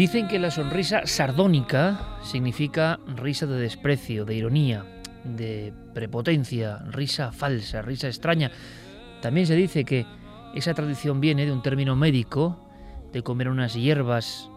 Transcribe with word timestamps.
Dicen 0.00 0.28
que 0.28 0.38
la 0.38 0.50
sonrisa 0.50 1.02
sardónica 1.04 2.16
significa 2.22 3.00
risa 3.16 3.44
de 3.44 3.60
desprecio, 3.60 4.24
de 4.24 4.34
ironía, 4.34 4.82
de 5.24 5.74
prepotencia, 5.92 6.78
risa 6.86 7.32
falsa, 7.32 7.82
risa 7.82 8.06
extraña. 8.06 8.50
También 9.20 9.46
se 9.46 9.54
dice 9.54 9.84
que 9.84 10.06
esa 10.54 10.72
tradición 10.72 11.20
viene 11.20 11.44
de 11.44 11.52
un 11.52 11.60
término 11.60 11.96
médico, 11.96 12.66
de 13.12 13.22
comer 13.22 13.50
unas 13.50 13.74
hierbas 13.74 14.48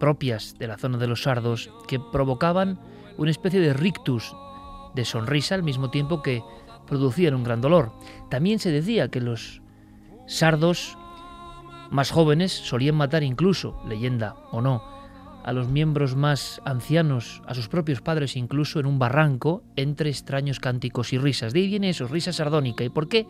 propias 0.00 0.56
de 0.58 0.66
la 0.66 0.78
zona 0.78 0.96
de 0.96 1.08
los 1.08 1.24
sardos 1.24 1.70
que 1.86 2.00
provocaban 2.00 2.80
una 3.18 3.30
especie 3.30 3.60
de 3.60 3.74
rictus, 3.74 4.34
de 4.94 5.04
sonrisa 5.04 5.56
al 5.56 5.62
mismo 5.62 5.90
tiempo 5.90 6.22
que 6.22 6.42
producían 6.86 7.34
un 7.34 7.44
gran 7.44 7.60
dolor. 7.60 7.92
También 8.30 8.60
se 8.60 8.70
decía 8.70 9.08
que 9.08 9.20
los 9.20 9.60
sardos 10.26 10.97
más 11.90 12.10
jóvenes 12.10 12.52
solían 12.52 12.96
matar 12.96 13.22
incluso, 13.22 13.80
leyenda 13.86 14.36
o 14.50 14.60
no, 14.60 14.82
a 15.44 15.52
los 15.52 15.68
miembros 15.68 16.14
más 16.14 16.60
ancianos, 16.64 17.42
a 17.46 17.54
sus 17.54 17.68
propios 17.68 18.02
padres 18.02 18.36
incluso, 18.36 18.80
en 18.80 18.86
un 18.86 18.98
barranco, 18.98 19.62
entre 19.76 20.10
extraños 20.10 20.60
cánticos 20.60 21.12
y 21.12 21.18
risas. 21.18 21.52
De 21.52 21.60
ahí 21.60 21.68
viene 21.68 21.88
eso, 21.88 22.06
risa 22.06 22.32
sardónica. 22.32 22.84
¿Y 22.84 22.90
por 22.90 23.08
qué 23.08 23.26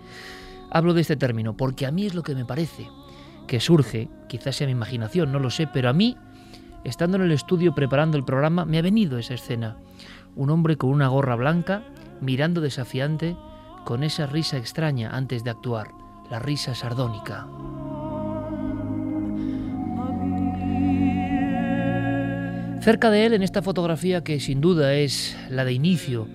hablo 0.71 0.95
de 0.95 1.03
este 1.03 1.17
término? 1.17 1.57
Porque 1.57 1.87
a 1.87 1.93
mí 1.93 2.07
es 2.07 2.15
lo 2.15 2.23
que 2.23 2.35
me 2.35 2.45
parece 2.45 2.89
que 3.47 3.61
surge, 3.61 4.09
quizás 4.29 4.57
sea 4.57 4.67
mi 4.67 4.73
imaginación, 4.73 5.33
no 5.33 5.39
lo 5.39 5.51
sé, 5.51 5.67
pero 5.67 5.89
a 5.89 5.93
mí, 5.93 6.17
estando 6.85 7.17
en 7.17 7.25
el 7.25 7.33
estudio 7.33 7.75
preparando 7.75 8.17
el 8.17 8.25
programa, 8.25 8.65
me 8.65 8.79
ha 8.79 8.83
venido 8.83 9.19
esa 9.19 9.35
escena. 9.35 9.77
Un 10.37 10.51
hombre 10.51 10.77
con 10.77 10.91
una 10.91 11.09
gorra 11.09 11.35
blanca, 11.35 11.83
mirando 12.21 12.61
desafiante, 12.61 13.37
con 13.85 14.03
esa 14.03 14.27
risa 14.27 14.59
extraña 14.59 15.17
antes 15.17 15.45
de 15.45 15.51
actuar, 15.51 15.89
la 16.31 16.39
risa 16.39 16.75
sardónica. 16.75 17.47
Cerca 22.81 23.11
de 23.11 23.27
él, 23.27 23.35
en 23.35 23.43
esta 23.43 23.61
fotografía 23.61 24.23
que 24.23 24.39
sin 24.41 24.61
duda 24.61 24.95
es 24.95 25.37
la 25.51 25.65
de 25.65 25.73
inicio 25.73 26.29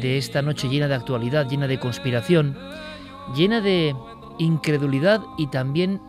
de 0.00 0.18
esta 0.18 0.42
noche 0.42 0.68
llena 0.68 0.88
de 0.88 0.94
actualidad, 0.94 1.48
llena 1.48 1.68
de 1.68 1.78
conspiración, 1.78 2.58
llena 3.36 3.60
de 3.60 3.94
incredulidad 4.38 5.22
y 5.38 5.46
también 5.46 6.00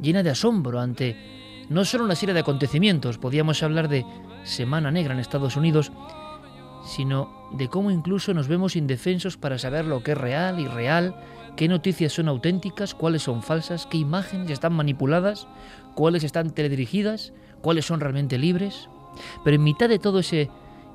llena 0.00 0.22
de 0.22 0.30
asombro 0.30 0.80
ante 0.80 1.16
no 1.68 1.84
solo 1.84 2.04
una 2.04 2.14
serie 2.14 2.34
de 2.34 2.40
acontecimientos, 2.40 3.18
podíamos 3.18 3.62
hablar 3.62 3.88
de 3.88 4.06
Semana 4.44 4.90
Negra 4.90 5.12
en 5.12 5.20
Estados 5.20 5.56
Unidos, 5.56 5.92
sino 6.86 7.48
de 7.52 7.68
cómo 7.68 7.90
incluso 7.90 8.32
nos 8.32 8.48
vemos 8.48 8.76
indefensos 8.76 9.36
para 9.36 9.58
saber 9.58 9.84
lo 9.84 10.02
que 10.02 10.12
es 10.12 10.18
real 10.18 10.58
y 10.58 10.66
real, 10.66 11.14
qué 11.56 11.68
noticias 11.68 12.14
son 12.14 12.28
auténticas, 12.28 12.94
cuáles 12.94 13.22
son 13.22 13.42
falsas, 13.42 13.86
qué 13.86 13.98
imágenes 13.98 14.50
están 14.50 14.72
manipuladas, 14.72 15.46
cuáles 15.94 16.24
están 16.24 16.50
teledirigidas, 16.50 17.34
cuáles 17.60 17.84
son 17.84 18.00
realmente 18.00 18.38
libres. 18.38 18.88
Pero 19.44 19.56
en 19.56 19.64
mitad 19.64 19.88
de 19.88 19.98
todo 19.98 20.20
ese 20.20 20.50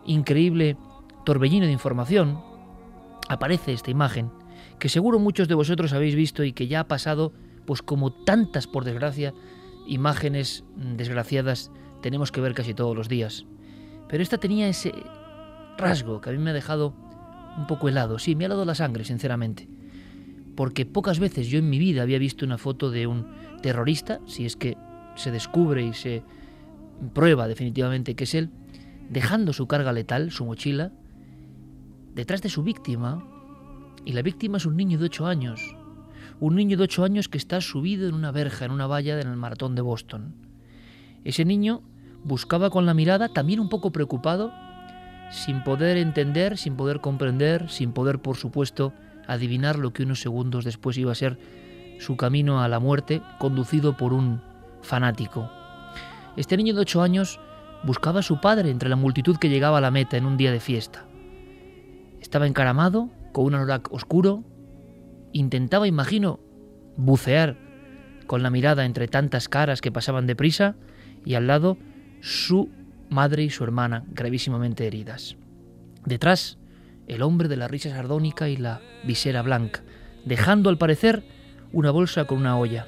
increíble 0.06 0.78
torbellino 1.26 1.66
de 1.66 1.72
información, 1.72 2.42
aparece 3.30 3.74
esta 3.74 3.92
imagen 3.92 4.32
que 4.80 4.90
seguro 4.90 5.20
muchos 5.20 5.48
de 5.48 5.56
vosotros 5.56 5.94
habéis 5.94 6.16
visto 6.16 6.44
y 6.44 6.54
que 6.54 6.68
ya 6.68 6.82
ha 6.82 6.88
pasado, 6.88 7.32
pues 7.66 7.82
como 7.82 8.12
tantas, 8.12 8.68
por 8.68 8.84
desgracia, 8.84 9.34
imágenes 9.88 10.64
desgraciadas 10.76 11.72
tenemos 12.02 12.32
que 12.32 12.42
ver 12.42 12.54
casi 12.54 12.74
todos 12.74 12.96
los 12.96 13.08
días. 13.08 13.46
Pero 14.10 14.22
esta 14.22 14.38
tenía 14.38 14.68
ese 14.68 14.94
rasgo 15.78 16.22
que 16.22 16.30
a 16.30 16.34
mí 16.34 16.40
me 16.40 16.50
ha 16.50 16.54
dejado 16.54 16.94
un 17.58 17.68
poco 17.68 17.88
helado. 17.88 18.20
Sí, 18.20 18.36
me 18.36 18.44
ha 18.44 18.48
helado 18.48 18.66
la 18.66 18.76
sangre, 18.76 19.06
sinceramente. 19.06 19.68
Porque 20.56 20.86
pocas 20.86 21.20
veces 21.20 21.48
yo 21.48 21.60
en 21.60 21.70
mi 21.70 21.80
vida 21.80 22.02
había 22.02 22.20
visto 22.20 22.46
una 22.46 22.58
foto 22.58 22.92
de 22.92 23.08
un 23.08 23.28
terrorista, 23.62 24.20
si 24.28 24.46
es 24.46 24.56
que 24.56 24.78
se 25.16 25.32
descubre 25.32 25.84
y 25.84 25.94
se 25.94 26.24
prueba 27.14 27.48
definitivamente 27.48 28.16
que 28.16 28.24
es 28.24 28.36
él, 28.36 28.50
dejando 29.10 29.54
su 29.54 29.68
carga 29.68 29.92
letal, 29.92 30.32
su 30.32 30.46
mochila, 30.46 30.92
detrás 32.16 32.42
de 32.42 32.50
su 32.50 32.64
víctima, 32.64 33.26
y 34.06 34.14
la 34.14 34.22
víctima 34.22 34.58
es 34.58 34.66
un 34.66 34.76
niño 34.76 34.98
de 34.98 35.06
8 35.06 35.26
años, 35.26 35.76
un 36.40 36.56
niño 36.56 36.78
de 36.78 36.84
8 36.84 37.04
años 37.04 37.30
que 37.30 37.38
está 37.38 37.62
subido 37.62 38.08
en 38.08 38.16
una 38.16 38.32
verja, 38.32 38.66
en 38.66 38.72
una 38.72 38.88
valla 38.88 39.20
en 39.20 39.28
el 39.28 39.38
maratón 39.38 39.76
de 39.76 39.82
Boston. 39.82 40.36
Ese 41.24 41.46
niño 41.46 41.82
buscaba 42.24 42.70
con 42.70 42.86
la 42.86 42.94
mirada, 42.94 43.30
también 43.30 43.60
un 43.60 43.70
poco 43.70 43.92
preocupado, 43.92 44.52
sin 45.32 45.64
poder 45.64 45.98
entender, 45.98 46.58
sin 46.58 46.76
poder 46.76 47.00
comprender, 47.00 47.70
sin 47.70 47.92
poder, 47.92 48.20
por 48.20 48.36
supuesto, 48.36 48.94
adivinar 49.28 49.80
lo 49.80 49.94
que 49.94 50.04
unos 50.04 50.22
segundos 50.22 50.66
después 50.66 50.98
iba 50.98 51.12
a 51.12 51.16
ser 51.16 51.40
su 52.00 52.18
camino 52.18 52.62
a 52.62 52.68
la 52.68 52.80
muerte, 52.80 53.22
conducido 53.40 53.96
por 53.98 54.14
un 54.14 54.42
fanático. 54.82 55.50
Este 56.36 56.58
niño 56.58 56.74
de 56.74 56.82
ocho 56.82 57.02
años 57.02 57.40
buscaba 57.84 58.22
a 58.22 58.24
su 58.24 58.42
padre 58.42 58.72
entre 58.72 58.90
la 58.90 58.96
multitud 58.96 59.38
que 59.38 59.50
llegaba 59.50 59.78
a 59.78 59.82
la 59.82 59.92
meta 59.92 60.18
en 60.18 60.26
un 60.26 60.38
día 60.38 60.52
de 60.52 60.60
fiesta. 60.60 61.06
Estaba 62.22 62.48
encaramado, 62.48 63.10
con 63.32 63.46
un 63.46 63.56
anorak 63.56 63.92
oscuro, 63.92 64.44
intentaba, 65.32 65.88
imagino, 65.88 66.40
bucear 66.96 67.58
con 68.26 68.42
la 68.42 68.50
mirada 68.50 68.86
entre 68.86 69.08
tantas 69.08 69.50
caras 69.50 69.82
que 69.82 69.92
pasaban 69.92 70.28
deprisa 70.28 70.76
y 71.26 71.36
al 71.36 71.48
lado 71.48 71.78
su 72.22 72.70
madre 73.10 73.44
y 73.44 73.50
su 73.50 73.64
hermana 73.64 74.06
gravísimamente 74.08 74.88
heridas. 74.88 75.36
Detrás, 76.06 76.58
el 77.08 77.22
hombre 77.22 77.48
de 77.48 77.58
la 77.58 77.68
risa 77.68 77.90
sardónica 77.90 78.50
y 78.50 78.58
la 78.58 78.82
visera 79.06 79.42
blanca, 79.42 79.84
dejando 80.26 80.70
al 80.70 80.78
parecer 80.78 81.24
una 81.72 81.92
bolsa 81.92 82.26
con 82.26 82.40
una 82.40 82.58
olla. 82.58 82.88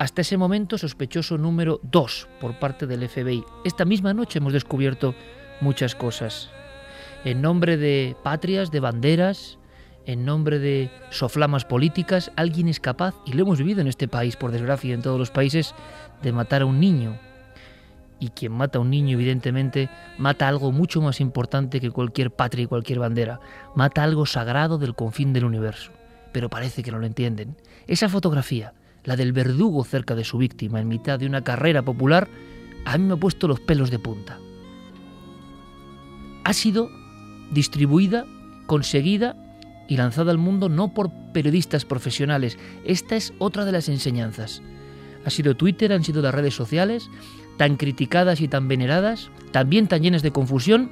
Hasta 0.00 0.22
ese 0.22 0.38
momento 0.38 0.78
sospechoso 0.78 1.36
número 1.36 1.78
2 1.82 2.28
por 2.40 2.58
parte 2.58 2.86
del 2.86 3.06
FBI. 3.06 3.44
Esta 3.66 3.84
misma 3.84 4.14
noche 4.14 4.38
hemos 4.38 4.54
descubierto 4.54 5.14
muchas 5.60 5.94
cosas. 5.94 6.48
En 7.22 7.42
nombre 7.42 7.76
de 7.76 8.16
patrias, 8.24 8.70
de 8.70 8.80
banderas, 8.80 9.58
en 10.06 10.24
nombre 10.24 10.58
de 10.58 10.90
soflamas 11.10 11.66
políticas, 11.66 12.32
alguien 12.36 12.68
es 12.68 12.80
capaz, 12.80 13.14
y 13.26 13.34
lo 13.34 13.42
hemos 13.42 13.58
vivido 13.58 13.82
en 13.82 13.88
este 13.88 14.08
país, 14.08 14.36
por 14.36 14.52
desgracia, 14.52 14.94
en 14.94 15.02
todos 15.02 15.18
los 15.18 15.30
países, 15.30 15.74
de 16.22 16.32
matar 16.32 16.62
a 16.62 16.66
un 16.66 16.80
niño. 16.80 17.18
Y 18.18 18.30
quien 18.30 18.52
mata 18.52 18.78
a 18.78 18.80
un 18.80 18.88
niño, 18.88 19.18
evidentemente, 19.18 19.90
mata 20.16 20.48
algo 20.48 20.72
mucho 20.72 21.02
más 21.02 21.20
importante 21.20 21.78
que 21.78 21.90
cualquier 21.90 22.30
patria 22.30 22.64
y 22.64 22.68
cualquier 22.68 23.00
bandera. 23.00 23.38
Mata 23.74 24.02
algo 24.02 24.24
sagrado 24.24 24.78
del 24.78 24.94
confín 24.94 25.34
del 25.34 25.44
universo. 25.44 25.92
Pero 26.32 26.48
parece 26.48 26.82
que 26.82 26.90
no 26.90 26.98
lo 26.98 27.06
entienden. 27.06 27.54
Esa 27.86 28.08
fotografía, 28.08 28.72
la 29.04 29.16
del 29.16 29.32
verdugo 29.32 29.84
cerca 29.84 30.14
de 30.14 30.24
su 30.24 30.38
víctima 30.38 30.80
en 30.80 30.88
mitad 30.88 31.18
de 31.18 31.26
una 31.26 31.42
carrera 31.42 31.82
popular, 31.82 32.28
a 32.84 32.98
mí 32.98 33.04
me 33.04 33.14
ha 33.14 33.16
puesto 33.16 33.48
los 33.48 33.60
pelos 33.60 33.90
de 33.90 33.98
punta. 33.98 34.38
Ha 36.44 36.52
sido 36.52 36.90
distribuida, 37.50 38.24
conseguida 38.66 39.36
y 39.88 39.96
lanzada 39.96 40.30
al 40.30 40.38
mundo 40.38 40.68
no 40.68 40.94
por 40.94 41.10
periodistas 41.32 41.84
profesionales. 41.84 42.58
Esta 42.84 43.16
es 43.16 43.32
otra 43.38 43.64
de 43.64 43.72
las 43.72 43.88
enseñanzas. 43.88 44.62
Ha 45.24 45.30
sido 45.30 45.56
Twitter, 45.56 45.92
han 45.92 46.04
sido 46.04 46.22
las 46.22 46.34
redes 46.34 46.54
sociales, 46.54 47.10
tan 47.58 47.76
criticadas 47.76 48.40
y 48.40 48.48
tan 48.48 48.68
veneradas, 48.68 49.30
también 49.52 49.86
tan 49.86 50.02
llenas 50.02 50.22
de 50.22 50.30
confusión, 50.30 50.90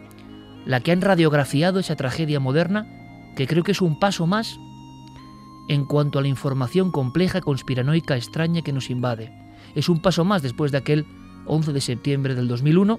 la 0.66 0.80
que 0.80 0.92
han 0.92 1.00
radiografiado 1.00 1.80
esa 1.80 1.96
tragedia 1.96 2.40
moderna, 2.40 2.86
que 3.36 3.46
creo 3.46 3.62
que 3.62 3.72
es 3.72 3.80
un 3.80 3.98
paso 3.98 4.26
más 4.26 4.58
en 5.68 5.84
cuanto 5.84 6.18
a 6.18 6.22
la 6.22 6.28
información 6.28 6.90
compleja, 6.90 7.40
conspiranoica, 7.40 8.16
extraña 8.16 8.62
que 8.62 8.72
nos 8.72 8.90
invade. 8.90 9.32
Es 9.74 9.88
un 9.88 10.00
paso 10.00 10.24
más 10.24 10.42
después 10.42 10.72
de 10.72 10.78
aquel 10.78 11.06
11 11.46 11.72
de 11.72 11.80
septiembre 11.80 12.34
del 12.34 12.48
2001, 12.48 12.98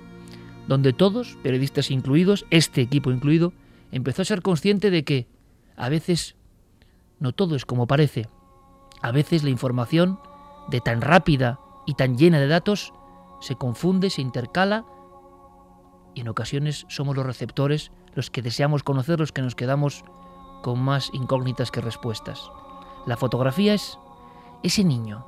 donde 0.67 0.93
todos, 0.93 1.37
periodistas 1.41 1.89
incluidos, 1.91 2.45
este 2.51 2.81
equipo 2.81 3.11
incluido, 3.11 3.53
empezó 3.91 4.21
a 4.21 4.25
ser 4.25 4.41
consciente 4.41 4.91
de 4.91 5.03
que 5.03 5.27
a 5.75 5.89
veces 5.89 6.35
no 7.19 7.33
todo 7.33 7.55
es 7.55 7.65
como 7.65 7.87
parece. 7.87 8.29
A 9.01 9.11
veces 9.11 9.43
la 9.43 9.49
información, 9.49 10.19
de 10.69 10.79
tan 10.79 11.01
rápida 11.01 11.59
y 11.87 11.95
tan 11.95 12.17
llena 12.17 12.39
de 12.39 12.47
datos, 12.47 12.93
se 13.41 13.55
confunde, 13.55 14.09
se 14.09 14.21
intercala 14.21 14.85
y 16.13 16.21
en 16.21 16.27
ocasiones 16.27 16.85
somos 16.89 17.15
los 17.15 17.25
receptores 17.25 17.91
los 18.13 18.29
que 18.29 18.41
deseamos 18.41 18.83
conocer, 18.83 19.19
los 19.19 19.31
que 19.31 19.41
nos 19.41 19.55
quedamos 19.55 20.03
con 20.61 20.79
más 20.79 21.09
incógnitas 21.13 21.71
que 21.71 21.81
respuestas. 21.81 22.51
La 23.05 23.17
fotografía 23.17 23.73
es 23.73 23.97
ese 24.63 24.83
niño, 24.83 25.25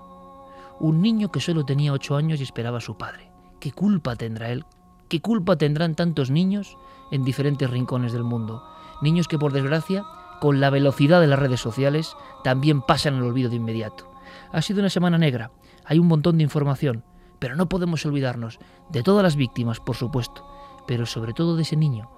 un 0.79 1.01
niño 1.01 1.31
que 1.31 1.39
solo 1.39 1.65
tenía 1.65 1.93
ocho 1.93 2.15
años 2.15 2.39
y 2.39 2.43
esperaba 2.43 2.79
a 2.79 2.81
su 2.81 2.97
padre. 2.97 3.31
¿Qué 3.59 3.71
culpa 3.71 4.15
tendrá 4.15 4.49
él? 4.49 4.65
¿Qué 5.09 5.21
culpa 5.21 5.55
tendrán 5.55 5.95
tantos 5.95 6.31
niños 6.31 6.77
en 7.11 7.23
diferentes 7.23 7.69
rincones 7.69 8.13
del 8.13 8.23
mundo? 8.23 8.63
Niños 9.01 9.27
que 9.27 9.37
por 9.37 9.53
desgracia, 9.53 10.03
con 10.39 10.59
la 10.59 10.69
velocidad 10.69 11.21
de 11.21 11.27
las 11.27 11.39
redes 11.39 11.59
sociales, 11.59 12.15
también 12.43 12.81
pasan 12.81 13.15
el 13.15 13.23
olvido 13.23 13.49
de 13.49 13.57
inmediato. 13.57 14.11
Ha 14.51 14.61
sido 14.61 14.79
una 14.79 14.89
semana 14.89 15.17
negra, 15.17 15.51
hay 15.85 15.99
un 15.99 16.07
montón 16.07 16.37
de 16.37 16.43
información, 16.43 17.03
pero 17.39 17.55
no 17.55 17.69
podemos 17.69 18.05
olvidarnos 18.05 18.59
de 18.89 19.03
todas 19.03 19.23
las 19.23 19.35
víctimas, 19.35 19.79
por 19.79 19.95
supuesto, 19.95 20.47
pero 20.87 21.05
sobre 21.05 21.33
todo 21.33 21.55
de 21.55 21.63
ese 21.63 21.75
niño, 21.75 22.09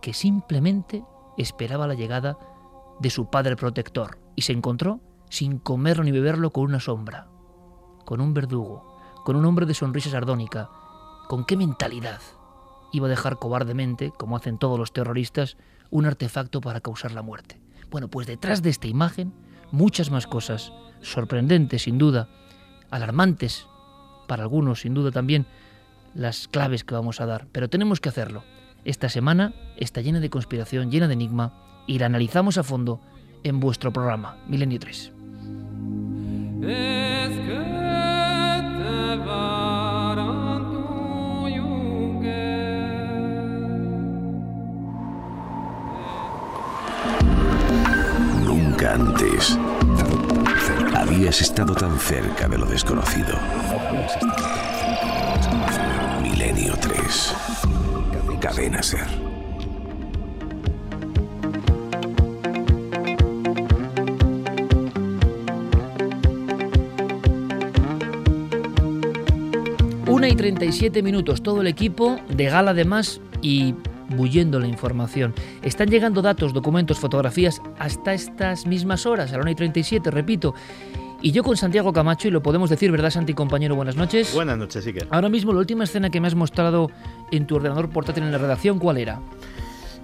que 0.00 0.14
simplemente 0.14 1.04
esperaba 1.36 1.86
la 1.86 1.94
llegada 1.94 2.38
de 3.00 3.10
su 3.10 3.30
padre 3.30 3.56
protector 3.56 4.18
y 4.36 4.42
se 4.42 4.52
encontró, 4.52 5.00
sin 5.28 5.58
comerlo 5.58 6.04
ni 6.04 6.12
beberlo, 6.12 6.50
con 6.50 6.64
una 6.64 6.80
sombra, 6.80 7.28
con 8.04 8.20
un 8.20 8.34
verdugo, 8.34 8.98
con 9.24 9.36
un 9.36 9.44
hombre 9.44 9.66
de 9.66 9.74
sonrisa 9.74 10.10
sardónica. 10.10 10.70
¿Con 11.28 11.44
qué 11.44 11.56
mentalidad 11.56 12.20
iba 12.92 13.06
a 13.06 13.10
dejar 13.10 13.38
cobardemente, 13.38 14.12
como 14.16 14.36
hacen 14.36 14.58
todos 14.58 14.78
los 14.78 14.92
terroristas, 14.92 15.56
un 15.90 16.06
artefacto 16.06 16.60
para 16.60 16.80
causar 16.80 17.12
la 17.12 17.22
muerte? 17.22 17.60
Bueno, 17.90 18.08
pues 18.08 18.26
detrás 18.26 18.62
de 18.62 18.70
esta 18.70 18.86
imagen, 18.86 19.32
muchas 19.72 20.10
más 20.10 20.26
cosas, 20.26 20.72
sorprendentes 21.00 21.82
sin 21.82 21.98
duda, 21.98 22.28
alarmantes 22.90 23.66
para 24.28 24.42
algunos 24.42 24.80
sin 24.80 24.94
duda 24.94 25.10
también, 25.10 25.46
las 26.14 26.48
claves 26.48 26.84
que 26.84 26.94
vamos 26.94 27.20
a 27.20 27.26
dar, 27.26 27.46
pero 27.50 27.68
tenemos 27.68 28.00
que 28.00 28.08
hacerlo. 28.08 28.44
Esta 28.84 29.08
semana 29.08 29.54
está 29.78 30.02
llena 30.02 30.20
de 30.20 30.28
conspiración, 30.28 30.90
llena 30.90 31.08
de 31.08 31.14
enigma, 31.14 31.54
y 31.86 31.98
la 31.98 32.06
analizamos 32.06 32.58
a 32.58 32.62
fondo 32.62 33.00
en 33.42 33.58
vuestro 33.60 33.92
programa, 33.92 34.36
Milenio 34.46 34.78
3. 34.78 35.12
Nunca 48.44 48.94
antes 48.94 49.58
habías 50.94 51.40
estado 51.40 51.74
tan 51.74 51.98
cerca 51.98 52.48
de 52.48 52.58
lo 52.58 52.66
desconocido. 52.66 53.34
Milenio 56.22 56.74
3. 56.80 57.83
Cadena 58.44 58.82
Ser. 58.82 59.06
Una 70.06 70.28
y 70.28 70.36
37 70.36 71.02
minutos, 71.02 71.42
todo 71.42 71.62
el 71.62 71.68
equipo 71.68 72.20
de 72.28 72.44
gala 72.44 72.72
además 72.72 73.22
y 73.40 73.74
bullendo 74.10 74.60
la 74.60 74.66
información. 74.66 75.34
Están 75.62 75.88
llegando 75.88 76.20
datos, 76.20 76.52
documentos, 76.52 76.98
fotografías 76.98 77.62
hasta 77.78 78.12
estas 78.12 78.66
mismas 78.66 79.06
horas, 79.06 79.32
a 79.32 79.36
la 79.36 79.42
1 79.44 79.52
y 79.52 79.54
37, 79.54 80.10
repito. 80.10 80.54
Y 81.24 81.32
yo 81.32 81.42
con 81.42 81.56
Santiago 81.56 81.90
Camacho, 81.94 82.28
y 82.28 82.30
lo 82.30 82.42
podemos 82.42 82.68
decir, 82.68 82.92
¿verdad, 82.92 83.08
Santi, 83.08 83.32
compañero? 83.32 83.74
Buenas 83.74 83.96
noches. 83.96 84.34
Buenas 84.34 84.58
noches, 84.58 84.86
Iker. 84.86 85.08
Ahora 85.08 85.30
mismo, 85.30 85.54
la 85.54 85.60
última 85.60 85.84
escena 85.84 86.10
que 86.10 86.20
me 86.20 86.26
has 86.26 86.34
mostrado 86.34 86.90
en 87.30 87.46
tu 87.46 87.56
ordenador 87.56 87.88
portátil 87.88 88.24
en 88.24 88.32
la 88.32 88.36
redacción, 88.36 88.78
¿cuál 88.78 88.98
era? 88.98 89.22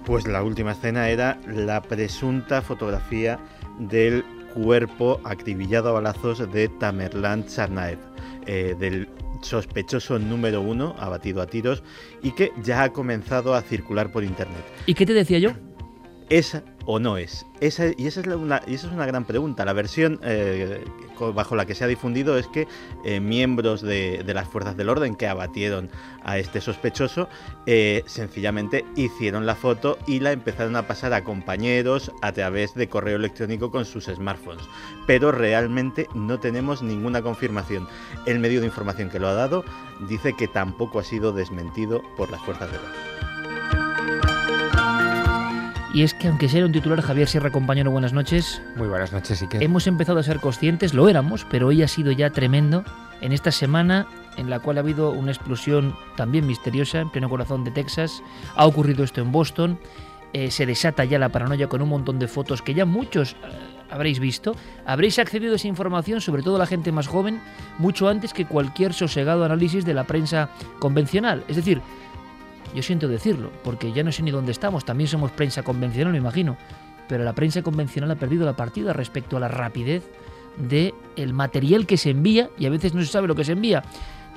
Pues 0.03 0.27
la 0.27 0.41
última 0.41 0.71
escena 0.71 1.09
era 1.09 1.39
la 1.45 1.83
presunta 1.83 2.63
fotografía 2.63 3.37
del 3.77 4.25
cuerpo 4.55 5.21
acribillado 5.23 5.89
a 5.89 5.91
balazos 5.91 6.51
de 6.51 6.69
Tamerlan 6.69 7.43
Tsarnaev, 7.43 7.99
eh, 8.47 8.75
del 8.79 9.07
sospechoso 9.43 10.17
número 10.17 10.61
uno 10.61 10.95
abatido 10.97 11.43
a 11.43 11.45
tiros 11.45 11.83
y 12.23 12.31
que 12.31 12.51
ya 12.63 12.81
ha 12.81 12.93
comenzado 12.93 13.53
a 13.53 13.61
circular 13.61 14.11
por 14.11 14.23
internet. 14.23 14.63
¿Y 14.87 14.95
qué 14.95 15.05
te 15.05 15.13
decía 15.13 15.37
yo? 15.37 15.51
¿Es 16.31 16.59
o 16.85 16.99
no 16.99 17.17
es? 17.17 17.45
Esa, 17.59 17.87
y, 17.95 18.07
esa 18.07 18.21
es 18.21 18.27
una, 18.27 18.61
y 18.65 18.75
esa 18.75 18.87
es 18.87 18.93
una 18.93 19.05
gran 19.05 19.25
pregunta. 19.25 19.65
La 19.65 19.73
versión 19.73 20.19
eh, 20.23 20.83
bajo 21.33 21.55
la 21.55 21.65
que 21.65 21.75
se 21.75 21.83
ha 21.83 21.87
difundido 21.87 22.37
es 22.37 22.47
que 22.47 22.67
eh, 23.05 23.19
miembros 23.19 23.81
de, 23.81 24.23
de, 24.25 24.33
las 24.33 24.47
fuerzas 24.47 24.75
del 24.75 24.89
orden 24.89 25.15
que 25.15 25.27
abatieron 25.27 25.89
a 26.23 26.37
este 26.37 26.61
sospechoso 26.61 27.29
eh, 27.65 28.03
sencillamente 28.07 28.85
hicieron 28.95 29.45
la 29.45 29.55
foto 29.55 29.97
y 30.07 30.19
la 30.19 30.31
empezaron 30.31 30.75
a 30.75 30.87
pasar 30.87 31.13
a 31.13 31.23
compañeros 31.23 32.11
a 32.21 32.31
través 32.31 32.73
de 32.73 32.89
correo 32.89 33.17
electrónico 33.17 33.71
con 33.71 33.85
sus 33.85 34.05
smartphones. 34.05 34.63
Pero 35.05 35.31
realmente 35.31 36.07
no 36.15 36.39
tenemos 36.39 36.81
ninguna 36.81 37.21
confirmación. 37.21 37.87
El 38.25 38.39
medio 38.39 38.59
de 38.59 38.67
información 38.67 39.09
que 39.09 39.19
lo 39.19 39.27
ha 39.27 39.33
dado 39.33 39.63
dice 40.07 40.33
que 40.33 40.47
tampoco 40.47 40.99
ha 40.99 41.03
sido 41.03 41.31
desmentido 41.31 42.01
por 42.17 42.31
las 42.31 42.41
fuerzas 42.41 42.71
del 42.71 42.79
orden. 42.79 43.30
Y 45.93 46.03
es 46.03 46.13
que 46.13 46.29
aunque 46.29 46.47
sea 46.47 46.65
un 46.65 46.71
titular, 46.71 47.01
Javier 47.01 47.27
Sierra, 47.27 47.49
compañero, 47.49 47.91
buenas 47.91 48.13
noches. 48.13 48.61
Muy 48.77 48.87
buenas 48.87 49.11
noches, 49.11 49.43
que 49.49 49.57
Hemos 49.57 49.87
empezado 49.87 50.19
a 50.19 50.23
ser 50.23 50.39
conscientes, 50.39 50.93
lo 50.93 51.09
éramos, 51.09 51.45
pero 51.49 51.67
hoy 51.67 51.83
ha 51.83 51.87
sido 51.89 52.13
ya 52.13 52.29
tremendo 52.29 52.85
en 53.19 53.33
esta 53.33 53.51
semana 53.51 54.07
en 54.37 54.49
la 54.49 54.59
cual 54.59 54.77
ha 54.77 54.79
habido 54.79 55.11
una 55.11 55.31
explosión 55.31 55.93
también 56.15 56.47
misteriosa 56.47 56.99
en 56.99 57.09
pleno 57.09 57.29
corazón 57.29 57.65
de 57.65 57.71
Texas. 57.71 58.23
Ha 58.55 58.65
ocurrido 58.65 59.03
esto 59.03 59.19
en 59.19 59.33
Boston. 59.33 59.79
Eh, 60.31 60.49
se 60.49 60.65
desata 60.65 61.03
ya 61.03 61.19
la 61.19 61.27
paranoia 61.27 61.67
con 61.67 61.81
un 61.81 61.89
montón 61.89 62.19
de 62.19 62.29
fotos 62.29 62.61
que 62.61 62.73
ya 62.73 62.85
muchos 62.85 63.33
eh, 63.33 63.35
habréis 63.89 64.21
visto. 64.21 64.55
Habréis 64.85 65.19
accedido 65.19 65.51
a 65.51 65.55
esa 65.57 65.67
información, 65.67 66.21
sobre 66.21 66.41
todo 66.41 66.57
la 66.57 66.67
gente 66.67 66.93
más 66.93 67.07
joven, 67.07 67.41
mucho 67.79 68.07
antes 68.07 68.33
que 68.33 68.45
cualquier 68.45 68.93
sosegado 68.93 69.43
análisis 69.43 69.83
de 69.83 69.93
la 69.93 70.05
prensa 70.05 70.49
convencional. 70.79 71.43
Es 71.49 71.57
decir, 71.57 71.81
yo 72.73 72.83
siento 72.83 73.07
decirlo, 73.07 73.51
porque 73.63 73.91
ya 73.91 74.03
no 74.03 74.11
sé 74.11 74.23
ni 74.23 74.31
dónde 74.31 74.51
estamos, 74.51 74.85
también 74.85 75.07
somos 75.07 75.31
prensa 75.31 75.63
convencional, 75.63 76.11
me 76.11 76.19
imagino, 76.19 76.57
pero 77.07 77.23
la 77.23 77.33
prensa 77.33 77.61
convencional 77.61 78.11
ha 78.11 78.15
perdido 78.15 78.45
la 78.45 78.55
partida 78.55 78.93
respecto 78.93 79.37
a 79.37 79.39
la 79.39 79.47
rapidez 79.47 80.03
de 80.57 80.93
el 81.15 81.33
material 81.33 81.85
que 81.85 81.97
se 81.97 82.11
envía 82.11 82.49
y 82.57 82.65
a 82.65 82.69
veces 82.69 82.93
no 82.93 83.01
se 83.01 83.07
sabe 83.07 83.27
lo 83.27 83.35
que 83.35 83.43
se 83.43 83.53
envía. 83.53 83.83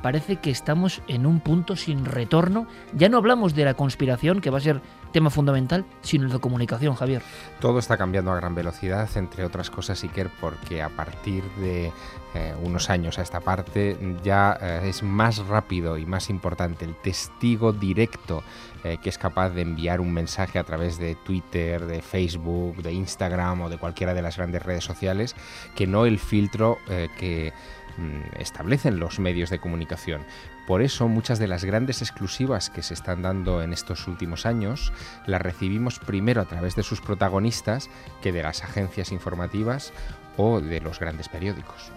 Parece 0.03 0.37
que 0.37 0.51
estamos 0.51 1.01
en 1.09 1.25
un 1.25 1.41
punto 1.41 1.77
sin 1.77 2.05
retorno. 2.05 2.67
Ya 2.95 3.09
no 3.09 3.17
hablamos 3.17 3.55
de 3.55 3.65
la 3.65 3.75
conspiración, 3.75 4.41
que 4.41 4.51
va 4.51 4.59
a 4.59 4.61
ser 4.61 4.83
tema 5.15 5.31
fundamental, 5.31 5.87
sino 6.03 6.29
de 6.29 6.41
comunicación, 6.41 6.97
Javier. 6.97 7.23
Todo 7.61 7.79
está 7.79 7.97
cambiando 7.97 8.33
a 8.33 8.37
gran 8.37 8.57
velocidad, 8.57 9.09
entre 9.15 9.45
otras 9.45 9.71
cosas, 9.71 10.03
Iker, 10.03 10.29
porque 10.41 10.83
a 10.83 10.89
partir 10.89 11.45
de 11.61 11.93
eh, 12.35 12.53
unos 12.65 12.91
años 12.91 13.21
a 13.21 13.23
esta 13.23 13.39
parte 13.39 13.97
ya 14.25 14.59
eh, 14.61 14.89
es 14.89 15.05
más 15.05 15.39
rápido 15.39 15.99
y 15.99 16.05
más 16.05 16.31
importante 16.31 16.85
el 16.85 16.97
testigo 16.97 17.73
directo 17.73 18.43
eh, 18.83 18.99
que 19.01 19.09
es 19.09 19.17
capaz 19.17 19.51
de 19.51 19.63
enviar 19.63 20.01
un 20.01 20.13
mensaje 20.13 20.59
a 20.59 20.65
través 20.65 20.99
de 20.99 21.15
Twitter, 21.15 21.87
de 21.87 22.03
Facebook, 22.03 22.83
de 22.83 22.93
Instagram 22.93 23.63
o 23.63 23.69
de 23.69 23.79
cualquiera 23.79 24.15
de 24.15 24.23
las 24.23 24.37
grandes 24.37 24.65
redes 24.65 24.83
sociales, 24.83 25.37
que 25.77 25.87
no 25.87 26.07
el 26.07 26.19
filtro 26.19 26.79
que 26.87 27.53
mm, 27.99 28.41
establecen 28.41 28.99
los 28.99 29.21
medios 29.21 29.51
de 29.51 29.61
comunicación. 29.61 30.23
Por 30.67 30.81
eso 30.81 31.09
muchas 31.09 31.39
de 31.39 31.47
las 31.47 31.65
grandes 31.65 32.01
exclusivas 32.01 32.71
que 32.71 32.83
se 32.83 32.95
están 32.95 33.23
dando 33.23 33.63
en 33.63 33.73
estos 33.73 34.09
últimos 34.09 34.47
años 34.47 34.93
las 35.27 35.43
recibimos 35.43 35.99
primero 35.99 36.41
a 36.41 36.47
través 36.47 36.75
de 36.75 36.83
sus 36.83 37.01
protagonistas 37.01 37.91
que 38.23 38.33
de 38.33 38.43
las 38.43 38.65
agencias 38.65 39.13
informativas 39.13 39.93
o 40.37 40.61
de 40.61 40.81
los 40.81 40.99
grandes 40.99 41.29
periódicos. 41.29 41.93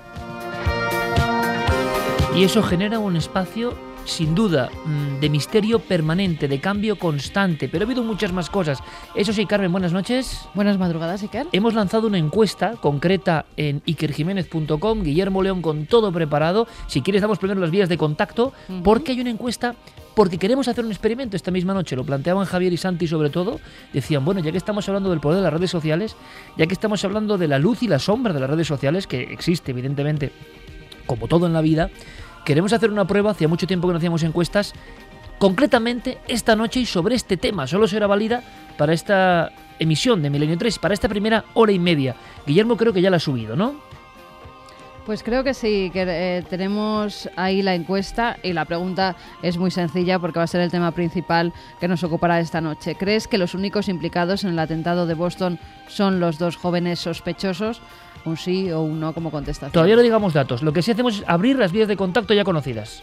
Y 2.36 2.44
eso 2.44 2.62
genera 2.62 3.00
un 3.00 3.16
espacio 3.16 3.74
sin 4.08 4.34
duda, 4.34 4.70
mm, 4.86 5.20
de 5.20 5.30
misterio 5.30 5.80
permanente, 5.80 6.48
de 6.48 6.60
cambio 6.60 6.98
constante, 6.98 7.70
pero 7.70 7.84
ha 7.84 7.86
habido 7.86 8.04
muchas 8.04 8.34
más 8.34 8.50
cosas. 8.50 8.80
Eso 9.16 9.34
sí, 9.34 9.46
Carmen, 9.46 9.72
buenas 9.72 9.94
noches. 9.94 10.48
Buenas 10.54 10.78
madrugadas, 10.78 11.22
Iker. 11.22 11.48
Hemos 11.52 11.74
lanzado 11.74 12.08
una 12.08 12.18
encuesta 12.18 12.76
concreta 12.82 13.46
en 13.58 13.82
ikerjiménez.com, 13.86 15.04
Guillermo 15.04 15.44
León 15.44 15.62
con 15.62 15.86
todo 15.86 16.12
preparado. 16.12 16.68
Si 16.88 17.02
quieres, 17.02 17.22
damos 17.22 17.38
primero 17.38 17.60
las 17.60 17.72
vías 17.72 17.90
de 17.90 17.98
contacto, 17.98 18.54
porque 18.84 19.12
hay 19.12 19.22
una 19.22 19.30
encuesta 19.30 19.76
porque 20.16 20.40
queremos 20.40 20.68
hacer 20.68 20.84
un 20.84 20.90
experimento 20.90 21.36
esta 21.36 21.52
misma 21.52 21.76
noche. 21.76 21.96
Lo 21.96 22.04
planteaban 22.04 22.46
Javier 22.46 22.74
y 22.74 22.78
Santi 22.78 23.08
sobre 23.08 23.30
todo. 23.30 23.60
Decían, 23.94 24.26
bueno, 24.26 24.40
ya 24.40 24.52
que 24.52 24.58
estamos 24.58 24.88
hablando 24.90 25.12
del 25.12 25.20
poder 25.20 25.38
de 25.38 25.44
las 25.44 25.54
redes 25.54 25.70
sociales, 25.70 26.16
ya 26.58 26.66
que 26.66 26.74
estamos 26.74 27.06
hablando 27.06 27.38
de 27.38 27.48
la 27.48 27.60
luz 27.60 27.84
y 27.84 27.88
la 27.88 28.00
sombra 28.00 28.34
de 28.34 28.40
las 28.40 28.50
redes 28.50 28.66
sociales, 28.66 29.06
que 29.06 29.22
existe 29.22 29.72
evidentemente 29.72 30.32
como 31.06 31.28
todo 31.28 31.46
en 31.46 31.54
la 31.54 31.62
vida, 31.62 31.90
queremos 32.48 32.72
hacer 32.72 32.90
una 32.90 33.06
prueba, 33.06 33.32
hacía 33.32 33.50
mucho 33.50 33.68
tiempo 33.68 33.88
que 33.88 33.92
no 33.92 33.98
hacíamos 33.98 34.24
encuestas, 34.24 34.74
concretamente 35.38 36.18
esta 36.30 36.56
noche 36.56 36.80
y 36.80 36.86
sobre 36.86 37.14
este 37.14 37.36
tema. 37.36 37.68
Solo 37.68 37.90
será 37.90 38.08
válida 38.08 38.42
para 38.78 38.94
esta 38.94 39.52
emisión 39.80 40.22
de 40.22 40.30
Milenio 40.30 40.58
3, 40.58 40.80
para 40.80 40.94
esta 40.94 41.10
primera 41.10 41.44
hora 41.56 41.74
y 41.74 41.80
media. 41.80 42.16
Guillermo 42.46 42.78
creo 42.78 42.94
que 42.94 43.02
ya 43.02 43.10
la 43.10 43.18
ha 43.18 43.20
subido, 43.20 43.58
¿no? 43.58 43.76
Pues 45.06 45.24
creo 45.24 45.44
que 45.44 45.54
sí, 45.54 45.90
que 45.92 46.06
eh, 46.08 46.44
tenemos 46.50 47.30
ahí 47.36 47.62
la 47.62 47.76
encuesta 47.76 48.38
y 48.44 48.54
la 48.54 48.64
pregunta 48.64 49.18
es 49.42 49.58
muy 49.58 49.72
sencilla 49.72 50.18
porque 50.18 50.40
va 50.40 50.44
a 50.44 50.48
ser 50.48 50.62
el 50.62 50.72
tema 50.72 50.92
principal 50.92 51.52
que 51.82 51.90
nos 51.90 52.04
ocupará 52.06 52.40
esta 52.40 52.62
noche. 52.62 52.96
¿Crees 52.96 53.28
que 53.28 53.38
los 53.38 53.56
únicos 53.56 53.90
implicados 53.90 54.46
en 54.46 54.52
el 54.52 54.60
atentado 54.60 55.06
de 55.06 55.16
Boston 55.16 55.60
son 55.88 56.22
los 56.22 56.40
dos 56.40 56.56
jóvenes 56.56 57.00
sospechosos? 57.00 57.82
Un 58.28 58.36
sí 58.36 58.70
o 58.72 58.82
un 58.82 59.00
no 59.00 59.14
como 59.14 59.32
contestación. 59.32 59.72
Todavía 59.72 59.96
no 59.96 60.02
digamos 60.02 60.34
datos. 60.34 60.62
Lo 60.62 60.74
que 60.74 60.82
sí 60.82 60.92
hacemos 60.92 61.20
es 61.20 61.24
abrir 61.28 61.58
las 61.58 61.72
vías 61.72 61.88
de 61.88 61.96
contacto 61.96 62.34
ya 62.34 62.44
conocidas. 62.44 63.02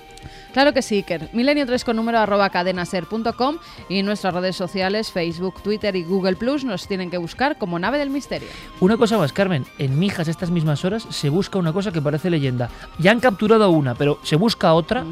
Claro 0.53 0.75
que 0.75 0.83
sí, 0.83 0.97
Iker. 0.97 1.31
Milenio 1.33 1.65
3 1.65 1.83
con 1.83 1.97
número 1.97 2.19
arroba 2.19 2.51
cadenaser.com 2.51 3.57
y 3.89 4.03
nuestras 4.03 4.35
redes 4.35 4.55
sociales, 4.55 5.11
Facebook, 5.11 5.63
Twitter 5.63 5.97
y 5.97 6.05
Google 6.05 6.37
Plus 6.37 6.65
nos 6.65 6.87
tienen 6.87 7.11
que 7.11 7.17
buscar 7.17 7.57
como 7.57 7.79
nave 7.79 7.99
del 7.99 8.11
misterio. 8.11 8.49
Una 8.81 8.99
cosa 8.99 9.17
más, 9.17 9.33
Carmen. 9.33 9.65
En 9.79 9.99
Mijas, 9.99 10.29
estas 10.29 10.51
mismas 10.51 10.85
horas, 10.85 11.07
se 11.09 11.31
busca 11.31 11.59
una 11.59 11.73
cosa 11.73 11.91
que 11.91 12.03
parece 12.03 12.29
leyenda. 12.29 12.69
Ya 12.99 13.11
han 13.11 13.21
capturado 13.21 13.71
una, 13.71 13.95
pero 13.95 14.21
se 14.23 14.37
busca 14.37 14.75
otra, 14.75 15.05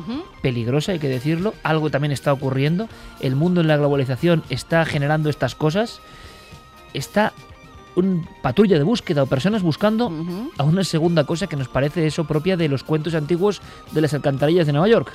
peligrosa, 0.43 0.93
hay 0.93 0.99
que 0.99 1.09
decirlo. 1.09 1.55
Algo 1.63 1.91
también 1.91 2.13
está 2.13 2.33
ocurriendo. 2.33 2.89
El 3.19 3.35
mundo 3.35 3.63
en 3.63 3.69
la 3.69 3.79
globalización 3.79 4.45
está 4.51 4.85
generando 4.85 5.31
estas 5.31 5.55
cosas. 5.55 6.01
Está 6.93 7.33
un 7.95 8.27
patrulla 8.41 8.79
de 8.79 8.85
búsqueda 8.85 9.23
o 9.23 9.27
personas 9.27 9.63
buscando 9.63 10.11
a 10.57 10.65
una 10.65 10.85
segunda 10.85 11.25
cosa 11.25 11.47
que 11.47 11.57
nos 11.57 11.69
parece 11.69 12.07
eso 12.07 12.25
propia 12.25 12.57
de 12.57 12.69
los 12.69 12.85
cuentos 12.85 13.15
antiguos 13.15 13.61
de 13.93 14.01
las 14.01 14.15
alcantarillas 14.15 14.67
de 14.67 14.73
Nueva 14.73 14.89
York. 14.89 15.13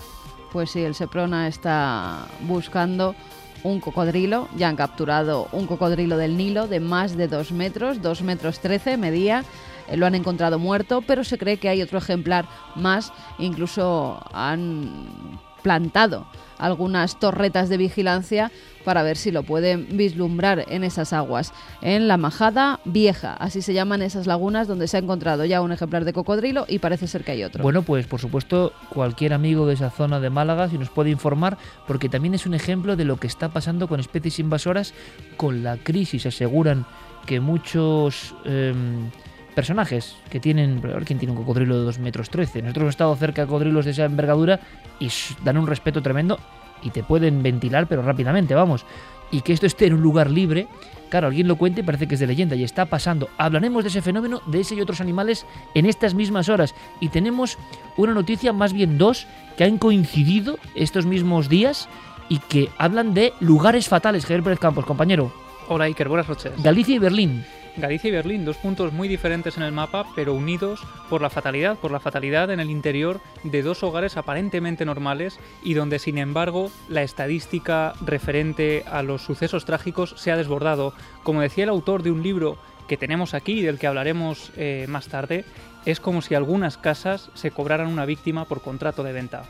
Pues 0.52 0.72
sí, 0.72 0.82
el 0.82 0.96
Seprona 0.96 1.48
está 1.48 2.26
buscando 2.42 3.16
un 3.64 3.80
cocodrilo. 3.80 4.48
Ya 4.56 4.70
han 4.70 4.76
capturado 4.76 5.48
un 5.52 5.68
cocodrilo 5.68 6.18
del 6.18 6.38
Nilo 6.38 6.68
de 6.68 6.80
más 6.80 7.18
de 7.18 7.28
2 7.28 7.52
metros, 7.52 8.02
2 8.02 8.22
metros 8.22 8.60
13 8.60 8.98
medía. 8.98 9.44
Eh, 9.88 9.98
lo 9.98 10.06
han 10.06 10.16
encontrado 10.16 10.60
muerto, 10.60 11.02
pero 11.02 11.24
se 11.24 11.38
cree 11.38 11.58
que 11.58 11.70
hay 11.70 11.82
otro 11.82 11.98
ejemplar 11.98 12.46
más. 12.76 13.12
Incluso 13.40 14.24
han 14.34 15.40
plantado 15.62 16.28
algunas 16.58 17.20
torretas 17.20 17.70
de 17.70 17.78
vigilancia 17.78 18.52
para 18.84 19.04
ver 19.04 19.18
si 19.18 19.32
lo 19.32 19.44
pueden 19.44 19.98
vislumbrar 19.98 20.66
en 20.70 20.84
esas 20.84 21.14
aguas. 21.14 21.54
En 21.82 22.08
la 22.08 22.18
Majada 22.18 22.80
Vieja, 22.86 23.34
así 23.34 23.62
se 23.62 23.74
llaman 23.74 24.02
esas 24.02 24.28
lagunas 24.28 24.68
donde 24.68 24.88
se 24.88 24.98
ha 24.98 25.02
encontrado 25.02 25.46
ya 25.46 25.62
un 25.62 25.72
ejemplar 25.72 26.06
de 26.06 26.14
cocodrilo 26.14 26.66
y 26.68 26.80
parece 26.80 27.08
ser 27.08 27.24
que 27.24 27.34
hay 27.34 27.44
otro. 27.44 27.64
Bueno, 27.64 27.82
pues 27.82 28.08
por 28.08 28.20
supuesto, 28.20 28.74
cualquier 28.90 29.34
amigo 29.34 29.68
de 29.68 29.74
esa 29.74 29.90
zona 29.90 30.20
de 30.20 30.30
Málaga, 30.30 30.70
si 30.70 30.78
nos 30.78 30.90
puede 30.90 31.10
informar, 31.10 31.58
porque 31.86 32.10
también 32.10 32.34
es 32.34 32.46
un 32.46 32.54
ejemplo 32.54 32.96
de 32.96 33.06
lo 33.06 33.18
que 33.18 33.28
está 33.28 33.50
pasando 33.50 33.88
con 33.88 34.00
especies 34.00 34.40
invasoras 34.40 34.94
con 35.36 35.64
la 35.64 35.78
crisis. 35.78 36.26
Aseguran 36.26 36.86
que 37.26 37.40
muchos... 37.40 38.36
Em, 38.46 39.10
personajes 39.58 40.16
que 40.30 40.40
tienen, 40.40 40.80
a 40.84 40.88
ver 40.88 41.04
quién 41.04 41.18
tiene 41.18 41.32
un 41.32 41.40
cocodrilo 41.40 41.80
de 41.80 41.86
2 41.86 41.98
metros 41.98 42.30
13. 42.30 42.62
Nosotros 42.62 42.82
hemos 42.84 42.94
estado 42.94 43.16
cerca 43.16 43.42
de 43.42 43.48
cocodrilos 43.48 43.86
de 43.86 43.92
esa 43.92 44.06
envergadura 44.06 44.60
y 45.00 45.10
dan 45.44 45.58
un 45.58 45.66
respeto 45.66 46.04
tremendo 46.04 46.38
y 46.84 46.92
te 46.92 47.02
pueden 47.02 47.42
ventilar, 47.42 47.88
pero 47.88 48.04
rápidamente, 48.04 48.54
vamos. 48.54 48.86
Y 49.32 49.42
que 49.42 49.54
esto 49.54 49.66
esté 49.66 49.88
en 49.88 49.96
un 49.96 50.04
lugar 50.04 50.30
libre, 50.30 50.68
claro, 51.10 51.26
alguien 51.26 51.48
lo 51.48 51.56
cuente 51.56 51.82
y 51.82 51.84
parece 51.84 52.08
que 52.08 52.14
es 52.14 52.20
de 52.20 52.28
leyenda 52.28 52.56
y 52.56 52.64
está 52.64 52.86
pasando. 52.86 53.30
Hablaremos 53.40 53.84
de 53.84 53.90
ese 53.90 54.04
fenómeno, 54.04 54.44
de 54.46 54.60
ese 54.60 54.76
y 54.76 54.82
otros 54.82 55.02
animales 55.02 55.48
en 55.74 55.88
estas 55.88 56.14
mismas 56.14 56.50
horas. 56.50 56.76
Y 57.00 57.10
tenemos 57.10 57.58
una 57.98 58.14
noticia, 58.14 58.54
más 58.54 58.74
bien 58.74 59.00
dos, 59.00 59.26
que 59.58 59.64
han 59.64 59.80
coincidido 59.80 60.60
estos 60.76 61.08
mismos 61.08 61.50
días 61.50 61.90
y 62.30 62.38
que 62.38 62.70
hablan 62.78 63.16
de 63.16 63.34
lugares 63.40 63.90
fatales. 63.90 64.24
Javier 64.24 64.44
Pérez 64.44 64.60
Campos, 64.60 64.86
compañero. 64.86 65.34
Hola 65.68 65.86
Iker, 65.86 66.10
buenas 66.10 66.30
noches. 66.30 66.52
Galicia 66.62 66.94
y 66.94 67.00
Berlín. 67.00 67.44
Galicia 67.78 68.08
y 68.08 68.12
Berlín, 68.12 68.44
dos 68.44 68.58
puntos 68.58 68.92
muy 68.92 69.08
diferentes 69.08 69.56
en 69.56 69.64
el 69.64 69.72
mapa, 69.72 70.08
pero 70.16 70.34
unidos 70.34 70.82
por 71.10 71.22
la 71.22 71.30
fatalidad, 71.30 71.78
por 71.78 71.92
la 71.92 72.00
fatalidad 72.00 72.50
en 72.50 72.60
el 72.60 72.72
interior 72.72 73.22
de 73.44 73.62
dos 73.62 73.84
hogares 73.84 74.18
aparentemente 74.18 74.84
normales 74.84 75.40
y 75.64 75.76
donde, 75.76 76.00
sin 76.00 76.18
embargo, 76.18 76.72
la 76.90 77.04
estadística 77.04 77.94
referente 78.04 78.84
a 78.92 79.04
los 79.04 79.22
sucesos 79.22 79.66
trágicos 79.66 80.16
se 80.18 80.32
ha 80.32 80.38
desbordado. 80.38 80.94
Como 81.22 81.42
decía 81.42 81.66
el 81.66 81.70
autor 81.70 82.02
de 82.02 82.12
un 82.12 82.24
libro 82.24 82.58
que 82.88 82.98
tenemos 82.98 83.36
aquí 83.36 83.60
y 83.60 83.64
del 83.64 83.78
que 83.78 83.88
hablaremos 83.88 84.52
eh, 84.58 84.86
más 84.90 85.08
tarde, 85.08 85.46
es 85.86 86.00
como 86.00 86.24
si 86.24 86.34
algunas 86.34 86.78
casas 86.78 87.30
se 87.36 87.52
cobraran 87.52 87.88
una 87.88 88.06
víctima 88.06 88.46
por 88.46 88.62
contrato 88.62 89.04
de 89.04 89.14
venta. 89.14 89.44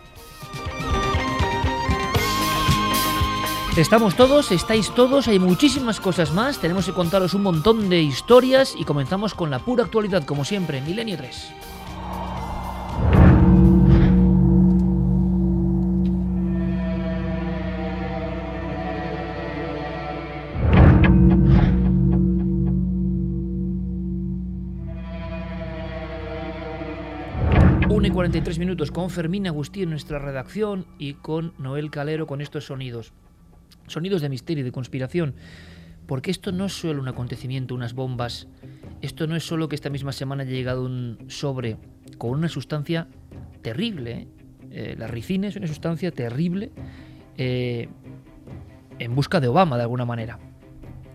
Estamos 3.77 4.15
todos, 4.15 4.51
estáis 4.51 4.89
todos, 4.89 5.27
hay 5.27 5.37
muchísimas 5.37 5.99
cosas 5.99 6.33
más, 6.33 6.57
tenemos 6.57 6.87
que 6.87 6.93
contaros 6.93 7.35
un 7.35 7.43
montón 7.43 7.89
de 7.89 8.01
historias 8.01 8.73
y 8.75 8.85
comenzamos 8.85 9.35
con 9.35 9.51
la 9.51 9.59
pura 9.59 9.83
actualidad, 9.83 10.23
como 10.23 10.43
siempre, 10.45 10.81
Milenio 10.81 11.15
3. 11.15 11.53
y 28.03 28.09
43 28.09 28.59
minutos 28.59 28.89
con 28.89 29.09
Fermín 29.09 29.47
Agustí 29.47 29.83
en 29.83 29.89
nuestra 29.89 30.17
redacción 30.17 30.85
y 30.97 31.15
con 31.15 31.53
Noel 31.57 31.91
Calero 31.91 32.25
con 32.25 32.39
estos 32.39 32.65
sonidos 32.65 33.11
sonidos 33.87 34.21
de 34.21 34.29
misterio 34.29 34.63
de 34.63 34.71
conspiración, 34.71 35.35
porque 36.05 36.31
esto 36.31 36.51
no 36.51 36.65
es 36.65 36.73
solo 36.73 37.01
un 37.01 37.07
acontecimiento, 37.07 37.75
unas 37.75 37.93
bombas, 37.93 38.47
esto 39.01 39.27
no 39.27 39.35
es 39.35 39.45
solo 39.45 39.67
que 39.67 39.75
esta 39.75 39.89
misma 39.89 40.11
semana 40.11 40.43
haya 40.43 40.51
llegado 40.51 40.85
un 40.85 41.17
sobre 41.27 41.77
con 42.17 42.31
una 42.31 42.49
sustancia 42.49 43.07
terrible, 43.61 44.11
¿eh? 44.11 44.27
Eh, 44.69 44.95
la 44.97 45.07
ricina 45.07 45.47
es 45.47 45.55
una 45.55 45.67
sustancia 45.67 46.11
terrible 46.11 46.71
eh, 47.37 47.87
en 48.99 49.15
busca 49.15 49.39
de 49.39 49.47
Obama 49.47 49.77
de 49.77 49.83
alguna 49.83 50.03
manera. 50.03 50.39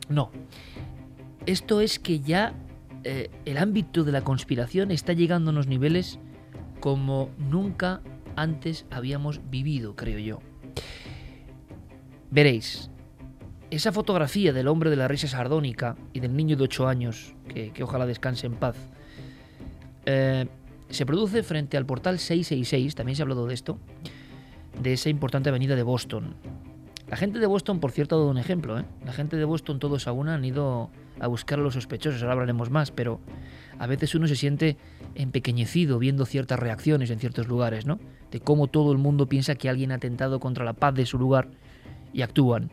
No, 0.09 0.31
esto 1.47 1.81
es 1.81 1.99
que 1.99 2.21
ya 2.21 2.55
el 3.05 3.59
ámbito 3.59 4.05
de 4.05 4.13
la 4.13 4.23
conspiración 4.23 4.93
está 4.93 5.13
llegando 5.13 5.51
a 5.51 5.53
unos 5.53 5.67
niveles 5.67 6.21
como 6.81 7.31
nunca 7.37 8.01
antes 8.37 8.87
habíamos 8.91 9.41
vivido, 9.51 9.97
creo 9.97 10.19
yo. 10.19 10.52
Veréis, 12.33 12.89
esa 13.71 13.93
fotografía 13.93 14.55
del 14.55 14.67
hombre 14.69 14.89
de 14.89 14.97
la 14.97 15.07
risa 15.07 15.29
sardónica 15.29 15.97
y 16.15 16.21
del 16.21 16.35
niño 16.35 16.57
de 16.57 16.65
8 16.65 16.89
años, 16.89 17.35
que, 17.47 17.83
ojalá 17.83 18.07
descanse 18.07 18.47
en 18.47 18.55
paz, 18.55 18.75
eh, 20.07 20.47
se 20.89 21.05
produce 21.05 21.43
frente 21.43 21.77
al 21.77 21.85
portal 21.85 22.19
666, 22.19 22.95
también 22.95 23.17
se 23.17 23.23
ha 23.23 23.25
hablado 23.25 23.47
de 23.47 23.53
esto, 23.53 23.79
de 24.81 24.95
esa 24.95 25.11
importante 25.11 25.51
avenida 25.51 25.77
de 25.77 25.83
Boston. 25.83 26.35
La 27.11 27.19
gente 27.19 27.39
de 27.39 27.45
Boston, 27.45 27.81
por 27.81 27.91
cierto, 27.91 28.15
ha 28.15 28.19
dado 28.21 28.31
un 28.31 28.39
ejemplo. 28.39 28.79
¿eh? 28.81 28.87
La 29.05 29.13
gente 29.13 29.37
de 29.37 29.45
Boston, 29.45 29.79
todos 29.79 30.09
a 30.09 30.13
una, 30.13 30.35
han 30.35 30.45
ido 30.47 30.89
a 31.21 31.27
buscar 31.27 31.59
a 31.59 31.63
los 31.63 31.75
sospechosos, 31.75 32.23
ahora 32.23 32.33
hablaremos 32.33 32.71
más, 32.71 32.93
pero 32.93 33.21
a 33.79 33.87
veces 33.87 34.15
uno 34.15 34.27
se 34.27 34.37
siente 34.37 34.79
empequeñecido 35.17 35.99
viendo 35.99 36.25
ciertas 36.25 36.59
reacciones 36.59 37.11
en 37.11 37.19
ciertos 37.19 37.47
lugares, 37.47 37.85
¿no? 37.85 38.01
De 38.31 38.41
cómo 38.41 38.69
todo 38.69 38.91
el 38.91 38.97
mundo 38.97 39.29
piensa 39.29 39.55
que 39.55 39.69
alguien 39.69 39.93
ha 39.93 39.97
atentado 39.97 40.41
contra 40.41 40.65
la 40.65 40.73
paz 40.73 40.95
de 40.95 41.05
su 41.05 41.19
lugar 41.19 41.51
y 42.13 42.23
actúan. 42.23 42.71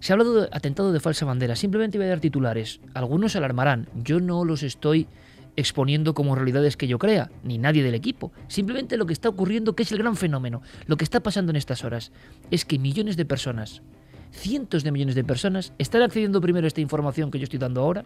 Se 0.00 0.12
ha 0.12 0.14
hablado 0.14 0.42
de 0.42 0.48
atentado 0.52 0.92
de 0.92 1.00
falsa 1.00 1.24
bandera. 1.24 1.56
Simplemente 1.56 1.98
voy 1.98 2.06
a 2.06 2.10
dar 2.10 2.20
titulares. 2.20 2.80
Algunos 2.94 3.32
se 3.32 3.38
alarmarán. 3.38 3.88
Yo 4.04 4.20
no 4.20 4.44
los 4.44 4.62
estoy 4.62 5.08
exponiendo 5.56 6.14
como 6.14 6.36
realidades 6.36 6.76
que 6.76 6.86
yo 6.86 7.00
crea, 7.00 7.32
ni 7.42 7.58
nadie 7.58 7.82
del 7.82 7.96
equipo. 7.96 8.30
Simplemente 8.46 8.96
lo 8.96 9.06
que 9.06 9.12
está 9.12 9.28
ocurriendo, 9.28 9.74
que 9.74 9.82
es 9.82 9.90
el 9.90 9.98
gran 9.98 10.14
fenómeno, 10.14 10.62
lo 10.86 10.96
que 10.96 11.02
está 11.02 11.18
pasando 11.18 11.50
en 11.50 11.56
estas 11.56 11.82
horas, 11.82 12.12
es 12.52 12.64
que 12.64 12.78
millones 12.78 13.16
de 13.16 13.24
personas, 13.24 13.82
cientos 14.30 14.84
de 14.84 14.92
millones 14.92 15.16
de 15.16 15.24
personas, 15.24 15.72
están 15.78 16.02
accediendo 16.02 16.40
primero 16.40 16.64
a 16.64 16.68
esta 16.68 16.80
información 16.80 17.32
que 17.32 17.40
yo 17.40 17.44
estoy 17.44 17.58
dando 17.58 17.80
ahora, 17.80 18.04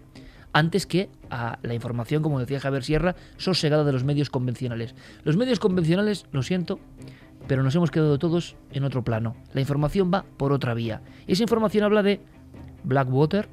antes 0.55 0.87
que 0.87 1.11
a 1.29 1.59
la 1.63 1.75
información, 1.75 2.23
como 2.23 2.41
decía 2.41 2.59
Javier 2.59 2.85
Sierra, 2.85 3.17
sosegada 3.37 3.85
de 3.85 3.93
los 3.93 4.03
medios 4.03 4.31
convencionales. 4.31 4.95
Los 5.23 5.37
medios 5.37 5.61
convencionales, 5.61 6.25
lo 6.33 6.43
siento, 6.43 6.81
pero 7.47 7.63
nos 7.63 7.75
hemos 7.75 7.91
quedado 7.91 8.19
todos 8.19 8.57
en 8.73 8.85
otro 8.85 9.03
plano. 9.03 9.37
La 9.53 9.61
información 9.61 10.11
va 10.13 10.25
por 10.37 10.53
otra 10.53 10.75
vía. 10.75 11.03
Esa 11.27 11.43
información 11.43 11.85
habla 11.85 12.03
de 12.03 12.21
Blackwater, 12.85 13.49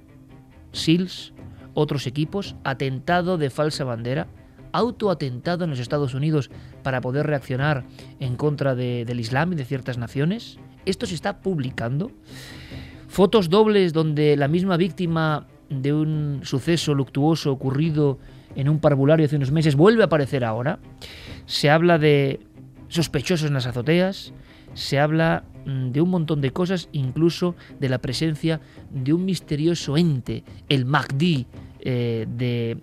SEALs, 0.72 1.34
otros 1.74 2.08
equipos, 2.08 2.56
atentado 2.64 3.38
de 3.38 3.50
falsa 3.50 3.84
bandera, 3.84 4.28
autoatentado 4.72 5.64
en 5.64 5.72
los 5.72 5.80
Estados 5.80 6.14
Unidos 6.14 6.52
para 6.84 7.02
poder 7.02 7.26
reaccionar 7.26 7.86
en 8.20 8.36
contra 8.36 8.76
del 8.76 9.20
Islam 9.20 9.54
y 9.54 9.56
de 9.56 9.66
ciertas 9.66 9.98
naciones. 9.98 10.60
Esto 10.86 11.06
se 11.06 11.16
está 11.16 11.42
publicando. 11.42 12.12
Fotos 13.08 13.50
dobles 13.50 13.94
donde 13.94 14.38
la 14.38 14.48
misma 14.48 14.78
víctima 14.78 15.48
de 15.70 15.94
un 15.94 16.42
suceso 16.44 16.94
luctuoso 16.94 17.52
ocurrido 17.52 18.20
en 18.56 18.70
un 18.70 18.80
parvulario 18.80 19.26
hace 19.26 19.36
unos 19.36 19.52
meses 19.52 19.76
vuelve 19.76 20.04
a 20.04 20.06
aparecer 20.06 20.44
ahora. 20.44 20.80
Se 21.46 21.70
habla 21.70 21.98
de 21.98 22.40
sospechosos 22.90 23.48
en 23.48 23.54
las 23.54 23.66
azoteas, 23.66 24.34
se 24.74 25.00
habla 25.00 25.46
mm, 25.66 25.92
de 25.92 26.02
un 26.02 26.10
montón 26.10 26.42
de 26.42 26.52
cosas, 26.52 26.90
incluso 26.92 27.56
de 27.80 27.90
la 27.90 28.00
presencia 28.00 28.60
de 28.92 29.14
un 29.14 29.26
misterioso 29.26 29.98
ente, 29.98 30.44
el 30.68 30.86
Mahdi, 30.86 31.48
eh, 31.80 32.28
de 32.30 32.78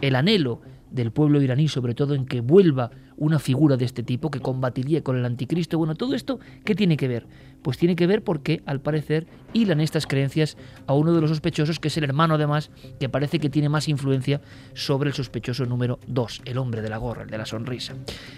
el 0.00 0.14
anhelo 0.14 0.60
del 0.90 1.10
pueblo 1.10 1.42
iraní, 1.42 1.68
sobre 1.68 1.94
todo 1.94 2.14
en 2.14 2.26
que 2.26 2.40
vuelva 2.40 2.90
una 3.16 3.38
figura 3.38 3.76
de 3.76 3.84
este 3.84 4.02
tipo 4.02 4.30
que 4.30 4.40
combatiría 4.40 5.02
con 5.02 5.16
el 5.16 5.24
anticristo. 5.24 5.78
Bueno, 5.78 5.94
todo 5.94 6.14
esto, 6.14 6.38
¿qué 6.64 6.74
tiene 6.74 6.96
que 6.96 7.08
ver? 7.08 7.26
Pues 7.62 7.78
tiene 7.78 7.96
que 7.96 8.06
ver 8.06 8.22
porque, 8.22 8.62
al 8.66 8.80
parecer, 8.80 9.26
hilan 9.52 9.80
estas 9.80 10.06
creencias 10.06 10.56
a 10.86 10.94
uno 10.94 11.12
de 11.12 11.20
los 11.20 11.30
sospechosos, 11.30 11.80
que 11.80 11.88
es 11.88 11.96
el 11.96 12.04
hermano 12.04 12.34
además, 12.34 12.70
que 13.00 13.08
parece 13.08 13.38
que 13.38 13.50
tiene 13.50 13.68
más 13.68 13.88
influencia 13.88 14.40
sobre 14.74 15.08
el 15.08 15.14
sospechoso 15.14 15.64
número 15.64 15.98
2, 16.06 16.42
el 16.44 16.58
hombre 16.58 16.82
de 16.82 16.90
la 16.90 16.98
gorra, 16.98 17.22
el 17.22 17.30
de 17.30 17.38
la 17.38 17.46
sonrisa. 17.46 17.94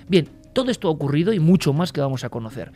Bien, 0.09 0.29
todo 0.53 0.71
esto 0.71 0.89
ha 0.89 0.91
ocurrido 0.91 1.33
y 1.33 1.41
mucho 1.41 1.73
más 1.73 1.93
que 1.93 2.01
vamos 2.01 2.25
a 2.25 2.29
conocer. 2.29 2.73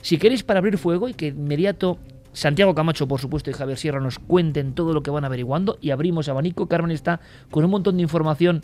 Si 0.00 0.18
queréis 0.18 0.42
para 0.42 0.58
abrir 0.58 0.78
fuego 0.78 1.08
y 1.08 1.14
que 1.14 1.28
inmediato 1.28 1.98
Santiago 2.32 2.74
Camacho, 2.74 3.06
por 3.06 3.20
supuesto, 3.20 3.50
y 3.50 3.52
Javier 3.52 3.78
Sierra 3.78 4.00
nos 4.00 4.18
cuenten 4.18 4.74
todo 4.74 4.94
lo 4.94 5.02
que 5.02 5.10
van 5.10 5.24
averiguando 5.24 5.78
y 5.80 5.90
abrimos 5.90 6.28
abanico. 6.28 6.66
Carmen 6.66 6.90
está 6.90 7.20
con 7.50 7.64
un 7.64 7.70
montón 7.70 7.96
de 7.96 8.02
información 8.02 8.62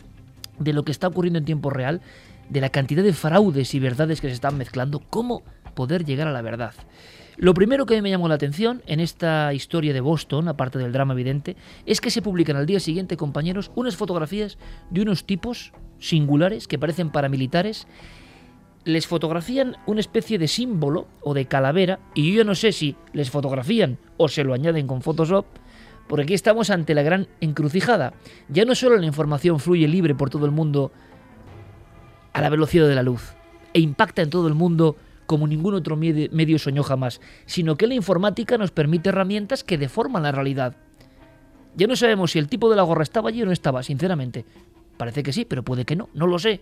de 0.57 0.73
lo 0.73 0.83
que 0.83 0.91
está 0.91 1.07
ocurriendo 1.07 1.39
en 1.39 1.45
tiempo 1.45 1.69
real, 1.69 2.01
de 2.49 2.61
la 2.61 2.69
cantidad 2.69 3.03
de 3.03 3.13
fraudes 3.13 3.73
y 3.73 3.79
verdades 3.79 4.21
que 4.21 4.27
se 4.27 4.33
están 4.33 4.57
mezclando, 4.57 5.01
cómo 5.09 5.43
poder 5.75 6.03
llegar 6.03 6.27
a 6.27 6.31
la 6.31 6.41
verdad. 6.41 6.73
Lo 7.37 7.53
primero 7.53 7.85
que 7.85 8.01
me 8.01 8.09
llamó 8.09 8.27
la 8.27 8.35
atención 8.35 8.81
en 8.85 8.99
esta 8.99 9.53
historia 9.53 9.93
de 9.93 10.01
Boston, 10.01 10.49
aparte 10.49 10.77
del 10.77 10.91
drama 10.91 11.13
evidente, 11.13 11.55
es 11.85 12.01
que 12.01 12.11
se 12.11 12.21
publican 12.21 12.57
al 12.57 12.65
día 12.65 12.81
siguiente, 12.81 13.15
compañeros, 13.15 13.71
unas 13.75 13.95
fotografías 13.95 14.57
de 14.89 15.03
unos 15.03 15.23
tipos 15.23 15.71
singulares 15.99 16.67
que 16.67 16.77
parecen 16.77 17.11
paramilitares. 17.11 17.87
Les 18.83 19.07
fotografían 19.07 19.77
una 19.85 20.01
especie 20.01 20.37
de 20.37 20.49
símbolo 20.49 21.07
o 21.21 21.33
de 21.33 21.45
calavera, 21.45 21.99
y 22.13 22.33
yo 22.33 22.43
no 22.43 22.55
sé 22.55 22.73
si 22.73 22.97
les 23.13 23.29
fotografían 23.29 23.99
o 24.17 24.27
se 24.27 24.43
lo 24.43 24.53
añaden 24.53 24.85
con 24.85 25.01
Photoshop, 25.01 25.45
porque 26.09 26.23
aquí 26.23 26.33
estamos 26.33 26.71
ante 26.71 26.93
la 26.93 27.03
gran 27.03 27.27
encrucijada. 27.39 28.13
Ya 28.49 28.65
no 28.65 28.75
solo 28.75 28.97
la 28.97 29.05
información 29.05 29.59
fluye 29.59 29.87
libre 29.87 30.13
por 30.13 30.29
todo 30.29 30.45
el 30.45 30.51
mundo 30.51 30.91
a 32.33 32.41
la 32.41 32.49
velocidad 32.49 32.87
de 32.87 32.95
la 32.95 33.03
luz 33.03 33.33
e 33.73 33.79
impacta 33.79 34.21
en 34.21 34.29
todo 34.29 34.47
el 34.47 34.55
mundo 34.55 34.95
como 35.25 35.47
ningún 35.47 35.75
otro 35.75 35.95
medio 35.95 36.57
soñó 36.57 36.81
jamás, 36.81 37.21
sino 37.45 37.75
que 37.75 37.85
la 37.85 37.93
informática 37.93 38.57
nos 38.57 38.71
permite 38.71 39.09
herramientas 39.09 39.63
que 39.63 39.77
deforman 39.77 40.23
la 40.23 40.31
realidad. 40.31 40.75
Ya 41.75 41.85
no 41.85 41.95
sabemos 41.95 42.31
si 42.31 42.39
el 42.39 42.47
tipo 42.47 42.69
de 42.69 42.75
la 42.75 42.81
gorra 42.81 43.03
estaba 43.03 43.29
allí 43.29 43.43
o 43.43 43.45
no 43.45 43.51
estaba, 43.51 43.83
sinceramente. 43.83 44.43
Parece 44.97 45.21
que 45.21 45.31
sí, 45.31 45.45
pero 45.45 45.63
puede 45.63 45.85
que 45.85 45.95
no, 45.95 46.09
no 46.15 46.25
lo 46.25 46.39
sé. 46.39 46.61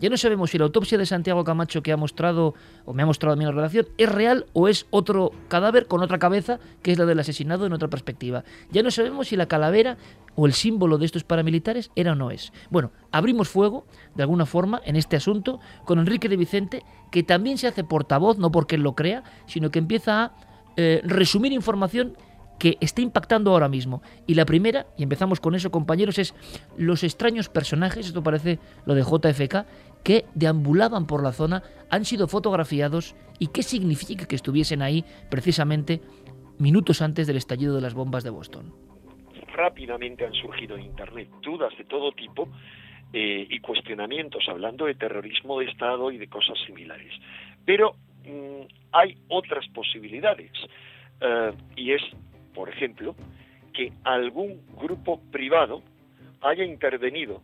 Ya 0.00 0.10
no 0.10 0.16
sabemos 0.16 0.50
si 0.50 0.58
la 0.58 0.64
autopsia 0.64 0.96
de 0.96 1.06
Santiago 1.06 1.44
Camacho 1.44 1.82
que 1.82 1.92
ha 1.92 1.96
mostrado, 1.96 2.54
o 2.84 2.92
me 2.92 3.02
ha 3.02 3.06
mostrado 3.06 3.34
a 3.34 3.36
mí 3.36 3.44
la 3.44 3.50
relación, 3.50 3.86
es 3.98 4.08
real 4.08 4.46
o 4.52 4.68
es 4.68 4.86
otro 4.90 5.32
cadáver 5.48 5.86
con 5.86 6.02
otra 6.02 6.18
cabeza, 6.18 6.60
que 6.82 6.92
es 6.92 6.98
la 6.98 7.06
del 7.06 7.18
asesinado 7.18 7.66
en 7.66 7.72
otra 7.72 7.88
perspectiva. 7.88 8.44
Ya 8.70 8.82
no 8.82 8.90
sabemos 8.90 9.28
si 9.28 9.36
la 9.36 9.46
calavera 9.46 9.96
o 10.36 10.46
el 10.46 10.52
símbolo 10.52 10.98
de 10.98 11.06
estos 11.06 11.24
paramilitares 11.24 11.90
era 11.96 12.12
o 12.12 12.14
no 12.14 12.30
es. 12.30 12.52
Bueno, 12.70 12.92
abrimos 13.10 13.48
fuego, 13.48 13.86
de 14.14 14.22
alguna 14.22 14.46
forma, 14.46 14.80
en 14.84 14.96
este 14.96 15.16
asunto, 15.16 15.58
con 15.84 15.98
Enrique 15.98 16.28
de 16.28 16.36
Vicente, 16.36 16.84
que 17.10 17.22
también 17.22 17.58
se 17.58 17.66
hace 17.66 17.82
portavoz, 17.82 18.38
no 18.38 18.52
porque 18.52 18.76
él 18.76 18.82
lo 18.82 18.94
crea, 18.94 19.24
sino 19.46 19.70
que 19.70 19.80
empieza 19.80 20.22
a 20.22 20.32
eh, 20.76 21.00
resumir 21.04 21.52
información 21.52 22.16
que 22.58 22.76
está 22.80 23.00
impactando 23.00 23.52
ahora 23.52 23.68
mismo. 23.68 24.02
Y 24.26 24.34
la 24.34 24.44
primera, 24.44 24.86
y 24.96 25.04
empezamos 25.04 25.40
con 25.40 25.54
eso 25.54 25.70
compañeros, 25.70 26.18
es 26.18 26.34
los 26.76 27.04
extraños 27.04 27.48
personajes, 27.48 28.06
esto 28.06 28.22
parece 28.22 28.58
lo 28.84 28.94
de 28.94 29.02
JFK, 29.02 29.66
que 30.04 30.24
deambulaban 30.34 31.06
por 31.06 31.22
la 31.22 31.32
zona, 31.32 31.62
han 31.90 32.04
sido 32.04 32.28
fotografiados 32.28 33.16
y 33.38 33.48
qué 33.48 33.62
significa 33.62 34.26
que 34.26 34.36
estuviesen 34.36 34.82
ahí 34.82 35.04
precisamente 35.30 36.00
minutos 36.58 37.02
antes 37.02 37.26
del 37.26 37.36
estallido 37.36 37.74
de 37.74 37.82
las 37.82 37.94
bombas 37.94 38.24
de 38.24 38.30
Boston. 38.30 38.72
Rápidamente 39.54 40.24
han 40.24 40.34
surgido 40.34 40.76
en 40.76 40.84
Internet 40.84 41.28
dudas 41.42 41.72
de 41.76 41.84
todo 41.84 42.12
tipo 42.12 42.48
eh, 43.12 43.46
y 43.48 43.60
cuestionamientos 43.60 44.44
hablando 44.48 44.86
de 44.86 44.94
terrorismo 44.94 45.60
de 45.60 45.66
Estado 45.66 46.10
y 46.10 46.18
de 46.18 46.28
cosas 46.28 46.58
similares. 46.66 47.12
Pero 47.64 47.94
mm, 48.24 48.66
hay 48.92 49.16
otras 49.28 49.66
posibilidades 49.68 50.52
eh, 51.20 51.52
y 51.76 51.92
es 51.92 52.02
por 52.58 52.68
ejemplo, 52.68 53.14
que 53.72 53.92
algún 54.02 54.60
grupo 54.82 55.20
privado 55.30 55.80
haya 56.40 56.64
intervenido 56.64 57.40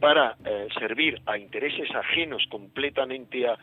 para 0.00 0.36
eh, 0.44 0.68
servir 0.78 1.20
a 1.26 1.38
intereses 1.38 1.90
ajenos 1.94 2.44
completamente 2.50 3.46
a, 3.48 3.58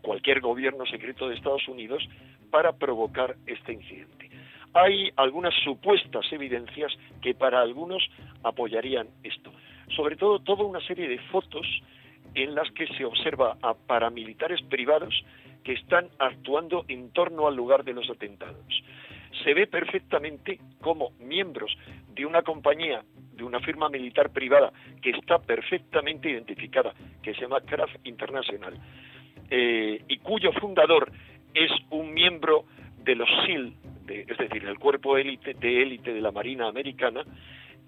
cualquier 0.00 0.40
gobierno 0.40 0.86
secreto 0.86 1.28
de 1.28 1.34
Estados 1.34 1.68
Unidos 1.68 2.02
para 2.50 2.72
provocar 2.72 3.36
este 3.46 3.74
incidente. 3.74 4.30
Hay 4.72 5.10
algunas 5.16 5.52
supuestas 5.62 6.24
evidencias 6.32 6.90
que 7.20 7.34
para 7.34 7.60
algunos 7.60 8.02
apoyarían 8.42 9.08
esto. 9.22 9.52
Sobre 9.94 10.16
todo 10.16 10.38
toda 10.38 10.64
una 10.64 10.80
serie 10.86 11.06
de 11.06 11.18
fotos 11.18 11.66
en 12.34 12.54
las 12.54 12.70
que 12.70 12.86
se 12.96 13.04
observa 13.04 13.58
a 13.60 13.74
paramilitares 13.74 14.62
privados 14.62 15.14
que 15.64 15.74
están 15.74 16.08
actuando 16.18 16.86
en 16.88 17.10
torno 17.10 17.46
al 17.46 17.56
lugar 17.56 17.84
de 17.84 17.92
los 17.92 18.08
atentados 18.08 18.82
se 19.44 19.54
ve 19.54 19.66
perfectamente 19.66 20.58
como 20.80 21.10
miembros 21.20 21.76
de 22.14 22.26
una 22.26 22.42
compañía, 22.42 23.02
de 23.32 23.44
una 23.44 23.60
firma 23.60 23.88
militar 23.88 24.30
privada 24.30 24.72
que 25.02 25.10
está 25.10 25.38
perfectamente 25.38 26.30
identificada, 26.30 26.94
que 27.22 27.34
se 27.34 27.42
llama 27.42 27.60
Kraft 27.60 27.96
International, 28.04 28.74
eh, 29.50 30.02
y 30.08 30.18
cuyo 30.18 30.52
fundador 30.52 31.12
es 31.52 31.70
un 31.90 32.14
miembro 32.14 32.64
de 33.04 33.14
los 33.14 33.28
SEAL, 33.44 33.74
es 34.08 34.38
decir, 34.38 34.64
el 34.64 34.78
cuerpo 34.78 35.16
élite 35.16 35.54
de 35.54 35.82
élite 35.82 36.12
de 36.12 36.20
la 36.20 36.32
Marina 36.32 36.68
Americana, 36.68 37.22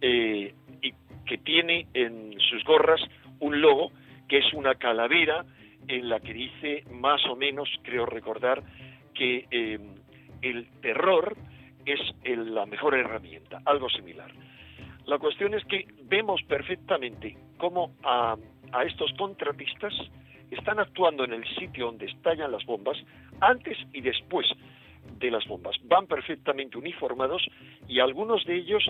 eh, 0.00 0.54
y 0.82 0.92
que 1.24 1.38
tiene 1.38 1.86
en 1.94 2.38
sus 2.38 2.62
gorras 2.64 3.00
un 3.40 3.60
logo 3.60 3.90
que 4.28 4.38
es 4.38 4.52
una 4.52 4.74
calavera 4.74 5.44
en 5.88 6.08
la 6.08 6.20
que 6.20 6.34
dice 6.34 6.84
más 6.90 7.24
o 7.26 7.36
menos, 7.36 7.68
creo 7.82 8.06
recordar, 8.06 8.62
que 9.14 9.46
eh, 9.50 9.78
el 10.42 10.68
terror 10.80 11.36
es 11.84 12.00
la 12.24 12.66
mejor 12.66 12.94
herramienta, 12.94 13.62
algo 13.64 13.88
similar. 13.88 14.32
La 15.06 15.18
cuestión 15.18 15.54
es 15.54 15.64
que 15.66 15.86
vemos 16.02 16.42
perfectamente 16.48 17.36
cómo 17.58 17.94
a, 18.02 18.36
estos 18.84 19.12
contratistas 19.16 19.94
están 20.50 20.80
actuando 20.80 21.24
en 21.24 21.32
el 21.32 21.44
sitio 21.56 21.86
donde 21.86 22.06
estallan 22.06 22.50
las 22.50 22.64
bombas 22.66 22.96
antes 23.40 23.78
y 23.92 24.00
después 24.00 24.46
de 25.18 25.30
las 25.30 25.46
bombas. 25.46 25.76
Van 25.84 26.06
perfectamente 26.06 26.76
uniformados 26.76 27.46
y 27.88 28.00
algunos 28.00 28.44
de 28.44 28.56
ellos 28.56 28.84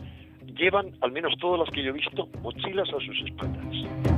llevan, 0.56 0.92
al 1.02 1.12
menos 1.12 1.34
todas 1.38 1.60
las 1.60 1.70
que 1.70 1.82
yo 1.82 1.90
he 1.90 1.92
visto, 1.92 2.26
mochilas 2.40 2.88
a 2.88 3.00
sus 3.00 3.20
espaldas. 3.26 4.15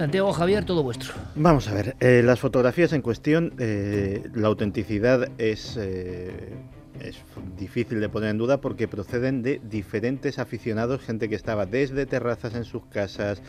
Santiago 0.00 0.32
Javier, 0.32 0.64
todo 0.64 0.82
vuestro. 0.82 1.12
Vamos 1.34 1.68
a 1.68 1.74
ver, 1.74 1.94
eh, 2.00 2.22
las 2.24 2.40
fotografías 2.40 2.94
en 2.94 3.02
cuestión, 3.02 3.52
eh, 3.58 4.30
la 4.32 4.48
autenticidad 4.48 5.28
es, 5.36 5.76
eh, 5.78 6.54
es 7.02 7.18
difícil 7.58 8.00
de 8.00 8.08
poner 8.08 8.30
en 8.30 8.38
duda 8.38 8.62
porque 8.62 8.88
proceden 8.88 9.42
de 9.42 9.60
diferentes 9.62 10.38
aficionados, 10.38 11.02
gente 11.02 11.28
que 11.28 11.34
estaba 11.34 11.66
desde 11.66 12.06
terrazas 12.06 12.54
en 12.54 12.64
sus 12.64 12.86
casas, 12.86 13.42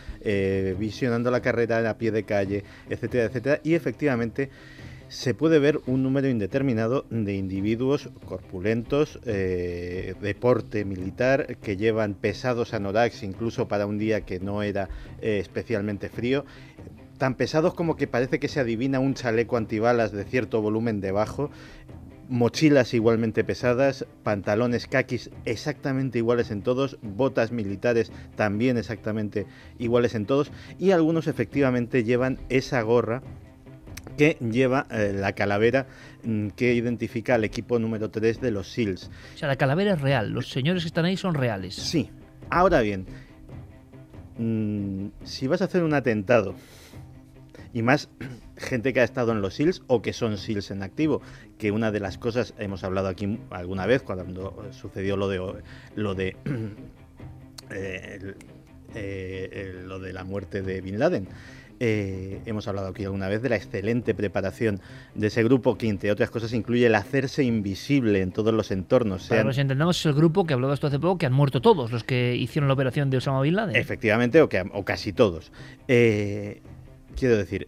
visionando 0.78 1.32
la 1.32 1.40
carrera 1.40 1.90
a 1.90 1.98
pie 1.98 2.12
de 2.12 2.24
calle, 2.24 2.66
etcétera, 2.90 3.24
etcétera, 3.24 3.62
y 3.64 3.76
efectivamente 3.76 4.50
se 5.12 5.34
puede 5.34 5.60
ver 5.60 5.82
un 5.88 6.04
número 6.04 6.30
indeterminado 6.30 7.06
de 7.10 7.36
individuos 7.36 8.10
corpulentos, 8.26 9.20
eh, 9.26 10.16
deporte 10.22 10.86
militar, 10.86 11.58
que 11.58 11.76
llevan 11.76 12.14
pesados 12.14 12.74
anoraks 12.74 13.22
incluso 13.24 13.68
para 13.68 13.86
un 13.88 13.98
día 13.98 14.22
que 14.22 14.40
no 14.40 14.64
era 14.64 14.88
eh, 15.22 15.40
especialmente 15.42 16.08
frío, 16.08 16.46
tan 17.18 17.36
pesados 17.36 17.74
como 17.74 17.98
que 17.98 18.08
parece 18.08 18.40
que 18.40 18.48
se 18.48 18.62
adivina 18.62 19.02
un 19.02 19.14
chaleco 19.14 19.58
antibalas 19.58 20.14
de 20.14 20.24
cierto 20.24 20.62
volumen 20.62 21.02
debajo. 21.02 21.52
mochilas 22.30 22.94
igualmente 22.94 23.44
pesadas, 23.44 24.06
pantalones 24.24 24.88
kakis 24.88 25.30
exactamente 25.44 26.20
iguales 26.20 26.52
en 26.52 26.62
todos, 26.62 26.98
botas 27.02 27.52
militares 27.52 28.14
también 28.38 28.78
exactamente 28.78 29.46
iguales 29.78 30.16
en 30.16 30.26
todos 30.26 30.54
y 30.80 30.92
algunos 30.92 31.28
efectivamente 31.28 32.06
llevan 32.06 32.40
esa 32.48 32.82
gorra 32.82 33.22
que 34.18 34.38
lleva 34.40 34.88
eh, 34.92 35.14
la 35.16 35.34
calavera 35.34 35.88
mm, 36.24 36.50
que 36.50 36.74
identifica 36.74 37.36
al 37.36 37.44
equipo 37.44 37.80
número 37.80 38.10
3 38.10 38.42
de 38.42 38.52
los 38.52 38.72
SEALs. 38.72 39.10
O 39.36 39.38
sea, 39.38 39.48
la 39.48 39.56
calavera 39.56 39.94
es 39.94 40.02
real, 40.02 40.32
los 40.32 40.50
señores 40.50 40.84
que 40.84 40.88
están 40.88 41.06
ahí 41.06 41.18
son 41.18 41.34
reales. 41.34 41.76
Sí. 41.76 42.10
Ahora 42.50 42.82
bien, 42.82 43.06
mm, 44.38 45.08
si 45.24 45.48
vas 45.48 45.62
a 45.62 45.66
hacer 45.66 45.84
un 45.84 45.94
atentado 45.94 46.56
y 47.74 47.82
más 47.82 48.10
gente 48.58 48.94
que 48.94 49.02
ha 49.02 49.04
estado 49.04 49.32
en 49.32 49.42
los 49.42 49.56
SEALs 49.56 49.84
o 49.88 50.02
que 50.02 50.14
son 50.14 50.38
SEALs 50.38 50.72
en 50.72 50.84
activo, 50.84 51.22
que 51.58 51.72
una 51.72 51.92
de 51.92 52.00
las 52.00 52.18
cosas, 52.18 52.54
hemos 52.58 52.84
hablado 52.84 53.08
aquí 53.08 53.40
alguna 53.50 53.86
vez 53.86 54.02
cuando 54.02 54.70
sucedió 54.72 55.18
lo 55.18 55.28
de, 55.28 55.62
lo 55.96 56.16
de, 56.16 56.36
eh, 57.70 58.36
eh, 58.96 59.82
lo 59.86 60.00
de 60.00 60.14
la 60.14 60.24
muerte 60.24 60.62
de 60.62 60.82
Bin 60.82 61.00
Laden. 61.00 61.28
Eh, 61.84 62.42
hemos 62.46 62.68
hablado 62.68 62.90
aquí 62.90 63.06
alguna 63.06 63.28
vez 63.28 63.42
de 63.42 63.50
la 63.50 63.56
excelente 63.56 64.14
preparación 64.14 64.80
de 65.16 65.26
ese 65.26 65.44
grupo 65.44 65.80
que, 65.80 65.90
entre 65.90 66.12
otras 66.12 66.30
cosas, 66.30 66.54
incluye 66.54 66.86
el 66.86 66.94
hacerse 66.94 67.44
invisible 67.44 68.22
en 68.22 68.32
todos 68.32 68.54
los 68.54 68.70
entornos. 68.70 69.28
Para 69.28 69.42
que 69.42 69.48
nos 69.48 69.58
entendamos, 69.58 70.00
es 70.00 70.06
el 70.06 70.14
grupo 70.14 70.46
que 70.46 70.54
habló 70.54 70.68
de 70.68 70.76
esto 70.76 70.86
hace 70.86 71.00
poco, 71.00 71.18
que 71.18 71.26
han 71.26 71.34
muerto 71.34 71.60
todos 71.60 71.92
los 71.92 72.04
que 72.04 72.36
hicieron 72.36 72.68
la 72.68 72.76
operación 72.76 73.10
de 73.10 73.18
Osama 73.18 73.42
Bin 73.42 73.56
Laden. 73.56 73.76
Efectivamente, 73.76 74.44
o, 74.44 74.48
que, 74.48 74.64
o 74.72 74.86
casi 74.86 75.12
todos. 75.12 75.52
quiero 75.88 77.36
decir, 77.36 77.68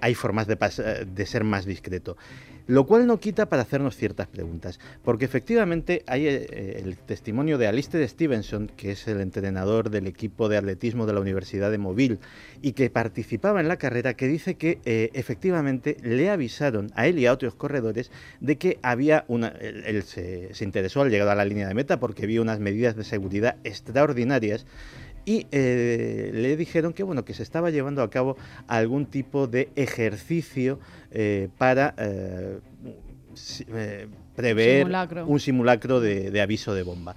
hay 0.00 0.14
formas 0.16 0.48
de, 0.48 0.58
de 1.06 1.26
ser 1.26 1.44
más 1.44 1.64
discreto. 1.64 2.16
Lo 2.72 2.86
cual 2.86 3.06
no 3.06 3.20
quita 3.20 3.50
para 3.50 3.60
hacernos 3.60 3.98
ciertas 3.98 4.28
preguntas, 4.28 4.80
porque 5.04 5.26
efectivamente 5.26 6.04
hay 6.06 6.26
eh, 6.26 6.80
el 6.82 6.96
testimonio 6.96 7.58
de 7.58 7.66
Alistair 7.66 8.08
Stevenson, 8.08 8.72
que 8.78 8.92
es 8.92 9.06
el 9.08 9.20
entrenador 9.20 9.90
del 9.90 10.06
equipo 10.06 10.48
de 10.48 10.56
atletismo 10.56 11.04
de 11.04 11.12
la 11.12 11.20
Universidad 11.20 11.70
de 11.70 11.76
Mobile 11.76 12.18
y 12.62 12.72
que 12.72 12.88
participaba 12.88 13.60
en 13.60 13.68
la 13.68 13.76
carrera, 13.76 14.14
que 14.14 14.26
dice 14.26 14.54
que 14.54 14.80
eh, 14.86 15.10
efectivamente 15.12 15.98
le 16.02 16.30
avisaron 16.30 16.90
a 16.94 17.06
él 17.06 17.18
y 17.18 17.26
a 17.26 17.34
otros 17.34 17.54
corredores 17.54 18.10
de 18.40 18.56
que 18.56 18.78
había 18.80 19.26
una... 19.28 19.48
Él, 19.48 20.02
se, 20.04 20.54
se 20.54 20.64
interesó 20.64 21.02
al 21.02 21.10
llegar 21.10 21.28
a 21.28 21.34
la 21.34 21.44
línea 21.44 21.68
de 21.68 21.74
meta 21.74 22.00
porque 22.00 22.24
vio 22.24 22.40
unas 22.40 22.58
medidas 22.58 22.96
de 22.96 23.04
seguridad 23.04 23.56
extraordinarias 23.64 24.64
y 25.24 25.46
eh, 25.52 26.30
le 26.32 26.56
dijeron 26.56 26.92
que 26.92 27.02
bueno 27.02 27.24
que 27.24 27.34
se 27.34 27.42
estaba 27.42 27.70
llevando 27.70 28.02
a 28.02 28.10
cabo 28.10 28.36
algún 28.66 29.06
tipo 29.06 29.46
de 29.46 29.70
ejercicio 29.76 30.80
eh, 31.10 31.48
para 31.58 31.94
eh, 31.98 32.58
prever 34.34 34.86
un 35.26 35.40
simulacro 35.40 36.00
de, 36.00 36.40
aviso 36.40 36.74
de 36.74 36.82
bomba. 36.82 37.14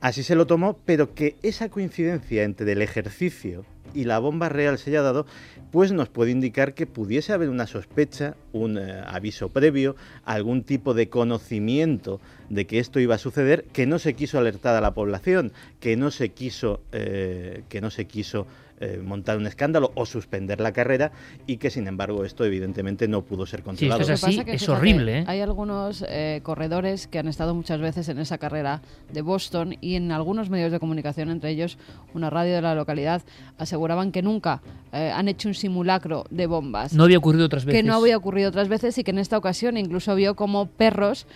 Así 0.00 0.22
se 0.22 0.34
lo 0.34 0.46
tomó, 0.46 0.78
pero 0.84 1.14
que 1.14 1.36
esa 1.42 1.68
coincidencia 1.68 2.42
entre 2.42 2.72
el 2.72 2.82
ejercicio 2.82 3.64
y 3.94 4.04
la 4.04 4.18
bomba 4.18 4.48
real 4.48 4.78
se 4.78 4.90
haya 4.90 5.02
dado, 5.02 5.26
pues 5.70 5.92
nos 5.92 6.08
puede 6.08 6.30
indicar 6.30 6.74
que 6.74 6.86
pudiese 6.86 7.32
haber 7.32 7.48
una 7.48 7.66
sospecha, 7.66 8.36
un 8.52 8.78
aviso 8.78 9.48
previo, 9.48 9.96
algún 10.24 10.62
tipo 10.64 10.94
de 10.94 11.08
conocimiento 11.08 12.20
de 12.50 12.66
que 12.66 12.78
esto 12.78 13.00
iba 13.00 13.14
a 13.14 13.18
suceder, 13.18 13.64
que 13.72 13.86
no 13.86 13.98
se 13.98 14.14
quiso 14.14 14.38
alertar 14.38 14.76
a 14.76 14.80
la 14.80 14.94
población, 14.94 15.52
que 15.80 15.96
no 15.96 16.10
se 16.10 16.30
quiso, 16.30 16.80
eh, 16.92 17.62
que 17.68 17.80
no 17.80 17.90
se 17.90 18.06
quiso 18.06 18.46
eh, 18.82 19.00
montar 19.02 19.38
un 19.38 19.46
escándalo 19.46 19.92
o 19.94 20.06
suspender 20.06 20.60
la 20.60 20.72
carrera 20.72 21.12
y 21.46 21.58
que 21.58 21.70
sin 21.70 21.86
embargo 21.86 22.24
esto 22.24 22.44
evidentemente 22.44 23.08
no 23.08 23.22
pudo 23.22 23.46
ser 23.46 23.62
controlado. 23.62 24.02
Sí, 24.04 24.12
esto 24.12 24.28
es 24.28 24.38
así, 24.38 24.50
es 24.50 24.68
horrible. 24.68 25.20
¿eh? 25.20 25.24
Hay 25.28 25.40
algunos 25.40 26.04
corredores 26.42 27.06
que 27.06 27.18
han 27.18 27.28
estado 27.28 27.54
muchas 27.54 27.80
veces 27.80 28.08
en 28.08 28.18
esa 28.18 28.38
carrera 28.38 28.82
de 29.12 29.22
Boston 29.22 29.76
y 29.80 29.94
en 29.94 30.12
algunos 30.12 30.50
medios 30.50 30.72
de 30.72 30.80
comunicación, 30.80 31.30
entre 31.30 31.50
ellos 31.50 31.78
una 32.14 32.28
radio 32.28 32.54
de 32.54 32.62
la 32.62 32.74
localidad, 32.74 33.22
aseguraban 33.58 34.12
que 34.12 34.22
nunca 34.22 34.62
han 34.92 35.28
hecho 35.28 35.48
un 35.48 35.54
simulacro 35.54 36.24
de 36.30 36.46
bombas. 36.46 36.92
No 36.92 37.04
había 37.04 37.18
ocurrido 37.18 37.46
otras 37.46 37.64
veces. 37.64 37.80
Que 37.80 37.86
no 37.86 37.94
había 37.94 38.16
ocurrido 38.16 38.50
otras 38.50 38.68
veces 38.68 38.98
y 38.98 39.04
que 39.04 39.10
en 39.10 39.18
esta 39.18 39.38
ocasión 39.38 39.76
incluso 39.76 40.14
vio 40.14 40.36
como 40.36 40.66
perros, 40.66 41.26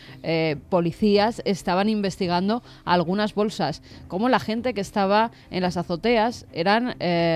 policías, 0.68 1.40
estaban 1.44 1.88
investigando 1.88 2.62
algunas 2.84 3.34
bolsas, 3.34 3.82
como 4.08 4.28
la 4.28 4.40
gente 4.40 4.74
que 4.74 4.80
estaba 4.80 5.30
en 5.50 5.62
las 5.62 5.76
azoteas 5.76 6.46
eran 6.52 6.96
eh, 7.00 7.35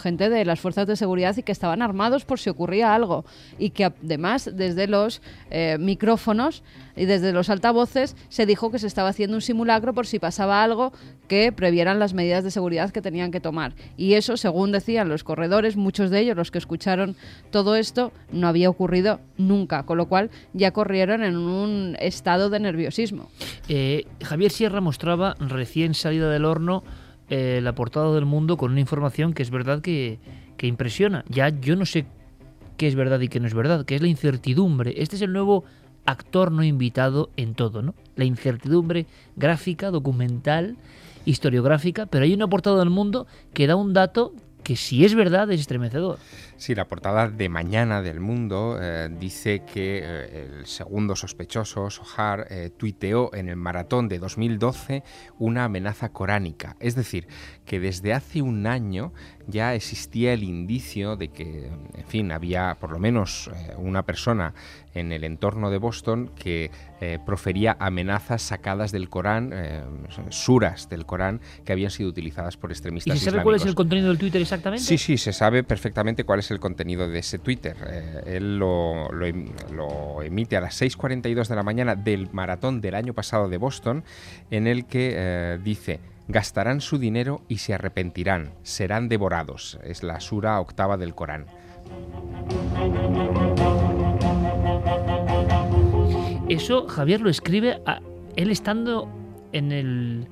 gente 0.00 0.28
de 0.28 0.44
las 0.44 0.60
fuerzas 0.60 0.86
de 0.86 0.96
seguridad 0.96 1.36
y 1.36 1.42
que 1.42 1.52
estaban 1.52 1.82
armados 1.82 2.24
por 2.24 2.38
si 2.38 2.50
ocurría 2.50 2.94
algo 2.94 3.24
y 3.58 3.70
que 3.70 3.84
además 3.84 4.50
desde 4.54 4.86
los 4.86 5.22
eh, 5.50 5.76
micrófonos 5.78 6.62
y 6.96 7.04
desde 7.04 7.32
los 7.32 7.48
altavoces 7.48 8.16
se 8.28 8.46
dijo 8.46 8.70
que 8.70 8.78
se 8.78 8.86
estaba 8.86 9.08
haciendo 9.08 9.36
un 9.36 9.42
simulacro 9.42 9.94
por 9.94 10.06
si 10.06 10.18
pasaba 10.18 10.62
algo 10.62 10.92
que 11.28 11.52
previeran 11.52 11.98
las 11.98 12.14
medidas 12.14 12.44
de 12.44 12.50
seguridad 12.50 12.90
que 12.90 13.02
tenían 13.02 13.30
que 13.30 13.40
tomar. 13.40 13.74
Y 13.96 14.14
eso, 14.14 14.36
según 14.36 14.72
decían 14.72 15.08
los 15.08 15.24
corredores, 15.24 15.76
muchos 15.76 16.10
de 16.10 16.20
ellos, 16.20 16.36
los 16.36 16.50
que 16.50 16.58
escucharon 16.58 17.16
todo 17.50 17.76
esto, 17.76 18.12
no 18.32 18.48
había 18.48 18.70
ocurrido 18.70 19.20
nunca, 19.36 19.84
con 19.84 19.98
lo 19.98 20.06
cual 20.06 20.30
ya 20.52 20.72
corrieron 20.72 21.22
en 21.22 21.36
un 21.36 21.96
estado 22.00 22.50
de 22.50 22.60
nerviosismo. 22.60 23.30
Eh, 23.68 24.06
Javier 24.22 24.50
Sierra 24.50 24.80
mostraba 24.80 25.36
recién 25.38 25.94
salida 25.94 26.30
del 26.30 26.44
horno 26.44 26.82
eh, 27.30 27.60
la 27.62 27.74
portada 27.74 28.14
del 28.14 28.24
mundo 28.24 28.56
con 28.56 28.72
una 28.72 28.80
información 28.80 29.32
que 29.32 29.42
es 29.42 29.50
verdad 29.50 29.80
que, 29.80 30.18
que 30.56 30.66
impresiona. 30.66 31.24
Ya 31.28 31.48
yo 31.48 31.76
no 31.76 31.86
sé 31.86 32.06
qué 32.76 32.86
es 32.86 32.94
verdad 32.94 33.20
y 33.20 33.28
qué 33.28 33.40
no 33.40 33.46
es 33.46 33.54
verdad, 33.54 33.84
que 33.84 33.94
es 33.94 34.02
la 34.02 34.08
incertidumbre. 34.08 34.94
Este 35.02 35.16
es 35.16 35.22
el 35.22 35.32
nuevo 35.32 35.64
actor 36.06 36.50
no 36.50 36.62
invitado 36.64 37.30
en 37.36 37.54
todo, 37.54 37.82
¿no? 37.82 37.94
La 38.16 38.24
incertidumbre 38.24 39.06
gráfica, 39.36 39.90
documental, 39.90 40.76
historiográfica, 41.26 42.06
pero 42.06 42.24
hay 42.24 42.32
una 42.32 42.48
portada 42.48 42.78
del 42.78 42.90
mundo 42.90 43.26
que 43.52 43.66
da 43.66 43.76
un 43.76 43.92
dato 43.92 44.32
que 44.62 44.76
si 44.76 45.04
es 45.04 45.14
verdad 45.14 45.50
es 45.50 45.60
estremecedor. 45.60 46.18
Sí, 46.58 46.74
la 46.74 46.88
portada 46.88 47.28
de 47.28 47.48
mañana 47.48 48.02
del 48.02 48.18
Mundo 48.18 48.78
eh, 48.82 49.08
dice 49.16 49.62
que 49.62 50.00
eh, 50.02 50.48
el 50.58 50.66
segundo 50.66 51.14
sospechoso, 51.14 51.88
Sohar, 51.88 52.48
eh, 52.50 52.70
tuiteó 52.76 53.32
en 53.32 53.48
el 53.48 53.54
maratón 53.54 54.08
de 54.08 54.18
2012 54.18 55.04
una 55.38 55.66
amenaza 55.66 56.08
coránica. 56.08 56.74
Es 56.80 56.96
decir, 56.96 57.28
que 57.64 57.78
desde 57.78 58.12
hace 58.12 58.42
un 58.42 58.66
año 58.66 59.12
ya 59.46 59.76
existía 59.76 60.32
el 60.32 60.42
indicio 60.42 61.14
de 61.14 61.28
que, 61.28 61.70
en 61.94 62.06
fin, 62.08 62.32
había 62.32 62.76
por 62.80 62.90
lo 62.90 62.98
menos 62.98 63.48
una 63.76 64.02
persona 64.02 64.52
en 64.94 65.12
el 65.12 65.22
entorno 65.22 65.70
de 65.70 65.78
Boston 65.78 66.32
que 66.34 66.70
profería 67.24 67.76
amenazas 67.78 68.42
sacadas 68.42 68.90
del 68.92 69.08
Corán, 69.08 69.54
suras 70.30 70.88
del 70.90 71.06
Corán, 71.06 71.40
que 71.64 71.72
habían 71.72 71.90
sido 71.90 72.10
utilizadas 72.10 72.56
por 72.56 72.72
extremistas. 72.72 73.16
¿Y 73.16 73.20
se 73.20 73.30
sabe 73.30 73.42
cuál 73.42 73.56
es 73.56 73.64
el 73.64 73.74
contenido 73.74 74.08
del 74.08 74.18
Twitter 74.18 74.42
exactamente? 74.42 74.84
Sí, 74.84 74.98
sí, 74.98 75.16
se 75.16 75.32
sabe 75.32 75.62
perfectamente 75.62 76.24
cuál 76.24 76.40
es 76.40 76.47
el 76.50 76.60
contenido 76.60 77.08
de 77.08 77.18
ese 77.18 77.38
Twitter. 77.38 77.76
Eh, 77.86 78.36
él 78.36 78.58
lo, 78.58 79.08
em, 79.22 79.48
lo, 79.72 80.22
emite 80.22 80.56
a 80.56 80.60
las 80.60 80.80
6.42 80.80 81.48
de 81.48 81.56
la 81.56 81.62
mañana 81.62 81.94
del 81.94 82.28
maratón 82.32 82.80
del 82.80 82.94
año 82.94 83.14
pasado 83.14 83.48
de 83.48 83.56
Boston, 83.56 84.04
en 84.50 84.66
el 84.66 84.86
que 84.86 85.14
eh, 85.16 85.58
dice, 85.62 86.00
gastarán 86.28 86.80
su 86.80 86.98
dinero 86.98 87.42
y 87.48 87.58
se 87.58 87.74
arrepentirán, 87.74 88.52
serán 88.62 89.08
devorados. 89.08 89.78
Es 89.82 90.02
la 90.02 90.20
sura 90.20 90.60
octava 90.60 90.96
del 90.96 91.14
Corán. 91.14 91.46
Eso 96.48 96.86
Javier 96.86 97.20
lo 97.20 97.30
escribe 97.30 97.80
a 97.84 98.00
él 98.36 98.50
estando 98.50 99.08
en 99.52 99.72
el 99.72 100.28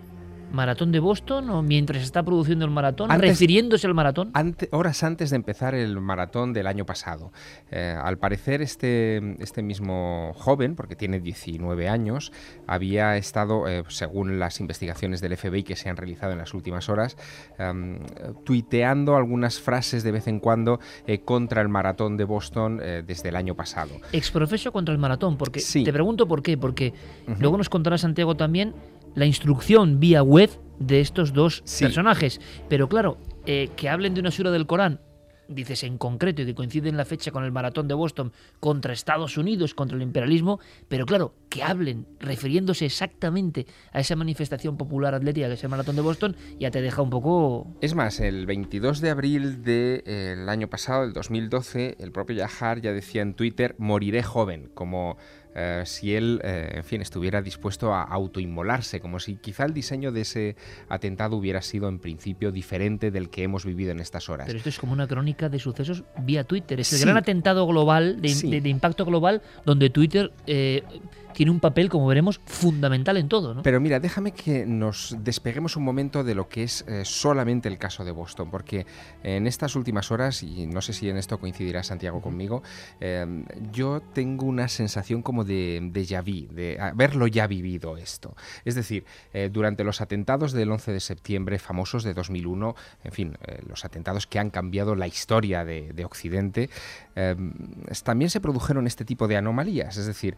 maratón 0.57 0.90
de 0.90 0.99
Boston 0.99 1.51
o 1.51 1.62
mientras 1.62 2.03
está 2.03 2.25
produciendo 2.25 2.64
el 2.64 2.71
maratón, 2.73 3.11
refiriéndose 3.11 3.87
al 3.87 3.95
maratón? 3.95 4.33
horas 4.73 5.03
antes 5.05 5.31
de 5.31 5.37
empezar 5.37 5.75
el 5.75 6.01
maratón 6.01 6.53
del 6.53 6.66
año 6.66 6.85
pasado. 6.85 7.31
Eh, 7.71 7.95
al 7.97 8.19
parecer 8.19 8.62
este, 8.62 9.37
este 9.42 9.62
mismo 9.62 10.33
joven, 10.35 10.75
porque 10.75 10.97
tiene 10.97 11.21
19 11.21 11.88
años, 11.88 12.33
había 12.66 13.16
estado, 13.16 13.69
eh, 13.69 13.85
según 13.88 14.38
las 14.38 14.61
investigaciones 14.61 15.21
del 15.21 15.37
FBI 15.37 15.62
que 15.62 15.77
se 15.77 15.88
han 15.88 15.97
realizado 15.97 16.33
en 16.33 16.38
las 16.38 16.55
últimas 16.55 16.88
horas, 16.88 17.16
em, 17.59 18.01
tuiteando 18.45 19.16
algunas 19.16 19.61
frases 19.61 20.03
de 20.03 20.12
vez 20.12 20.27
en 20.27 20.40
cuando 20.40 20.81
eh, 21.07 21.21
contra 21.21 21.61
el 21.62 21.69
maratón 21.69 22.16
de 22.16 22.25
Boston 22.25 22.79
desde 22.79 23.29
el 23.29 23.37
año 23.37 23.55
pasado. 23.55 23.90
Exprofeso 24.12 24.73
contra 24.73 24.92
el 24.92 24.99
maratón, 24.99 25.37
porque 25.37 25.61
te 25.61 25.92
pregunto 25.92 26.27
por 26.27 26.42
qué, 26.42 26.57
porque 26.57 26.95
luego 27.38 27.59
nos 27.59 27.69
contará 27.69 27.99
Santiago 27.99 28.35
también 28.37 28.75
la 29.17 29.27
instrucción 29.27 29.99
vía 29.99 30.23
web 30.23 30.51
de 30.79 31.01
estos 31.01 31.33
dos 31.33 31.65
personajes. 31.81 32.41
Pero 32.69 32.89
claro, 32.89 33.19
eh, 33.47 33.71
que 33.77 33.89
hablen 33.89 34.15
de 34.15 34.21
una 34.21 34.31
sura 34.31 34.53
del 34.53 34.67
Corán, 34.67 35.01
dices 35.49 35.85
en 35.85 35.97
concreto, 35.97 36.43
y 36.43 36.47
que 36.47 36.55
coincide 36.55 36.89
en 36.89 36.97
la 36.97 37.05
fecha 37.05 37.31
con 37.31 37.45
el 37.45 37.53
maratón 37.53 37.89
de 37.89 37.95
Boston 37.95 38.33
contra 38.61 38.93
Estados 38.93 39.39
Unidos, 39.39 39.75
contra 39.75 39.97
el 39.97 40.03
imperialismo, 40.03 40.61
pero 40.89 41.07
claro, 41.07 41.35
que 41.49 41.63
hablen 41.63 42.07
refiriéndose 42.21 42.85
exactamente 42.85 43.67
a 43.93 44.01
esa 44.01 44.17
manifestación 44.17 44.77
popular 44.77 45.15
atlética 45.15 45.47
que 45.49 45.55
es 45.55 45.65
el 45.65 45.71
maratón 45.71 45.97
de 45.97 46.03
Boston, 46.03 46.37
ya 46.59 46.71
te 46.71 46.83
deja 46.83 47.01
un 47.01 47.11
poco... 47.11 47.75
Es 47.81 47.95
más, 47.95 48.21
el 48.21 48.45
22 48.45 49.01
de 49.01 49.11
abril 49.11 49.63
del 49.63 50.03
eh, 50.05 50.47
año 50.49 50.69
pasado, 50.69 51.05
el 51.05 51.13
2012, 51.13 51.97
el 52.01 52.13
propio 52.13 52.37
Yahar 52.37 52.81
ya 52.81 52.93
decía 52.93 53.23
en 53.23 53.35
Twitter, 53.35 53.77
moriré 53.79 54.23
joven, 54.23 54.69
como 54.75 55.17
eh, 55.59 55.85
si 55.87 56.14
él, 56.14 56.38
eh, 56.45 56.75
en 56.75 56.85
fin, 56.85 57.01
estuviera 57.01 57.40
dispuesto 57.40 57.95
a 57.95 58.03
autoinmolarse, 58.03 59.01
como 59.01 59.19
si 59.19 59.37
quizá 59.37 59.64
el 59.64 59.73
diseño 59.73 60.12
de 60.12 60.21
ese 60.21 60.57
atentado 60.90 61.35
hubiera 61.37 61.62
sido 61.62 61.88
en 61.88 61.99
principio 61.99 62.53
diferente 62.53 63.11
del 63.11 63.31
que 63.31 63.42
hemos 63.42 63.64
vivido 63.64 63.90
en 63.90 64.01
estas 64.01 64.29
horas. 64.29 64.47
Pero 64.49 64.59
esto 64.59 64.69
es 64.69 64.79
como 64.79 64.92
una 64.92 65.09
crónica 65.09 65.49
de 65.49 65.59
sucesos 65.59 66.05
vía 66.21 66.45
Twitter. 66.45 66.79
Es 66.79 66.92
el 66.92 67.01
gran 67.01 67.16
atentado 67.16 67.66
global, 67.66 68.21
de, 68.21 68.61
de, 68.61 68.69
impacto 68.69 69.07
global, 69.07 69.40
donde 69.64 69.88
Twitter 69.88 70.31
eh, 70.47 70.83
tiene 71.37 71.53
un 71.53 71.61
papel, 71.61 71.90
como 71.90 72.07
veremos, 72.07 72.40
fundamental 72.46 73.18
en 73.18 73.29
todo. 73.29 73.53
¿no? 73.53 73.62
Pero 73.62 73.79
mira, 73.79 74.01
déjame 74.01 74.33
que 74.33 74.64
nos 74.64 75.14
despeguemos 75.20 75.77
un 75.77 75.85
momento 75.85 76.25
de 76.25 76.35
lo 76.35 76.49
que 76.49 76.62
es 76.62 76.83
eh, 76.88 77.05
solamente 77.05 77.68
el 77.68 77.77
caso 77.77 78.07
de 78.07 78.11
Boston, 78.11 78.51
porque 78.51 78.87
en 79.22 79.46
estas 79.46 79.77
últimas 79.77 80.11
horas, 80.11 80.42
y 80.42 80.66
no 80.66 80.81
sé 80.81 80.94
si 80.94 81.11
en 81.11 81.18
esto 81.18 81.38
coincidirá 81.38 81.83
Santiago 81.83 82.22
conmigo, 82.22 82.62
em, 83.01 83.44
yo 83.70 84.01
tengo 84.14 84.46
una 84.46 84.66
sensación 84.68 85.20
como 85.20 85.44
de, 85.44 85.87
de 85.92 86.07
ya 86.07 86.22
vi, 86.22 86.49
de 86.51 86.81
haberlo 86.81 87.27
ya 87.27 87.46
vivido 87.46 87.99
esto. 87.99 88.35
Es 88.64 88.75
decir, 88.75 89.05
eh, 89.35 89.51
durante 89.53 89.85
los 89.85 90.01
atentados 90.01 90.53
del 90.53 90.72
11 90.72 90.90
de 90.92 91.01
septiembre 91.01 91.59
famosos 91.59 92.03
de 92.03 92.14
2001, 92.14 92.75
en 93.05 93.12
fin, 93.12 93.38
eh, 93.46 93.61
los 93.68 93.85
atentados 93.85 94.27
que 94.27 94.38
han 94.38 94.49
cambiado 94.49 94.94
la 94.94 95.07
historia 95.07 95.66
de, 95.66 95.92
de 95.92 96.05
Occidente, 96.07 96.70
también 98.05 98.29
se 98.29 98.42
produjeron 98.42 98.87
este 98.87 99.07
tipo 99.07 99.27
de 99.27 99.38
anomalías, 99.38 99.96
es 99.96 100.05
decir, 100.05 100.37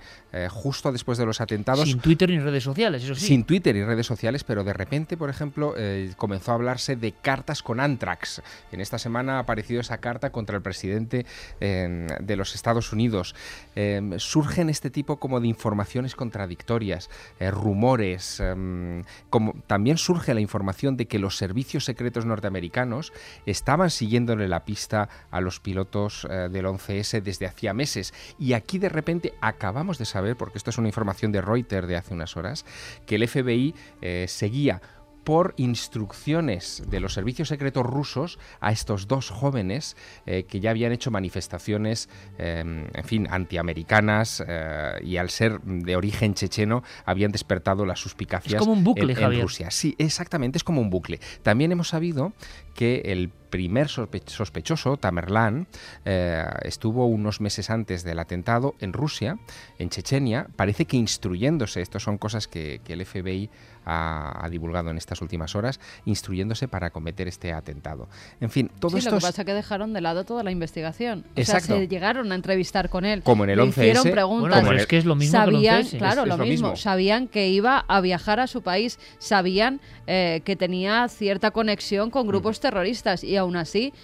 justo 0.49 0.88
después 0.93 1.19
de 1.19 1.27
los 1.27 1.41
atentados. 1.41 1.89
Sin 1.89 2.01
Twitter 2.01 2.31
ni 2.31 2.39
redes 2.39 2.65
sociales, 2.65 3.05
eso 3.05 3.15
sí. 3.15 3.27
Sin 3.27 3.45
Twitter 3.45 3.77
y 3.77 3.85
redes 3.85 4.07
sociales, 4.07 4.45
pero 4.45 4.65
de 4.65 4.73
repente, 4.73 5.17
por 5.17 5.31
ejemplo, 5.31 5.75
eh, 5.77 6.13
comenzó 6.17 6.53
a 6.53 6.55
hablarse 6.55 6.97
de 6.97 7.13
cartas 7.13 7.63
con 7.63 7.81
Antrax. 7.81 8.43
En 8.73 8.81
esta 8.81 8.99
semana 8.99 9.37
ha 9.37 9.41
aparecido 9.41 9.81
esa 9.81 9.99
carta 9.99 10.31
contra 10.31 10.57
el 10.57 10.63
presidente 10.63 11.27
em, 11.61 12.07
de 12.07 12.37
los 12.37 12.55
Estados 12.55 12.93
Unidos. 12.93 13.35
Em, 13.75 14.19
surgen 14.19 14.69
este 14.69 14.91
tipo 14.91 15.19
como 15.19 15.41
de 15.41 15.49
informaciones 15.49 16.15
contradictorias, 16.15 17.11
eh, 17.41 17.51
rumores, 17.51 18.41
em, 18.41 19.05
como 19.31 19.55
también 19.67 19.99
surge 19.99 20.35
la 20.35 20.41
información 20.41 20.97
de 20.97 21.07
que 21.07 21.19
los 21.19 21.37
servicios 21.37 21.85
secretos 21.85 22.25
norteamericanos 22.25 23.13
estaban 23.47 23.91
siguiéndole 23.91 24.49
la 24.49 24.65
pista 24.65 25.09
a 25.31 25.41
los 25.41 25.61
pilotos 25.61 26.27
eh, 26.31 26.49
del 26.51 26.67
11S 26.67 27.23
desde 27.23 27.47
hacía 27.47 27.75
meses. 27.75 28.15
Y 28.39 28.53
aquí 28.53 28.79
de 28.79 28.89
repente 28.89 29.35
acabamos 29.41 29.99
de 29.99 30.05
saber, 30.05 30.37
porque 30.37 30.59
esto 30.59 30.71
es 30.71 30.78
una 30.79 30.89
información 30.89 31.33
de 31.33 31.41
Reuters 31.41 31.89
de 31.89 31.97
hace 31.97 32.15
unas 32.15 32.37
horas, 32.37 32.65
que 33.07 33.17
el 33.17 33.29
FBI 33.29 33.75
eh, 34.01 34.27
seguía 34.29 34.81
por 35.29 35.53
instrucciones 35.59 36.83
de 36.89 37.01
los 37.01 37.13
servicios 37.13 37.49
secretos 37.49 37.85
rusos 37.85 38.39
a 38.61 38.73
estos 38.73 39.09
dos 39.09 39.29
jóvenes 39.29 39.95
eh, 40.25 40.45
que 40.45 40.59
ya 40.59 40.71
habían 40.71 40.91
hecho 40.91 41.11
manifestaciones, 41.11 42.09
em, 42.39 42.87
en 42.95 43.05
fin, 43.05 43.29
antiamericanas 43.31 44.43
eh, 44.49 44.93
y 45.03 45.19
al 45.19 45.29
ser 45.29 45.61
de 45.61 45.97
origen 45.97 46.33
checheno 46.33 46.83
habían 47.05 47.31
despertado 47.31 47.85
las 47.85 48.01
suspicacias 48.01 48.55
es 48.55 48.59
como 48.59 48.73
un 48.73 48.83
bucle, 48.83 49.13
en, 49.13 49.43
Rusia. 49.43 49.71
Sí, 49.71 49.95
exactamente, 49.99 50.57
es 50.57 50.65
como 50.65 50.81
un 50.81 50.89
bucle. 50.89 51.21
También 51.43 51.73
hemos 51.73 51.89
sabido 51.89 52.33
que 52.73 53.03
el 53.05 53.29
primer 53.29 53.89
sospechoso, 53.89 54.97
Tamerlán, 54.97 55.67
eh, 56.05 56.45
estuvo 56.63 57.07
unos 57.07 57.41
meses 57.41 57.71
antes 57.71 58.05
del 58.05 58.19
atentado 58.19 58.77
en 58.81 58.93
Rusia, 58.93 59.39
en 59.79 59.91
Chechenia, 59.91 60.47
parece 60.57 60.87
que 60.87 60.97
instruyéndose, 60.97 61.81
esto 61.81 61.99
son 61.99 62.19
cosas 62.19 62.47
que, 62.47 62.81
que 62.85 62.93
el 62.93 63.05
FBI 63.05 63.51
ha, 63.89 64.49
divulgado 64.51 64.91
en 64.91 64.99
estas 64.99 65.23
últimas 65.23 65.57
horas, 65.57 65.81
instruyéndose 66.05 66.69
para 66.69 66.91
cometer 66.91 67.27
este 67.27 67.53
atentado. 67.53 68.09
En 68.41 68.51
fin, 68.51 68.71
todo 68.79 68.93
sí, 68.93 68.99
esto. 68.99 69.11
Lo 69.13 69.17
que 69.19 69.23
pasa 69.23 69.43
es 69.43 69.47
que 69.47 69.55
dejaron 69.55 69.93
de 69.93 70.01
lado 70.01 70.25
toda 70.25 70.43
la 70.43 70.51
investigación. 70.51 71.25
Exacto. 71.35 71.65
O 71.65 71.77
sea, 71.77 71.79
se 71.79 71.89
llegaron 71.89 72.31
a 72.33 72.35
entrevistar 72.35 72.91
con 72.91 73.05
él. 73.05 73.23
Como 73.23 73.45
en 73.45 73.51
el 73.51 73.61
11 73.61 73.81
hicieron 73.81 74.11
preguntas. 74.11 74.65
Bueno, 74.65 74.79
es 74.79 74.87
que 74.87 74.99
es 74.99 75.05
lo 75.05 75.15
mismo 75.15 75.39
sabían, 75.39 75.87
que 75.87 75.93
el 75.93 75.99
Claro, 75.99 76.27
lo, 76.27 76.37
mismo. 76.39 76.77
Sabían 76.77 77.29
que 77.29 77.49
iba 77.49 77.85
a 77.89 78.01
viajar 78.01 78.41
a 78.41 78.47
su 78.47 78.63
país. 78.63 78.99
Sabían 79.19 79.81
eh, 80.07 80.43
que 80.45 80.57
tenía 80.57 81.09
cierta 81.09 81.51
conexión 81.51 82.11
con 82.11 82.27
grupos 82.27 82.61
terroristas. 82.61 83.25
Y 83.25 83.37
aún 83.37 83.57
así, 83.57 83.95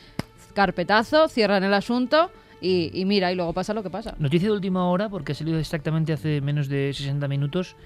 carpetazo, 0.55 1.29
cierran 1.29 1.65
el 1.65 1.75
asunto. 1.75 2.31
Y, 2.61 2.91
y, 2.95 3.05
mira, 3.05 3.31
y 3.31 3.35
luego 3.35 3.53
pasa 3.53 3.75
lo 3.75 3.83
que 3.83 3.91
pasa. 3.91 4.15
Noticia 4.19 4.49
de 4.49 4.55
última 4.55 4.89
hora, 4.89 5.11
porque 5.11 5.33
ha 5.33 5.35
salido 5.35 5.59
exactamente 5.59 6.15
hace 6.15 6.41
menos 6.41 6.69
de 6.69 6.93
60 6.95 7.29
minutos. 7.29 7.77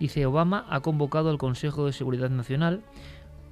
Dice, 0.00 0.26
Obama 0.26 0.66
ha 0.70 0.80
convocado 0.80 1.30
al 1.30 1.38
Consejo 1.38 1.86
de 1.86 1.92
Seguridad 1.92 2.30
Nacional 2.30 2.82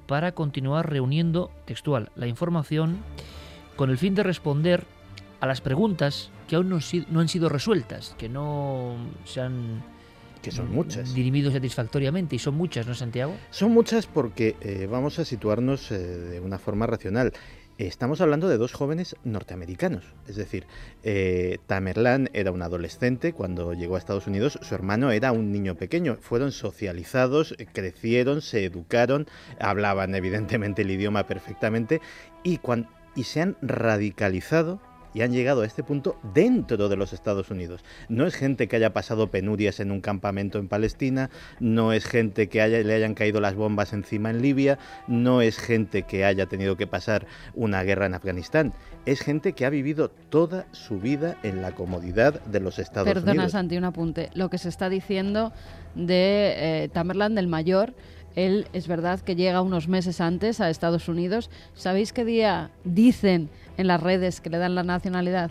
para 0.07 0.33
continuar 0.33 0.91
reuniendo, 0.91 1.51
textual, 1.65 2.11
la 2.15 2.27
información 2.27 2.99
con 3.75 3.91
el 3.91 3.99
fin 3.99 4.15
de 4.15 4.23
responder 4.23 4.85
a 5.41 5.47
las 5.47 5.61
preguntas 5.61 6.31
que 6.49 6.57
aún 6.57 6.69
no, 6.69 6.79
no 7.11 7.21
han 7.21 7.29
sido 7.29 7.49
resueltas, 7.49 8.15
que 8.19 8.29
no 8.29 8.97
se 9.25 9.41
han 9.41 9.83
que 10.43 10.53
son 10.53 10.73
muchas. 10.73 11.13
Dirimido 11.13 11.51
satisfactoriamente, 11.51 12.37
y 12.37 12.39
son 12.39 12.55
muchas, 12.55 12.87
¿no, 12.87 12.95
Santiago? 12.95 13.35
Son 13.51 13.73
muchas 13.73 14.07
porque 14.07 14.55
eh, 14.61 14.87
vamos 14.89 15.19
a 15.19 15.25
situarnos 15.25 15.91
eh, 15.91 15.99
de 15.99 16.41
una 16.41 16.59
forma 16.59 16.87
racional. 16.87 17.33
Estamos 17.79 18.23
hablando 18.23 18.49
de 18.49 18.57
dos 18.57 18.73
jóvenes 18.73 19.17
norteamericanos, 19.23 20.15
es 20.27 20.37
decir, 20.37 20.67
eh, 21.03 21.59
Tamerlán 21.67 22.31
era 22.33 22.51
un 22.51 22.63
adolescente 22.63 23.35
cuando 23.35 23.75
llegó 23.75 23.97
a 23.97 23.99
Estados 23.99 24.27
Unidos, 24.27 24.59
su 24.63 24.75
hermano 24.75 25.11
era 25.11 25.31
un 25.33 25.53
niño 25.53 25.75
pequeño, 25.75 26.17
fueron 26.19 26.53
socializados, 26.53 27.55
crecieron, 27.75 28.41
se 28.41 28.65
educaron, 28.65 29.27
hablaban 29.61 30.15
evidentemente 30.15 30.83
el 30.83 30.91
idioma 30.91 31.27
perfectamente 31.27 32.01
y, 32.43 32.61
y 33.15 33.25
se 33.25 33.43
han 33.43 33.59
radicalizado 33.61 34.81
y 35.17 35.23
han 35.23 35.33
llegado 35.33 35.63
a 35.63 35.67
este 35.67 35.83
punto 35.83 36.19
dentro 36.35 36.91
de 36.91 36.97
los 36.97 37.15
Estados 37.15 37.51
Unidos. 37.51 37.83
No 38.11 38.27
es 38.27 38.35
gente 38.35 38.69
que 38.69 38.77
haya 38.77 38.93
pasado 38.93 39.31
penurias 39.31 39.81
en 39.81 39.91
un 39.91 40.03
campamento 40.03 40.59
en 40.59 40.69
Palestina, 40.69 41.31
no 41.59 41.95
es 41.95 42.05
gente 42.05 42.51
que 42.51 42.61
haya, 42.61 42.81
le 42.81 42.93
hayan 42.93 43.15
caído 43.15 43.41
las 43.41 43.55
bombas 43.55 43.95
encima 43.95 44.29
en 44.29 44.43
Libia, 44.43 44.79
no 45.07 45.41
es 45.41 45.57
gente 45.57 46.03
que 46.03 46.27
haya 46.27 46.45
tenido 46.45 46.77
que 46.77 46.87
pasar 46.87 47.27
una 47.55 47.83
guerra 47.83 48.05
en 48.05 48.13
Afganistán, 48.13 48.75
es 49.07 49.23
gente 49.23 49.55
que 49.55 49.65
ha 49.65 49.71
vivido 49.71 50.11
toda 50.11 50.67
su 50.73 51.01
vida 51.01 51.39
en 51.43 51.63
la 51.63 51.75
comodidad 51.75 52.45
de 52.45 52.61
los 52.61 52.79
Estados 52.79 53.09
Unidos. 53.09 53.25
Perdona, 53.25 53.49
Santi, 53.49 53.79
un 53.79 53.85
apunte. 53.85 54.29
Lo 54.35 54.51
que 54.51 54.59
se 54.59 54.69
está 54.69 54.91
diciendo 54.91 55.51
de 55.95 56.85
eh, 56.85 56.89
Tamerlan 56.93 57.35
del 57.35 57.47
Mayor 57.47 57.95
él 58.37 58.69
es 58.75 58.87
verdad 58.87 59.21
que 59.21 59.35
llega 59.35 59.63
unos 59.63 59.89
meses 59.89 60.21
antes 60.21 60.61
a 60.61 60.71
Estados 60.71 61.09
Unidos. 61.09 61.51
¿Sabéis 61.75 62.13
qué 62.13 62.25
día 62.25 62.71
dicen 62.85 63.49
en 63.79 63.87
las 63.89 64.03
redes 64.03 64.41
que 64.41 64.51
le 64.51 64.59
dan 64.59 64.75
la 64.75 64.85
nacionalidad? 64.85 65.51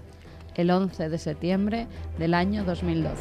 El 0.55 0.69
11 0.71 1.09
de 1.09 1.17
septiembre 1.17 1.87
del 2.17 2.35
año 2.35 2.63
2012. 2.63 3.17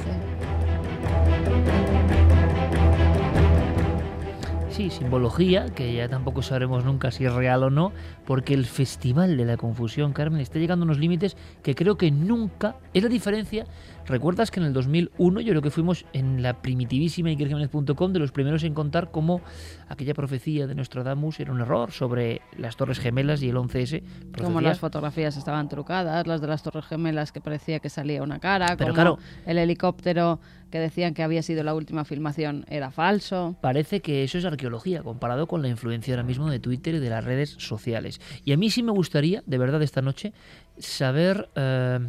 Sí, 4.69 4.91
simbología, 4.91 5.67
que 5.67 5.95
ya 5.95 6.09
tampoco 6.09 6.43
sabremos 6.43 6.85
nunca 6.85 7.13
si 7.13 7.25
es 7.25 7.33
real 7.33 7.63
o 7.63 7.71
no, 7.71 7.93
porque 8.27 8.55
el 8.55 8.67
Festival 8.67 9.37
de 9.37 9.45
la 9.45 9.57
Confusión, 9.57 10.13
Carmen, 10.13 10.41
está 10.41 10.59
llegando 10.59 10.83
a 10.83 10.87
unos 10.87 10.99
límites 10.99 11.37
que 11.63 11.77
creo 11.77 11.97
que 11.97 12.11
nunca 12.11 12.77
es 12.93 13.03
la 13.03 13.09
diferencia 13.09 13.67
¿Recuerdas 14.07 14.51
que 14.51 14.61
en 14.61 14.67
el 14.67 14.73
2001 14.75 15.41
yo 15.41 15.51
creo 15.51 15.63
que 15.63 15.71
fuimos 15.71 16.05
en 16.13 16.43
la 16.43 16.61
primitivísima 16.61 17.31
ikerjiménez.com 17.31 18.13
de 18.13 18.19
los 18.19 18.33
primeros 18.33 18.63
en 18.63 18.75
contar 18.75 19.11
cómo 19.11 19.41
aquella 19.89 20.13
profecía 20.13 20.67
de 20.67 20.75
Nostradamus 20.75 21.41
era 21.41 21.53
un 21.53 21.61
error 21.61 21.91
sobre 21.91 22.43
las 22.59 22.77
Torres 22.77 22.99
Gemelas 22.99 23.43
y 23.43 23.49
el 23.49 23.57
11S? 23.57 24.03
Como 24.43 24.61
las 24.61 24.79
fotografías 24.79 25.39
estaban 25.39 25.71
trucadas, 25.71 26.27
las 26.27 26.43
de 26.43 26.47
las 26.47 26.63
Torres 26.63 26.85
Gemelas 26.85 27.33
que 27.33 27.41
parecía 27.41 27.81
que 27.81 27.89
salía 27.89 28.23
una 28.23 28.41
cara, 28.41 28.77
Pero 28.77 28.91
como 28.91 28.95
claro, 28.95 29.19
el 29.47 29.57
helicóptero 29.57 30.39
que 30.71 30.81
decían 30.81 31.15
que 31.15 31.23
había 31.23 31.43
sido 31.43 31.63
la 31.63 31.75
última 31.75 32.05
filmación 32.05 32.67
era 32.69 32.91
falso. 32.91 33.57
Parece 33.63 34.01
que 34.01 34.23
eso 34.23 34.37
es 34.37 34.45
arqueología 34.45 35.03
comparado 35.03 35.47
con 35.47 35.63
la 35.63 35.69
influencia 35.69 36.13
ahora 36.13 36.25
mismo 36.25 36.51
de 36.51 36.59
Twitter 36.59 36.97
y 36.97 36.99
de 36.99 37.09
las 37.09 37.25
redes 37.25 37.57
sociales. 37.59 38.21
Y 38.45 38.53
a 38.53 38.59
mí 38.59 38.69
sí 38.69 38.83
me 38.83 38.93
gustaría, 38.93 39.43
de 39.47 39.57
verdad, 39.57 39.83
esta 39.83 40.03
noche, 40.03 40.35
saber... 40.79 41.49
Eh, 41.55 42.01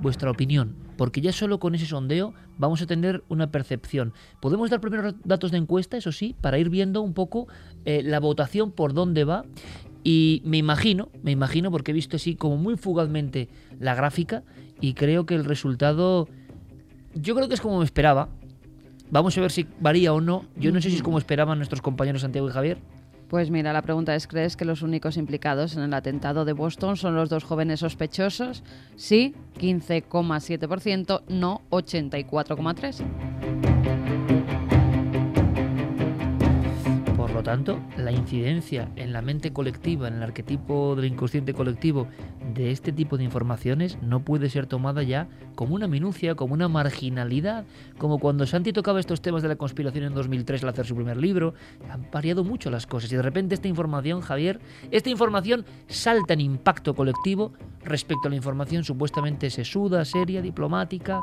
vuestra 0.00 0.30
opinión, 0.30 0.74
porque 0.96 1.20
ya 1.20 1.32
solo 1.32 1.58
con 1.58 1.74
ese 1.74 1.86
sondeo 1.86 2.34
vamos 2.58 2.82
a 2.82 2.86
tener 2.86 3.22
una 3.28 3.50
percepción. 3.50 4.12
Podemos 4.40 4.70
dar 4.70 4.80
primeros 4.80 5.14
datos 5.24 5.50
de 5.50 5.58
encuesta, 5.58 5.96
eso 5.96 6.12
sí, 6.12 6.34
para 6.40 6.58
ir 6.58 6.68
viendo 6.68 7.02
un 7.02 7.14
poco 7.14 7.46
eh, 7.84 8.02
la 8.02 8.20
votación 8.20 8.72
por 8.72 8.94
dónde 8.94 9.24
va. 9.24 9.44
Y 10.04 10.42
me 10.44 10.56
imagino, 10.58 11.10
me 11.22 11.30
imagino, 11.30 11.70
porque 11.70 11.92
he 11.92 11.94
visto 11.94 12.16
así 12.16 12.34
como 12.34 12.56
muy 12.56 12.76
fugazmente 12.76 13.48
la 13.78 13.94
gráfica 13.94 14.42
y 14.80 14.94
creo 14.94 15.26
que 15.26 15.34
el 15.34 15.44
resultado, 15.44 16.28
yo 17.14 17.36
creo 17.36 17.48
que 17.48 17.54
es 17.54 17.60
como 17.60 17.78
me 17.78 17.84
esperaba. 17.84 18.28
Vamos 19.10 19.36
a 19.36 19.40
ver 19.42 19.52
si 19.52 19.66
varía 19.78 20.12
o 20.12 20.20
no. 20.20 20.46
Yo 20.56 20.72
no 20.72 20.80
sé 20.80 20.90
si 20.90 20.96
es 20.96 21.02
como 21.02 21.18
esperaban 21.18 21.58
nuestros 21.58 21.82
compañeros 21.82 22.22
Santiago 22.22 22.48
y 22.48 22.52
Javier. 22.52 22.78
Pues 23.32 23.48
mira, 23.48 23.72
la 23.72 23.80
pregunta 23.80 24.14
es, 24.14 24.26
¿crees 24.26 24.58
que 24.58 24.66
los 24.66 24.82
únicos 24.82 25.16
implicados 25.16 25.74
en 25.74 25.84
el 25.84 25.94
atentado 25.94 26.44
de 26.44 26.52
Boston 26.52 26.98
son 26.98 27.14
los 27.14 27.30
dos 27.30 27.44
jóvenes 27.44 27.80
sospechosos? 27.80 28.62
Sí, 28.94 29.34
15,7%, 29.58 31.22
no 31.28 31.62
84,3%. 31.70 33.71
Lo 37.34 37.42
tanto, 37.42 37.80
la 37.96 38.12
incidencia 38.12 38.90
en 38.96 39.12
la 39.12 39.22
mente 39.22 39.52
colectiva, 39.52 40.08
en 40.08 40.14
el 40.14 40.22
arquetipo 40.22 40.94
del 40.96 41.06
inconsciente 41.06 41.54
colectivo 41.54 42.06
de 42.54 42.70
este 42.70 42.92
tipo 42.92 43.16
de 43.16 43.24
informaciones 43.24 43.98
no 44.02 44.20
puede 44.24 44.50
ser 44.50 44.66
tomada 44.66 45.02
ya 45.02 45.28
como 45.54 45.74
una 45.74 45.88
minucia, 45.88 46.34
como 46.34 46.54
una 46.54 46.68
marginalidad, 46.68 47.64
como 47.98 48.18
cuando 48.18 48.46
Santi 48.46 48.72
tocaba 48.72 49.00
estos 49.00 49.22
temas 49.22 49.42
de 49.42 49.48
la 49.48 49.56
conspiración 49.56 50.04
en 50.04 50.14
2003 50.14 50.62
al 50.62 50.70
hacer 50.70 50.86
su 50.86 50.94
primer 50.94 51.16
libro. 51.16 51.54
Han 51.90 52.08
variado 52.10 52.44
mucho 52.44 52.70
las 52.70 52.86
cosas 52.86 53.12
y 53.12 53.16
de 53.16 53.22
repente 53.22 53.54
esta 53.54 53.68
información, 53.68 54.20
Javier, 54.20 54.60
esta 54.90 55.10
información 55.10 55.64
salta 55.86 56.34
en 56.34 56.40
impacto 56.40 56.94
colectivo 56.94 57.52
respecto 57.84 58.28
a 58.28 58.30
la 58.30 58.36
información 58.36 58.84
supuestamente 58.84 59.50
sesuda, 59.50 60.04
seria, 60.04 60.42
diplomática. 60.42 61.20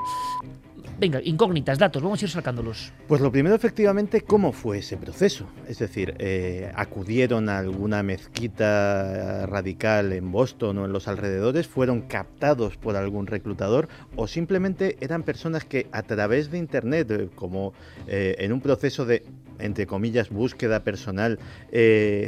Venga, 0.99 1.21
incógnitas, 1.23 1.79
datos, 1.79 2.03
vamos 2.03 2.21
a 2.21 2.25
ir 2.25 2.29
sacándolos. 2.29 2.91
Pues 3.07 3.21
lo 3.21 3.31
primero, 3.31 3.55
efectivamente, 3.55 4.19
¿cómo 4.19 4.51
fue 4.51 4.79
ese 4.79 4.97
proceso? 4.97 5.47
Es 5.65 5.79
decir, 5.79 6.13
eh, 6.19 6.73
¿acudieron 6.75 7.47
a 7.47 7.57
alguna 7.59 8.03
mezquita 8.03 9.45
radical 9.45 10.11
en 10.11 10.29
Boston 10.29 10.77
o 10.77 10.85
en 10.85 10.91
los 10.91 11.07
alrededores? 11.07 11.69
¿Fueron 11.69 12.01
captados 12.01 12.75
por 12.75 12.97
algún 12.97 13.27
reclutador? 13.27 13.87
¿O 14.17 14.27
simplemente 14.27 14.97
eran 14.99 15.23
personas 15.23 15.63
que 15.63 15.87
a 15.93 16.03
través 16.03 16.51
de 16.51 16.57
Internet, 16.57 17.09
eh, 17.11 17.29
como 17.33 17.71
eh, 18.07 18.35
en 18.39 18.51
un 18.51 18.59
proceso 18.59 19.05
de 19.05 19.23
entre 19.59 19.87
comillas, 19.87 20.29
búsqueda 20.29 20.85
personal, 20.85 21.37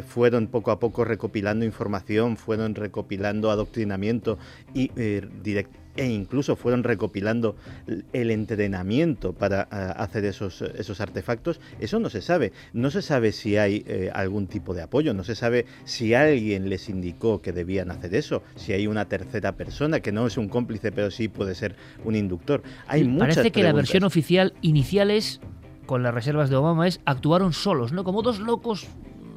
fueron 0.05 0.47
poco 0.47 0.69
a 0.71 0.79
poco 0.79 1.05
recopilando 1.05 1.63
información, 1.63 2.35
fueron 2.35 2.75
recopilando 2.75 3.51
adoctrinamiento 3.51 4.37
y 4.73 4.91
eh, 4.97 5.25
e 5.95 6.07
incluso 6.07 6.55
fueron 6.55 6.83
recopilando 6.83 7.55
el 8.13 8.31
entrenamiento 8.31 9.33
para 9.33 9.63
eh, 9.63 9.93
hacer 9.97 10.25
esos, 10.25 10.61
esos 10.61 11.01
artefactos, 11.01 11.59
eso 11.79 11.99
no 11.99 12.09
se 12.09 12.21
sabe. 12.21 12.53
No 12.73 12.91
se 12.91 13.01
sabe 13.01 13.31
si 13.31 13.57
hay 13.57 13.83
eh, 13.87 14.09
algún 14.13 14.47
tipo 14.47 14.73
de 14.73 14.81
apoyo, 14.81 15.13
no 15.13 15.23
se 15.23 15.35
sabe 15.35 15.65
si 15.85 16.13
alguien 16.13 16.69
les 16.69 16.89
indicó 16.89 17.41
que 17.41 17.51
debían 17.51 17.91
hacer 17.91 18.15
eso, 18.15 18.43
si 18.55 18.73
hay 18.73 18.87
una 18.87 19.05
tercera 19.05 19.53
persona 19.53 19.99
que 19.99 20.11
no 20.11 20.27
es 20.27 20.37
un 20.37 20.47
cómplice, 20.47 20.91
pero 20.91 21.11
sí 21.11 21.27
puede 21.27 21.55
ser 21.55 21.75
un 22.03 22.15
inductor. 22.15 22.63
Hay 22.87 23.03
Parece 23.03 23.51
que 23.51 23.63
la 23.63 23.73
versión 23.73 24.03
oficial 24.03 24.53
inicial 24.61 25.11
es, 25.11 25.41
con 25.85 26.03
las 26.03 26.13
reservas 26.13 26.49
de 26.49 26.55
Obama, 26.55 26.87
es 26.87 27.01
actuaron 27.05 27.53
solos, 27.53 27.91
¿no? 27.91 28.03
Como 28.03 28.21
dos 28.21 28.39
locos 28.39 28.87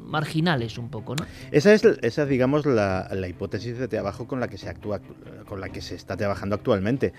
marginales 0.05 0.77
un 0.77 0.89
poco, 0.89 1.15
¿no? 1.15 1.25
Esa 1.51 1.73
es, 1.73 1.83
esa 2.01 2.25
digamos, 2.25 2.65
la, 2.65 3.09
hipótesis 3.27 3.77
de 3.77 3.87
trabajo 3.87 4.27
con 4.27 4.39
la 4.39 4.47
que 4.47 4.57
se 4.57 4.69
actúa, 4.69 5.01
con 5.47 5.59
la 5.59 5.69
que 5.69 5.81
se 5.81 5.95
está 5.95 6.15
trabajando 6.15 6.55
actualmente. 6.55 7.13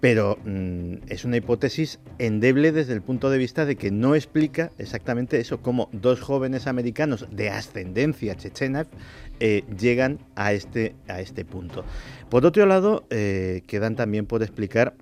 Pero 0.00 0.38
mm, 0.44 0.94
es 1.08 1.24
una 1.24 1.36
hipótesis 1.36 1.98
endeble 2.18 2.72
desde 2.72 2.94
el 2.94 3.02
punto 3.02 3.30
de 3.30 3.38
vista 3.38 3.66
de 3.66 3.76
que 3.76 3.90
no 3.90 4.14
explica 4.14 4.72
exactamente 4.78 5.40
eso, 5.40 5.60
cómo 5.60 5.88
dos 5.92 6.20
jóvenes 6.20 6.66
americanos 6.66 7.26
de 7.30 7.50
ascendencia 7.50 8.36
chechena 8.36 8.86
eh, 9.40 9.64
llegan 9.78 10.18
a 10.34 10.52
este, 10.52 10.94
a 11.08 11.20
este 11.20 11.44
punto. 11.44 11.84
Por 12.30 12.44
otro 12.46 12.66
lado, 12.66 13.04
eh, 13.10 13.62
quedan 13.66 13.96
también 13.96 14.26
por 14.26 14.42
explicar 14.42 14.94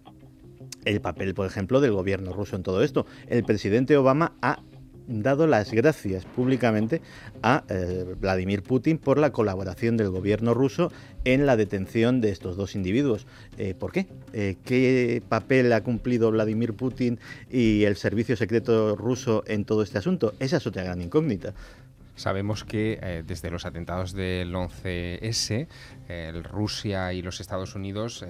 el 0.85 1.01
papel, 1.01 1.35
por 1.35 1.46
ejemplo, 1.46 1.81
del 1.81 1.92
gobierno 1.92 2.33
ruso 2.33 2.57
en 2.57 2.62
todo 2.62 2.83
esto. 2.83 3.07
El 3.27 3.44
presidente 3.44 3.96
Obama 3.96 4.35
ha 4.40 4.61
dado 5.07 5.47
las 5.47 5.73
gracias 5.73 6.25
públicamente 6.25 7.01
a 7.42 7.64
eh, 7.69 8.14
Vladimir 8.21 8.62
Putin 8.62 8.99
por 8.99 9.19
la 9.19 9.31
colaboración 9.31 9.97
del 9.97 10.11
gobierno 10.11 10.55
ruso 10.55 10.92
en 11.25 11.47
la 11.47 11.57
detención 11.57 12.21
de 12.21 12.31
estos 12.31 12.57
dos 12.57 12.75
individuos. 12.75 13.27
Eh, 13.59 13.75
¿Por 13.75 13.92
qué? 13.92 14.07
Eh, 14.33 14.57
¿Qué 14.64 15.23
papel 15.29 15.73
ha 15.73 15.83
cumplido 15.83 16.31
Vladimir 16.31 16.75
Putin 16.75 17.19
y 17.51 17.85
el 17.85 17.97
servicio 17.97 18.37
secreto 18.37 18.97
ruso 18.97 19.45
en 19.47 19.64
todo 19.64 19.83
este 19.83 19.99
asunto? 19.99 20.35
Esa 20.38 20.59
es 20.59 20.66
otra 20.66 20.83
gran 20.83 21.01
incógnita. 21.01 21.55
Sabemos 22.16 22.64
que 22.64 23.23
desde 23.27 23.51
los 23.51 23.66
atentados 23.66 24.14
del 24.14 24.55
11S, 24.55 25.66
Rusia 26.42 27.12
y 27.12 27.23
los 27.23 27.40
Estados 27.40 27.75
Unidos 27.75 28.25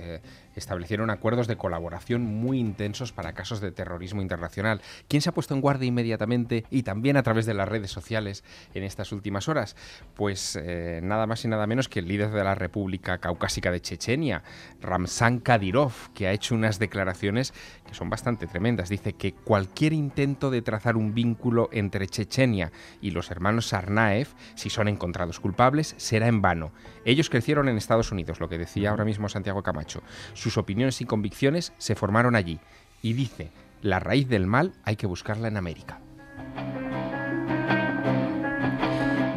establecieron 0.57 1.11
acuerdos 1.11 1.47
de 1.47 1.57
colaboración 1.57 2.23
muy 2.23 2.59
intensos 2.59 3.13
para 3.13 3.35
casos 3.35 3.61
de 3.61 3.73
terrorismo 3.73 4.23
internacional. 4.23 4.81
¿Quién 5.09 5.23
se 5.23 5.29
ha 5.29 5.35
puesto 5.35 5.55
en 5.55 5.61
guardia 5.61 5.87
inmediatamente 5.87 6.65
y 6.71 6.83
también 6.83 7.17
a 7.17 7.23
través 7.23 7.47
de 7.47 7.55
las 7.55 7.69
redes 7.69 7.91
sociales 7.91 8.45
en 8.75 8.83
estas 8.83 9.13
últimas 9.13 9.49
horas? 9.49 9.77
Pues 10.15 10.59
eh, 10.61 11.01
nada 11.03 11.27
más 11.27 11.45
y 11.45 11.49
nada 11.49 11.67
menos 11.67 11.89
que 11.89 12.01
el 12.01 12.09
líder 12.09 12.31
de 12.31 12.45
la 12.45 12.55
República 12.55 13.19
Caucásica 13.19 13.71
de 13.71 13.81
Chechenia, 13.81 14.43
Ramzan 14.81 15.41
Kadyrov, 15.41 15.93
que 16.15 16.27
ha 16.27 16.33
hecho 16.33 16.55
unas 16.55 16.79
declaraciones 16.79 17.53
que 17.87 17.95
son 17.95 18.11
bastante 18.11 18.47
tremendas. 18.47 18.89
Dice 18.89 19.13
que 19.13 19.33
cualquier 19.33 19.93
intento 19.93 20.51
de 20.51 20.63
trazar 20.63 20.97
un 20.97 21.15
vínculo 21.15 21.69
entre 21.73 22.07
Chechenia 22.07 22.73
y 23.01 23.11
los 23.11 23.31
hermanos 23.31 23.69
Sarnaev, 23.69 24.29
si 24.55 24.71
son 24.71 24.89
encontrados 24.89 25.41
culpables, 25.41 25.95
será 25.99 26.29
en 26.29 26.41
vano. 26.41 26.73
Ellos 27.05 27.31
crecieron 27.31 27.66
en 27.69 27.77
Estados 27.77 28.13
Unidos, 28.13 28.41
lo 28.41 28.49
que 28.49 28.59
decía 28.59 28.91
ahora 28.91 29.05
mismo 29.05 29.29
Santiago 29.29 29.63
Camacho. 29.63 30.03
Sus 30.35 30.59
opiniones 30.59 31.01
y 31.01 31.05
convicciones 31.05 31.73
se 31.79 31.95
formaron 31.95 32.37
allí. 32.37 32.61
Y 33.03 33.13
dice, 33.13 33.51
la 33.83 34.01
raíz 34.01 34.29
del 34.29 34.47
mal 34.47 34.73
hay 34.85 34.97
que 34.97 35.07
buscarla 35.07 35.49
en 35.49 35.57
América. 35.57 36.01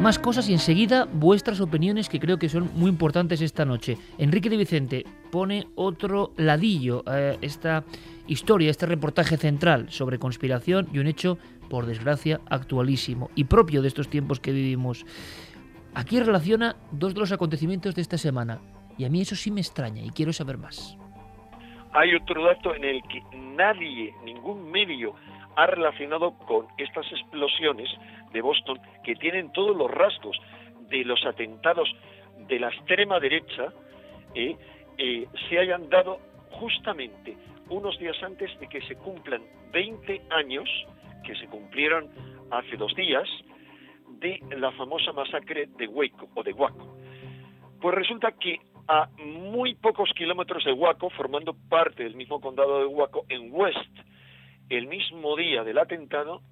Más 0.00 0.18
cosas 0.18 0.48
y 0.48 0.54
enseguida 0.54 1.06
vuestras 1.12 1.60
opiniones 1.60 2.08
que 2.08 2.20
creo 2.20 2.38
que 2.38 2.48
son 2.48 2.70
muy 2.74 2.88
importantes 2.88 3.42
esta 3.42 3.66
noche. 3.66 3.98
Enrique 4.16 4.48
de 4.48 4.56
Vicente 4.56 5.04
pone 5.30 5.68
otro 5.74 6.32
ladillo 6.38 7.02
a 7.06 7.36
esta 7.42 7.84
historia, 8.26 8.70
este 8.70 8.86
reportaje 8.86 9.36
central 9.36 9.88
sobre 9.90 10.18
conspiración 10.18 10.88
y 10.90 11.00
un 11.00 11.06
hecho, 11.06 11.36
por 11.68 11.84
desgracia, 11.84 12.40
actualísimo 12.48 13.30
y 13.34 13.44
propio 13.44 13.82
de 13.82 13.88
estos 13.88 14.08
tiempos 14.08 14.40
que 14.40 14.52
vivimos. 14.52 15.04
Aquí 15.94 16.20
relaciona 16.20 16.76
dos 16.92 17.14
de 17.14 17.20
los 17.20 17.32
acontecimientos 17.32 17.94
de 17.94 18.02
esta 18.02 18.18
semana 18.18 18.60
y 18.96 19.04
a 19.04 19.08
mí 19.08 19.20
eso 19.20 19.34
sí 19.34 19.50
me 19.50 19.60
extraña 19.60 20.02
y 20.02 20.10
quiero 20.10 20.32
saber 20.32 20.56
más. 20.58 20.96
Hay 21.92 22.14
otro 22.14 22.44
dato 22.44 22.74
en 22.74 22.84
el 22.84 23.02
que 23.02 23.22
nadie, 23.36 24.14
ningún 24.24 24.70
medio 24.70 25.14
ha 25.56 25.66
relacionado 25.66 26.32
con 26.46 26.66
estas 26.78 27.06
explosiones 27.10 27.88
de 28.32 28.40
Boston 28.40 28.78
que 29.02 29.16
tienen 29.16 29.50
todos 29.52 29.76
los 29.76 29.90
rasgos 29.90 30.38
de 30.88 31.04
los 31.04 31.24
atentados 31.26 31.88
de 32.48 32.60
la 32.60 32.68
extrema 32.68 33.18
derecha, 33.18 33.72
eh, 34.34 34.56
eh, 34.98 35.26
se 35.48 35.58
hayan 35.58 35.88
dado 35.88 36.18
justamente 36.50 37.36
unos 37.68 37.98
días 37.98 38.16
antes 38.22 38.50
de 38.60 38.68
que 38.68 38.80
se 38.82 38.96
cumplan 38.96 39.42
20 39.72 40.22
años, 40.30 40.68
que 41.24 41.34
se 41.36 41.46
cumplieron 41.46 42.08
hace 42.50 42.76
dos 42.76 42.94
días, 42.94 43.28
de 44.20 44.40
la 44.56 44.70
famosa 44.72 45.12
masacre 45.12 45.66
de 45.76 45.86
Waco 45.88 46.28
o 46.34 46.42
de 46.42 46.52
Waco. 46.52 46.96
Pues 47.80 47.94
resulta 47.94 48.32
que 48.32 48.60
a 48.86 49.08
muy 49.18 49.74
pocos 49.74 50.10
kilómetros 50.14 50.64
de 50.64 50.72
Waco, 50.72 51.10
formando 51.10 51.54
parte 51.68 52.04
del 52.04 52.14
mismo 52.14 52.40
condado 52.40 52.80
de 52.80 52.86
Waco, 52.86 53.24
en 53.28 53.48
West, 53.52 53.98
el 54.68 54.86
mismo 54.86 55.36
día 55.36 55.64
del 55.64 55.78
atentado, 55.78 56.42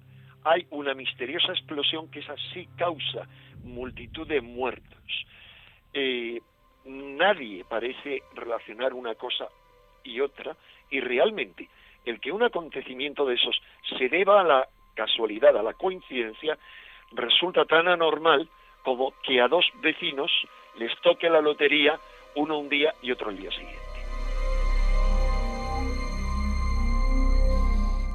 hay 0.43 0.65
una 0.71 0.93
misteriosa 0.93 1.51
explosión 1.51 2.09
que 2.09 2.19
es 2.19 2.29
así 2.29 2.67
causa 2.77 3.27
multitud 3.63 4.27
de 4.27 4.41
muertos. 4.41 5.25
Eh, 5.93 6.39
nadie 6.85 7.65
parece 7.65 8.23
relacionar 8.35 8.93
una 8.93 9.15
cosa 9.15 9.47
y 10.03 10.21
otra, 10.21 10.55
y 10.89 11.01
realmente 11.01 11.67
el 12.05 12.19
que 12.19 12.31
un 12.31 12.43
acontecimiento 12.43 13.25
de 13.25 13.35
esos 13.35 13.61
se 13.97 14.09
deba 14.09 14.41
a 14.41 14.43
la 14.43 14.67
casualidad, 14.95 15.55
a 15.57 15.63
la 15.63 15.73
coincidencia, 15.73 16.57
resulta 17.11 17.65
tan 17.65 17.87
anormal 17.87 18.49
como 18.83 19.13
que 19.23 19.41
a 19.41 19.47
dos 19.47 19.65
vecinos 19.81 20.31
les 20.77 20.91
toque 21.01 21.29
la 21.29 21.41
lotería 21.41 21.99
uno 22.35 22.59
un 22.59 22.69
día 22.69 22.93
y 23.01 23.11
otro 23.11 23.29
el 23.29 23.37
día 23.37 23.51
siguiente. 23.51 23.79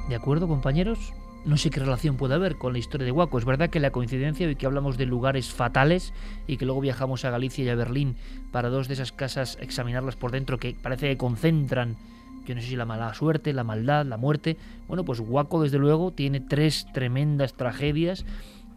¿De 0.09 0.15
acuerdo, 0.15 0.47
compañeros? 0.47 1.13
No 1.45 1.57
sé 1.57 1.69
qué 1.69 1.79
relación 1.79 2.17
puede 2.17 2.33
haber 2.33 2.57
con 2.57 2.73
la 2.73 2.79
historia 2.79 3.05
de 3.05 3.11
Waco. 3.11 3.37
Es 3.37 3.45
verdad 3.45 3.69
que 3.69 3.79
la 3.79 3.91
coincidencia 3.91 4.47
de 4.47 4.55
que 4.55 4.65
hablamos 4.65 4.97
de 4.97 5.05
lugares 5.05 5.53
fatales 5.53 6.13
y 6.47 6.57
que 6.57 6.65
luego 6.65 6.81
viajamos 6.81 7.23
a 7.23 7.29
Galicia 7.29 7.63
y 7.63 7.69
a 7.69 7.75
Berlín 7.75 8.15
para 8.51 8.69
dos 8.69 8.87
de 8.87 8.95
esas 8.95 9.11
casas 9.11 9.57
examinarlas 9.61 10.15
por 10.15 10.31
dentro 10.31 10.57
que 10.57 10.75
parece 10.81 11.09
que 11.09 11.17
concentran, 11.17 11.97
yo 12.45 12.55
no 12.55 12.61
sé 12.61 12.67
si 12.67 12.75
la 12.75 12.85
mala 12.85 13.13
suerte, 13.13 13.53
la 13.53 13.63
maldad, 13.63 14.05
la 14.05 14.17
muerte. 14.17 14.57
Bueno, 14.87 15.03
pues 15.03 15.19
Waco 15.19 15.61
desde 15.61 15.77
luego 15.77 16.11
tiene 16.11 16.39
tres 16.39 16.87
tremendas 16.93 17.53
tragedias 17.53 18.25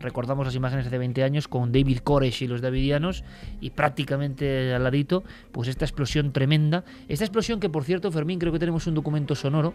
recordamos 0.00 0.46
las 0.46 0.54
imágenes 0.54 0.90
de 0.90 0.98
20 0.98 1.22
años 1.24 1.48
con 1.48 1.72
David 1.72 1.98
Koresh 1.98 2.42
y 2.42 2.46
los 2.46 2.60
davidianos 2.60 3.24
y 3.60 3.70
prácticamente 3.70 4.74
al 4.74 4.84
ladito, 4.84 5.24
pues 5.52 5.68
esta 5.68 5.84
explosión 5.84 6.32
tremenda. 6.32 6.84
Esta 7.08 7.24
explosión 7.24 7.60
que 7.60 7.68
por 7.68 7.84
cierto, 7.84 8.10
Fermín, 8.12 8.38
creo 8.38 8.52
que 8.52 8.58
tenemos 8.58 8.86
un 8.86 8.94
documento 8.94 9.34
sonoro 9.34 9.74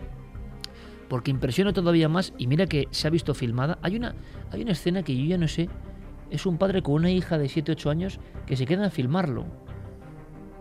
porque 1.10 1.32
impresiona 1.32 1.74
todavía 1.74 2.10
más 2.10 2.34
y 2.38 2.48
mira 2.48 2.66
que 2.66 2.88
se 2.92 3.08
ha 3.08 3.12
visto 3.12 3.34
filmada. 3.34 3.78
Hay 3.82 3.96
una, 3.96 4.16
hay 4.52 4.62
una 4.62 4.72
escena 4.72 5.04
que 5.04 5.16
yo 5.16 5.26
ya 5.26 5.38
no 5.38 5.48
sé, 5.48 5.70
es 6.32 6.46
un 6.46 6.58
padre 6.58 6.82
con 6.82 6.96
una 6.96 7.12
hija 7.12 7.38
de 7.38 7.46
7-8 7.46 7.90
años 7.92 8.20
que 8.48 8.56
se 8.56 8.66
quedan 8.66 8.86
a 8.86 8.90
filmarlo. 8.90 9.46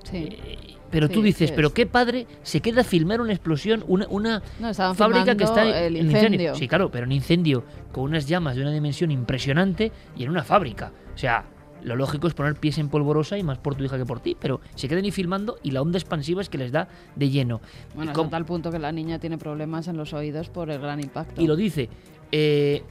Sí. 0.05 0.29
Eh, 0.31 0.77
pero 0.93 1.09
tú 1.09 1.21
dices, 1.23 1.49
sí 1.51 1.57
pero 1.57 1.75
qué 1.75 1.87
padre 1.87 2.27
se 2.43 2.61
queda 2.61 2.83
a 2.83 2.85
filmar 2.85 3.21
una 3.21 3.33
explosión, 3.33 3.83
una, 3.89 4.07
una 4.09 4.43
No, 4.61 4.73
fábrica 4.95 5.35
que 5.37 5.43
está 5.45 5.87
en 5.87 5.97
incendio. 5.97 6.55
Sí, 6.55 6.69
claro, 6.69 6.91
pero 6.91 7.07
un 7.07 7.13
incendio 7.13 7.65
con 7.91 8.05
unas 8.05 8.27
llamas 8.29 8.55
de 8.55 8.63
una 8.63 8.71
dimensión 8.71 9.11
impresionante 9.11 9.91
y 10.17 10.23
en 10.23 10.31
una 10.31 10.45
fábrica. 10.45 10.93
O 11.15 11.19
sea, 11.19 11.45
lo 11.83 11.97
lógico 11.97 12.29
es 12.29 12.35
poner 12.35 12.55
pies 12.55 12.79
en 12.79 12.89
polvorosa 12.89 13.37
y 13.37 13.43
más 13.43 13.59
por 13.59 13.75
tu 13.75 13.83
hija 13.83 13.97
que 13.99 14.07
por 14.07 14.21
ti, 14.21 14.37
pero 14.39 14.61
se 14.77 14.87
quedan 14.87 15.03
ahí 15.05 15.11
filmando 15.11 15.57
y 15.65 15.73
la 15.73 15.83
onda 15.83 15.99
expansiva 15.99 16.41
es 16.41 16.49
que 16.49 16.59
les 16.59 16.71
da 16.71 16.87
de 17.17 17.29
lleno. 17.29 17.61
Bueno, 17.97 18.13
Y 18.13 18.15
hasta 18.15 18.31
tal 18.31 18.45
punto 18.45 18.71
que 18.71 18.79
la 18.79 18.93
niña 18.93 19.19
tiene 19.19 19.37
problemas 19.37 19.89
en 19.89 19.97
los 19.97 20.13
oídos 20.13 20.49
por 20.49 20.71
el 20.71 20.79
gran 20.81 21.01
impacto. 21.01 21.41
y 21.43 21.47
lo 21.49 21.57
dice. 21.57 21.89
eh, 22.31 22.85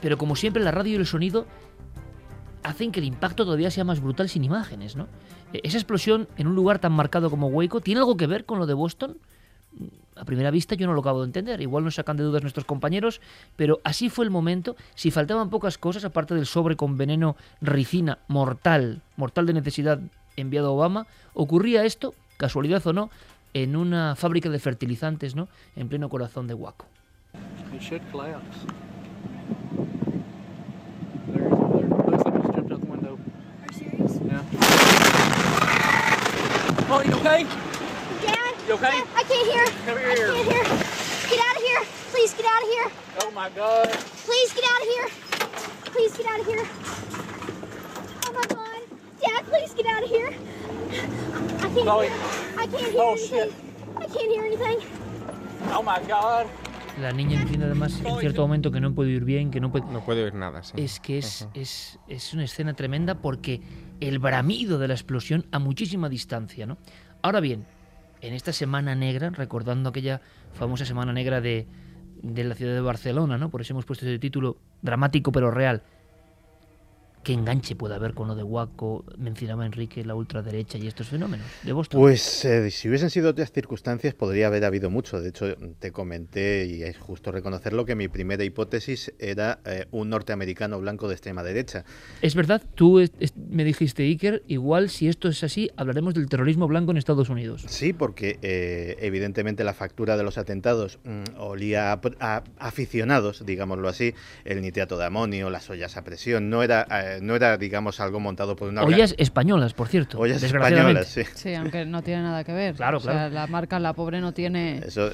pero 0.00 0.16
como 0.16 0.36
siempre, 0.36 0.62
la 0.62 0.70
radio 0.70 0.92
y 0.92 0.96
el 1.00 1.06
sonido 1.06 1.46
hacen 2.62 2.92
que 2.92 3.00
el 3.00 3.06
impacto 3.06 3.44
todavía 3.44 3.70
sea 3.70 3.84
más 3.84 4.00
brutal 4.00 4.28
sin 4.28 4.44
imágenes, 4.44 4.94
¿no? 4.96 5.08
Eh, 5.52 5.60
Esa 5.64 5.78
explosión 5.78 6.28
en 6.36 6.46
un 6.46 6.54
lugar 6.54 6.78
tan 6.78 6.92
marcado 6.92 7.30
como 7.30 7.48
Waco, 7.48 7.80
¿tiene 7.80 8.00
algo 8.00 8.16
que 8.16 8.26
ver 8.26 8.44
con 8.44 8.58
lo 8.58 8.66
de 8.66 8.74
Boston? 8.74 9.16
A 10.16 10.24
primera 10.24 10.50
vista 10.50 10.74
yo 10.74 10.86
no 10.86 10.94
lo 10.94 11.00
acabo 11.00 11.20
de 11.20 11.26
entender, 11.26 11.60
igual 11.60 11.84
nos 11.84 11.94
sacan 11.94 12.16
de 12.16 12.24
dudas 12.24 12.42
nuestros 12.42 12.64
compañeros, 12.64 13.20
pero 13.54 13.80
así 13.84 14.08
fue 14.10 14.24
el 14.24 14.30
momento, 14.30 14.74
si 14.94 15.10
faltaban 15.12 15.50
pocas 15.50 15.78
cosas, 15.78 16.04
aparte 16.04 16.34
del 16.34 16.46
sobre 16.46 16.74
con 16.74 16.96
veneno 16.96 17.36
ricina 17.60 18.18
mortal, 18.26 19.02
mortal 19.16 19.46
de 19.46 19.52
necesidad 19.52 20.00
enviado 20.36 20.68
a 20.68 20.72
Obama, 20.72 21.06
ocurría 21.34 21.84
esto, 21.84 22.14
casualidad 22.36 22.84
o 22.86 22.92
no, 22.92 23.10
en 23.54 23.76
una 23.76 24.16
fábrica 24.16 24.48
de 24.48 24.58
fertilizantes, 24.58 25.36
¿no? 25.36 25.48
En 25.76 25.88
pleno 25.88 26.08
corazón 26.08 26.48
de 26.48 26.54
Waco. 26.54 26.86
It 34.30 35.17
Are 36.90 37.04
you. 37.04 37.12
Oh, 37.12 37.18
okay? 37.20 37.44
Dad? 38.24 38.54
You 38.66 38.74
okay? 38.74 39.02
I 39.14 39.22
can't 39.28 39.46
hear. 39.52 39.64
Come 39.84 39.98
I 39.98 40.14
here. 40.16 40.32
can't 40.32 40.48
hear. 40.52 40.64
Get 41.28 41.40
out 41.46 41.56
of 41.56 41.62
here. 41.62 41.82
Please 42.12 42.32
get 42.34 42.46
out 42.46 42.62
of 42.62 42.68
here. 42.68 42.86
Oh 43.22 43.30
my 43.32 43.50
God. 43.50 43.88
Please 44.24 44.52
get 44.54 44.64
out 44.64 44.80
of 44.80 44.88
here. 44.88 45.08
Please 45.92 46.16
get 46.16 46.26
out 46.26 46.40
of 46.40 46.46
here. 46.46 46.64
Oh 48.24 48.32
my 48.32 48.46
god. 48.46 48.80
Dad, 49.20 49.44
please 49.46 49.74
get 49.74 49.86
out 49.86 50.02
of 50.02 50.08
here. 50.08 50.32
I 50.32 51.60
can't 51.60 51.74
Chloe. 51.74 52.06
hear. 52.06 52.16
I 52.58 52.66
can't 52.66 52.80
hear 52.92 53.00
Oh, 53.02 53.12
anything. 53.12 53.28
shit. 53.28 53.52
I 53.96 54.06
can't 54.06 54.30
hear 54.32 54.44
anything. 54.44 54.78
Oh 55.74 55.82
my 55.82 56.00
God. 56.08 56.46
La 57.00 57.12
niña 57.12 57.40
diciendo 57.42 57.66
además 57.66 58.00
en 58.04 58.18
cierto 58.18 58.42
momento 58.42 58.72
que 58.72 58.80
no 58.80 58.92
puede 58.94 59.10
ir 59.10 59.24
bien, 59.24 59.50
que 59.52 59.60
no 59.60 59.70
puede... 59.70 59.84
No 59.86 60.04
puede 60.04 60.24
oír 60.24 60.34
nada, 60.34 60.62
sí. 60.64 60.72
Es 60.78 60.98
que 60.98 61.18
es, 61.18 61.42
Ujú. 61.42 61.50
es, 61.60 61.98
es 62.08 62.32
una 62.32 62.44
escena 62.44 62.74
tremenda 62.74 63.14
porque 63.14 63.60
el 64.00 64.18
bramido 64.18 64.78
de 64.78 64.88
la 64.88 64.94
explosión 64.94 65.46
a 65.50 65.58
muchísima 65.58 66.08
distancia, 66.08 66.66
¿no? 66.66 66.78
Ahora 67.22 67.40
bien, 67.40 67.66
en 68.20 68.34
esta 68.34 68.52
semana 68.52 68.94
negra, 68.94 69.30
recordando 69.30 69.90
aquella 69.90 70.20
famosa 70.52 70.84
semana 70.84 71.12
negra 71.12 71.40
de, 71.40 71.66
de 72.22 72.44
la 72.44 72.54
ciudad 72.54 72.74
de 72.74 72.80
Barcelona, 72.80 73.38
¿no? 73.38 73.50
Por 73.50 73.60
eso 73.60 73.72
hemos 73.72 73.84
puesto 73.84 74.06
ese 74.06 74.18
título 74.18 74.56
dramático 74.82 75.32
pero 75.32 75.50
real. 75.50 75.82
¿Qué 77.28 77.34
enganche 77.34 77.76
puede 77.76 77.94
haber 77.94 78.14
con 78.14 78.26
lo 78.26 78.34
de 78.34 78.42
Waco? 78.42 79.04
Mencionaba 79.18 79.66
Enrique 79.66 80.02
la 80.02 80.14
ultraderecha 80.14 80.78
y 80.78 80.86
estos 80.86 81.08
fenómenos 81.08 81.46
de 81.62 81.74
Boston. 81.74 82.00
Pues 82.00 82.42
eh, 82.46 82.70
si 82.70 82.88
hubiesen 82.88 83.10
sido 83.10 83.28
otras 83.28 83.52
circunstancias 83.52 84.14
podría 84.14 84.46
haber 84.46 84.64
habido 84.64 84.88
mucho. 84.88 85.20
De 85.20 85.28
hecho, 85.28 85.54
te 85.78 85.92
comenté, 85.92 86.64
y 86.64 86.82
es 86.84 86.96
justo 86.96 87.30
reconocerlo, 87.30 87.84
que 87.84 87.94
mi 87.96 88.08
primera 88.08 88.44
hipótesis 88.44 89.12
era 89.18 89.58
eh, 89.66 89.84
un 89.90 90.08
norteamericano 90.08 90.80
blanco 90.80 91.06
de 91.06 91.16
extrema 91.16 91.42
derecha. 91.42 91.84
Es 92.22 92.34
verdad, 92.34 92.62
tú 92.74 92.98
es- 92.98 93.12
es- 93.20 93.36
me 93.36 93.62
dijiste, 93.62 94.04
Iker, 94.04 94.42
igual 94.46 94.88
si 94.88 95.06
esto 95.08 95.28
es 95.28 95.44
así, 95.44 95.70
hablaremos 95.76 96.14
del 96.14 96.30
terrorismo 96.30 96.66
blanco 96.66 96.92
en 96.92 96.96
Estados 96.96 97.28
Unidos. 97.28 97.62
Sí, 97.68 97.92
porque 97.92 98.38
eh, 98.40 98.96
evidentemente 99.00 99.64
la 99.64 99.74
factura 99.74 100.16
de 100.16 100.22
los 100.22 100.38
atentados 100.38 100.98
mm, 101.04 101.38
olía 101.38 101.92
a, 101.92 102.00
a 102.20 102.42
aficionados, 102.58 103.44
digámoslo 103.44 103.86
así, 103.90 104.14
el 104.46 104.62
nitrato 104.62 104.96
de 104.96 105.04
amonio, 105.04 105.50
las 105.50 105.68
ollas 105.68 105.98
a 105.98 106.04
presión, 106.04 106.48
no 106.48 106.62
era, 106.62 106.86
no 107.20 107.36
era 107.36 107.56
digamos, 107.58 108.00
algo 108.00 108.20
montado 108.20 108.56
por 108.56 108.68
una... 108.68 108.82
Ollas 108.82 109.14
españolas, 109.18 109.74
por 109.74 109.88
cierto. 109.88 110.18
Ollas 110.18 110.42
españolas, 110.42 111.06
sí. 111.08 111.22
Sí, 111.34 111.54
aunque 111.54 111.84
no 111.84 112.02
tiene 112.02 112.22
nada 112.22 112.44
que 112.44 112.52
ver. 112.52 112.74
Claro, 112.74 112.98
o 112.98 113.00
sea, 113.00 113.12
claro. 113.12 113.34
la 113.34 113.46
marca 113.46 113.78
La 113.78 113.92
Pobre 113.92 114.20
no 114.20 114.32
tiene... 114.32 114.78
Eso, 114.86 115.10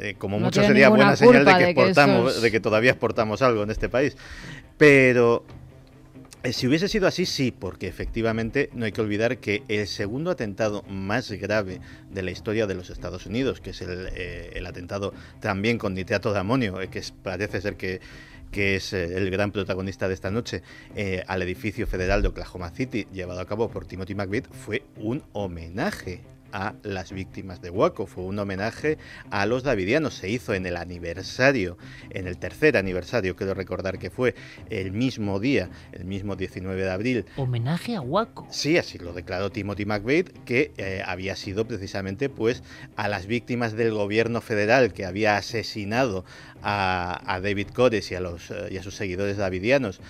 eh, 0.00 0.14
como 0.18 0.38
No 0.38 0.46
mucho 0.46 0.62
sería 0.62 0.88
buena 0.88 1.16
señal 1.16 1.44
de 1.44 1.52
que, 1.52 1.58
de 1.58 1.74
que 1.74 1.80
exportamos, 1.82 2.30
esos- 2.32 2.42
de 2.42 2.50
que 2.50 2.60
todavía 2.60 2.90
exportamos 2.92 3.42
algo 3.42 3.62
en 3.62 3.70
este 3.70 3.88
país. 3.88 4.16
Pero 4.76 5.44
eh, 6.42 6.52
si 6.52 6.66
hubiese 6.66 6.86
sido 6.88 7.06
así, 7.08 7.26
sí, 7.26 7.50
porque 7.50 7.88
efectivamente 7.88 8.70
no 8.72 8.84
hay 8.84 8.92
que 8.92 9.00
olvidar 9.00 9.38
que 9.38 9.62
el 9.68 9.86
segundo 9.86 10.30
atentado 10.30 10.82
más 10.88 11.30
grave 11.32 11.80
de 12.10 12.22
la 12.22 12.30
historia 12.30 12.66
de 12.66 12.74
los 12.74 12.90
Estados 12.90 13.26
Unidos, 13.26 13.60
que 13.60 13.70
es 13.70 13.80
el, 13.80 14.08
eh, 14.14 14.50
el 14.54 14.66
atentado 14.66 15.12
también 15.40 15.78
con 15.78 15.94
nitrato 15.94 16.32
de 16.32 16.38
amonio, 16.38 16.80
eh, 16.80 16.88
que 16.88 17.00
es- 17.00 17.10
parece 17.12 17.60
ser 17.60 17.76
que 17.76 18.00
que 18.56 18.76
es 18.76 18.94
eh, 18.94 19.18
el 19.18 19.30
gran 19.30 19.52
protagonista 19.52 20.08
de 20.08 20.14
esta 20.14 20.30
noche, 20.30 20.62
eh, 20.94 21.22
al 21.26 21.42
edificio 21.42 21.86
federal 21.86 22.22
de 22.22 22.28
Oklahoma 22.28 22.70
City, 22.70 23.06
llevado 23.12 23.38
a 23.40 23.44
cabo 23.44 23.68
por 23.68 23.84
Timothy 23.84 24.14
McVeigh, 24.14 24.44
fue 24.50 24.82
un 24.96 25.22
homenaje 25.34 26.22
a 26.56 26.74
las 26.82 27.12
víctimas 27.12 27.60
de 27.60 27.68
Waco, 27.68 28.06
fue 28.06 28.24
un 28.24 28.38
homenaje 28.38 28.96
a 29.30 29.44
los 29.44 29.62
davidianos, 29.62 30.14
se 30.14 30.30
hizo 30.30 30.54
en 30.54 30.64
el 30.64 30.78
aniversario, 30.78 31.76
en 32.08 32.26
el 32.26 32.38
tercer 32.38 32.78
aniversario, 32.78 33.36
quiero 33.36 33.52
recordar 33.52 33.98
que 33.98 34.08
fue 34.08 34.34
el 34.70 34.90
mismo 34.90 35.38
día, 35.38 35.68
el 35.92 36.06
mismo 36.06 36.34
19 36.34 36.82
de 36.82 36.90
abril, 36.90 37.26
Homenaje 37.36 37.94
a 37.94 38.00
Waco. 38.00 38.46
Sí, 38.50 38.78
así 38.78 38.96
lo 38.96 39.12
declaró 39.12 39.50
Timothy 39.50 39.84
McVeigh, 39.84 40.24
que 40.46 40.72
eh, 40.78 41.02
había 41.04 41.36
sido 41.36 41.66
precisamente 41.66 42.30
pues 42.30 42.62
a 42.96 43.06
las 43.08 43.26
víctimas 43.26 43.74
del 43.74 43.92
gobierno 43.92 44.40
federal 44.40 44.94
que 44.94 45.04
había 45.04 45.36
asesinado 45.36 46.24
a, 46.62 47.20
a 47.26 47.40
David 47.40 47.68
Cores 47.74 48.10
y 48.10 48.14
a, 48.14 48.20
los, 48.20 48.50
eh, 48.50 48.68
y 48.70 48.78
a 48.78 48.82
sus 48.82 48.94
seguidores 48.94 49.36
davidianos. 49.36 50.00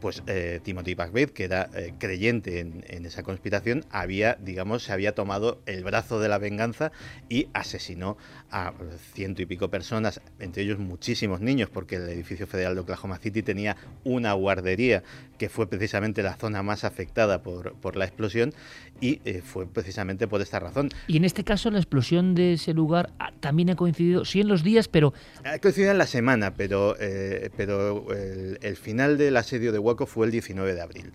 Pues 0.00 0.22
eh, 0.26 0.60
Timothy 0.62 0.94
McVeigh, 0.94 1.26
que 1.28 1.44
era 1.44 1.70
eh, 1.74 1.94
creyente 1.98 2.60
en, 2.60 2.84
en 2.88 3.06
esa 3.06 3.22
conspiración, 3.22 3.84
había, 3.90 4.36
digamos, 4.40 4.84
se 4.84 4.92
había 4.92 5.14
tomado 5.14 5.60
el 5.66 5.84
brazo 5.84 6.20
de 6.20 6.28
la 6.28 6.38
venganza 6.38 6.92
y 7.28 7.48
asesinó 7.52 8.16
a 8.56 8.72
ciento 9.12 9.42
y 9.42 9.46
pico 9.46 9.68
personas, 9.68 10.22
entre 10.40 10.62
ellos 10.62 10.78
muchísimos 10.78 11.42
niños, 11.42 11.68
porque 11.68 11.96
el 11.96 12.08
edificio 12.08 12.46
federal 12.46 12.74
de 12.74 12.80
Oklahoma 12.80 13.18
City 13.18 13.42
tenía 13.42 13.76
una 14.02 14.32
guardería 14.32 15.02
que 15.36 15.50
fue 15.50 15.68
precisamente 15.68 16.22
la 16.22 16.36
zona 16.36 16.62
más 16.62 16.82
afectada 16.84 17.42
por, 17.42 17.74
por 17.74 17.96
la 17.96 18.06
explosión 18.06 18.54
y 18.98 19.20
eh, 19.26 19.42
fue 19.44 19.66
precisamente 19.66 20.26
por 20.26 20.40
esta 20.40 20.58
razón. 20.58 20.88
Y 21.06 21.18
en 21.18 21.26
este 21.26 21.44
caso 21.44 21.70
la 21.70 21.78
explosión 21.78 22.34
de 22.34 22.54
ese 22.54 22.72
lugar 22.72 23.10
ah, 23.18 23.30
también 23.40 23.68
ha 23.68 23.76
coincidido, 23.76 24.24
sí 24.24 24.40
en 24.40 24.48
los 24.48 24.62
días, 24.62 24.88
pero 24.88 25.12
Ha 25.44 25.58
coincidido 25.58 25.90
en 25.92 25.98
la 25.98 26.06
semana, 26.06 26.54
pero, 26.54 26.96
eh, 26.98 27.50
pero 27.58 28.10
el, 28.14 28.58
el 28.62 28.76
final 28.76 29.18
del 29.18 29.36
asedio 29.36 29.70
de 29.70 29.78
Waco 29.78 30.06
fue 30.06 30.24
el 30.24 30.32
19 30.32 30.74
de 30.74 30.80
abril. 30.80 31.12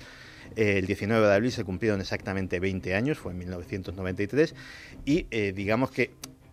Eh, 0.56 0.78
El 0.80 0.86
19 0.86 1.26
de 1.26 1.34
abril 1.34 1.52
se 1.52 1.64
cumplieron 1.64 2.02
exactamente 2.02 2.60
20 2.60 2.94
años, 2.96 3.18
fue 3.18 3.32
en 3.32 3.40
1993, 3.40 4.56
y 5.06 5.28
eh, 5.32 5.54
digamos 5.56 5.92
que 5.92 6.12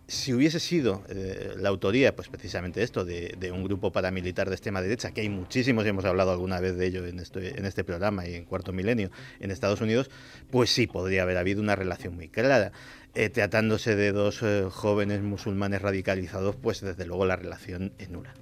si 0.09 0.33
hubiese 0.33 0.59
sido 0.59 1.03
eh, 1.07 1.53
la 1.57 1.69
autoría, 1.69 2.15
pues 2.15 2.27
precisamente 2.27 2.83
esto, 2.83 3.05
de, 3.05 3.35
de 3.39 3.51
un 3.51 3.63
grupo 3.63 3.91
paramilitar 3.91 4.49
de 4.49 4.55
extrema 4.55 4.81
derecha, 4.81 5.11
que 5.11 5.21
hay 5.21 5.29
muchísimos 5.29 5.85
y 5.85 5.89
hemos 5.89 6.05
hablado 6.05 6.31
alguna 6.31 6.59
vez 6.59 6.75
de 6.75 6.87
ello 6.87 7.05
en 7.05 7.19
este, 7.19 7.57
en 7.59 7.65
este 7.65 7.83
programa 7.83 8.27
y 8.27 8.33
en 8.33 8.45
Cuarto 8.45 8.73
Milenio 8.73 9.11
en 9.39 9.51
Estados 9.51 9.81
Unidos, 9.81 10.09
pues 10.49 10.71
sí 10.71 10.87
podría 10.87 11.23
haber 11.23 11.37
habido 11.37 11.61
una 11.61 11.75
relación 11.75 12.15
muy 12.15 12.27
clara. 12.27 12.71
Eh, 13.15 13.29
tratándose 13.29 13.95
de 13.95 14.11
dos 14.11 14.43
eh, 14.43 14.65
jóvenes 14.69 15.23
musulmanes 15.23 15.81
radicalizados, 15.81 16.55
pues 16.55 16.81
desde 16.81 17.07
luego 17.07 17.25
la 17.25 17.35
relación 17.35 17.91
es 17.97 18.11
nula. 18.11 18.35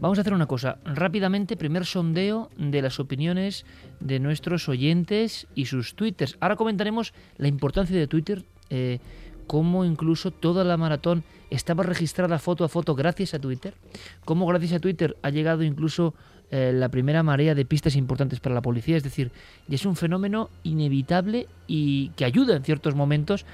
vamos 0.00 0.16
a 0.16 0.22
hacer 0.22 0.32
una 0.32 0.46
cosa. 0.46 0.78
Rápidamente, 0.84 1.58
primer 1.58 1.84
sondeo 1.84 2.50
de 2.56 2.80
las 2.80 2.98
opiniones 3.00 3.66
de 4.00 4.20
nuestros 4.20 4.68
oyentes 4.70 5.46
y 5.54 5.66
sus 5.66 5.94
twitters. 5.94 6.38
Ahora 6.40 6.56
comentaremos 6.56 7.12
la 7.36 7.48
importancia 7.48 7.96
de 7.98 8.06
Twitter, 8.06 8.44
eh, 8.70 8.98
cómo 9.46 9.84
incluso 9.84 10.30
toda 10.30 10.64
la 10.64 10.76
maratón 10.76 11.24
estaba 11.50 11.82
registrada 11.82 12.38
foto 12.38 12.64
a 12.64 12.68
foto 12.68 12.94
gracias 12.94 13.34
a 13.34 13.38
Twitter, 13.38 13.74
cómo 14.24 14.46
gracias 14.46 14.72
a 14.72 14.80
Twitter 14.80 15.16
ha 15.22 15.30
llegado 15.30 15.62
incluso 15.62 16.14
eh, 16.50 16.72
la 16.74 16.88
primera 16.88 17.22
marea 17.22 17.54
de 17.54 17.64
pistas 17.64 17.96
importantes 17.96 18.40
para 18.40 18.54
la 18.54 18.62
policía, 18.62 18.96
es 18.96 19.02
decir, 19.02 19.32
y 19.68 19.74
es 19.74 19.86
un 19.86 19.96
fenómeno 19.96 20.50
inevitable 20.62 21.48
y 21.66 22.10
que 22.10 22.24
ayuda 22.24 22.56
en 22.56 22.64
ciertos 22.64 22.94
momentos 22.94 23.46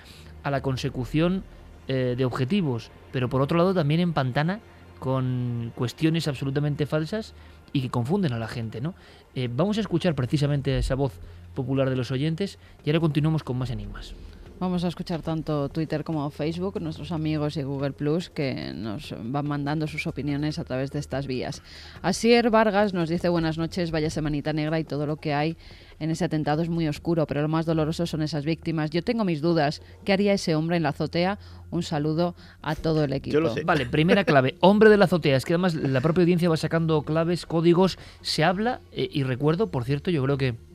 a 0.43 0.51
la 0.51 0.61
consecución 0.61 1.45
eh, 1.89 2.15
de 2.17 2.25
objetivos, 2.25 2.91
pero 3.13 3.29
por 3.29 3.43
otro 3.43 3.59
lado 3.59 3.75
también 3.75 4.01
empantana 4.01 4.61
con 4.99 5.73
cuestiones 5.75 6.29
absolutamente 6.29 6.87
falsas 6.87 7.35
y 7.73 7.81
que 7.81 7.91
confunden 7.91 8.33
a 8.33 8.39
la 8.39 8.49
gente, 8.49 8.81
¿no? 8.81 8.95
Eh, 9.35 9.49
vamos 9.51 9.79
a 9.79 9.81
escuchar 9.81 10.15
precisamente 10.15 10.77
esa 10.77 10.95
voz 10.95 11.15
popular 11.55 11.91
de 11.91 11.97
los 11.97 12.11
oyentes 12.11 12.59
y 12.85 12.91
ahora 12.91 13.01
continuamos 13.01 13.43
con 13.43 13.59
más 13.59 13.71
enigmas. 13.71 14.15
Vamos 14.61 14.85
a 14.85 14.89
escuchar 14.89 15.23
tanto 15.23 15.71
Twitter 15.71 16.05
como 16.05 16.31
Facebook, 16.31 16.83
nuestros 16.83 17.13
amigos 17.13 17.57
y 17.57 17.63
Google 17.63 17.93
Plus, 17.93 18.29
que 18.29 18.75
nos 18.75 19.15
van 19.19 19.49
mandando 19.49 19.87
sus 19.87 20.07
opiniones 20.07 20.59
a 20.59 20.65
través 20.65 20.91
de 20.91 20.99
estas 20.99 21.27
vías. 21.27 21.63
Asier 22.03 22.51
Vargas 22.51 22.93
nos 22.93 23.09
dice 23.09 23.31
buenas 23.31 23.57
noches, 23.57 23.91
vaya 23.91 24.11
semanita 24.11 24.53
negra 24.53 24.79
y 24.79 24.85
todo 24.85 25.07
lo 25.07 25.17
que 25.17 25.33
hay 25.33 25.57
en 25.99 26.11
ese 26.11 26.27
atentado 26.27 26.61
es 26.61 26.69
muy 26.69 26.87
oscuro, 26.89 27.27
pero 27.27 27.41
lo 27.41 27.49
más 27.49 27.65
doloroso 27.65 28.05
son 28.05 28.21
esas 28.21 28.45
víctimas. 28.45 28.91
Yo 28.91 29.03
tengo 29.03 29.25
mis 29.25 29.41
dudas. 29.41 29.81
¿Qué 30.05 30.13
haría 30.13 30.35
ese 30.35 30.55
hombre 30.55 30.77
en 30.77 30.83
la 30.83 30.91
azotea? 30.91 31.39
Un 31.71 31.83
saludo 31.83 32.35
a 32.61 32.75
todo 32.75 33.05
el 33.05 33.15
equipo. 33.15 33.33
Yo 33.33 33.41
lo 33.41 33.55
sé. 33.55 33.65
Vale, 33.65 33.87
primera 33.87 34.25
clave, 34.25 34.57
hombre 34.61 34.91
de 34.91 34.99
la 34.99 35.07
azotea. 35.07 35.39
Es 35.39 35.47
que 35.47 35.55
además 35.55 35.75
la 35.75 36.03
propia 36.03 36.21
audiencia 36.21 36.51
va 36.51 36.59
sacando 36.59 37.01
claves, 37.01 37.47
códigos, 37.47 37.99
se 38.21 38.45
habla 38.45 38.81
eh, 38.93 39.09
y 39.11 39.23
recuerdo, 39.23 39.69
por 39.71 39.85
cierto, 39.85 40.11
yo 40.11 40.23
creo 40.23 40.37
que 40.37 40.70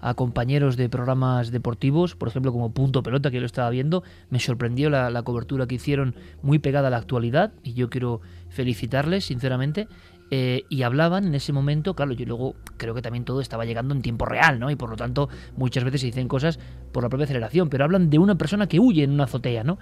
a 0.00 0.14
compañeros 0.14 0.76
de 0.76 0.88
programas 0.88 1.50
deportivos, 1.50 2.14
por 2.16 2.28
ejemplo 2.28 2.52
como 2.52 2.72
Punto 2.72 3.02
Pelota, 3.02 3.30
que 3.30 3.36
yo 3.36 3.40
lo 3.40 3.46
estaba 3.46 3.70
viendo, 3.70 4.02
me 4.30 4.40
sorprendió 4.40 4.90
la, 4.90 5.10
la 5.10 5.22
cobertura 5.22 5.66
que 5.66 5.76
hicieron 5.76 6.14
muy 6.42 6.58
pegada 6.58 6.88
a 6.88 6.90
la 6.90 6.98
actualidad 6.98 7.52
y 7.62 7.74
yo 7.74 7.90
quiero 7.90 8.20
felicitarles 8.48 9.24
sinceramente. 9.24 9.88
Eh, 10.30 10.64
y 10.68 10.82
hablaban 10.82 11.24
en 11.24 11.36
ese 11.36 11.52
momento, 11.52 11.94
claro, 11.94 12.12
yo 12.12 12.26
luego 12.26 12.56
creo 12.76 12.94
que 12.94 13.02
también 13.02 13.24
todo 13.24 13.40
estaba 13.40 13.64
llegando 13.64 13.94
en 13.94 14.02
tiempo 14.02 14.24
real, 14.24 14.58
¿no? 14.58 14.70
Y 14.70 14.76
por 14.76 14.90
lo 14.90 14.96
tanto 14.96 15.28
muchas 15.56 15.84
veces 15.84 16.00
se 16.00 16.08
dicen 16.08 16.26
cosas 16.26 16.58
por 16.90 17.04
la 17.04 17.08
propia 17.08 17.24
aceleración, 17.24 17.68
pero 17.68 17.84
hablan 17.84 18.10
de 18.10 18.18
una 18.18 18.36
persona 18.36 18.66
que 18.66 18.80
huye 18.80 19.04
en 19.04 19.12
una 19.12 19.24
azotea, 19.24 19.62
¿no? 19.62 19.78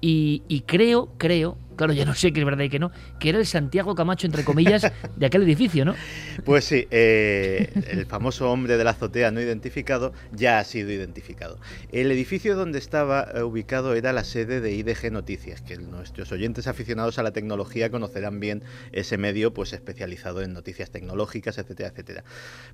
Y, 0.00 0.44
y 0.46 0.60
creo, 0.60 1.14
creo, 1.18 1.58
claro, 1.78 1.94
ya 1.94 2.04
no 2.04 2.14
sé 2.14 2.32
que 2.32 2.40
es 2.40 2.44
verdad 2.44 2.64
y 2.64 2.68
que 2.68 2.78
no, 2.78 2.92
que 3.18 3.30
era 3.30 3.38
el 3.38 3.46
Santiago 3.46 3.94
Camacho, 3.94 4.26
entre 4.26 4.44
comillas, 4.44 4.92
de 5.16 5.26
aquel 5.26 5.44
edificio, 5.44 5.86
¿no? 5.86 5.94
Pues 6.44 6.64
sí, 6.64 6.86
eh, 6.90 7.72
el 7.90 8.06
famoso 8.06 8.50
hombre 8.50 8.76
de 8.76 8.84
la 8.84 8.90
azotea 8.90 9.30
no 9.30 9.40
identificado 9.40 10.12
ya 10.32 10.58
ha 10.58 10.64
sido 10.64 10.90
identificado. 10.90 11.58
El 11.90 12.10
edificio 12.12 12.56
donde 12.56 12.78
estaba 12.78 13.28
eh, 13.34 13.42
ubicado 13.42 13.94
era 13.94 14.12
la 14.12 14.24
sede 14.24 14.60
de 14.60 14.72
IDG 14.72 15.10
Noticias, 15.12 15.62
que 15.62 15.76
nuestros 15.78 16.30
oyentes 16.32 16.66
aficionados 16.66 17.18
a 17.18 17.22
la 17.22 17.32
tecnología 17.32 17.90
conocerán 17.90 18.40
bien 18.40 18.62
ese 18.92 19.18
medio 19.18 19.52
pues 19.54 19.72
especializado 19.72 20.42
en 20.42 20.52
noticias 20.52 20.90
tecnológicas, 20.90 21.58
etcétera, 21.58 21.90
etcétera. 21.90 22.24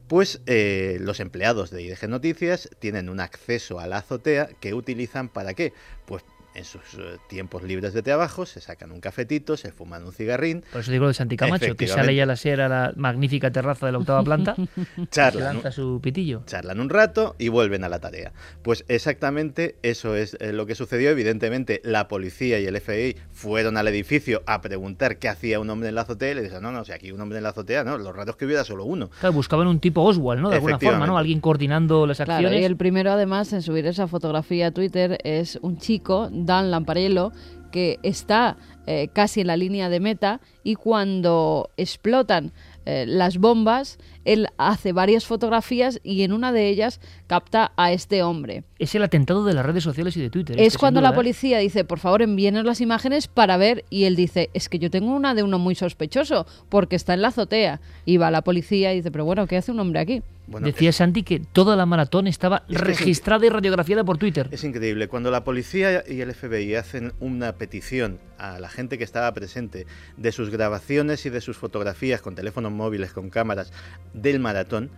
Pues 0.09 0.41
eh, 0.47 0.99
los 1.01 1.21
empleados 1.21 1.71
de 1.71 1.83
IDG 1.83 2.09
Noticias 2.09 2.71
tienen 2.79 3.09
un 3.09 3.21
acceso 3.21 3.81
a 3.81 3.87
la 3.87 3.99
azotea 3.99 4.49
que 4.61 4.75
utilizan 4.75 5.29
para 5.29 5.55
qué? 5.55 5.73
Pues 6.07 6.25
en 6.55 6.65
sus 6.65 6.83
eh, 6.99 7.19
tiempos 7.29 7.63
libres 7.63 7.93
de 7.95 8.03
trabajo 8.03 8.47
se 8.47 8.61
sacan 8.61 8.93
un 8.93 9.01
cafetito, 9.01 9.57
se 9.57 9.73
fuman 9.73 10.05
un 10.05 10.13
cigarrín, 10.13 10.65
Por 10.73 10.81
eso 10.83 10.91
digo 10.93 11.09
de 11.09 11.15
Santi 11.15 11.37
Camacho, 11.37 11.77
que 11.77 11.87
sale 11.87 12.15
ya 12.15 12.23
a 12.25 12.27
la 12.27 12.37
sierra 12.37 12.67
a 12.67 12.69
la 12.69 12.93
magnífica 12.97 13.51
terraza 13.51 13.87
de 13.87 13.93
la 13.93 13.99
octava 13.99 14.23
planta, 14.23 14.55
charlan, 15.11 15.55
lanza 15.57 15.73
su 15.73 16.01
pitillo. 16.03 16.43
charlan 16.47 16.81
un 16.81 16.91
rato 16.91 17.35
y 17.39 17.49
vuelven 17.49 17.85
a 17.85 17.89
la 17.89 17.99
tarea. 17.99 18.33
Pues 18.63 18.85
exactamente 18.89 19.77
eso 19.83 20.17
es 20.17 20.37
eh, 20.41 20.53
lo 20.53 20.67
que 20.67 20.75
sucedió. 20.75 21.11
Evidentemente, 21.11 21.81
la 21.85 22.09
policía 22.09 22.59
y 22.61 22.67
el 22.67 22.81
FBI 22.81 23.17
fueron 23.33 23.77
al 23.77 23.89
edificio 23.89 24.43
a 24.47 24.61
preguntar 24.61 25.19
qué 25.19 25.29
hacía 25.29 25.61
un 25.61 25.71
hombre 25.71 25.89
en 25.89 25.95
la 25.95 26.03
azotea 26.03 26.31
y 26.31 26.35
le 26.35 26.43
dijeron, 26.43 26.63
no, 26.65 26.73
no, 26.73 26.85
si 26.85 26.93
aquí 26.93 27.13
un 27.13 27.21
hombre 27.21 27.39
en 27.39 27.45
la 27.45 27.51
azotea, 27.51 27.85
no, 27.85 27.99
lo 27.99 28.13
raro 28.13 28.31
es 28.33 28.37
que 28.37 28.45
hubiera 28.47 28.65
solo 28.65 28.85
uno. 28.85 29.11
Claro, 29.21 29.33
buscaban 29.35 29.67
un 29.67 29.81
tipo 29.81 30.03
Oswald, 30.03 30.41
¿no? 30.41 30.51
De 30.51 30.57
alguna 30.57 30.79
forma, 30.79 31.07
¿no? 31.07 31.19
Alguien 31.19 31.41
coordinando 31.41 32.07
las 32.07 32.17
Claro, 32.19 32.33
acciones. 32.35 32.61
y 32.61 32.65
el 32.65 32.77
primero 32.77 33.11
además 33.13 33.53
en 33.53 33.63
subir 33.63 33.87
esa 33.87 34.07
fotografía 34.09 34.69
a 34.69 34.71
Twitter 34.71 35.19
es 35.25 35.59
un 35.63 35.79
chico, 35.79 36.29
Dan 36.45 36.71
Lamparello, 36.71 37.33
que 37.75 37.99
está 38.03 38.57
eh, 38.87 39.09
casi 39.13 39.41
en 39.41 39.49
la 39.49 39.57
línea 39.57 39.89
de 39.89 39.99
meta 39.99 40.41
y 40.63 40.77
cuando 40.77 41.71
explotan 41.77 42.53
eh, 42.87 43.05
las 43.05 43.39
bombas, 43.39 43.99
él 44.25 44.47
hace 44.59 44.93
varias 44.93 45.25
fotografías 45.25 45.99
y 46.05 46.23
en 46.23 46.33
una 46.33 46.53
de 46.53 46.69
ellas 46.69 47.01
capta 47.27 47.73
a 47.77 47.93
este 47.93 48.23
hombre. 48.23 48.63
Es 48.79 48.95
el 48.95 49.03
atentado 49.03 49.45
de 49.45 49.55
las 49.55 49.67
redes 49.67 49.83
sociales 49.83 50.17
y 50.17 50.21
de 50.21 50.31
Twitter. 50.31 50.61
Es 50.61 50.69
este, 50.69 50.79
cuando 50.79 51.01
la 51.01 51.11
¿eh? 51.11 51.15
policía 51.15 51.59
dice, 51.59 51.85
por 51.85 51.99
favor, 51.99 52.23
envíenos 52.23 52.65
las 52.65 52.81
imágenes 52.81 53.27
para 53.27 53.57
ver. 53.57 53.85
Y 53.91 54.05
él 54.05 54.15
dice, 54.17 54.51
es 54.55 54.69
que 54.69 54.79
yo 54.79 54.91
tengo 54.91 55.13
una 55.13 55.35
de 55.35 55.43
uno 55.43 55.59
muy 55.59 55.75
sospechoso, 55.75 56.47
porque 56.69 56.95
está 56.95 57.15
en 57.15 57.23
la 57.23 57.29
azotea. 57.29 57.81
Y 58.05 58.19
va 58.19 58.31
la 58.31 58.43
policía 58.43 58.93
y 58.93 58.99
dice, 58.99 59.11
pero 59.11 59.25
bueno, 59.25 59.47
¿qué 59.47 59.57
hace 59.57 59.73
un 59.73 59.81
hombre 59.81 59.99
aquí? 59.99 60.23
Bueno, 60.47 60.67
Decía 60.67 60.91
es, 60.91 60.97
Santi 60.97 61.23
que 61.23 61.41
toda 61.41 61.75
la 61.75 61.87
maratón 61.87 62.27
estaba 62.27 62.65
Es 62.69 62.81
registrada 62.81 63.47
y 63.47 63.49
radiografiada 63.49 64.05
por 64.05 64.19
Twitter. 64.19 64.49
es 64.51 64.63
increíble. 64.65 65.09
Cuando 65.09 65.31
la 65.31 65.43
policía 65.45 66.05
y 66.07 66.21
el 66.21 66.35
FBI 66.35 66.75
hacen 66.75 67.13
una 67.21 67.55
petición 67.55 68.19
a 68.39 68.59
la 68.59 68.69
gente 68.69 68.99
que 68.99 69.05
estaba 69.05 69.33
presente 69.33 69.87
de 70.17 70.33
sus 70.33 70.51
grabaciones 70.51 71.25
y 71.25 71.31
de 71.31 71.41
sus 71.41 71.57
fotografías 71.57 72.21
con 72.21 72.35
teléfonos 72.35 72.73
móviles, 72.73 73.13
con 73.13 73.31
cámaras 73.31 73.73
del 74.13 74.39
maratón, 74.39 74.91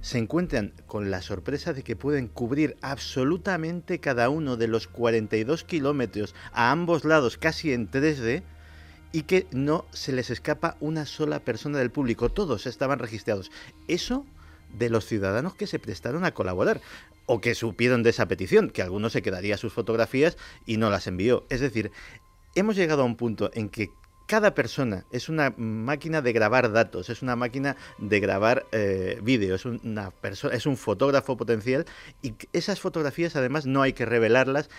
se 0.00 0.18
encuentran 0.18 0.72
con 0.86 1.10
la 1.10 1.22
sorpresa 1.22 1.72
de 1.72 1.82
que 1.82 1.96
pueden 1.96 2.28
cubrir 2.28 2.76
absolutamente 2.82 4.00
cada 4.00 4.28
uno 4.28 4.56
de 4.56 4.68
los 4.68 4.86
42 4.86 5.64
kilómetros 5.64 6.34
a 6.52 6.70
ambos 6.70 7.04
lados, 7.04 7.38
casi 7.38 7.72
en 7.72 7.90
3D, 7.90 8.42
y 9.12 9.22
que 9.22 9.46
no 9.52 9.86
se 9.92 10.12
les 10.12 10.28
escapa 10.28 10.76
una 10.80 11.06
sola 11.06 11.40
persona 11.40 11.78
del 11.78 11.90
público. 11.90 12.28
Todos 12.28 12.66
estaban 12.66 12.98
registrados. 12.98 13.50
Eso 13.88 14.26
de 14.78 14.90
los 14.90 15.06
ciudadanos 15.06 15.54
que 15.54 15.66
se 15.66 15.78
prestaron 15.78 16.24
a 16.24 16.34
colaborar 16.34 16.80
o 17.26 17.40
que 17.40 17.54
supieron 17.54 18.02
de 18.02 18.10
esa 18.10 18.28
petición, 18.28 18.70
que 18.70 18.82
alguno 18.82 19.10
se 19.10 19.22
quedaría 19.22 19.56
sus 19.56 19.72
fotografías 19.72 20.36
y 20.66 20.76
no 20.76 20.90
las 20.90 21.06
envió. 21.06 21.44
Es 21.48 21.60
decir, 21.60 21.90
hemos 22.54 22.76
llegado 22.76 23.02
a 23.02 23.06
un 23.06 23.16
punto 23.16 23.50
en 23.54 23.68
que 23.68 23.90
cada 24.34 24.52
persona 24.52 25.04
es 25.12 25.28
una 25.28 25.54
máquina 25.56 26.20
de 26.20 26.32
grabar 26.32 26.72
datos, 26.72 27.08
es 27.08 27.22
una 27.22 27.36
máquina 27.36 27.76
de 27.98 28.18
grabar 28.18 28.66
eh, 28.72 29.20
vídeo, 29.22 29.54
es 29.54 29.64
una 29.64 30.10
persona, 30.10 30.56
es 30.56 30.66
un 30.66 30.76
fotógrafo 30.76 31.36
potencial 31.36 31.84
y 32.20 32.34
esas 32.52 32.80
fotografías 32.80 33.36
además 33.36 33.64
no 33.64 33.80
hay 33.80 33.92
que 33.92 34.04
revelarlas, 34.04 34.70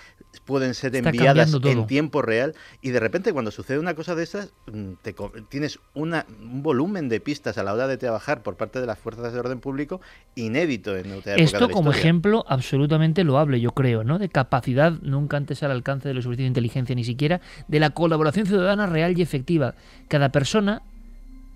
pueden 0.43 0.73
ser 0.73 0.93
Está 0.93 1.07
enviadas 1.07 1.53
en 1.53 1.87
tiempo 1.87 2.21
real 2.21 2.53
y 2.81 2.89
de 2.89 2.99
repente 2.99 3.31
cuando 3.31 3.49
sucede 3.49 3.79
una 3.79 3.93
cosa 3.93 4.13
de 4.13 4.23
esas 4.23 4.51
mm, 4.69 4.95
te 5.01 5.15
tienes 5.47 5.79
una, 5.93 6.25
un 6.41 6.61
volumen 6.61 7.07
de 7.07 7.21
pistas 7.21 7.57
a 7.57 7.63
la 7.63 7.73
hora 7.73 7.87
de 7.87 7.95
trabajar 7.95 8.43
por 8.43 8.57
parte 8.57 8.81
de 8.81 8.87
las 8.87 8.99
fuerzas 8.99 9.31
de 9.31 9.39
orde 9.39 9.55
público 9.55 10.01
inédito 10.35 10.97
en 10.97 11.13
época 11.13 11.31
de 11.31 11.43
Esto 11.43 11.61
la 11.61 11.67
como 11.67 11.91
historia. 11.91 11.99
ejemplo 12.01 12.45
absolutamente 12.49 13.23
loable, 13.23 13.61
yo 13.61 13.71
creo, 13.71 14.03
¿no? 14.03 14.19
De 14.19 14.27
capacidad 14.27 14.91
nunca 15.01 15.37
antes 15.37 15.63
al 15.63 15.71
alcance 15.71 16.09
de 16.09 16.13
los 16.13 16.25
servicios 16.25 16.43
de 16.43 16.49
inteligencia 16.49 16.93
ni 16.93 17.05
siquiera, 17.05 17.39
de 17.69 17.79
la 17.79 17.91
colaboración 17.91 18.47
ciudadana 18.47 18.85
real 18.85 19.17
y 19.17 19.21
efectiva. 19.21 19.44
Cada 20.07 20.29
persona 20.29 20.81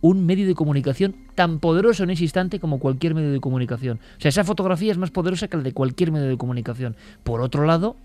un 0.01 0.25
medio 0.25 0.47
de 0.47 0.55
comunicación 0.55 1.15
tan 1.35 1.59
poderoso 1.59 2.03
en 2.03 2.11
ese 2.11 2.23
instante 2.23 2.59
como 2.59 2.79
cualquier 2.79 3.15
medio 3.15 3.31
de 3.31 3.39
comunicación. 3.39 3.99
O 4.17 4.21
sea, 4.21 4.29
esa 4.29 4.43
fotografía 4.43 4.91
es 4.91 4.97
más 4.97 5.11
poderosa 5.11 5.47
que 5.47 5.57
la 5.57 5.63
de 5.63 5.73
cualquier 5.73 6.11
medio 6.11 6.27
de 6.27 6.37
comunicación. 6.37 6.95
Por 7.23 7.41
otro 7.41 7.65
lado, 7.65 7.95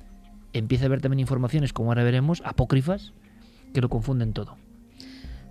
empieza 0.53 0.85
a 0.85 0.87
haber 0.87 1.01
también 1.01 1.21
informaciones, 1.21 1.73
como 1.73 1.91
ahora 1.91 2.05
veremos, 2.05 2.43
apócrifas, 2.45 3.13
que 3.73 3.81
lo 3.81 3.89
confunden 3.89 4.33
todo. 4.33 4.57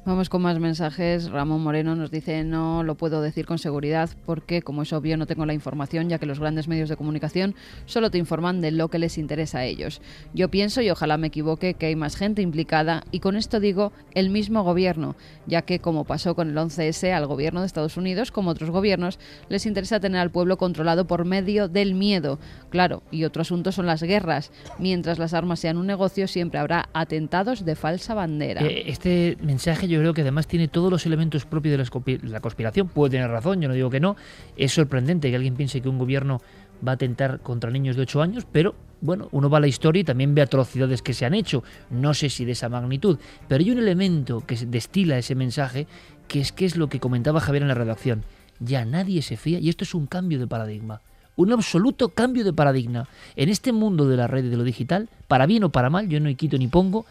Vamos 0.05 0.27
con 0.27 0.41
más 0.41 0.59
mensajes. 0.59 1.29
Ramón 1.31 1.63
Moreno 1.63 1.95
nos 1.95 2.11
dice, 2.11 2.43
no 2.43 2.83
lo 2.83 2.95
puedo 2.95 3.21
decir 3.21 3.45
con 3.45 3.57
seguridad 3.57 4.09
porque, 4.25 4.61
como 4.61 4.81
es 4.81 4.91
obvio, 4.91 5.15
no 5.15 5.27
tengo 5.27 5.45
la 5.45 5.53
información, 5.53 6.09
ya 6.09 6.19
que 6.19 6.25
los 6.25 6.41
grandes 6.41 6.67
medios 6.67 6.89
de 6.89 6.97
comunicación 6.97 7.55
solo 7.85 8.11
te 8.11 8.17
informan 8.17 8.59
de 8.59 8.71
lo 8.71 8.89
que 8.89 8.99
les 8.99 9.17
interesa 9.17 9.59
a 9.59 9.65
ellos. 9.65 10.01
Yo 10.33 10.49
pienso, 10.49 10.81
y 10.81 10.89
ojalá 10.89 11.15
me 11.15 11.27
equivoque, 11.27 11.75
que 11.75 11.85
hay 11.85 11.95
más 11.95 12.17
gente 12.17 12.41
implicada, 12.41 13.05
y 13.11 13.21
con 13.21 13.37
esto 13.37 13.61
digo 13.61 13.93
el 14.13 14.29
mismo 14.29 14.63
gobierno, 14.63 15.15
ya 15.47 15.61
que, 15.61 15.79
como 15.79 16.03
pasó 16.03 16.35
con 16.35 16.49
el 16.49 16.57
11S 16.57 17.13
al 17.13 17.25
gobierno 17.25 17.61
de 17.61 17.67
Estados 17.67 17.95
Unidos, 17.95 18.31
como 18.31 18.49
otros 18.49 18.71
gobiernos, 18.71 19.19
les 19.47 19.65
interesa 19.65 20.01
tener 20.01 20.19
al 20.19 20.31
pueblo 20.31 20.57
controlado 20.57 21.07
por 21.07 21.23
medio 21.23 21.69
del 21.69 21.93
miedo. 21.93 22.39
Claro, 22.71 23.03
y 23.09 23.23
otro 23.23 23.41
asunto 23.41 23.71
son 23.71 23.85
las 23.85 24.03
guerras. 24.03 24.51
Mientras 24.79 25.17
las 25.17 25.33
armas 25.33 25.61
sean 25.61 25.77
un 25.77 25.87
negocio, 25.87 26.27
siempre 26.27 26.59
habrá 26.59 26.89
atentados 26.91 27.63
de 27.63 27.77
falsa 27.77 28.13
bandera. 28.13 28.65
Eh, 28.65 28.83
Este 28.87 29.37
mensaje 29.41 29.92
creo 29.99 30.13
que 30.13 30.21
además 30.21 30.47
tiene 30.47 30.67
todos 30.67 30.91
los 30.91 31.05
elementos 31.05 31.45
propios 31.45 31.77
de 31.77 32.29
la 32.29 32.39
conspiración. 32.39 32.87
Puede 32.87 33.11
tener 33.11 33.29
razón, 33.29 33.61
yo 33.61 33.67
no 33.67 33.73
digo 33.73 33.89
que 33.89 33.99
no. 33.99 34.15
Es 34.57 34.73
sorprendente 34.73 35.29
que 35.29 35.35
alguien 35.35 35.55
piense 35.55 35.81
que 35.81 35.89
un 35.89 35.97
gobierno 35.97 36.41
va 36.85 36.91
a 36.91 36.95
atentar 36.95 37.39
contra 37.39 37.71
niños 37.71 37.95
de 37.95 38.03
8 38.03 38.21
años, 38.21 38.47
pero 38.51 38.75
bueno, 39.01 39.27
uno 39.31 39.49
va 39.49 39.57
a 39.57 39.61
la 39.61 39.67
historia 39.67 40.01
y 40.01 40.03
también 40.03 40.33
ve 40.33 40.41
atrocidades 40.41 41.01
que 41.01 41.13
se 41.13 41.25
han 41.25 41.33
hecho. 41.33 41.63
No 41.89 42.13
sé 42.13 42.29
si 42.29 42.45
de 42.45 42.53
esa 42.53 42.69
magnitud, 42.69 43.19
pero 43.47 43.61
hay 43.63 43.71
un 43.71 43.79
elemento 43.79 44.41
que 44.45 44.55
destila 44.55 45.17
ese 45.17 45.35
mensaje, 45.35 45.87
que 46.27 46.39
es 46.39 46.51
que 46.51 46.65
es 46.65 46.77
lo 46.77 46.87
que 46.87 46.99
comentaba 46.99 47.41
Javier 47.41 47.63
en 47.63 47.67
la 47.67 47.73
redacción. 47.73 48.23
Ya 48.59 48.85
nadie 48.85 49.21
se 49.21 49.37
fía 49.37 49.59
y 49.59 49.69
esto 49.69 49.83
es 49.83 49.93
un 49.93 50.07
cambio 50.07 50.39
de 50.39 50.47
paradigma. 50.47 51.01
Un 51.35 51.51
absoluto 51.51 52.09
cambio 52.09 52.43
de 52.43 52.53
paradigma. 52.53 53.07
En 53.35 53.49
este 53.49 53.71
mundo 53.71 54.07
de 54.07 54.17
la 54.17 54.27
red 54.27 54.45
y 54.45 54.49
de 54.49 54.57
lo 54.57 54.63
digital, 54.63 55.09
para 55.27 55.47
bien 55.47 55.63
o 55.63 55.69
para 55.69 55.89
mal, 55.89 56.07
yo 56.07 56.19
no 56.19 56.33
quito 56.35 56.57
ni 56.57 56.67
pongo, 56.67 57.05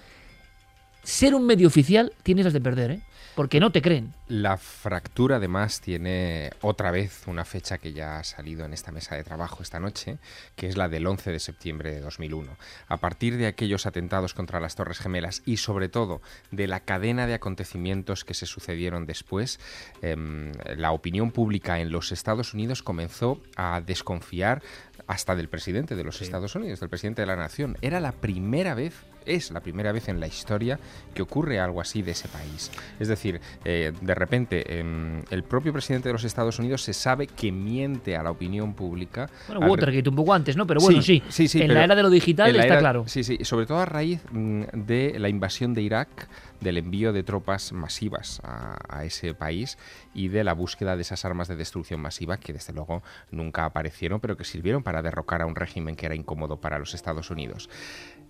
ser 1.03 1.35
un 1.35 1.47
medio 1.47 1.69
oficial 1.69 2.13
tienes 2.23 2.45
las 2.45 2.55
de 2.55 2.61
perder, 2.61 2.91
¿eh? 2.93 3.03
Porque 3.35 3.61
no 3.61 3.73
te 3.73 3.81
creen. 3.81 4.13
La 4.29 4.59
fractura 4.59 5.37
además 5.37 5.81
tiene 5.81 6.51
otra 6.61 6.91
vez 6.91 7.27
una 7.27 7.47
fecha 7.47 7.79
que 7.79 7.95
ya 7.95 8.19
ha 8.19 8.25
salido 8.25 8.67
en 8.67 8.75
esta 8.75 8.93
mesa 8.93 9.15
de 9.15 9.25
trabajo 9.25 9.63
esta 9.63 9.81
noche, 9.81 10.19
que 10.55 10.67
es 10.67 10.77
la 10.77 10.91
del 10.91 11.07
11 11.07 11.33
de 11.33 11.39
septiembre 11.39 11.93
de 11.93 12.01
2001. 12.01 12.55
A 12.89 12.99
partir 12.99 13.39
de 13.39 13.47
aquellos 13.47 13.87
atentados 13.87 14.35
contra 14.35 14.61
las 14.61 14.75
Torres 14.75 14.99
Gemelas 14.99 15.43
y 15.47 15.57
sobre 15.57 15.89
todo 15.89 16.21
de 16.51 16.67
la 16.67 16.81
cadena 16.81 17.27
de 17.27 17.33
acontecimientos 17.33 18.25
que 18.25 18.35
se 18.35 18.45
sucedieron 18.45 19.07
después, 19.07 19.61
em, 20.03 20.53
la 20.77 20.93
opinión 20.93 21.31
pública 21.31 21.81
en 21.81 21.91
los 21.91 22.13
Estados 22.13 22.53
Unidos 22.53 22.83
comenzó 22.83 23.41
a 23.57 23.81
desconfiar 23.81 24.63
hasta 25.07 25.35
del 25.37 25.49
presidente 25.49 25.97
de 25.97 26.05
los 26.05 26.21
Estados 26.21 26.55
Unidos, 26.55 26.81
del 26.81 26.91
presidente 26.91 27.23
de 27.23 27.27
la 27.27 27.37
nación. 27.37 27.79
Era 27.81 27.99
la 27.99 28.13
primera 28.13 28.75
vez, 28.75 28.95
es 29.27 29.51
la 29.51 29.61
primera 29.61 29.93
vez 29.93 30.09
en 30.09 30.21
la 30.21 30.27
historia 30.27 30.79
que 31.15 31.23
ocurre 31.23 31.61
algo 31.61 31.81
así 31.81 32.03
de 32.03 32.13
ese 32.13 32.29
país. 32.29 32.71
Es 32.99 33.09
decir, 33.09 33.41
eh, 33.65 33.93
de 34.01 34.15
repente 34.15 34.79
em, 34.79 35.23
el 35.31 35.43
propio 35.43 35.73
presidente 35.73 36.09
de 36.09 36.13
los 36.15 36.25
Estados 36.25 36.59
Unidos 36.59 36.83
se 36.83 36.93
sabe 36.93 37.27
que 37.27 37.53
miente 37.53 38.17
a 38.17 38.23
la 38.23 38.31
opinión 38.31 38.75
pública. 38.75 39.29
Bueno, 39.49 39.67
Watergate 39.69 40.09
un 40.09 40.17
poco 40.17 40.33
antes, 40.35 40.57
¿no? 40.57 40.67
Pero 40.67 40.81
bueno, 40.81 41.03
sí. 41.03 41.23
sí, 41.29 41.49
sí, 41.49 41.61
en 41.63 41.75
la 41.75 41.85
era 41.85 41.95
de 41.95 42.03
lo 42.03 42.11
digital 42.11 42.51
está 42.51 42.65
era- 42.67 42.79
claro. 42.79 43.05
Sí, 43.07 43.25
sí, 43.25 43.39
sobre 43.43 43.67
todo 43.67 43.79
a 43.79 43.87
raíz 43.87 44.21
mm, 44.31 44.63
de 44.73 45.19
la 45.19 45.29
invasión 45.29 45.75
de 45.75 45.83
Irak, 45.83 46.29
del 46.61 46.79
envío 46.79 47.13
de 47.13 47.23
tropas 47.25 47.73
masivas 47.73 48.41
a, 48.45 48.79
a 48.89 49.05
ese 49.05 49.35
país 49.35 49.79
y 50.15 50.29
de 50.29 50.45
la 50.45 50.53
búsqueda 50.53 50.95
de 50.97 51.03
esas 51.03 51.25
armas 51.25 51.49
de 51.49 51.57
destrucción 51.57 52.01
masiva 52.01 52.37
que 52.37 52.53
desde 52.53 52.73
luego 52.73 53.03
nunca 53.33 53.65
aparecieron, 53.65 54.21
pero 54.21 54.37
que 54.37 54.45
sirvieron 54.45 54.83
para 54.85 55.03
derrocar 55.03 55.43
a 55.43 55.47
un 55.47 55.57
régimen 55.57 55.97
que 55.97 56.07
era 56.07 56.15
incómodo 56.15 56.59
para 56.61 56.79
los 56.79 56.95
Estados 56.95 57.31
Unidos. 57.31 57.69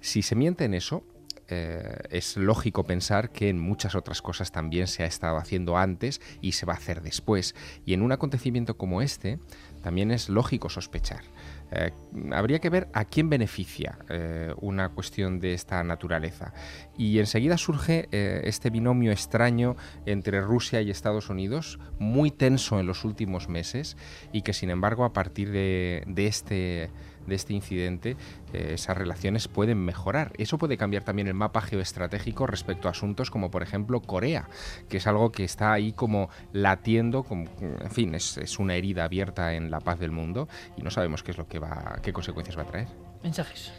Si 0.03 0.23
se 0.23 0.35
miente 0.35 0.65
en 0.65 0.75
eso, 0.75 1.05
eh, 1.47 1.97
es 2.11 2.37
lógico 2.37 2.83
pensar 2.83 3.31
que 3.31 3.49
en 3.49 3.61
muchas 3.61 3.95
otras 3.95 4.21
cosas 4.21 4.51
también 4.51 4.89
se 4.89 5.05
ha 5.05 5.07
estado 5.07 5.37
haciendo 5.37 5.77
antes 5.77 6.21
y 6.41 6.53
se 6.53 6.67
va 6.67 6.73
a 6.73 6.77
hacer 6.77 7.03
después. 7.03 7.55
Y 7.87 7.95
en 7.95 8.03
un 8.03 8.11
acontecimiento 8.11 8.77
como 8.77 9.01
este, 9.01 9.39
también 9.81 10.11
es 10.11 10.29
lógico 10.29 10.69
sospechar. 10.69 11.23
Eh, 11.71 11.93
habría 12.33 12.59
que 12.59 12.69
ver 12.69 12.89
a 12.93 13.05
quién 13.05 13.31
beneficia 13.31 13.97
eh, 14.09 14.53
una 14.61 14.89
cuestión 14.89 15.39
de 15.39 15.55
esta 15.55 15.85
naturaleza. 15.85 16.53
Y 16.99 17.21
enseguida 17.21 17.57
surge 17.57 18.09
este 18.11 18.71
binomio 18.71 19.13
extraño 19.13 19.77
entre 20.05 20.41
Rusia 20.41 20.83
y 20.83 20.91
Estados 20.91 21.31
Unidos, 21.31 21.79
muy 22.01 22.33
tenso 22.33 22.81
en 22.81 22.87
los 22.87 23.05
últimos 23.05 23.49
meses, 23.49 23.97
y 24.33 24.43
que 24.43 24.53
sin 24.53 24.71
embargo 24.71 25.05
a 25.05 25.13
partir 25.13 25.53
de 25.53 26.03
este 26.17 26.91
de 27.27 27.35
este 27.35 27.55
incidente, 27.55 28.17
eh, 28.53 28.73
esas 28.75 28.97
relaciones 28.97 29.49
pueden 29.49 29.85
mejorar. 29.85 30.33
Eso 30.39 30.59
puede 30.59 30.77
cambiar 30.77 31.05
también 31.05 31.29
el 31.29 31.35
mapa 31.35 31.61
geoestratégico 31.61 32.47
respecto 32.47 32.89
a 32.89 32.93
asuntos 32.93 33.31
como, 33.31 33.51
por 33.51 33.63
ejemplo, 33.63 34.01
Corea, 34.01 34.49
que 34.89 34.99
es 34.99 35.07
algo 35.07 35.33
que 35.33 35.45
está 35.45 35.73
ahí 35.73 35.93
como 35.93 36.31
latiendo, 36.53 37.23
como, 37.23 37.45
en 37.61 37.91
fin, 37.91 38.15
es, 38.15 38.37
es 38.39 38.59
una 38.59 38.75
herida 38.75 39.05
abierta 39.05 39.55
en 39.55 39.71
la 39.71 39.81
paz 39.81 39.99
del 39.99 40.11
mundo 40.11 40.49
y 40.77 40.83
no 40.83 40.91
sabemos 40.91 41.23
qué 41.23 41.31
es 41.33 41.39
lo 41.39 41.49
que 41.49 41.59
va, 41.59 41.99
qué 42.03 42.13
consecuencias 42.13 42.57
va 42.57 42.63
a 42.63 42.67
traer. 42.67 42.89
Mensajes. 43.23 43.73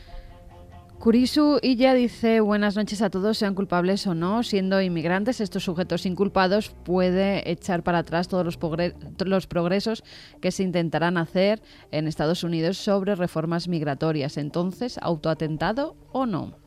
Kurisu 1.03 1.59
Illa 1.61 1.93
dice 1.93 2.39
buenas 2.39 2.77
noches 2.77 3.01
a 3.01 3.09
todos, 3.09 3.37
sean 3.37 3.55
culpables 3.55 4.07
o 4.07 4.15
no, 4.15 4.41
siendo 4.41 4.81
inmigrantes, 4.81 5.41
estos 5.41 5.65
sujetos 5.65 6.05
inculpados 6.05 6.69
puede 6.85 7.51
echar 7.51 7.83
para 7.83 7.97
atrás 7.97 8.29
todos 8.29 8.45
los, 8.45 8.57
los 9.25 9.45
progresos 9.47 10.05
que 10.39 10.53
se 10.53 10.63
intentarán 10.63 11.17
hacer 11.17 11.61
en 11.91 12.07
Estados 12.07 12.45
Unidos 12.45 12.77
sobre 12.77 13.15
reformas 13.15 13.67
migratorias. 13.67 14.37
Entonces, 14.37 14.97
¿autoatentado 15.01 15.97
o 16.13 16.25
no? 16.25 16.62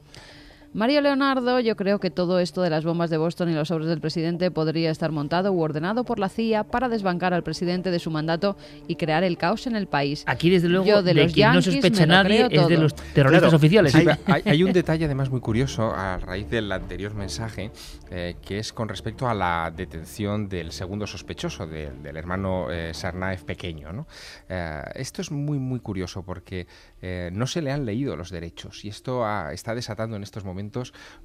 Mario 0.77 1.01
Leonardo, 1.01 1.59
yo 1.61 1.74
creo 1.74 1.99
que 2.01 2.11
todo 2.11 2.39
esto 2.39 2.61
de 2.61 2.68
las 2.68 2.85
bombas 2.85 3.09
de 3.09 3.16
Boston 3.16 3.49
y 3.49 3.55
los 3.55 3.68
sobres 3.68 3.89
del 3.89 3.99
presidente 4.03 4.51
podría 4.51 4.91
estar 4.91 5.11
montado 5.11 5.51
u 5.51 5.62
ordenado 5.62 6.05
por 6.05 6.18
la 6.18 6.29
CIA 6.29 6.64
para 6.64 6.91
desbancar 6.91 7.33
al 7.33 7.43
presidente 7.43 7.91
de 7.91 7.99
su 7.99 8.11
mandato 8.11 8.59
y 8.87 8.97
crear 8.97 9.24
el 9.24 9.39
caos 9.39 9.66
en 9.66 9.74
el 9.74 9.87
país. 9.87 10.22
Aquí, 10.27 10.51
desde 10.51 10.68
luego, 10.68 10.85
Yo 10.85 11.03
de 11.03 11.14
de, 11.14 11.22
los 11.24 11.33
quien 11.33 11.51
no 11.55 11.62
sospecha 11.62 12.05
nadie 12.05 12.47
es 12.51 12.68
de 12.68 12.77
los 12.77 12.95
terroristas 12.95 13.45
Claro, 13.45 13.57
oficiales. 13.57 13.95
Hay, 13.95 14.43
hay 14.45 14.62
un 14.64 14.74
detalle 14.74 15.07
además 15.07 15.31
muy 15.31 15.41
curioso 15.41 15.95
a 15.95 16.18
raíz 16.18 16.51
del 16.51 16.70
anterior 16.70 17.14
mensaje, 17.14 17.70
eh, 18.11 18.37
que 18.43 18.59
es 18.59 18.74
con 18.74 18.91
respecto 18.91 19.27
a 19.31 19.33
la 19.33 19.72
detención 19.74 20.47
del 20.47 20.72
segundo 20.72 21.07
sospechoso, 21.07 21.66
del, 21.66 22.03
del 22.03 22.18
hermano 22.18 22.70
eh, 22.70 22.93
Sarnaev 22.93 23.47
pequeño. 23.47 23.95
¿no? 23.95 24.07
Eh, 24.51 24.83
esto 24.97 25.22
es 25.22 25.31
muy, 25.31 25.59
muy 25.59 25.81
curioso 25.81 26.22
porque 26.22 26.66
eh, 27.01 27.31
no 27.33 27.47
se 27.47 27.62
le 27.62 27.72
han 27.72 27.87
leído 27.87 28.14
los 28.14 28.29
derechos 28.29 28.85
y 28.85 28.89
esto 28.89 29.24
ha- 29.24 29.55
está 29.55 29.74
desatando 29.74 30.16
en 30.16 30.22
estos 30.22 30.45
momentos 30.45 30.65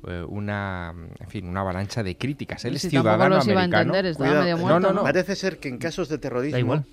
eh, 0.07 0.23
una, 0.27 0.93
en 1.19 1.27
fin, 1.29 1.47
una 1.47 1.61
avalancha 1.61 2.03
de 2.03 2.17
críticas. 2.17 2.63
Él 2.65 2.75
es 2.75 2.81
Si 2.83 2.89
ciudadano 2.89 3.35
los 3.35 3.47
iba 3.47 3.61
a 3.61 3.63
americano. 3.63 3.95
entender, 3.95 4.05
estaba 4.11 4.29
Cuidado. 4.29 4.43
medio 4.43 4.57
No, 4.57 4.61
muerto. 4.61 4.87
no, 4.89 4.93
no. 4.93 5.03
Parece 5.03 5.35
ser 5.35 5.57
que 5.59 5.69
en 5.69 5.77
casos 5.77 6.09
de 6.09 6.17
terrorismo. 6.17 6.53
Da 6.53 6.59
igual. 6.59 6.85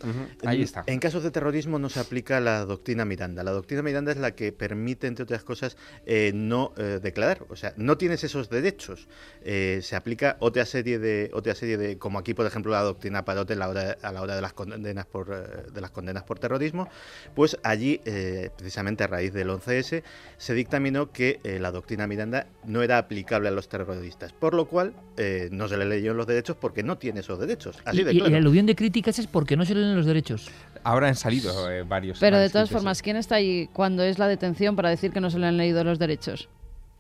Ahí 0.45 0.63
está. 0.63 0.85
En 0.87 1.01
casos 1.01 1.23
de 1.23 1.31
terrorismo 1.31 1.79
no 1.79 1.89
se 1.89 2.01
aplica 2.01 2.41
la 2.41 2.65
doctrina 2.65 3.05
Miranda. 3.05 3.43
La 3.45 3.53
doctrina 3.53 3.83
Miranda 3.83 4.13
es 4.13 4.19
la 4.19 4.33
que 4.33 4.53
permite, 4.53 5.07
entre 5.07 5.25
otras 5.25 5.45
cosas, 5.45 5.77
eh, 6.07 6.33
no 6.35 6.73
eh, 6.77 7.01
declarar. 7.03 7.45
O 7.49 7.57
sea, 7.57 7.73
no 7.77 7.97
tienes 7.99 8.25
esos 8.25 8.51
derechos. 8.51 9.09
Eh, 9.43 9.81
se 9.83 9.97
aplica 9.97 10.37
otra 10.41 10.65
serie 10.67 10.99
de, 10.99 11.31
otra 11.33 11.55
serie 11.55 11.77
de, 11.77 11.99
como 11.99 12.19
aquí, 12.19 12.35
por 12.35 12.47
ejemplo, 12.47 12.73
la 12.73 12.83
doctrina 12.83 13.25
Parote 13.25 13.55
a 13.55 13.57
la 13.57 13.69
hora, 13.69 13.97
a 14.03 14.13
la 14.13 14.23
hora 14.23 14.35
de 14.37 14.43
las 14.43 14.53
condenas 14.53 15.07
por 15.07 15.29
de 15.29 15.81
las 15.81 15.91
condenas 15.91 16.25
por 16.25 16.39
terrorismo. 16.39 16.89
Pues 17.35 17.59
allí, 17.63 18.01
eh, 18.05 18.51
precisamente 18.57 19.05
a 19.05 19.07
raíz 19.07 19.33
del 19.33 19.51
11S, 19.51 20.03
se 20.37 20.55
dictaminó 20.55 21.13
que 21.13 21.41
eh, 21.45 21.59
la 21.59 21.71
doctrina 21.71 22.07
Miranda 22.07 22.38
no 22.65 22.83
era 22.83 22.99
aplicable 22.99 23.49
a 23.49 23.51
los 23.51 23.69
terroristas. 23.69 24.33
Por 24.33 24.55
lo 24.55 24.67
cual, 24.67 24.95
eh, 25.17 25.49
no 25.53 25.69
se 25.69 25.77
le 25.77 25.85
leyeron 25.85 26.17
los 26.17 26.27
derechos 26.27 26.57
porque 26.61 26.83
no 26.83 26.99
tiene 26.99 27.21
esos 27.21 27.39
derechos. 27.39 27.79
Así 27.85 28.01
y, 28.01 28.05
de 28.05 28.13
y 28.13 28.17
claro. 28.17 28.31
el 28.31 28.37
aluvión 28.37 28.67
de 28.67 28.75
críticas 28.75 29.19
es 29.19 29.27
porque 29.27 29.57
no 29.57 29.65
se 29.65 29.75
leen 29.75 29.97
los 29.97 30.07
derechos. 30.07 30.51
Ahora 30.85 31.09
han 31.09 31.17
salido 31.17 31.71
eh, 31.71 31.83
varios. 31.83 32.19
Pero 32.19 32.39
de 32.39 32.51
todas 32.51 32.71
formas, 32.71 33.03
¿quién 33.03 33.17
está 33.17 33.37
ahí 33.37 33.69
cuando 33.73 34.03
es 34.03 34.19
la 34.19 34.29
detención 34.29 34.77
para 34.77 34.91
decir 34.91 35.13
que 35.13 35.21
no 35.21 35.31
se 35.31 35.39
le 35.39 35.47
han 35.47 35.57
leído 35.57 35.83
los 35.85 35.99
derechos? 35.99 36.49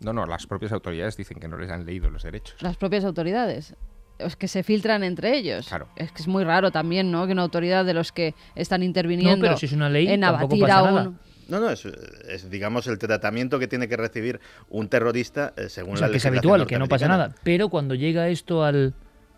No, 0.00 0.12
no, 0.12 0.26
las 0.26 0.46
propias 0.46 0.72
autoridades 0.72 1.16
dicen 1.16 1.38
que 1.40 1.48
no 1.48 1.56
les 1.56 1.70
han 1.70 1.84
leído 1.84 2.10
los 2.10 2.22
derechos. 2.22 2.56
Las 2.60 2.76
propias 2.76 3.04
autoridades. 3.04 3.74
Es 4.18 4.36
que 4.36 4.48
se 4.48 4.62
filtran 4.62 5.04
entre 5.04 5.36
ellos. 5.36 5.68
Claro. 5.68 5.88
Es 5.96 6.10
que 6.12 6.22
es 6.22 6.28
muy 6.28 6.44
raro 6.44 6.70
también, 6.72 7.10
¿no? 7.10 7.26
Que 7.26 7.32
una 7.32 7.42
autoridad 7.42 7.84
de 7.84 7.94
los 7.94 8.10
que 8.10 8.34
están 8.54 8.82
interviniendo 8.82 9.36
No, 9.36 9.42
pero 9.42 9.56
si 9.56 9.66
es 9.66 9.72
una 9.72 9.88
ley, 9.88 10.08
en 10.08 10.24
abatir 10.24 10.60
pasa 10.60 10.78
a 10.78 10.92
un... 10.92 11.18
No, 11.48 11.60
no, 11.60 11.70
es, 11.70 11.84
es, 11.84 12.50
digamos 12.50 12.86
el 12.86 12.98
tratamiento 12.98 13.58
que 13.58 13.66
tiene 13.66 13.88
que 13.88 13.96
recibir 13.96 14.38
un 14.68 14.88
terrorista 14.88 15.54
eh, 15.56 15.68
según 15.68 15.94
O 15.94 15.96
sea, 15.96 16.06
la 16.06 16.12
que 16.12 16.18
es 16.18 16.26
habitual, 16.26 16.66
que 16.66 16.78
no 16.78 16.86
pasa 16.86 17.08
nada. 17.08 17.34
Pero 17.42 17.68
cuando 17.70 17.94
llega 17.94 18.28
esto 18.28 18.64
al 18.64 18.94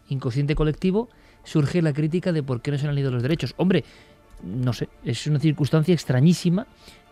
inconsciente 0.08 0.54
colectivo, 0.54 1.08
surge 1.44 1.82
la 1.82 1.92
crítica 1.92 2.32
de 2.32 2.42
por 2.42 2.62
qué 2.62 2.72
no 2.72 2.78
se 2.78 2.88
han 2.88 2.94
leído 2.94 3.10
los 3.10 3.22
derechos. 3.22 3.54
Hombre, 3.56 3.84
no 4.42 4.72
sé, 4.72 4.88
es 5.04 5.26
una 5.26 5.38
circunstancia 5.38 5.94
extrañísima, 5.94 6.66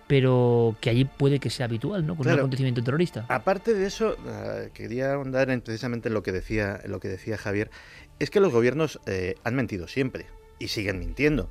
pero 0.08 0.76
que 0.80 0.90
allí 0.90 1.04
puede 1.04 1.38
que 1.38 1.50
sea 1.50 1.66
habitual, 1.66 2.06
¿no? 2.06 2.16
Con 2.16 2.26
un 2.26 2.32
acontecimiento 2.32 2.82
terrorista. 2.82 3.26
Aparte 3.28 3.74
de 3.74 3.86
eso, 3.86 4.16
eh, 4.26 4.70
quería 4.74 5.12
ahondar 5.12 5.50
en 5.50 5.60
precisamente 5.60 6.08
en 6.08 6.14
lo 6.14 6.22
que 6.22 6.32
decía, 6.32 6.80
en 6.82 6.90
lo 6.90 6.98
que 6.98 7.08
decía 7.08 7.36
Javier, 7.36 7.70
es 8.18 8.30
que 8.30 8.40
los 8.40 8.52
gobiernos 8.52 8.98
eh, 9.06 9.36
han 9.44 9.54
mentido 9.54 9.86
siempre 9.86 10.26
y 10.58 10.68
siguen 10.68 10.98
mintiendo. 10.98 11.50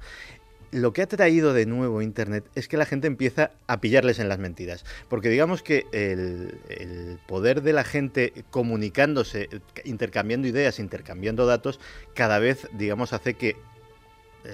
Lo 0.72 0.92
que 0.92 1.02
ha 1.02 1.08
traído 1.08 1.54
de 1.54 1.66
nuevo 1.66 2.02
Internet 2.02 2.46
es 2.56 2.68
que 2.68 2.76
la 2.78 2.86
gente 2.86 3.08
empieza 3.08 3.52
a 3.68 3.80
pillarles 3.80 4.20
en 4.20 4.28
las 4.28 4.38
mentiras. 4.38 4.84
Porque 5.08 5.30
digamos 5.30 5.64
que 5.64 5.86
el, 5.94 7.20
poder 7.26 7.62
de 7.62 7.74
la 7.74 7.84
gente 7.84 8.34
comunicándose, 8.50 9.50
intercambiando 9.86 10.48
ideas, 10.48 10.80
intercambiando 10.80 11.46
datos, 11.46 11.80
cada 12.14 12.40
vez, 12.40 12.68
digamos, 12.74 13.14
hace 13.14 13.36
que 13.36 13.56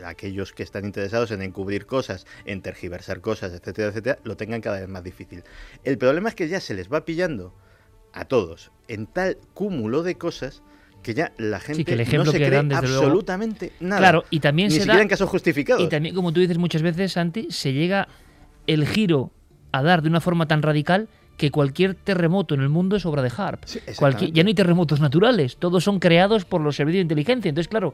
aquellos 0.06 0.54
que 0.54 0.64
están 0.64 0.86
interesados 0.86 1.32
en 1.32 1.42
encubrir 1.42 1.86
cosas, 1.86 2.26
en 2.46 2.62
tergiversar 2.62 3.22
cosas, 3.22 3.52
etcétera, 3.54 3.90
etcétera, 3.90 4.20
lo 4.24 4.38
tengan 4.38 4.62
cada 4.62 4.80
vez 4.80 4.90
más 4.90 5.04
difícil. 5.04 5.44
El 5.84 5.98
problema 5.98 6.30
es 6.30 6.36
que 6.36 6.48
ya 6.48 6.60
se 6.60 6.74
les 6.74 6.92
va 6.92 7.06
pillando 7.06 7.54
a 8.12 8.26
todos 8.26 8.72
en 8.88 9.08
tal 9.08 9.38
cúmulo 9.54 10.04
de 10.04 10.16
cosas 10.16 10.62
que 11.04 11.14
ya 11.14 11.32
la 11.38 11.60
gente 11.60 11.84
que 11.86 11.94
el 11.94 12.00
no 12.18 12.26
se 12.26 12.32
que 12.32 12.38
cree 12.38 12.50
dan, 12.50 12.70
desde 12.70 12.88
luego- 12.88 13.04
absolutamente 13.04 13.74
nada. 13.80 14.00
Claro, 14.00 14.24
y 14.32 14.40
también 14.40 14.68
Ni 14.70 14.74
se 14.76 14.80
siquiera 14.80 14.98
da- 14.98 15.02
en 15.04 15.08
casos 15.10 15.30
justificados. 15.30 15.84
Y 15.84 15.90
también, 15.90 16.16
como 16.16 16.32
tú 16.32 16.40
dices 16.40 16.58
muchas 16.58 16.82
veces, 16.82 17.12
Santi, 17.12 17.48
se 17.52 17.74
llega 17.74 18.08
el 18.66 18.88
giro 18.88 19.32
a 19.72 19.84
dar 19.84 20.02
de 20.02 20.10
una 20.10 20.22
forma 20.22 20.48
tan 20.48 20.62
radical 20.62 21.10
que 21.38 21.52
cualquier 21.52 21.96
terremoto 21.96 22.54
en 22.56 22.62
el 22.62 22.70
mundo 22.70 22.96
es 22.96 23.06
obra 23.06 23.22
de 23.22 23.32
Harp. 23.36 23.64
Sí, 23.66 23.80
ya 24.32 24.44
no 24.44 24.48
hay 24.48 24.54
terremotos 24.54 25.00
naturales, 25.02 25.58
todos 25.58 25.84
son 25.84 26.00
creados 26.00 26.46
por 26.46 26.62
los 26.62 26.76
servicios 26.76 27.00
de 27.00 27.04
inteligencia. 27.04 27.50
Entonces, 27.50 27.68
claro, 27.68 27.94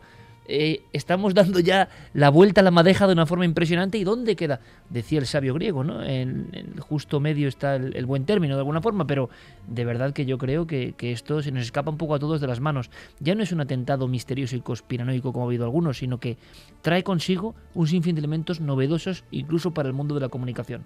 eh, 0.51 0.81
estamos 0.93 1.35
dando 1.35 1.59
ya 1.59 1.89
la 2.13 2.29
vuelta 2.29 2.61
a 2.61 2.63
la 2.63 2.71
madeja 2.71 3.05
de 3.05 3.13
una 3.13 3.25
forma 3.25 3.45
impresionante. 3.45 3.97
¿Y 3.97 4.03
dónde 4.03 4.35
queda? 4.35 4.59
Decía 4.89 5.19
el 5.19 5.27
sabio 5.27 5.53
griego, 5.53 5.83
¿no? 5.83 6.03
En, 6.03 6.49
el 6.53 6.79
justo 6.79 7.19
medio 7.19 7.47
está 7.47 7.75
el, 7.75 7.95
el 7.95 8.05
buen 8.05 8.25
término, 8.25 8.55
de 8.55 8.61
alguna 8.61 8.81
forma, 8.81 9.05
pero 9.05 9.29
de 9.67 9.85
verdad 9.85 10.11
que 10.11 10.25
yo 10.25 10.37
creo 10.39 10.65
que, 10.65 10.93
que 10.97 11.11
esto 11.11 11.41
se 11.43 11.51
nos 11.51 11.63
escapa 11.63 11.91
un 11.91 11.97
poco 11.97 12.15
a 12.15 12.19
todos 12.19 12.41
de 12.41 12.47
las 12.47 12.59
manos. 12.59 12.89
Ya 13.19 13.35
no 13.35 13.43
es 13.43 13.51
un 13.51 13.61
atentado 13.61 14.07
misterioso 14.07 14.55
y 14.55 14.61
conspiranoico 14.61 15.31
como 15.31 15.45
ha 15.45 15.47
habido 15.47 15.65
algunos, 15.65 15.99
sino 15.99 16.19
que 16.19 16.37
trae 16.81 17.03
consigo 17.03 17.53
un 17.75 17.87
sinfín 17.87 18.15
de 18.15 18.19
elementos 18.19 18.59
novedosos 18.59 19.23
incluso 19.31 19.71
para 19.71 19.87
el 19.87 19.93
mundo 19.93 20.15
de 20.15 20.21
la 20.21 20.29
comunicación. 20.29 20.83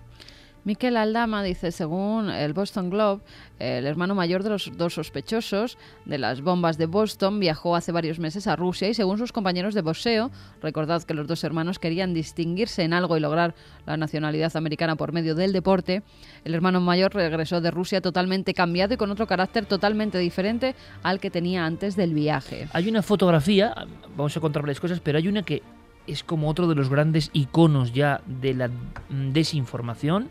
Miquel 0.65 0.95
Aldama 0.95 1.43
dice, 1.43 1.71
según 1.71 2.29
el 2.29 2.53
Boston 2.53 2.89
Globe, 2.89 3.21
el 3.59 3.85
hermano 3.85 4.15
mayor 4.15 4.43
de 4.43 4.49
los 4.49 4.71
dos 4.77 4.93
sospechosos 4.93 5.77
de 6.05 6.17
las 6.17 6.41
bombas 6.41 6.77
de 6.77 6.85
Boston 6.85 7.39
viajó 7.39 7.75
hace 7.75 7.91
varios 7.91 8.17
meses 8.19 8.47
a 8.47 8.55
Rusia 8.55 8.87
y 8.87 8.93
según 8.93 9.17
sus 9.17 9.33
compañeros 9.33 9.73
de 9.73 9.81
boxeo, 9.81 10.31
recordad 10.61 11.03
que 11.03 11.13
los 11.13 11.27
dos 11.27 11.43
hermanos 11.43 11.79
querían 11.79 12.13
distinguirse 12.13 12.83
en 12.83 12.93
algo 12.93 13.17
y 13.17 13.19
lograr 13.19 13.55
la 13.85 13.97
nacionalidad 13.97 14.55
americana 14.55 14.95
por 14.95 15.11
medio 15.11 15.35
del 15.35 15.51
deporte, 15.51 16.01
el 16.45 16.53
hermano 16.53 16.79
mayor 16.79 17.13
regresó 17.13 17.59
de 17.59 17.69
Rusia 17.69 17.99
totalmente 17.99 18.53
cambiado 18.53 18.93
y 18.93 18.97
con 18.97 19.11
otro 19.11 19.27
carácter 19.27 19.65
totalmente 19.65 20.17
diferente 20.17 20.75
al 21.03 21.19
que 21.19 21.29
tenía 21.29 21.65
antes 21.65 21.95
del 21.97 22.13
viaje. 22.13 22.69
Hay 22.71 22.87
una 22.87 23.01
fotografía, 23.01 23.75
vamos 24.15 24.35
a 24.37 24.39
contar 24.39 24.61
varias 24.61 24.79
cosas, 24.79 25.01
pero 25.01 25.17
hay 25.17 25.27
una 25.27 25.43
que 25.43 25.61
es 26.07 26.23
como 26.23 26.49
otro 26.49 26.67
de 26.67 26.75
los 26.75 26.89
grandes 26.89 27.29
iconos 27.33 27.93
ya 27.93 28.21
de 28.25 28.53
la 28.53 28.69
desinformación, 29.09 30.29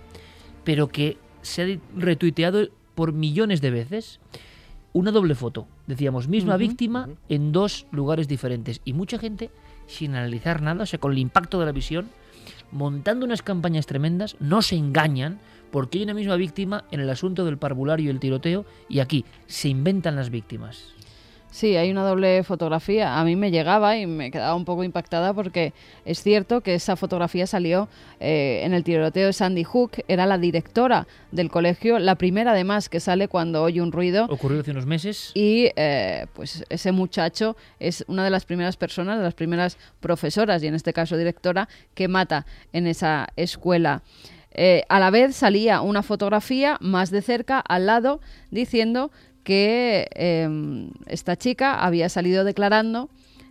pero 0.64 0.88
que 0.88 1.18
se 1.42 1.62
ha 1.62 1.78
retuiteado 1.96 2.68
por 2.94 3.12
millones 3.12 3.60
de 3.60 3.70
veces. 3.70 4.20
Una 4.92 5.10
doble 5.10 5.34
foto, 5.34 5.66
decíamos, 5.86 6.28
misma 6.28 6.58
víctima 6.58 7.08
en 7.28 7.50
dos 7.52 7.86
lugares 7.92 8.28
diferentes. 8.28 8.82
Y 8.84 8.92
mucha 8.92 9.18
gente, 9.18 9.50
sin 9.86 10.14
analizar 10.14 10.60
nada, 10.60 10.82
o 10.82 10.86
sea, 10.86 10.98
con 10.98 11.12
el 11.12 11.18
impacto 11.18 11.58
de 11.58 11.66
la 11.66 11.72
visión, 11.72 12.10
montando 12.70 13.24
unas 13.24 13.40
campañas 13.40 13.86
tremendas, 13.86 14.36
no 14.38 14.60
se 14.60 14.76
engañan, 14.76 15.40
porque 15.70 15.98
hay 15.98 16.04
una 16.04 16.14
misma 16.14 16.36
víctima 16.36 16.84
en 16.90 17.00
el 17.00 17.08
asunto 17.08 17.46
del 17.46 17.56
parvulario 17.56 18.06
y 18.06 18.10
el 18.10 18.20
tiroteo, 18.20 18.66
y 18.88 19.00
aquí 19.00 19.24
se 19.46 19.70
inventan 19.70 20.16
las 20.16 20.28
víctimas. 20.28 20.94
Sí, 21.52 21.76
hay 21.76 21.90
una 21.90 22.02
doble 22.02 22.42
fotografía. 22.44 23.20
A 23.20 23.24
mí 23.24 23.36
me 23.36 23.50
llegaba 23.50 23.98
y 23.98 24.06
me 24.06 24.30
quedaba 24.30 24.54
un 24.54 24.64
poco 24.64 24.84
impactada 24.84 25.34
porque 25.34 25.74
es 26.06 26.22
cierto 26.22 26.62
que 26.62 26.74
esa 26.74 26.96
fotografía 26.96 27.46
salió 27.46 27.88
eh, 28.20 28.62
en 28.64 28.72
el 28.72 28.82
tiroteo 28.82 29.26
de 29.26 29.34
Sandy 29.34 29.62
Hook. 29.62 30.02
Era 30.08 30.24
la 30.24 30.38
directora 30.38 31.06
del 31.30 31.50
colegio, 31.50 31.98
la 31.98 32.14
primera 32.14 32.52
además 32.52 32.88
que 32.88 33.00
sale 33.00 33.28
cuando 33.28 33.62
oye 33.62 33.82
un 33.82 33.92
ruido. 33.92 34.24
Ocurrió 34.30 34.60
hace 34.60 34.70
unos 34.70 34.86
meses. 34.86 35.30
Y 35.34 35.68
eh, 35.76 36.26
pues 36.32 36.64
ese 36.70 36.90
muchacho 36.90 37.54
es 37.78 38.02
una 38.08 38.24
de 38.24 38.30
las 38.30 38.46
primeras 38.46 38.78
personas, 38.78 39.18
de 39.18 39.24
las 39.24 39.34
primeras 39.34 39.76
profesoras 40.00 40.62
y 40.62 40.68
en 40.68 40.74
este 40.74 40.94
caso 40.94 41.18
directora 41.18 41.68
que 41.94 42.08
mata 42.08 42.46
en 42.72 42.86
esa 42.86 43.28
escuela. 43.36 44.02
Eh, 44.54 44.84
a 44.88 45.00
la 45.00 45.10
vez 45.10 45.36
salía 45.36 45.80
una 45.80 46.02
fotografía 46.02 46.76
más 46.80 47.10
de 47.10 47.22
cerca 47.22 47.58
al 47.58 47.86
lado 47.86 48.20
diciendo 48.50 49.10
que 49.44 50.08
eh, 50.14 50.88
esta 51.06 51.36
chica 51.36 51.84
había 51.84 52.08
salido 52.08 52.44
declarando 52.44 53.10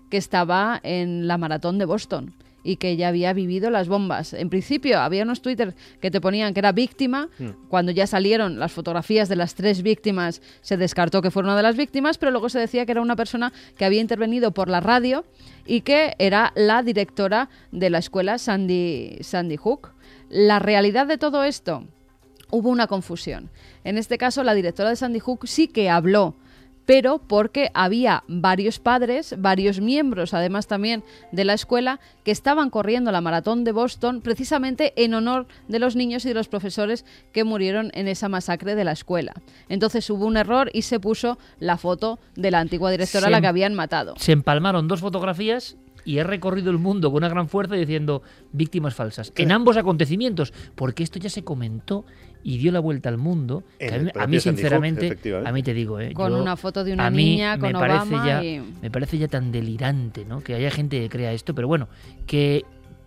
que 0.09 0.17
estaba 0.17 0.79
en 0.83 1.27
la 1.27 1.37
maratón 1.37 1.77
de 1.77 1.85
Boston 1.85 2.33
y 2.63 2.75
que 2.75 2.95
ya 2.95 3.07
había 3.07 3.33
vivido 3.33 3.69
las 3.69 3.87
bombas. 3.87 4.33
En 4.33 4.49
principio 4.49 4.99
había 4.99 5.23
unos 5.23 5.41
Twitter 5.41 5.73
que 5.99 6.11
te 6.11 6.21
ponían 6.21 6.53
que 6.53 6.59
era 6.59 6.71
víctima. 6.71 7.29
Cuando 7.69 7.91
ya 7.91 8.07
salieron 8.07 8.59
las 8.59 8.71
fotografías 8.71 9.29
de 9.29 9.35
las 9.35 9.55
tres 9.55 9.81
víctimas, 9.81 10.41
se 10.61 10.77
descartó 10.77 11.21
que 11.21 11.31
fuera 11.31 11.47
una 11.47 11.57
de 11.57 11.63
las 11.63 11.75
víctimas, 11.75 12.17
pero 12.17 12.31
luego 12.31 12.49
se 12.49 12.59
decía 12.59 12.85
que 12.85 12.91
era 12.91 13.01
una 13.01 13.15
persona 13.15 13.51
que 13.77 13.85
había 13.85 14.01
intervenido 14.01 14.51
por 14.51 14.69
la 14.69 14.79
radio 14.79 15.25
y 15.65 15.81
que 15.81 16.13
era 16.19 16.51
la 16.55 16.83
directora 16.83 17.49
de 17.71 17.89
la 17.89 17.97
escuela 17.97 18.37
Sandy, 18.37 19.17
Sandy 19.21 19.57
Hook. 19.57 19.93
La 20.29 20.59
realidad 20.59 21.07
de 21.07 21.17
todo 21.17 21.43
esto, 21.43 21.85
hubo 22.51 22.69
una 22.69 22.87
confusión. 22.87 23.49
En 23.83 23.97
este 23.97 24.17
caso, 24.17 24.43
la 24.43 24.53
directora 24.53 24.89
de 24.89 24.95
Sandy 24.95 25.19
Hook 25.19 25.47
sí 25.47 25.67
que 25.67 25.89
habló, 25.89 26.35
pero 26.85 27.19
porque 27.19 27.71
había 27.73 28.23
varios 28.27 28.79
padres, 28.79 29.35
varios 29.37 29.79
miembros, 29.79 30.33
además 30.33 30.67
también 30.67 31.03
de 31.31 31.45
la 31.45 31.53
escuela, 31.53 31.99
que 32.23 32.31
estaban 32.31 32.69
corriendo 32.69 33.11
la 33.11 33.21
maratón 33.21 33.63
de 33.63 33.71
Boston 33.71 34.21
precisamente 34.21 34.93
en 34.95 35.13
honor 35.13 35.47
de 35.67 35.79
los 35.79 35.95
niños 35.95 36.25
y 36.25 36.29
de 36.29 36.33
los 36.33 36.47
profesores 36.47 37.05
que 37.31 37.43
murieron 37.43 37.91
en 37.93 38.07
esa 38.07 38.29
masacre 38.29 38.75
de 38.75 38.83
la 38.83 38.91
escuela. 38.91 39.33
Entonces 39.69 40.09
hubo 40.09 40.25
un 40.25 40.37
error 40.37 40.69
y 40.73 40.81
se 40.81 40.99
puso 40.99 41.37
la 41.59 41.77
foto 41.77 42.19
de 42.35 42.51
la 42.51 42.59
antigua 42.59 42.91
directora 42.91 43.27
a 43.27 43.29
la 43.29 43.41
que 43.41 43.47
habían 43.47 43.73
matado. 43.73 44.15
Se 44.17 44.31
empalmaron 44.31 44.87
dos 44.87 45.01
fotografías 45.01 45.77
y 46.05 46.17
he 46.17 46.23
recorrido 46.23 46.71
el 46.71 46.77
mundo 46.77 47.09
con 47.11 47.17
una 47.17 47.29
gran 47.29 47.47
fuerza 47.47 47.75
diciendo 47.75 48.21
víctimas 48.51 48.95
falsas. 48.95 49.31
En 49.35 49.51
ambos 49.51 49.77
acontecimientos, 49.77 50.53
porque 50.75 51.03
esto 51.03 51.19
ya 51.19 51.29
se 51.29 51.43
comentó 51.43 52.05
y 52.43 52.57
dio 52.57 52.71
la 52.71 52.79
vuelta 52.79 53.09
al 53.09 53.17
mundo. 53.17 53.63
que 53.77 53.87
a 53.93 53.97
mí, 53.99 54.09
a 54.09 54.13
propio 54.13 54.27
mí, 54.29 54.39
Sandy 54.39 54.39
Hook, 54.39 54.41
sinceramente, 54.41 55.17
a 55.45 55.51
mí 55.51 55.61
te 55.63 55.73
digo, 55.73 55.99
¿eh? 55.99 56.13
Con 56.13 56.31
yo- 56.31 56.41
una 56.41 56.57
foto 56.57 56.83
de 56.83 56.93
una 56.93 57.07
a 57.07 57.11
mí 57.11 57.23
niña 57.25 57.59
con 57.59 57.71
me 57.71 57.79
parece 57.79 57.97
Obama 58.15 58.25
ya, 58.27 58.43
y- 58.43 58.63
me 58.81 58.89
parece 58.89 59.17
ya 59.19 59.27
tan 59.27 59.51
delirante, 59.51 60.25
¿no? 60.25 60.41
Que 60.41 60.55
haya 60.55 60.71
gente 60.71 60.99
que 60.99 61.09
crea 61.09 61.33
esto, 61.33 61.53
pero 61.53 61.67
bueno, 61.67 61.87
que 62.25 62.65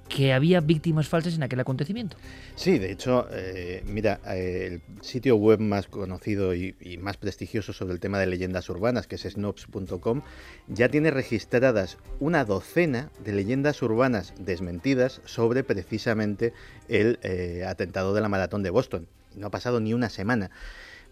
que 0.08 0.32
había 0.32 0.60
víctimas 0.60 1.08
falsas 1.08 1.34
en 1.34 1.42
aquel 1.42 1.60
acontecimiento. 1.60 2.16
Sí, 2.56 2.78
de 2.78 2.92
hecho, 2.92 3.26
eh, 3.32 3.82
mira, 3.86 4.20
eh, 4.26 4.80
el 4.80 5.02
sitio 5.02 5.36
web 5.36 5.60
más 5.60 5.86
conocido 5.86 6.54
y, 6.54 6.74
más 7.00 7.16
prestigioso 7.16 7.72
sobre 7.72 7.94
el 7.94 8.00
tema 8.00 8.18
de 8.18 8.26
leyendas 8.26 8.68
urbanas, 8.68 9.06
que 9.06 9.16
es 9.16 9.22
snopes.com, 9.22 10.22
ya 10.68 10.88
tiene 10.88 11.10
registradas 11.10 11.98
una 12.20 12.44
docena 12.44 13.10
de 13.24 13.32
leyendas 13.32 13.82
urbanas 13.82 14.34
desmentidas 14.38 15.20
sobre 15.24 15.64
precisamente 15.64 16.52
el 16.88 17.18
eh, 17.22 17.64
atentado 17.66 18.14
de 18.14 18.20
la 18.20 18.28
maratón 18.28 18.62
de 18.62 18.70
Boston. 18.70 19.08
No 19.34 19.48
ha 19.48 19.50
pasado 19.50 19.80
ni 19.80 19.94
una 19.94 20.10
semana. 20.10 20.50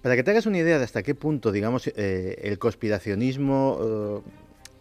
Para 0.00 0.16
que 0.16 0.22
te 0.22 0.32
hagas 0.32 0.46
una 0.46 0.58
idea 0.58 0.78
de 0.78 0.84
hasta 0.84 1.02
qué 1.02 1.14
punto, 1.14 1.52
digamos, 1.52 1.86
el 1.86 2.58
conspiracionismo 2.58 4.24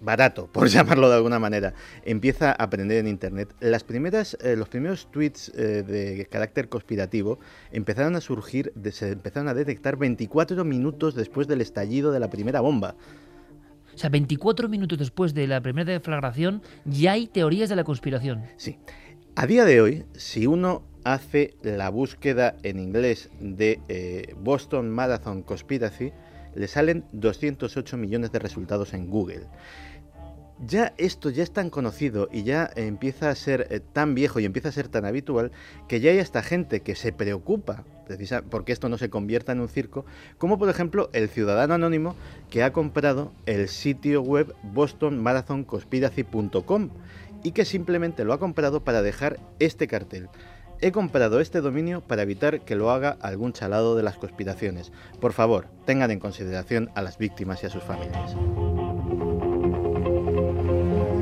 barato, 0.02 0.47
por 0.47 0.68
llamarlo 0.70 1.10
de 1.10 1.16
alguna 1.16 1.39
manera, 1.39 1.74
empieza 2.04 2.52
a 2.52 2.64
aprender 2.64 2.97
en 2.97 3.08
Internet, 3.08 3.54
las 3.60 3.84
primeras, 3.84 4.38
eh, 4.41 4.56
los 4.56 4.70
primeros 4.70 5.10
tweets 5.12 5.49
eh, 5.56 5.84
de 5.84 6.26
carácter 6.30 6.70
conspirativo 6.70 7.39
empezaron 7.72 8.16
a 8.16 8.22
surgir, 8.22 8.74
se 8.91 9.12
empezaron 9.12 9.47
a 9.47 9.54
detectar 9.54 9.97
24 9.97 10.64
minutos 10.66 11.16
después 11.16 11.47
del 11.47 11.62
estallido 11.62 12.12
de 12.12 12.20
la 12.20 12.30
primera 12.30 12.62
bomba. 12.62 12.95
O 13.93 13.97
sea, 13.97 14.10
24 14.10 14.70
minutos 14.70 14.97
después 14.97 15.34
de 15.34 15.47
la 15.47 15.62
primera 15.62 15.91
deflagración 15.91 16.62
ya 16.86 17.14
hay 17.14 17.28
teorías 17.28 17.70
de 17.70 17.76
la 17.76 17.84
conspiración. 17.84 18.43
Sí. 18.58 18.78
A 19.36 19.45
día 19.47 19.66
de 19.66 19.82
hoy, 19.82 20.06
si 20.14 20.47
uno 20.47 20.84
hace 21.04 21.56
la 21.62 21.89
búsqueda 21.89 22.56
en 22.64 22.80
inglés 22.80 23.30
de 23.39 23.80
eh, 23.88 24.36
Boston 24.38 24.89
Marathon 24.89 25.41
Conspiracy, 25.41 26.12
le 26.56 26.68
salen 26.68 27.06
208 27.14 27.97
millones 27.97 28.32
de 28.32 28.39
resultados 28.39 28.93
en 28.93 29.10
Google. 29.10 29.47
Ya 30.68 30.93
esto 30.97 31.32
ya 31.32 31.41
es 31.41 31.51
tan 31.51 31.72
conocido 31.72 32.30
y 32.32 32.43
ya 32.43 32.70
empieza 32.76 33.30
a 33.30 33.36
ser 33.36 33.66
eh, 33.72 33.80
tan 33.80 34.14
viejo 34.14 34.39
y 34.39 34.45
empieza 34.45 34.70
a 34.70 34.72
ser 34.72 34.89
tan 34.89 35.05
habitual 35.05 35.51
que 35.88 35.99
ya 35.99 36.12
hay 36.12 36.20
hasta 36.20 36.43
gente 36.43 36.82
que 36.82 36.93
se 36.95 37.12
preocupa 37.12 37.84
precisa 38.05 38.43
porque 38.43 38.74
esto 38.74 38.89
no 38.89 38.97
se 38.97 39.09
convierta 39.09 39.53
en 39.53 39.62
un 39.62 39.70
circo, 39.70 40.05
como 40.38 40.59
por 40.59 40.70
ejemplo 40.70 41.09
el 41.14 41.30
ciudadano 41.30 41.74
anónimo 41.74 42.16
que 42.49 42.62
ha 42.64 42.74
comprado 42.74 43.32
el 43.45 43.70
sitio 43.70 44.22
web 44.22 44.53
bostonmarathonconspiracy.com 44.64 46.89
y 47.43 47.53
que 47.53 47.66
simplemente 47.66 48.24
lo 48.24 48.34
ha 48.34 48.39
comprado 48.39 48.84
para 48.84 49.01
dejar 49.01 49.39
este 49.59 49.88
cartel. 49.88 50.30
He 50.80 50.91
comprado 50.91 51.39
este 51.39 51.62
dominio 51.62 52.01
para 52.01 52.22
evitar 52.24 52.62
que 52.62 52.76
lo 52.76 52.91
haga 52.91 53.18
algún 53.22 53.53
chalado 53.53 53.95
de 53.95 54.03
las 54.03 54.18
conspiraciones. 54.18 54.91
Por 55.20 55.34
favor, 55.34 55.68
tengan 55.86 56.12
en 56.12 56.20
consideración 56.20 56.91
a 56.95 57.01
las 57.01 57.18
víctimas 57.18 57.64
y 57.64 57.68
a 57.68 57.70
sus 57.70 57.84
familias. 57.84 58.36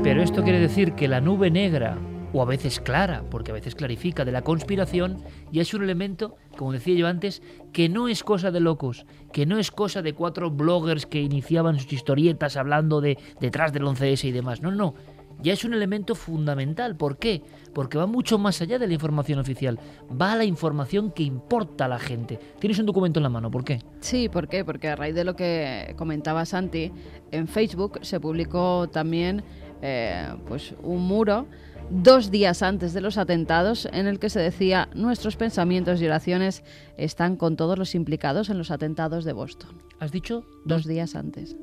Pero 0.10 0.24
esto 0.24 0.41
quiere 0.41 0.60
decir 0.60 0.93
que 0.93 1.07
la 1.07 1.22
nube 1.22 1.51
negra, 1.51 1.95
o 2.34 2.41
a 2.41 2.45
veces 2.45 2.80
clara, 2.80 3.24
porque 3.30 3.51
a 3.51 3.53
veces 3.53 3.76
clarifica, 3.76 4.26
de 4.26 4.32
la 4.32 4.41
conspiración, 4.41 5.22
ya 5.51 5.62
es 5.62 5.72
un 5.76 5.84
elemento, 5.84 6.36
como 6.57 6.72
decía 6.72 6.95
yo 6.95 7.05
antes, 7.05 7.43
que 7.74 7.89
no 7.89 8.07
es 8.07 8.24
cosa 8.24 8.49
de 8.49 8.60
locos, 8.60 9.05
que 9.32 9.45
no 9.45 9.60
es 9.60 9.70
cosa 9.70 10.01
de 10.01 10.14
cuatro 10.14 10.49
bloggers 10.49 11.05
que 11.05 11.22
iniciaban 11.22 11.78
sus 11.78 11.93
historietas 11.93 12.57
hablando 12.57 13.01
de 13.01 13.20
detrás 13.39 13.72
del 13.72 13.84
11S 13.84 14.24
y 14.24 14.32
demás. 14.32 14.64
No, 14.64 14.72
no. 14.72 14.95
Ya 15.41 15.53
es 15.53 15.64
un 15.64 15.76
elemento 15.76 16.16
fundamental. 16.16 16.97
¿Por 16.97 17.18
qué? 17.18 17.43
Porque 17.74 17.99
va 17.99 18.07
mucho 18.07 18.39
más 18.39 18.62
allá 18.62 18.80
de 18.80 18.88
la 18.88 18.93
información 18.95 19.38
oficial. 19.38 19.80
Va 20.20 20.34
a 20.34 20.36
la 20.36 20.43
información 20.43 21.12
que 21.12 21.22
importa 21.22 21.86
a 21.86 21.88
la 21.88 21.99
gente. 21.99 22.39
Tienes 22.60 22.80
un 22.80 22.88
documento 22.88 23.20
en 23.20 23.24
la 23.24 23.30
mano. 23.30 23.49
¿Por 23.51 23.64
qué? 23.64 23.80
Sí, 24.01 24.28
¿por 24.28 24.47
qué? 24.47 24.66
Porque 24.66 24.89
a 24.89 24.95
raíz 24.95 25.14
de 25.14 25.24
lo 25.24 25.36
que 25.36 25.93
comentaba 25.97 26.45
Santi, 26.45 26.91
en 27.32 27.47
Facebook 27.47 27.99
se 28.01 28.20
publicó 28.20 28.89
también 28.89 29.43
eh, 29.82 30.28
pues 30.48 30.74
un 30.84 31.08
muro 31.08 31.48
dos 31.90 32.30
días 32.30 32.62
antes 32.62 32.94
de 32.94 33.02
los 33.02 33.18
atentados 33.18 33.88
en 33.92 34.08
el 34.08 34.20
que 34.20 34.30
se 34.30 34.40
decía 34.40 34.90
nuestros 34.94 35.36
pensamientos 35.36 36.02
y 36.02 36.06
oraciones 36.06 36.64
están 36.98 37.36
con 37.36 37.56
todos 37.56 37.78
los 37.78 37.96
implicados 37.96 38.50
en 38.50 38.58
los 38.58 38.72
atentados 38.72 39.26
de 39.26 39.34
Boston. 39.34 39.82
¿Has 40.00 40.12
dicho? 40.12 40.46
Dos 40.66 40.86
días 40.86 41.16
antes. 41.16 41.56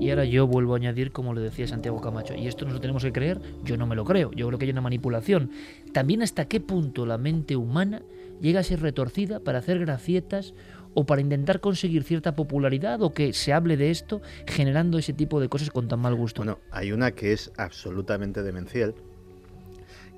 Y 0.00 0.10
ahora 0.10 0.24
yo 0.24 0.48
vuelvo 0.48 0.74
a 0.74 0.78
añadir, 0.78 1.12
como 1.12 1.32
le 1.32 1.40
decía 1.40 1.68
Santiago 1.68 2.00
Camacho, 2.00 2.34
y 2.34 2.48
esto 2.48 2.64
nos 2.64 2.74
lo 2.74 2.80
tenemos 2.80 3.04
que 3.04 3.12
creer, 3.12 3.40
yo 3.62 3.76
no 3.76 3.86
me 3.86 3.94
lo 3.94 4.04
creo, 4.04 4.32
yo 4.32 4.48
creo 4.48 4.58
que 4.58 4.64
hay 4.64 4.72
una 4.72 4.80
manipulación. 4.80 5.52
También 5.92 6.22
hasta 6.22 6.46
qué 6.46 6.60
punto 6.60 7.06
la 7.06 7.18
mente 7.18 7.54
humana 7.54 8.02
llega 8.40 8.60
a 8.60 8.64
ser 8.64 8.80
retorcida 8.80 9.38
para 9.38 9.58
hacer 9.58 9.78
gracietas 9.78 10.54
o 10.94 11.04
para 11.04 11.20
intentar 11.20 11.60
conseguir 11.60 12.04
cierta 12.04 12.34
popularidad 12.34 13.02
o 13.02 13.12
que 13.12 13.32
se 13.32 13.52
hable 13.52 13.76
de 13.76 13.90
esto 13.90 14.20
generando 14.46 14.98
ese 14.98 15.12
tipo 15.12 15.40
de 15.40 15.48
cosas 15.48 15.70
con 15.70 15.88
tan 15.88 16.00
mal 16.00 16.14
gusto. 16.14 16.40
Bueno, 16.42 16.58
hay 16.70 16.92
una 16.92 17.12
que 17.12 17.32
es 17.32 17.52
absolutamente 17.56 18.42
demencial, 18.42 18.94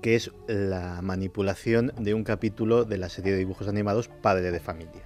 que 0.03 0.17
es 0.17 0.31
la 0.47 1.01
manipulación 1.03 1.93
de 1.99 2.15
un 2.15 2.25
capítulo 2.25 2.85
de 2.85 2.99
la 2.99 3.09
serie 3.09 3.33
de 3.33 3.39
dibujos 3.39 3.69
animados 3.69 4.09
Padre 4.09 4.51
de 4.51 4.61
Familia. 4.61 5.03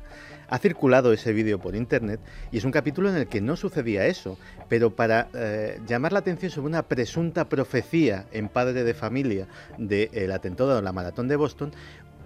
Ha 0.50 0.58
circulado 0.58 1.12
ese 1.12 1.34
vídeo 1.34 1.60
por 1.60 1.76
internet 1.76 2.20
y 2.50 2.56
es 2.56 2.64
un 2.64 2.70
capítulo 2.70 3.10
en 3.10 3.16
el 3.16 3.26
que 3.28 3.42
no 3.42 3.54
sucedía 3.54 4.06
eso, 4.06 4.38
pero 4.68 4.96
para 4.96 5.28
eh, 5.34 5.78
llamar 5.86 6.12
la 6.12 6.20
atención 6.20 6.50
sobre 6.50 6.68
una 6.68 6.84
presunta 6.84 7.50
profecía 7.50 8.24
en 8.32 8.48
Padre 8.48 8.82
de 8.82 8.94
Familia 8.94 9.46
del 9.76 10.32
atentado 10.32 10.74
de 10.74 10.80
la 10.80 10.92
maratón 10.92 11.28
de 11.28 11.36
Boston, 11.36 11.72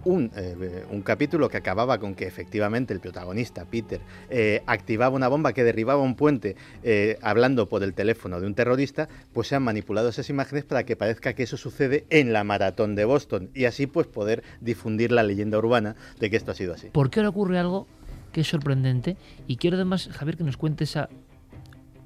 un, 0.05 0.31
eh, 0.37 0.85
un 0.91 1.03
capítulo 1.03 1.49
que 1.49 1.57
acababa 1.57 1.99
con 1.99 2.15
que 2.15 2.27
efectivamente 2.27 2.93
el 2.93 3.01
protagonista, 3.01 3.65
Peter, 3.65 4.01
eh, 4.31 4.63
activaba 4.67 5.15
una 5.15 5.29
bomba 5.29 5.53
que 5.53 5.65
derribaba 5.65 6.03
un 6.03 6.15
puente 6.15 6.57
eh, 6.83 7.19
hablando 7.23 7.69
por 7.69 7.83
el 7.83 7.95
teléfono 7.95 8.41
de 8.41 8.47
un 8.47 8.55
terrorista, 8.55 9.09
pues 9.33 9.49
se 9.49 9.57
han 9.57 9.63
manipulado 9.63 10.09
esas 10.09 10.29
imágenes 10.31 10.65
para 10.65 10.85
que 10.85 10.97
parezca 10.97 11.35
que 11.35 11.45
eso 11.45 11.57
sucede 11.57 12.05
en 12.11 12.33
la 12.33 12.45
maratón 12.45 12.95
de 12.95 13.05
Boston 13.05 13.51
y 13.55 13.65
así 13.65 13.87
pues 13.87 14.07
poder 14.07 14.43
difundir 14.61 15.13
la 15.13 15.23
leyenda 15.23 15.59
urbana 15.59 15.97
de 16.19 16.31
que 16.31 16.37
esto 16.37 16.53
ha 16.53 16.55
sido 16.55 16.75
así. 16.75 16.89
¿Por 16.91 17.11
qué 17.11 17.21
ahora 17.21 17.31
ocurre 17.31 17.59
algo 17.59 17.87
que 18.33 18.43
es 18.43 18.49
sorprendente? 18.49 19.17
Y 19.47 19.57
quiero 19.57 19.77
además, 19.77 20.09
Javier, 20.13 20.37
que 20.37 20.45
nos 20.45 20.57
cuentes 20.57 20.97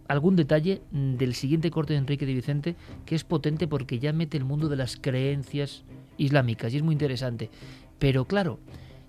algún 0.08 0.36
detalle 0.36 0.82
del 0.90 1.34
siguiente 1.34 1.70
corte 1.70 1.94
de 1.94 1.98
Enrique 1.98 2.26
de 2.26 2.34
Vicente 2.34 2.76
que 3.04 3.14
es 3.14 3.24
potente 3.24 3.66
porque 3.66 3.98
ya 3.98 4.12
mete 4.12 4.36
el 4.36 4.44
mundo 4.44 4.68
de 4.68 4.76
las 4.76 4.96
creencias 4.96 5.84
islámicas 6.18 6.72
y 6.72 6.76
es 6.78 6.82
muy 6.82 6.92
interesante. 6.92 7.50
Pero 7.98 8.26
claro, 8.26 8.58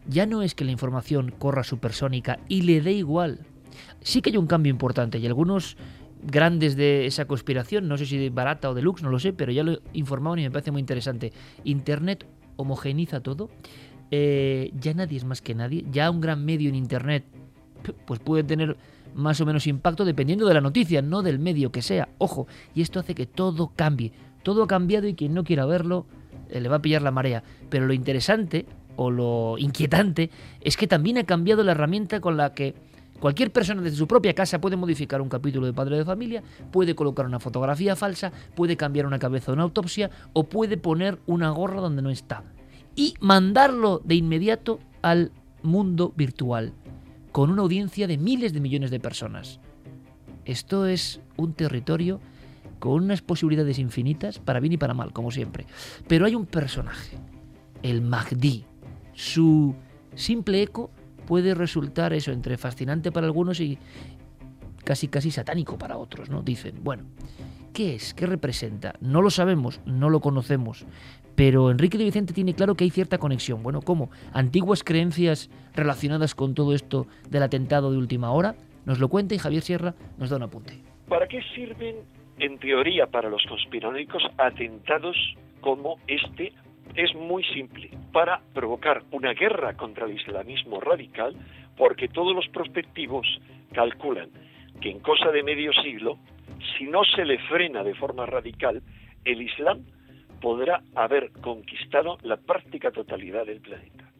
ya 0.07 0.25
no 0.25 0.41
es 0.41 0.55
que 0.55 0.65
la 0.65 0.71
información 0.71 1.33
corra 1.38 1.63
supersónica 1.63 2.39
y 2.47 2.61
le 2.61 2.81
dé 2.81 2.93
igual. 2.93 3.39
Sí 4.01 4.21
que 4.21 4.29
hay 4.29 4.38
un 4.38 4.47
cambio 4.47 4.71
importante 4.71 5.19
y 5.19 5.25
algunos 5.25 5.77
grandes 6.23 6.75
de 6.75 7.05
esa 7.05 7.25
conspiración, 7.25 7.88
no 7.88 7.97
sé 7.97 8.05
si 8.05 8.17
de 8.17 8.29
barata 8.29 8.69
o 8.69 8.73
de 8.73 8.81
lux, 8.81 9.03
no 9.03 9.09
lo 9.09 9.19
sé, 9.19 9.33
pero 9.33 9.51
ya 9.51 9.63
lo 9.63 9.79
informaban 9.93 10.39
y 10.39 10.43
me 10.43 10.51
parece 10.51 10.71
muy 10.71 10.79
interesante. 10.79 11.31
Internet 11.63 12.25
homogeniza 12.55 13.21
todo, 13.21 13.49
eh, 14.09 14.71
ya 14.79 14.93
nadie 14.93 15.17
es 15.17 15.25
más 15.25 15.41
que 15.41 15.53
nadie, 15.53 15.85
ya 15.91 16.09
un 16.09 16.21
gran 16.21 16.43
medio 16.43 16.69
en 16.69 16.75
Internet 16.75 17.25
pues 18.05 18.19
puede 18.19 18.43
tener 18.43 18.77
más 19.15 19.39
o 19.41 19.45
menos 19.45 19.67
impacto 19.67 20.05
dependiendo 20.05 20.47
de 20.47 20.53
la 20.53 20.61
noticia, 20.61 21.01
no 21.01 21.21
del 21.21 21.39
medio 21.39 21.71
que 21.71 21.81
sea. 21.81 22.09
Ojo, 22.17 22.47
y 22.75 22.81
esto 22.81 22.99
hace 22.99 23.15
que 23.15 23.25
todo 23.25 23.71
cambie. 23.75 24.11
Todo 24.43 24.63
ha 24.63 24.67
cambiado 24.67 25.07
y 25.07 25.15
quien 25.15 25.33
no 25.33 25.43
quiera 25.43 25.65
verlo 25.65 26.05
le 26.49 26.69
va 26.69 26.77
a 26.77 26.81
pillar 26.81 27.01
la 27.01 27.11
marea. 27.11 27.43
Pero 27.69 27.85
lo 27.85 27.93
interesante 27.93 28.65
o 28.95 29.11
lo 29.11 29.57
inquietante 29.57 30.29
es 30.61 30.75
que 30.75 30.87
también 30.87 31.17
ha 31.17 31.23
cambiado 31.23 31.63
la 31.63 31.71
herramienta 31.71 32.19
con 32.19 32.37
la 32.37 32.53
que 32.53 32.75
cualquier 33.19 33.51
persona 33.51 33.81
desde 33.81 33.97
su 33.97 34.07
propia 34.07 34.33
casa 34.33 34.59
puede 34.61 34.75
modificar 34.75 35.21
un 35.21 35.29
capítulo 35.29 35.65
de 35.65 35.73
Padre 35.73 35.97
de 35.97 36.05
Familia, 36.05 36.43
puede 36.71 36.95
colocar 36.95 37.25
una 37.25 37.39
fotografía 37.39 37.95
falsa, 37.95 38.31
puede 38.55 38.77
cambiar 38.77 39.05
una 39.05 39.19
cabeza 39.19 39.51
de 39.51 39.53
una 39.53 39.63
autopsia 39.63 40.09
o 40.33 40.43
puede 40.43 40.77
poner 40.77 41.19
una 41.25 41.49
gorra 41.51 41.81
donde 41.81 42.01
no 42.01 42.09
está. 42.09 42.43
Y 42.95 43.13
mandarlo 43.19 44.01
de 44.03 44.15
inmediato 44.15 44.79
al 45.01 45.31
mundo 45.61 46.13
virtual 46.15 46.73
con 47.31 47.51
una 47.51 47.61
audiencia 47.61 48.07
de 48.07 48.17
miles 48.17 48.53
de 48.53 48.61
millones 48.61 48.89
de 48.89 48.99
personas. 48.99 49.59
Esto 50.45 50.87
es 50.87 51.19
un 51.35 51.53
territorio 51.53 52.19
con 52.80 53.03
unas 53.03 53.21
posibilidades 53.21 53.80
infinitas, 53.80 54.39
para 54.39 54.59
bien 54.59 54.73
y 54.73 54.78
para 54.78 54.93
mal, 54.93 55.13
como 55.13 55.32
siempre. 55.32 55.65
Pero 56.07 56.25
hay 56.25 56.36
un 56.36 56.45
personaje, 56.45 57.17
el 57.84 58.01
Mahdi. 58.01 58.65
Su 59.13 59.75
simple 60.15 60.61
eco 60.61 60.91
puede 61.25 61.53
resultar 61.53 62.13
eso, 62.13 62.32
entre 62.32 62.57
fascinante 62.57 63.11
para 63.11 63.28
algunos 63.28 63.59
y 63.59 63.78
casi 64.84 65.07
casi 65.07 65.32
satánico 65.32 65.78
para 65.78 65.97
otros, 65.97 66.30
¿no? 66.30 66.41
Dicen, 66.41 66.75
bueno, 66.82 67.03
¿qué 67.73 67.95
es? 67.95 68.13
¿Qué 68.13 68.25
representa? 68.25 68.95
No 69.01 69.21
lo 69.21 69.30
sabemos, 69.30 69.82
no 69.86 70.09
lo 70.09 70.21
conocemos, 70.21 70.86
pero 71.36 71.69
Enrique 71.69 71.97
de 71.97 72.05
Vicente 72.05 72.34
tiene 72.34 72.55
claro 72.55 72.75
que 72.75 72.86
hay 72.86 72.89
cierta 72.89 73.17
conexión. 73.17 73.61
Bueno, 73.61 73.82
¿cómo? 73.82 74.09
Antiguas 74.34 74.84
creencias 74.84 75.49
relacionadas 75.75 76.34
con 76.34 76.55
todo 76.55 76.73
esto 76.73 77.05
del 77.30 77.43
atentado 77.43 77.91
de 77.91 77.97
última 77.97 78.32
hora. 78.32 78.55
Nos 78.86 78.99
lo 78.99 79.09
cuenta 79.09 79.36
y 79.36 79.38
Javier 79.38 79.61
Sierra 79.61 79.93
nos 80.17 80.30
da 80.30 80.38
un 80.38 80.43
apunte. 80.43 80.82
¿Para 81.07 81.28
qué 81.28 81.39
sirven, 81.53 81.97
en 82.39 82.59
teoría, 82.59 83.07
para 83.07 83.29
los 83.29 83.43
conspiranoicos 83.47 84.23
atentados 84.38 85.17
como 85.61 85.97
este? 86.07 86.53
Es 86.95 87.13
muy 87.15 87.43
simple, 87.45 87.91
para 88.11 88.41
provocar 88.53 89.03
una 89.11 89.33
guerra 89.33 89.75
contra 89.75 90.05
el 90.05 90.15
islamismo 90.15 90.79
radical, 90.79 91.35
porque 91.75 92.07
todos 92.07 92.35
los 92.35 92.47
prospectivos 92.47 93.27
calculan 93.73 94.29
que 94.81 94.91
en 94.91 94.99
cosa 94.99 95.31
de 95.31 95.43
medio 95.43 95.73
siglo, 95.73 96.17
si 96.77 96.85
no 96.85 97.03
se 97.03 97.25
le 97.25 97.39
frena 97.39 97.83
de 97.83 97.95
forma 97.95 98.25
radical, 98.25 98.81
el 99.25 99.41
Islam 99.41 99.83
podrá 100.41 100.81
haber 100.95 101.31
conquistado 101.41 102.17
la 102.21 102.38
práctica 102.38 102.91
totalidad 102.91 103.45
del 103.45 103.59
planeta. 103.59 104.11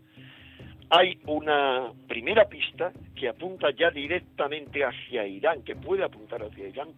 Hay 0.90 1.20
una 1.26 1.92
primera 2.08 2.46
pista 2.46 2.94
que 3.14 3.28
apunta 3.28 3.72
ya 3.72 3.92
directamente 3.92 4.86
hacia 4.86 5.28
Irán, 5.28 5.64
que 5.64 5.76
puede 5.76 6.04
apuntar 6.04 6.42
hacia 6.42 6.70
Irán 6.70 6.90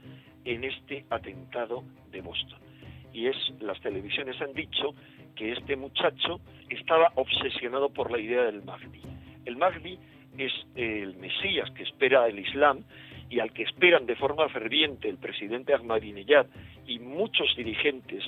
en 0.46 0.64
este 0.64 1.06
atentado 1.10 1.84
de 2.12 2.22
Boston. 2.22 2.60
Y 3.14 3.26
es, 3.26 3.36
las 3.60 3.80
televisiones 3.82 4.40
han 4.42 4.54
dicho 4.54 4.94
que 5.36 5.54
este 5.54 5.76
muchacho 5.76 6.40
estaba 6.70 7.12
obsesionado 7.16 7.90
por 7.90 8.12
la 8.12 8.20
idea 8.20 8.44
del 8.44 8.62
Mahdi. 8.62 9.02
El 9.46 9.58
Mahdi 9.58 9.98
es 10.38 10.54
el 10.76 11.16
Mesías 11.18 11.72
que 11.72 11.84
espera 11.84 12.28
el 12.28 12.38
Islam 12.38 12.84
y 13.30 13.40
al 13.40 13.52
que 13.54 13.64
esperan 13.64 14.06
de 14.06 14.16
forma 14.16 14.48
ferviente 14.50 15.10
el 15.10 15.18
presidente 15.18 15.74
Ahmadinejad 15.74 16.46
y 16.86 17.00
muchos 17.00 17.56
dirigentes 17.56 18.24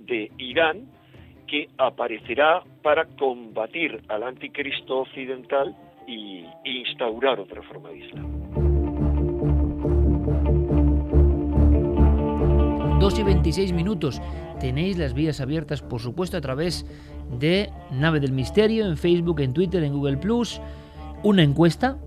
de 0.00 0.30
Irán 0.36 0.86
que 1.48 1.68
aparecerá 1.78 2.62
para 2.82 3.06
combatir 3.18 4.00
al 4.08 4.22
anticristo 4.22 4.98
occidental 5.00 5.74
y, 6.06 6.44
instaurar 6.64 7.40
otra 7.40 7.62
forma 7.62 7.88
de 7.90 7.98
Islam. 7.98 8.26
2 13.00 13.18
y 13.18 13.22
26 13.22 13.72
minutos. 13.72 14.20
Tenéis 14.60 14.98
las 14.98 15.14
vías 15.14 15.40
abiertas, 15.40 15.82
por 15.82 16.00
supuesto, 16.00 16.36
a 16.36 16.40
través 16.40 16.84
de 17.38 17.70
Nave 17.90 18.20
del 18.20 18.32
Misterio, 18.32 18.86
en 18.86 18.96
Facebook, 18.96 19.40
en 19.40 19.52
Twitter, 19.52 19.82
en 19.82 19.92
Google 19.92 20.16
Plus. 20.18 20.60
Una 21.22 21.42
encuesta 21.42 21.98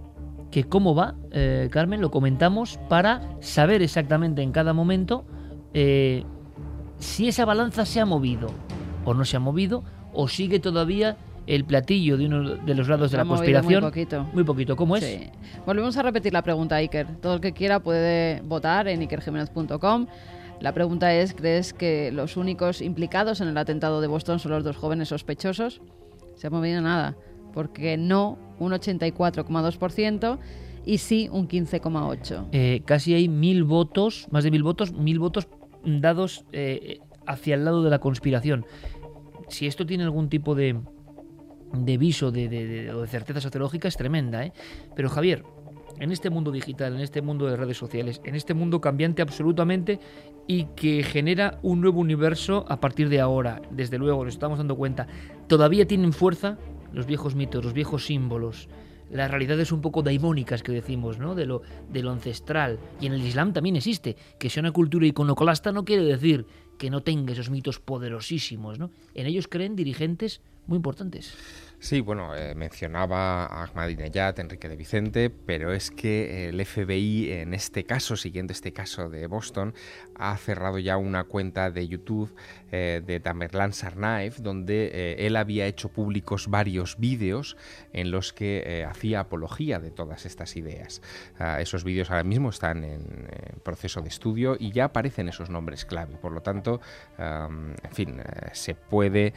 que, 0.51 0.65
¿cómo 0.65 0.93
va, 0.93 1.15
eh, 1.31 1.69
Carmen? 1.71 2.01
Lo 2.01 2.11
comentamos 2.11 2.77
para 2.89 3.21
saber 3.39 3.81
exactamente 3.81 4.41
en 4.41 4.51
cada 4.51 4.73
momento 4.73 5.25
eh, 5.73 6.23
si 6.97 7.27
esa 7.27 7.45
balanza 7.45 7.85
se 7.85 7.99
ha 7.99 8.05
movido 8.05 8.49
o 9.05 9.13
no 9.13 9.25
se 9.25 9.37
ha 9.37 9.39
movido 9.39 9.83
o 10.13 10.27
sigue 10.27 10.59
todavía 10.59 11.17
el 11.47 11.65
platillo 11.65 12.17
de 12.17 12.27
uno 12.27 12.55
de 12.55 12.75
los 12.75 12.87
lados 12.87 13.11
de 13.11 13.17
la 13.17 13.25
conspiración. 13.25 13.81
Muy 13.81 13.91
poquito. 13.91 14.27
Muy 14.33 14.43
poquito. 14.43 14.75
¿Cómo 14.75 14.95
es? 14.95 15.03
Sí. 15.03 15.29
Volvemos 15.65 15.97
a 15.97 16.03
repetir 16.03 16.33
la 16.33 16.43
pregunta, 16.43 16.75
Iker. 16.75 17.07
Todo 17.21 17.35
el 17.35 17.41
que 17.41 17.51
quiera 17.53 17.79
puede 17.79 18.41
votar 18.41 18.87
en 18.87 19.01
ikerjiménez.com. 19.01 20.07
La 20.59 20.73
pregunta 20.73 21.13
es, 21.13 21.33
¿crees 21.33 21.73
que 21.73 22.11
los 22.11 22.37
únicos 22.37 22.81
implicados 22.81 23.41
en 23.41 23.47
el 23.47 23.57
atentado 23.57 23.99
de 23.99 24.07
Boston 24.07 24.39
son 24.39 24.51
los 24.51 24.63
dos 24.63 24.77
jóvenes 24.77 25.09
sospechosos? 25.09 25.81
Se 26.35 26.47
ha 26.47 26.49
movido 26.51 26.81
nada, 26.81 27.15
porque 27.53 27.97
no 27.97 28.37
un 28.59 28.71
84,2% 28.71 30.37
y 30.85 30.99
sí 30.99 31.29
un 31.31 31.47
15,8%. 31.47 32.49
Eh, 32.51 32.81
casi 32.85 33.15
hay 33.15 33.27
mil 33.27 33.63
votos, 33.63 34.27
más 34.29 34.43
de 34.43 34.51
mil 34.51 34.61
votos, 34.61 34.93
mil 34.93 35.17
votos 35.17 35.47
dados 35.83 36.45
eh, 36.51 36.99
hacia 37.31 37.55
el 37.55 37.65
lado 37.65 37.83
de 37.83 37.89
la 37.89 37.99
conspiración. 37.99 38.65
Si 39.49 39.67
esto 39.67 39.85
tiene 39.85 40.03
algún 40.03 40.29
tipo 40.29 40.55
de, 40.55 40.79
de 41.73 41.97
viso 41.97 42.31
de, 42.31 42.47
de, 42.47 42.65
de 42.65 43.07
certeza 43.07 43.41
sociológica 43.41 43.87
es 43.87 43.97
tremenda. 43.97 44.45
¿eh? 44.45 44.53
Pero 44.95 45.09
Javier, 45.09 45.43
en 45.99 46.11
este 46.11 46.29
mundo 46.29 46.51
digital, 46.51 46.95
en 46.95 47.01
este 47.01 47.21
mundo 47.21 47.47
de 47.47 47.55
redes 47.55 47.77
sociales, 47.77 48.21
en 48.23 48.35
este 48.35 48.53
mundo 48.53 48.81
cambiante 48.81 49.21
absolutamente 49.21 49.99
y 50.47 50.65
que 50.75 51.03
genera 51.03 51.59
un 51.61 51.81
nuevo 51.81 51.99
universo 51.99 52.65
a 52.67 52.79
partir 52.79 53.09
de 53.09 53.19
ahora, 53.19 53.61
desde 53.69 53.97
luego, 53.97 54.25
nos 54.25 54.33
estamos 54.33 54.57
dando 54.57 54.75
cuenta, 54.75 55.07
todavía 55.47 55.85
tienen 55.85 56.13
fuerza 56.13 56.57
los 56.91 57.05
viejos 57.05 57.35
mitos, 57.35 57.63
los 57.63 57.73
viejos 57.73 58.05
símbolos, 58.05 58.67
las 59.11 59.29
realidades 59.29 59.71
un 59.71 59.81
poco 59.81 60.01
daimónicas 60.01 60.63
que 60.63 60.71
decimos, 60.71 61.19
¿no? 61.19 61.35
De 61.35 61.45
lo, 61.45 61.61
de 61.89 62.01
lo 62.01 62.11
ancestral. 62.11 62.79
Y 62.99 63.07
en 63.07 63.13
el 63.13 63.21
Islam 63.21 63.53
también 63.53 63.75
existe. 63.75 64.15
Que 64.39 64.49
sea 64.49 64.61
una 64.61 64.71
cultura 64.71 65.05
iconoclasta 65.05 65.71
no 65.71 65.83
quiere 65.83 66.03
decir 66.03 66.45
que 66.81 66.89
no 66.89 67.03
tenga 67.03 67.33
esos 67.33 67.51
mitos 67.51 67.77
poderosísimos, 67.77 68.79
¿no? 68.79 68.89
En 69.13 69.27
ellos 69.27 69.47
creen 69.47 69.75
dirigentes 69.75 70.41
muy 70.65 70.77
importantes. 70.77 71.37
Sí, 71.77 72.01
bueno, 72.01 72.35
eh, 72.35 72.55
mencionaba 72.55 73.45
a 73.45 73.65
Ahmadinejad, 73.65 74.39
Enrique 74.39 74.67
de 74.67 74.75
Vicente, 74.77 75.29
pero 75.29 75.73
es 75.73 75.91
que 75.91 76.49
el 76.49 76.65
FBI 76.65 77.33
en 77.33 77.53
este 77.53 77.83
caso, 77.83 78.15
siguiendo 78.15 78.51
este 78.51 78.73
caso 78.73 79.11
de 79.11 79.27
Boston, 79.27 79.75
ha 80.21 80.37
cerrado 80.37 80.79
ya 80.79 80.97
una 80.97 81.23
cuenta 81.25 81.71
de 81.71 81.87
YouTube 81.87 82.33
eh, 82.71 83.01
de 83.05 83.19
Tamerlan 83.19 83.73
Sarnaev, 83.73 84.41
donde 84.41 84.91
eh, 84.93 85.27
él 85.27 85.35
había 85.35 85.65
hecho 85.67 85.89
públicos 85.89 86.47
varios 86.47 86.97
vídeos 86.97 87.57
en 87.93 88.11
los 88.11 88.33
que 88.33 88.63
eh, 88.65 88.85
hacía 88.85 89.21
apología 89.21 89.79
de 89.79 89.91
todas 89.91 90.25
estas 90.25 90.55
ideas. 90.55 91.01
Uh, 91.39 91.59
esos 91.59 91.83
vídeos 91.83 92.09
ahora 92.09 92.23
mismo 92.23 92.49
están 92.49 92.83
en, 92.83 93.01
proceso 93.63 94.01
de 94.01 94.09
estudio 94.09 94.55
y 94.59 94.71
ya 94.71 94.85
aparecen 94.85 95.29
esos 95.29 95.49
nombres 95.49 95.85
clave. 95.85 96.15
Por 96.15 96.31
lo 96.31 96.41
tanto, 96.41 96.81
en 97.17 97.75
fin, 97.91 98.21
se 98.53 98.75
puede 98.75 99.33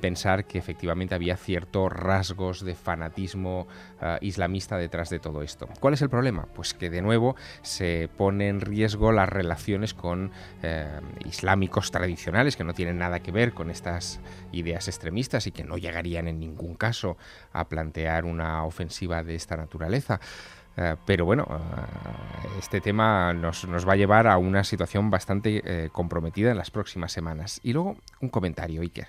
pensar 0.00 0.46
que 0.46 0.58
efectivamente 0.58 1.14
había 1.14 1.36
cierto 1.36 1.88
claro 1.88 1.88
rasgos 1.88 2.64
de 2.64 2.74
fanatismo 2.74 3.66
eh, 4.00 4.18
islamista 4.22 4.76
detrás 4.76 5.10
de 5.10 5.18
todo 5.18 5.42
esto. 5.42 5.68
¿Cuál 5.80 5.94
es 5.94 6.02
el 6.02 6.08
problema? 6.08 6.46
Pues 6.54 6.74
que 6.74 6.90
de 6.90 7.02
nuevo 7.02 7.36
se 7.62 8.08
pone 8.16 8.48
en 8.48 8.60
riesgo 8.60 9.12
las 9.12 9.28
relaciones 9.28 9.94
con 9.94 10.27
eh, 10.62 11.00
islámicos 11.24 11.90
tradicionales 11.90 12.56
que 12.56 12.64
no 12.64 12.74
tienen 12.74 12.98
nada 12.98 13.20
que 13.20 13.32
ver 13.32 13.52
con 13.54 13.70
estas 13.70 14.20
ideas 14.52 14.88
extremistas 14.88 15.46
y 15.46 15.52
que 15.52 15.64
no 15.64 15.76
llegarían 15.76 16.28
en 16.28 16.40
ningún 16.40 16.74
caso 16.74 17.16
a 17.52 17.68
plantear 17.68 18.24
una 18.24 18.64
ofensiva 18.64 19.22
de 19.22 19.34
esta 19.34 19.56
naturaleza. 19.56 20.20
Eh, 20.76 20.96
pero 21.04 21.24
bueno, 21.24 21.46
eh, 21.50 22.48
este 22.58 22.80
tema 22.80 23.32
nos, 23.32 23.64
va 23.66 23.92
a 23.92 23.96
llevar 23.96 24.26
a 24.26 24.38
una 24.38 24.64
situación 24.64 25.10
bastante 25.10 25.90
comprometida 25.92 26.50
en 26.50 26.56
las 26.56 26.70
próximas 26.70 27.12
semanas. 27.12 27.60
Y 27.62 27.72
luego 27.72 27.96
un 28.20 28.28
comentario, 28.28 28.82
Iker. 28.82 29.08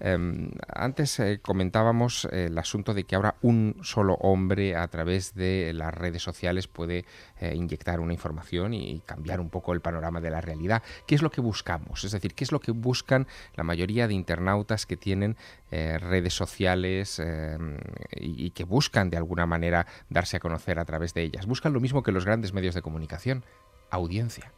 Em, 0.00 0.50
antes 0.68 1.20
eh, 1.20 1.38
comentábamos 1.40 2.26
eh, 2.26 2.46
el 2.46 2.58
asunto 2.58 2.94
de 2.94 3.04
que 3.04 3.14
ahora 3.14 3.36
un 3.42 3.76
solo 3.82 4.14
hombre 4.14 4.74
a 4.74 4.86
través 4.88 5.34
de 5.34 5.72
las 5.72 5.94
redes 5.94 6.22
sociales 6.22 6.66
puede 6.66 7.04
eh, 7.40 7.54
inyectar 7.54 8.00
una 8.00 8.12
información 8.12 8.74
y, 8.74 9.02
cambiar 9.06 9.40
un 9.40 9.50
poco 9.50 9.72
el 9.72 9.80
panorama 9.80 10.20
de 10.20 10.30
la 10.30 10.40
realidad. 10.40 10.82
¿Qué 11.06 11.14
es 11.14 11.22
lo 11.22 11.30
que 11.30 11.40
buscamos? 11.40 12.04
Es 12.04 12.12
decir, 12.12 12.34
¿qué 12.34 12.44
es 12.44 12.52
lo 12.52 12.60
que 12.60 12.72
buscan 12.72 13.26
la 13.54 13.64
mayoría 13.64 14.08
de 14.08 14.14
internautas 14.14 14.86
que 14.86 14.96
tienen 14.96 15.36
redes 15.70 16.32
sociales 16.34 17.18
em, 17.18 17.76
y, 18.14 18.46
y 18.46 18.50
que 18.50 18.62
buscan 18.62 19.10
de 19.10 19.16
alguna 19.16 19.44
manera 19.44 19.86
darse 20.08 20.36
a 20.36 20.40
conocer 20.40 20.78
a 20.78 20.84
través 20.84 21.14
de 21.14 21.22
ellas? 21.22 21.46
Buscan 21.46 21.72
lo 21.72 21.80
mismo 21.80 22.02
que 22.02 22.12
los 22.12 22.24
grandes 22.24 22.52
medios 22.52 22.74
de 22.74 22.82
comunicación, 22.82 23.44
audiencia. 23.90 24.52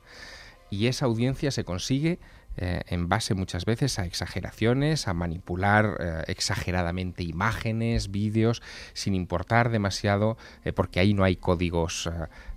Y 0.70 0.86
esa 0.86 1.06
audiencia 1.06 1.50
se 1.50 1.64
consigue 1.64 2.18
eh, 2.56 2.82
en 2.88 3.08
base 3.08 3.34
muchas 3.34 3.64
veces 3.64 3.98
a 3.98 4.06
exageraciones, 4.06 5.08
a 5.08 5.14
manipular 5.14 5.96
eh, 6.00 6.24
exageradamente 6.28 7.22
imágenes, 7.22 8.10
vídeos, 8.10 8.62
sin 8.92 9.14
importar 9.14 9.70
demasiado, 9.70 10.36
eh, 10.64 10.72
porque 10.72 11.00
ahí 11.00 11.14
no 11.14 11.24
hay 11.24 11.36
códigos 11.36 12.08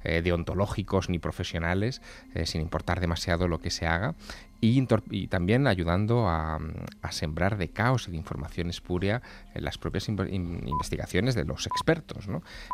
deontológicos 0.03 1.09
ni 1.09 1.19
profesionales, 1.19 2.01
sin 2.45 2.61
importar 2.61 3.01
demasiado 3.01 3.49
lo 3.49 3.59
que 3.59 3.69
se 3.69 3.85
haga, 3.85 4.15
y, 4.61 5.27
también 5.27 5.67
ayudando 5.67 6.27
a, 6.27 6.59
sembrar 7.11 7.57
de 7.57 7.69
caos 7.69 8.07
y 8.07 8.11
de 8.11 8.17
información 8.17 8.69
espuria 8.69 9.21
en 9.53 9.63
las 9.63 9.77
propias 9.77 10.07
investigaciones 10.09 11.35
de 11.35 11.45
los 11.45 11.65
expertos. 11.65 12.27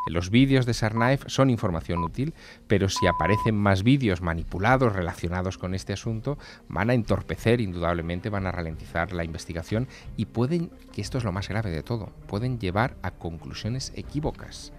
Los 0.07 0.29
vídeos 0.29 0.65
de 0.65 0.73
Sarnaev 0.73 1.23
son 1.27 1.49
información 1.49 2.03
útil, 2.03 2.33
pero 2.67 2.89
si 2.89 3.07
aparecen 3.07 3.55
más 3.55 3.83
vídeos 3.83 4.21
manipulados 4.21 4.93
relacionados 4.93 5.57
con 5.57 5.73
este 5.73 5.93
asunto, 5.93 6.38
van 6.67 6.89
a 6.89 6.93
entorpecer, 6.93 7.61
indudablemente, 7.61 8.29
van 8.29 8.47
a 8.47 8.51
ralentizar 8.51 9.13
la 9.13 9.23
investigación 9.23 9.88
y 10.17 10.25
pueden, 10.25 10.71
que 10.91 11.01
esto 11.01 11.17
es 11.17 11.23
lo 11.23 11.31
más 11.31 11.47
grave 11.47 11.69
de 11.69 11.83
todo, 11.83 12.11
pueden 12.27 12.59
llevar 12.59 12.97
a 13.03 13.11
conclusiones 13.11 13.93
equívocas 13.95 14.73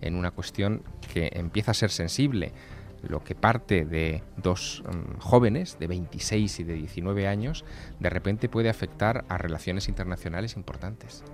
en 0.00 0.14
una 0.16 0.30
cuestión 0.30 0.82
que 1.12 1.30
empieza 1.34 1.72
a 1.72 1.74
ser 1.74 1.90
sensible 1.90 2.52
lo 3.08 3.22
que 3.24 3.34
parte 3.34 3.84
de 3.84 4.22
dos 4.36 4.82
mm, 4.86 5.18
jóvenes 5.18 5.78
de 5.78 5.86
26 5.86 6.60
y 6.60 6.64
de 6.64 6.74
19 6.74 7.26
años, 7.26 7.64
de 7.98 8.10
repente 8.10 8.48
puede 8.48 8.68
afectar 8.68 9.24
a 9.28 9.38
relaciones 9.38 9.88
internacionales 9.88 10.56
importantes. 10.56 11.24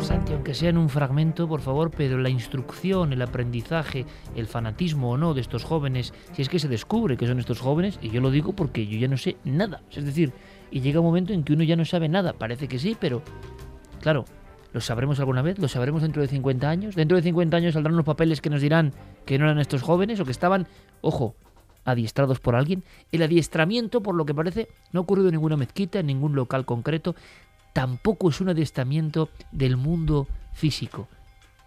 Santi, 0.00 0.32
aunque 0.32 0.54
sea 0.54 0.70
en 0.70 0.78
un 0.78 0.88
fragmento, 0.88 1.46
por 1.46 1.60
favor, 1.60 1.90
pero 1.90 2.18
la 2.18 2.30
instrucción, 2.30 3.12
el 3.12 3.20
aprendizaje, 3.22 4.06
el 4.34 4.46
fanatismo 4.46 5.10
o 5.10 5.16
no 5.18 5.34
de 5.34 5.42
estos 5.42 5.64
jóvenes, 5.64 6.14
si 6.32 6.42
es 6.42 6.48
que 6.48 6.58
se 6.58 6.68
descubre 6.68 7.16
que 7.16 7.26
son 7.26 7.38
estos 7.38 7.60
jóvenes, 7.60 7.98
y 8.00 8.08
yo 8.08 8.20
lo 8.20 8.30
digo 8.30 8.54
porque 8.54 8.86
yo 8.86 8.98
ya 8.98 9.08
no 9.08 9.18
sé 9.18 9.36
nada, 9.44 9.82
es 9.90 10.04
decir, 10.04 10.32
y 10.70 10.80
llega 10.80 11.00
un 11.00 11.06
momento 11.06 11.32
en 11.32 11.44
que 11.44 11.52
uno 11.52 11.64
ya 11.64 11.76
no 11.76 11.84
sabe 11.84 12.08
nada, 12.08 12.32
parece 12.32 12.66
que 12.66 12.78
sí, 12.78 12.96
pero 12.98 13.22
claro, 14.00 14.24
¿Lo 14.72 14.80
sabremos 14.80 15.18
alguna 15.18 15.42
vez? 15.42 15.58
¿Lo 15.58 15.68
sabremos 15.68 16.02
dentro 16.02 16.22
de 16.22 16.28
50 16.28 16.68
años? 16.68 16.94
¿Dentro 16.94 17.16
de 17.16 17.22
50 17.22 17.56
años 17.56 17.74
saldrán 17.74 17.94
unos 17.94 18.06
papeles 18.06 18.40
que 18.40 18.50
nos 18.50 18.60
dirán 18.60 18.92
que 19.26 19.38
no 19.38 19.44
eran 19.44 19.58
estos 19.58 19.82
jóvenes 19.82 20.20
o 20.20 20.24
que 20.24 20.30
estaban, 20.30 20.66
ojo, 21.00 21.34
adiestrados 21.84 22.38
por 22.38 22.54
alguien? 22.54 22.84
El 23.10 23.22
adiestramiento, 23.22 24.02
por 24.02 24.14
lo 24.14 24.24
que 24.24 24.34
parece, 24.34 24.68
no 24.92 25.00
ha 25.00 25.02
ocurrido 25.02 25.28
en 25.28 25.34
ninguna 25.34 25.56
mezquita, 25.56 25.98
en 25.98 26.06
ningún 26.06 26.36
local 26.36 26.64
concreto. 26.64 27.16
Tampoco 27.72 28.28
es 28.28 28.40
un 28.40 28.50
adiestramiento 28.50 29.28
del 29.50 29.76
mundo 29.76 30.28
físico. 30.52 31.08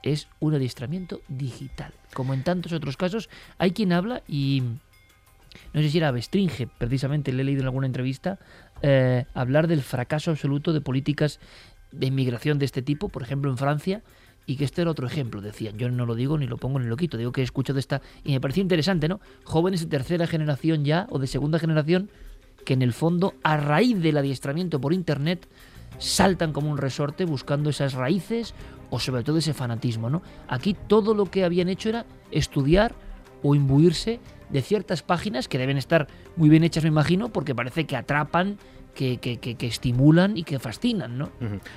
Es 0.01 0.27
un 0.39 0.53
adiestramiento 0.53 1.21
digital. 1.27 1.93
Como 2.13 2.33
en 2.33 2.43
tantos 2.43 2.71
otros 2.71 2.95
casos, 2.95 3.29
hay 3.57 3.71
quien 3.71 3.91
habla 3.91 4.21
y 4.27 4.63
no 5.73 5.81
sé 5.81 5.89
si 5.89 5.97
era 5.97 6.11
Bestringe, 6.11 6.67
precisamente 6.67 7.31
le 7.31 7.41
he 7.41 7.45
leído 7.45 7.61
en 7.61 7.67
alguna 7.67 7.87
entrevista, 7.87 8.39
eh, 8.81 9.25
hablar 9.33 9.67
del 9.67 9.81
fracaso 9.81 10.31
absoluto 10.31 10.73
de 10.73 10.81
políticas 10.81 11.39
de 11.93 12.07
inmigración 12.07 12.59
de 12.59 12.65
este 12.65 12.81
tipo, 12.81 13.09
por 13.09 13.21
ejemplo 13.21 13.49
en 13.49 13.57
Francia, 13.57 14.03
y 14.45 14.57
que 14.57 14.65
este 14.65 14.81
era 14.81 14.91
otro 14.91 15.07
ejemplo, 15.07 15.41
decían. 15.41 15.77
Yo 15.77 15.89
no 15.89 16.05
lo 16.05 16.15
digo 16.15 16.37
ni 16.37 16.47
lo 16.47 16.57
pongo 16.57 16.79
ni 16.79 16.87
lo 16.87 16.97
quito, 16.97 17.17
digo 17.17 17.31
que 17.31 17.41
he 17.41 17.43
escuchado 17.43 17.79
esta 17.79 18.01
y 18.23 18.33
me 18.33 18.41
pareció 18.41 18.61
interesante, 18.61 19.07
¿no? 19.07 19.21
Jóvenes 19.43 19.81
de 19.81 19.87
tercera 19.87 20.27
generación 20.27 20.83
ya 20.83 21.07
o 21.09 21.19
de 21.19 21.27
segunda 21.27 21.59
generación 21.59 22.09
que 22.65 22.73
en 22.73 22.81
el 22.81 22.93
fondo 22.93 23.35
a 23.43 23.57
raíz 23.57 24.01
del 24.01 24.17
adiestramiento 24.17 24.79
por 24.79 24.93
internet 24.93 25.47
saltan 25.99 26.53
como 26.53 26.71
un 26.71 26.77
resorte 26.77 27.25
buscando 27.25 27.69
esas 27.69 27.93
raíces 27.93 28.53
o 28.89 28.99
sobre 28.99 29.23
todo 29.23 29.37
ese 29.37 29.53
fanatismo, 29.53 30.09
¿no? 30.09 30.21
Aquí 30.47 30.75
todo 30.87 31.13
lo 31.13 31.25
que 31.25 31.43
habían 31.43 31.69
hecho 31.69 31.89
era 31.89 32.05
estudiar 32.31 32.95
o 33.41 33.55
imbuirse 33.55 34.19
de 34.49 34.61
ciertas 34.61 35.01
páginas 35.01 35.47
que 35.47 35.57
deben 35.57 35.77
estar 35.77 36.07
muy 36.35 36.49
bien 36.49 36.63
hechas, 36.63 36.83
me 36.83 36.89
imagino, 36.89 37.29
porque 37.29 37.55
parece 37.55 37.85
que 37.85 37.95
atrapan 37.95 38.57
que, 38.93 39.17
que, 39.17 39.67
estimulan 39.67 40.37
y 40.37 40.43
que 40.43 40.59
fascinan, 40.59 41.17
¿no? 41.17 41.31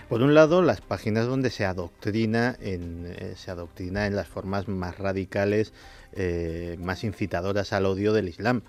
Por 0.09 0.23
un 0.23 0.35
lado, 0.35 0.63
las 0.63 0.81
páginas 0.81 1.27
donde 1.27 1.51
se 1.51 1.65
adoctrina 1.65 2.57
en, 2.61 3.07
eh, 3.07 3.35
se 3.37 3.51
adoctrina 3.51 4.07
en 4.07 4.17
las 4.17 4.29
formas 4.29 4.69
más 4.69 4.99
radicales, 4.99 5.73
eh, 6.13 6.77
más 6.79 7.05
incitadoras 7.05 7.73
al 7.73 7.87
odio 7.87 8.13
del 8.13 8.29
Islam. 8.29 8.63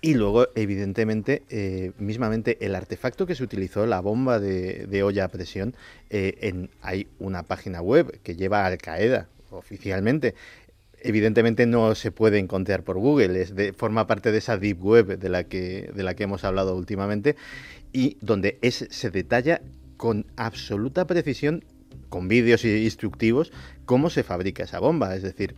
Y 0.00 0.14
luego, 0.14 0.48
evidentemente, 0.54 1.42
eh, 1.50 1.92
mismamente 1.98 2.64
el 2.64 2.74
artefacto 2.74 3.26
que 3.26 3.34
se 3.34 3.42
utilizó, 3.42 3.86
la 3.86 4.00
bomba 4.00 4.38
de, 4.38 5.02
olla 5.02 5.24
a 5.24 5.28
presión, 5.28 5.74
en, 6.10 6.70
hay 6.82 7.08
una 7.18 7.42
página 7.42 7.80
web 7.80 8.20
que 8.22 8.36
lleva 8.36 8.64
a 8.64 8.66
Al 8.66 8.78
Qaeda 8.78 9.28
oficialmente 9.50 10.34
evidentemente 11.00 11.66
no 11.66 11.94
se 11.94 12.10
puede 12.10 12.38
encontrar 12.38 12.82
por 12.82 12.98
Google, 12.98 13.40
es 13.40 13.54
de, 13.54 13.72
forma 13.72 14.06
parte 14.06 14.32
de 14.32 14.38
esa 14.38 14.56
deep 14.56 14.82
web 14.82 15.18
de 15.18 15.28
la 15.28 15.44
que, 15.44 15.90
de 15.94 16.02
la 16.02 16.14
que 16.14 16.24
hemos 16.24 16.44
hablado 16.44 16.76
últimamente 16.76 17.36
y 17.92 18.16
donde 18.20 18.58
es, 18.62 18.86
se 18.90 19.10
detalla 19.10 19.62
con 19.96 20.26
absoluta 20.36 21.06
precisión, 21.06 21.64
con 22.08 22.28
vídeos 22.28 22.64
instructivos, 22.64 23.52
cómo 23.84 24.10
se 24.10 24.22
fabrica 24.22 24.64
esa 24.64 24.78
bomba. 24.78 25.14
Es 25.14 25.22
decir, 25.22 25.54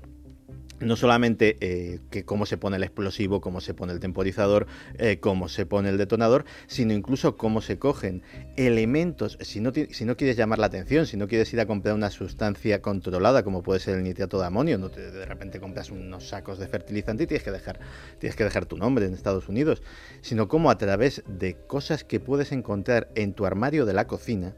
no 0.81 0.97
solamente 0.97 1.57
eh, 1.61 2.01
que 2.11 2.25
cómo 2.25 2.47
se 2.47 2.57
pone 2.57 2.77
el 2.77 2.83
explosivo, 2.83 3.41
cómo 3.41 3.61
se 3.61 3.75
pone 3.75 3.93
el 3.93 4.01
temporizador, 4.01 4.67
eh, 4.99 5.19
cómo 5.21 5.49
se 5.49 5.67
pone 5.67 5.91
el 5.91 5.99
detonador, 5.99 6.45
sino 6.67 6.93
incluso 6.93 7.37
cómo 7.37 7.61
se 7.61 7.79
cogen 7.79 8.23
elementos, 8.57 9.39
si 9.41 9.61
no, 9.61 9.73
si 9.73 10.05
no 10.05 10.17
quieres 10.17 10.37
llamar 10.37 10.59
la 10.59 10.67
atención, 10.67 11.07
si 11.07 11.17
no 11.17 11.29
quieres 11.29 11.53
ir 11.53 11.61
a 11.61 11.67
comprar 11.67 11.95
una 11.95 12.11
sustancia 12.11 12.83
controlada 12.83 13.43
como 13.43 13.63
puede 13.63 13.81
ser 13.81 13.99
el 13.99 14.05
nitrato 14.05 14.41
de 14.41 14.47
amonio, 14.47 14.79
no 14.79 14.89
de 14.89 15.27
repente 15.27 15.61
compras 15.61 15.91
unos 15.91 16.29
sacos 16.29 16.59
de 16.59 16.67
fertilizante 16.67 17.25
y 17.25 17.27
tienes 17.27 17.45
que, 17.45 17.51
dejar, 17.51 17.81
tienes 18.19 18.37
que 18.37 18.45
dejar 18.45 18.67
tu 18.67 18.77
nombre 18.77 19.07
en 19.07 19.15
Estados 19.15 19.49
Unidos, 19.49 19.83
sino 20.23 20.49
cómo 20.49 20.71
a 20.71 20.79
través 20.79 21.23
de 21.27 21.57
cosas 21.67 22.05
que 22.05 22.21
puedes 22.21 22.53
encontrar 22.53 23.11
en 23.15 23.35
tu 23.35 23.47
armario 23.47 23.87
de 23.87 23.93
la 23.93 24.07
cocina, 24.07 24.55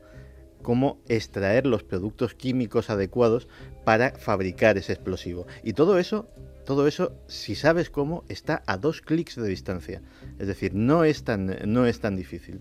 cómo 0.62 1.00
extraer 1.08 1.66
los 1.66 1.82
productos 1.82 2.34
químicos 2.34 2.90
adecuados 2.90 3.48
para 3.84 4.12
fabricar 4.12 4.78
ese 4.78 4.92
explosivo. 4.92 5.46
Y 5.62 5.72
todo 5.72 5.98
eso, 5.98 6.28
todo 6.64 6.86
eso, 6.86 7.12
si 7.26 7.54
sabes 7.54 7.90
cómo, 7.90 8.24
está 8.28 8.62
a 8.66 8.76
dos 8.76 9.00
clics 9.00 9.36
de 9.36 9.48
distancia. 9.48 10.02
Es 10.38 10.46
decir, 10.46 10.74
no 10.74 11.04
es 11.04 11.24
tan, 11.24 11.56
no 11.66 11.86
es 11.86 12.00
tan 12.00 12.16
difícil. 12.16 12.60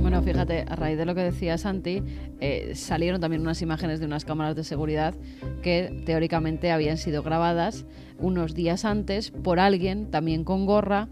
Bueno, 0.00 0.22
fíjate, 0.22 0.64
a 0.68 0.76
raíz 0.76 0.96
de 0.96 1.06
lo 1.06 1.14
que 1.14 1.22
decía 1.22 1.58
Santi, 1.58 2.02
eh, 2.40 2.72
salieron 2.74 3.20
también 3.20 3.42
unas 3.42 3.62
imágenes 3.62 4.00
de 4.00 4.06
unas 4.06 4.24
cámaras 4.24 4.54
de 4.54 4.64
seguridad 4.64 5.14
que 5.62 6.02
teóricamente 6.06 6.70
habían 6.70 6.98
sido 6.98 7.22
grabadas 7.22 7.84
unos 8.18 8.54
días 8.54 8.84
antes 8.84 9.30
por 9.30 9.58
alguien, 9.58 10.10
también 10.10 10.44
con 10.44 10.66
gorra, 10.66 11.08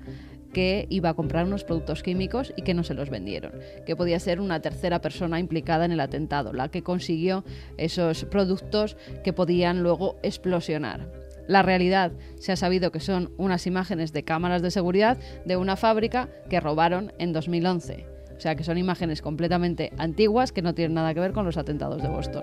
que 0.53 0.87
iba 0.91 1.11
a 1.11 1.15
comprar 1.15 1.47
unos 1.47 1.65
productos 1.65 2.03
químicos 2.03 2.53
y 2.57 2.63
que 2.63 2.75
no 2.75 2.85
se 2.85 2.95
los 2.95 3.11
vendieron, 3.11 3.53
que 3.87 3.97
podía 3.97 4.19
ser 4.19 4.41
una 4.41 4.61
tercera 4.61 5.01
persona 5.01 5.41
implicada 5.41 5.85
en 5.85 5.93
el 5.93 6.01
atentado, 6.01 6.53
la 6.53 6.69
que 6.69 6.83
consiguió 6.83 7.45
esos 7.77 8.25
productos 8.25 8.97
que 9.25 9.33
podían 9.33 9.83
luego 9.83 10.17
explosionar. 10.23 11.09
La 11.49 11.63
realidad 11.63 12.13
se 12.37 12.53
ha 12.53 12.57
sabido 12.57 12.93
que 12.93 13.01
son 13.01 13.33
unas 13.37 13.67
imágenes 13.67 14.13
de 14.13 14.23
cámaras 14.23 14.63
de 14.63 14.71
seguridad 14.71 15.19
de 15.45 15.57
una 15.57 15.77
fábrica 15.77 16.29
que 16.49 16.61
robaron 16.61 17.13
en 17.19 17.33
2011. 17.33 18.07
O 18.37 18.41
sea 18.41 18.55
que 18.55 18.65
son 18.65 18.79
imágenes 18.79 19.23
completamente 19.23 19.93
antiguas 19.99 20.53
que 20.53 20.63
no 20.63 20.75
tienen 20.75 20.95
nada 20.95 21.15
que 21.15 21.21
ver 21.21 21.33
con 21.33 21.45
los 21.45 21.57
atentados 21.57 22.03
de 22.03 22.09
Boston. 22.09 22.43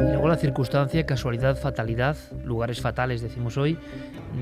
Y 0.00 0.12
luego 0.12 0.28
la 0.28 0.36
circunstancia, 0.36 1.06
casualidad, 1.06 1.56
fatalidad, 1.56 2.16
lugares 2.44 2.80
fatales, 2.80 3.22
decimos 3.22 3.56
hoy, 3.56 3.78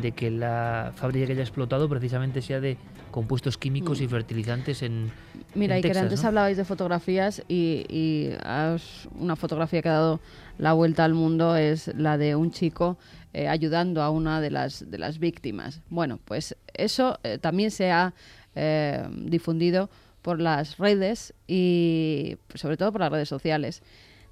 de 0.02 0.12
que 0.12 0.30
la 0.30 0.92
fábrica 0.94 1.26
que 1.26 1.32
haya 1.32 1.42
explotado 1.42 1.88
precisamente 1.88 2.42
sea 2.42 2.60
de 2.60 2.76
compuestos 3.10 3.58
químicos 3.58 4.00
y 4.00 4.06
fertilizantes 4.08 4.82
en. 4.82 5.10
Mira, 5.54 5.74
en 5.76 5.80
y 5.80 5.82
que 5.82 5.98
antes 5.98 6.22
¿no? 6.22 6.28
hablabais 6.28 6.56
de 6.56 6.64
fotografías 6.64 7.42
y, 7.48 7.84
y 7.88 8.30
has- 8.44 9.08
una 9.18 9.34
fotografía 9.36 9.82
que 9.82 9.88
ha 9.88 9.94
dado 9.94 10.20
la 10.58 10.72
vuelta 10.74 11.04
al 11.04 11.14
mundo 11.14 11.56
es 11.56 11.88
la 11.96 12.18
de 12.18 12.36
un 12.36 12.52
chico 12.52 12.98
eh, 13.32 13.48
ayudando 13.48 14.02
a 14.02 14.10
una 14.10 14.40
de 14.40 14.50
las, 14.50 14.90
de 14.90 14.98
las 14.98 15.18
víctimas. 15.18 15.80
Bueno, 15.90 16.20
pues 16.24 16.56
eso 16.74 17.18
eh, 17.24 17.38
también 17.38 17.70
se 17.72 17.90
ha 17.90 18.14
eh, 18.54 19.04
difundido 19.24 19.90
por 20.22 20.40
las 20.40 20.76
redes 20.78 21.34
y 21.48 22.36
sobre 22.54 22.76
todo 22.76 22.92
por 22.92 23.00
las 23.00 23.10
redes 23.10 23.28
sociales 23.28 23.82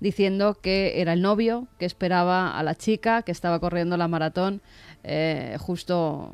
diciendo 0.01 0.55
que 0.63 1.01
era 1.01 1.13
el 1.13 1.23
novio 1.23 1.67
que 1.81 1.85
esperaba 1.85 2.57
a 2.57 2.63
la 2.63 2.77
chica 2.77 3.23
que 3.23 3.33
estaba 3.33 3.59
corriendo 3.59 3.97
la 3.97 4.07
maratón 4.07 4.61
eh, 5.05 5.57
justo 5.59 6.33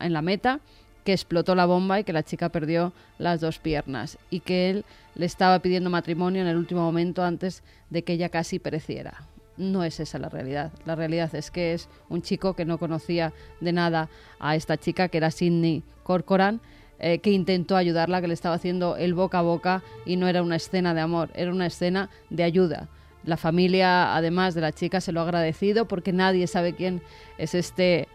en 0.00 0.12
la 0.12 0.22
meta 0.22 0.60
que 1.04 1.12
explotó 1.12 1.54
la 1.54 1.66
bomba 1.66 1.98
y 1.98 2.04
que 2.04 2.12
la 2.12 2.22
chica 2.22 2.50
perdió 2.50 2.92
las 3.18 3.40
dos 3.40 3.58
piernas 3.58 4.18
y 4.30 4.40
que 4.40 4.70
él 4.70 4.84
le 5.14 5.26
estaba 5.26 5.58
pidiendo 5.60 5.88
matrimonio 5.88 6.42
en 6.42 6.48
el 6.48 6.56
último 6.56 6.82
momento 6.82 7.24
antes 7.24 7.62
de 7.90 8.04
que 8.04 8.12
ella 8.12 8.28
casi 8.28 8.58
pereciera. 8.58 9.26
No 9.56 9.84
es 9.84 10.00
esa 10.00 10.18
la 10.18 10.28
realidad. 10.28 10.70
La 10.84 10.94
realidad 10.94 11.34
es 11.34 11.50
que 11.50 11.72
es 11.72 11.88
un 12.08 12.22
chico 12.22 12.54
que 12.54 12.64
no 12.64 12.78
conocía 12.78 13.32
de 13.60 13.72
nada 13.72 14.08
a 14.38 14.54
esta 14.54 14.76
chica, 14.76 15.08
que 15.08 15.18
era 15.18 15.30
Sidney 15.30 15.82
Corcoran, 16.02 16.60
eh, 17.00 17.20
que 17.20 17.30
intentó 17.30 17.76
ayudarla, 17.76 18.20
que 18.20 18.28
le 18.28 18.34
estaba 18.34 18.56
haciendo 18.56 18.96
el 18.96 19.14
boca 19.14 19.38
a 19.38 19.42
boca 19.42 19.82
y 20.04 20.16
no 20.16 20.28
era 20.28 20.42
una 20.42 20.56
escena 20.56 20.94
de 20.94 21.00
amor, 21.00 21.30
era 21.34 21.50
una 21.50 21.66
escena 21.66 22.10
de 22.28 22.42
ayuda. 22.42 22.88
La 23.28 23.36
familia, 23.36 24.16
además 24.16 24.54
de 24.54 24.62
la 24.62 24.72
chica, 24.72 25.00
se 25.00 25.12
lo 25.12 25.20
ha 25.20 25.24
agradecido 25.24 25.86
porque 25.86 26.12
nadie 26.12 26.46
sabe 26.46 26.72
quién 26.72 27.02
es 27.36 27.54
este 27.54 28.08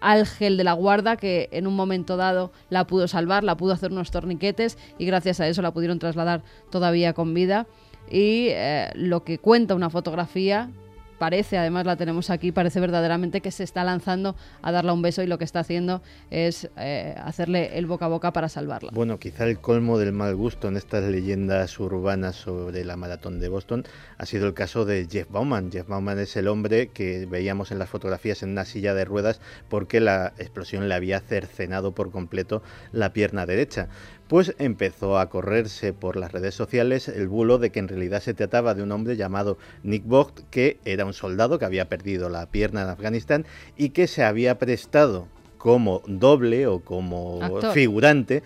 Ángel 0.00 0.56
de 0.56 0.64
la 0.64 0.74
Guarda 0.74 1.16
que 1.16 1.48
en 1.50 1.66
un 1.66 1.74
momento 1.74 2.16
dado 2.16 2.52
la 2.70 2.86
pudo 2.86 3.08
salvar, 3.08 3.42
la 3.42 3.56
pudo 3.56 3.72
hacer 3.72 3.90
unos 3.90 4.10
torniquetes 4.10 4.78
y 4.98 5.06
gracias 5.06 5.40
a 5.40 5.48
eso 5.48 5.62
la 5.62 5.72
pudieron 5.72 5.98
trasladar 5.98 6.42
todavía 6.70 7.14
con 7.14 7.34
vida. 7.34 7.66
Y 8.10 8.48
eh, 8.50 8.90
lo 8.94 9.24
que 9.24 9.38
cuenta 9.38 9.74
una 9.74 9.90
fotografía 9.90 10.70
parece, 11.18 11.58
además 11.58 11.86
la 11.86 11.96
tenemos 11.96 12.30
aquí, 12.30 12.52
parece 12.52 12.80
verdaderamente 12.80 13.40
que 13.40 13.50
se 13.50 13.64
está 13.64 13.84
lanzando 13.84 14.36
a 14.62 14.72
darle 14.72 14.92
un 14.92 15.02
beso 15.02 15.22
y 15.22 15.26
lo 15.26 15.38
que 15.38 15.44
está 15.44 15.60
haciendo 15.60 16.02
es 16.30 16.70
eh, 16.76 17.14
hacerle 17.22 17.78
el 17.78 17.86
boca 17.86 18.06
a 18.06 18.08
boca 18.08 18.32
para 18.32 18.48
salvarla. 18.48 18.90
Bueno, 18.92 19.18
quizá 19.18 19.46
el 19.46 19.58
colmo 19.58 19.98
del 19.98 20.12
mal 20.12 20.34
gusto 20.36 20.68
en 20.68 20.76
estas 20.76 21.04
leyendas 21.04 21.78
urbanas 21.78 22.36
sobre 22.36 22.84
la 22.84 22.96
maratón 22.96 23.40
de 23.40 23.48
Boston 23.48 23.84
ha 24.16 24.26
sido 24.26 24.46
el 24.46 24.54
caso 24.54 24.84
de 24.84 25.06
Jeff 25.10 25.30
Bauman. 25.30 25.70
Jeff 25.70 25.88
Bauman 25.88 26.18
es 26.18 26.36
el 26.36 26.48
hombre 26.48 26.88
que 26.88 27.26
veíamos 27.26 27.70
en 27.72 27.78
las 27.78 27.88
fotografías 27.88 28.42
en 28.42 28.50
una 28.50 28.64
silla 28.64 28.94
de 28.94 29.04
ruedas 29.04 29.40
porque 29.68 30.00
la 30.00 30.32
explosión 30.38 30.88
le 30.88 30.94
había 30.94 31.20
cercenado 31.20 31.92
por 31.92 32.10
completo 32.10 32.62
la 32.92 33.12
pierna 33.12 33.46
derecha. 33.46 33.88
Pues 34.28 34.54
empezó 34.58 35.18
a 35.18 35.30
correrse 35.30 35.94
por 35.94 36.16
las 36.16 36.32
redes 36.32 36.54
sociales 36.54 37.08
el 37.08 37.28
bulo 37.28 37.56
de 37.56 37.70
que 37.70 37.78
en 37.78 37.88
realidad 37.88 38.20
se 38.20 38.34
trataba 38.34 38.74
de 38.74 38.82
un 38.82 38.92
hombre 38.92 39.16
llamado 39.16 39.56
Nick 39.82 40.04
Vogt, 40.04 40.40
que 40.50 40.78
era 40.84 41.06
un 41.06 41.14
soldado 41.14 41.58
que 41.58 41.64
había 41.64 41.88
perdido 41.88 42.28
la 42.28 42.44
pierna 42.46 42.82
en 42.82 42.88
Afganistán 42.88 43.46
y 43.76 43.90
que 43.90 44.06
se 44.06 44.24
había 44.24 44.58
prestado 44.58 45.28
como 45.56 46.02
doble 46.06 46.66
o 46.66 46.80
como 46.80 47.42
Actor. 47.42 47.72
figurante 47.72 48.42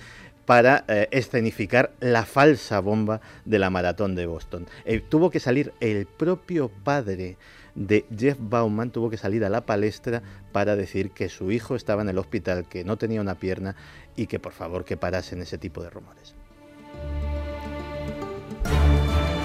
para 0.47 0.85
eh, 0.89 1.09
escenificar 1.11 1.93
la 2.01 2.25
falsa 2.25 2.81
bomba 2.81 3.21
de 3.45 3.59
la 3.59 3.71
maratón 3.71 4.15
de 4.15 4.27
Boston. 4.27 4.67
Eh, 4.85 5.01
tuvo 5.01 5.31
que 5.31 5.41
salir 5.41 5.73
el 5.81 6.07
propio 6.07 6.69
padre 6.69 7.37
de 7.75 8.05
Jeff 8.17 8.39
Bauman, 8.41 8.91
tuvo 8.91 9.11
que 9.11 9.17
salir 9.17 9.45
a 9.45 9.49
la 9.49 9.67
palestra 9.67 10.23
para 10.53 10.77
decir 10.77 11.11
que 11.11 11.29
su 11.29 11.51
hijo 11.51 11.75
estaba 11.75 12.03
en 12.03 12.09
el 12.09 12.19
hospital, 12.19 12.67
que 12.69 12.85
no 12.85 12.97
tenía 12.97 13.21
una 13.21 13.35
pierna 13.35 13.77
y 14.17 14.27
que 14.27 14.39
por 14.39 14.53
favor 14.53 14.85
que 14.85 14.97
parasen 14.97 15.41
ese 15.41 15.59
tipo 15.59 15.83
de 15.83 15.91
rumores. 15.91 16.35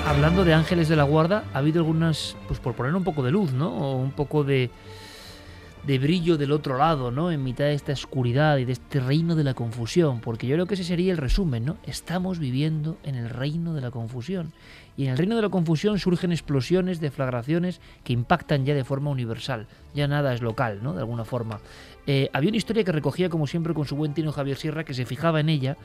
Hablando 0.06 0.46
de 0.46 0.54
ángeles 0.54 0.88
de 0.88 0.96
la 0.96 1.04
guarda, 1.04 1.44
ha 1.54 1.58
habido 1.58 1.80
algunas, 1.80 2.38
pues 2.48 2.60
por 2.60 2.76
poner 2.76 2.96
un 2.96 3.04
poco 3.04 3.24
de 3.24 3.32
luz, 3.32 3.52
¿no? 3.52 3.70
O 3.70 3.98
un 3.98 4.12
poco 4.12 4.46
de, 4.46 4.70
de 5.86 6.00
brillo 6.00 6.38
del 6.38 6.54
otro 6.54 6.78
lado, 6.78 7.12
¿no? 7.12 7.30
En 7.30 7.44
mitad 7.44 7.66
de 7.66 7.74
esta 7.74 7.92
oscuridad 7.92 8.58
y 8.58 8.66
de 8.66 8.72
este 8.72 9.02
reino 9.02 9.36
de 9.36 9.44
la 9.44 9.54
confusión, 9.54 10.22
porque 10.22 10.48
yo 10.48 10.56
creo 10.56 10.66
que 10.66 10.76
ese 10.76 10.86
sería 10.86 11.12
el 11.12 11.18
resumen, 11.18 11.66
¿no? 11.66 11.78
Estamos 11.86 12.40
viviendo 12.40 12.98
en 13.04 13.16
el 13.16 13.30
reino 13.30 13.74
de 13.74 13.82
la 13.82 13.92
confusión. 13.92 14.54
Y 14.98 15.06
en 15.06 15.12
el 15.12 15.18
reino 15.18 15.36
de 15.36 15.44
la 15.44 15.50
confusión 15.50 16.00
surgen 16.00 16.32
explosiones, 16.32 17.00
deflagraciones 17.00 17.80
que 18.04 18.14
impactan 18.14 18.66
ya 18.66 18.74
de 18.74 18.84
forma 18.84 19.12
universal. 19.12 19.68
Ya 19.94 20.08
nada 20.08 20.34
es 20.34 20.42
local, 20.42 20.80
¿no? 20.82 20.94
De 20.94 21.00
alguna 21.00 21.24
forma. 21.24 21.60
Eh, 22.08 22.30
había 22.34 22.50
una 22.50 22.58
historia 22.58 22.84
que 22.84 22.92
recogía, 22.92 23.30
como 23.30 23.46
siempre, 23.46 23.76
con 23.76 23.86
su 23.86 23.96
buen 23.96 24.16
tino 24.16 24.32
Javier 24.32 24.58
Sierra, 24.58 24.84
que 24.84 24.96
se 24.96 25.06
fijaba 25.06 25.40
en 25.40 25.50
ella, 25.50 25.78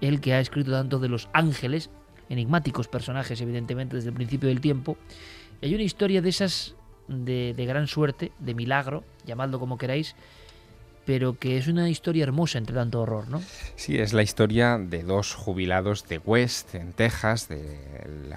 el 0.00 0.20
que 0.20 0.34
ha 0.34 0.40
escrito 0.40 0.70
tanto 0.70 1.00
de 1.00 1.08
los 1.08 1.28
ángeles, 1.32 1.90
enigmáticos 2.28 2.86
personajes, 2.86 3.40
evidentemente, 3.40 3.96
desde 3.96 4.10
el 4.10 4.14
principio 4.14 4.48
del 4.48 4.60
tiempo. 4.60 4.96
Y 5.60 5.66
hay 5.66 5.74
una 5.74 5.82
historia 5.82 6.22
de 6.22 6.28
esas 6.28 6.76
de, 7.08 7.54
de 7.56 7.66
gran 7.66 7.88
suerte, 7.88 8.30
de 8.38 8.54
milagro, 8.54 9.02
llamadlo 9.26 9.58
como 9.58 9.78
queráis, 9.78 10.14
pero 11.04 11.38
que 11.38 11.56
es 11.58 11.66
una 11.68 11.88
historia 11.88 12.22
hermosa 12.22 12.58
entre 12.58 12.74
tanto 12.74 13.00
horror, 13.00 13.28
¿no? 13.28 13.42
Sí, 13.76 13.98
es 13.98 14.12
la 14.12 14.22
historia 14.22 14.78
de 14.78 15.02
dos 15.02 15.34
jubilados 15.34 16.06
de 16.08 16.18
West, 16.18 16.74
en 16.74 16.92
Texas, 16.92 17.48
de 17.48 17.78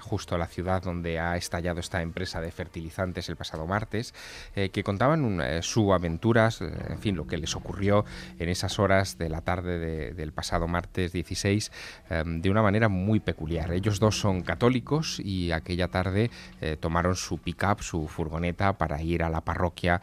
justo 0.01 0.38
la 0.38 0.47
ciudad 0.47 0.82
donde 0.82 1.20
ha 1.20 1.38
estallado 1.38 1.80
esta 1.80 2.01
empresa 2.01 2.41
de 2.41 2.51
fertilizantes 2.51 3.30
el 3.30 3.36
pasado 3.36 3.68
martes, 3.68 4.14
eh, 4.55 4.70
que 4.70 4.84
contaban 4.84 5.39
eh, 5.41 5.61
su 5.61 5.93
aventuras, 5.93 6.61
eh, 6.61 6.72
en 6.89 6.99
fin, 6.99 7.16
lo 7.16 7.28
que 7.28 7.38
les 7.38 7.55
ocurrió 7.55 8.05
en 8.39 8.49
esas 8.49 8.80
horas 8.80 9.18
de 9.18 9.30
la 9.30 9.41
tarde 9.41 9.80
de- 9.80 10.14
del 10.14 10.32
pasado 10.34 10.68
martes 10.68 11.11
16, 11.14 11.72
eh, 12.09 12.24
de 12.26 12.49
una 12.49 12.61
manera 12.61 12.89
muy 12.89 13.20
peculiar. 13.20 13.72
Ellos 13.72 13.99
dos 13.99 14.20
son 14.20 14.41
católicos 14.41 15.20
y 15.24 15.51
aquella 15.51 15.88
tarde 15.89 16.30
tomaron 16.80 17.16
su 17.16 17.38
pick-up, 17.38 17.82
su 17.82 18.07
furgoneta, 18.07 18.74
para 18.78 19.01
ir 19.01 19.24
a 19.24 19.30
la 19.30 19.41
parroquia 19.41 20.01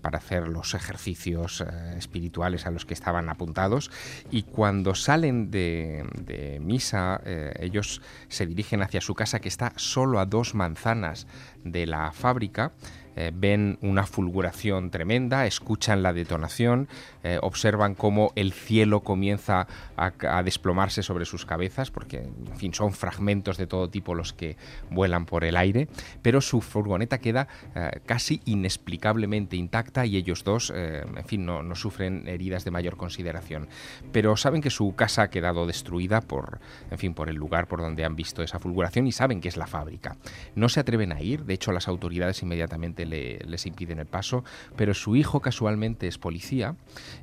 para 0.00 0.18
hacer 0.18 0.48
los 0.48 0.74
ejercicios 0.74 1.64
espirituales 1.96 2.66
a 2.66 2.70
los 2.70 2.84
que 2.84 2.94
estaban 2.94 3.28
apuntados. 3.28 3.90
Y 4.30 4.42
cuando 4.44 4.94
salen 4.94 5.50
de, 5.50 6.04
de 6.24 6.60
misa, 6.60 7.20
eh, 7.24 7.52
ellos 7.60 8.02
se 8.28 8.46
dirigen 8.46 8.82
hacia 8.82 9.00
su 9.00 9.14
casa 9.14 9.40
que 9.40 9.48
está 9.48 9.72
solo 9.76 10.18
a 10.18 10.26
dos 10.26 10.54
manzanas 10.54 11.26
de 11.64 11.86
la 11.86 12.12
fábrica. 12.12 12.72
Eh, 13.16 13.32
ven 13.34 13.78
una 13.82 14.06
fulguración 14.06 14.90
tremenda, 14.90 15.46
escuchan 15.46 16.02
la 16.02 16.12
detonación, 16.12 16.88
eh, 17.22 17.38
observan 17.40 17.94
cómo 17.94 18.32
el 18.36 18.52
cielo 18.52 19.00
comienza 19.00 19.66
a, 19.96 20.12
a 20.28 20.42
desplomarse 20.42 21.02
sobre 21.02 21.24
sus 21.24 21.46
cabezas, 21.46 21.90
porque 21.90 22.18
en 22.18 22.56
fin 22.56 22.74
son 22.74 22.92
fragmentos 22.92 23.56
de 23.56 23.66
todo 23.66 23.88
tipo 23.88 24.14
los 24.14 24.32
que 24.32 24.56
vuelan 24.90 25.26
por 25.26 25.44
el 25.44 25.56
aire, 25.56 25.88
pero 26.22 26.40
su 26.40 26.60
furgoneta 26.60 27.18
queda 27.18 27.48
eh, 27.74 28.00
casi 28.06 28.40
inexplicablemente 28.44 29.56
intacta 29.56 30.06
y 30.06 30.16
ellos 30.16 30.44
dos, 30.44 30.72
eh, 30.74 31.04
en 31.16 31.24
fin, 31.24 31.46
no, 31.46 31.62
no 31.62 31.74
sufren 31.74 32.28
heridas 32.28 32.64
de 32.64 32.70
mayor 32.70 32.96
consideración. 32.96 33.68
Pero 34.12 34.36
saben 34.36 34.60
que 34.60 34.70
su 34.70 34.94
casa 34.94 35.22
ha 35.22 35.30
quedado 35.30 35.66
destruida 35.66 36.20
por, 36.20 36.60
en 36.90 36.98
fin, 36.98 37.14
por 37.14 37.28
el 37.28 37.36
lugar 37.36 37.66
por 37.68 37.80
donde 37.80 38.04
han 38.04 38.16
visto 38.16 38.42
esa 38.42 38.58
fulguración 38.58 39.06
y 39.06 39.12
saben 39.12 39.40
que 39.40 39.48
es 39.48 39.56
la 39.56 39.66
fábrica. 39.66 40.16
No 40.54 40.68
se 40.68 40.80
atreven 40.80 41.12
a 41.12 41.20
ir, 41.20 41.44
de 41.44 41.54
hecho 41.54 41.72
las 41.72 41.88
autoridades 41.88 42.42
inmediatamente 42.42 43.01
le- 43.06 43.38
les 43.46 43.66
impiden 43.66 43.98
el 43.98 44.06
paso, 44.06 44.44
pero 44.76 44.94
su 44.94 45.16
hijo 45.16 45.40
casualmente 45.40 46.06
es 46.06 46.18
policía 46.18 46.76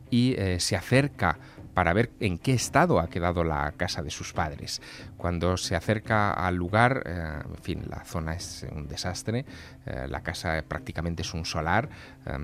y 0.10 0.34
eh, 0.38 0.60
se 0.60 0.76
acerca 0.76 1.38
para 1.80 1.94
ver 1.94 2.12
en 2.20 2.38
qué 2.38 2.52
estado 2.52 3.00
ha 3.00 3.08
quedado 3.08 3.46
la 3.46 3.72
casa 3.72 4.04
de 4.04 4.10
sus 4.10 4.34
padres. 4.34 4.82
Cuando 5.16 5.56
se 5.56 5.78
acerca 5.78 6.34
al 6.34 6.56
lugar, 6.56 7.04
eh, 7.06 7.40
en 7.42 7.64
fin, 7.64 7.86
la 7.90 8.04
zona 8.04 8.34
es 8.34 8.68
un 8.76 8.90
desastre, 8.90 9.46
eh, 9.86 10.06
la 10.10 10.20
casa 10.20 10.62
prácticamente 10.68 11.22
es 11.22 11.34
un 11.34 11.46
solar, 11.46 11.88
eh, 12.26 12.38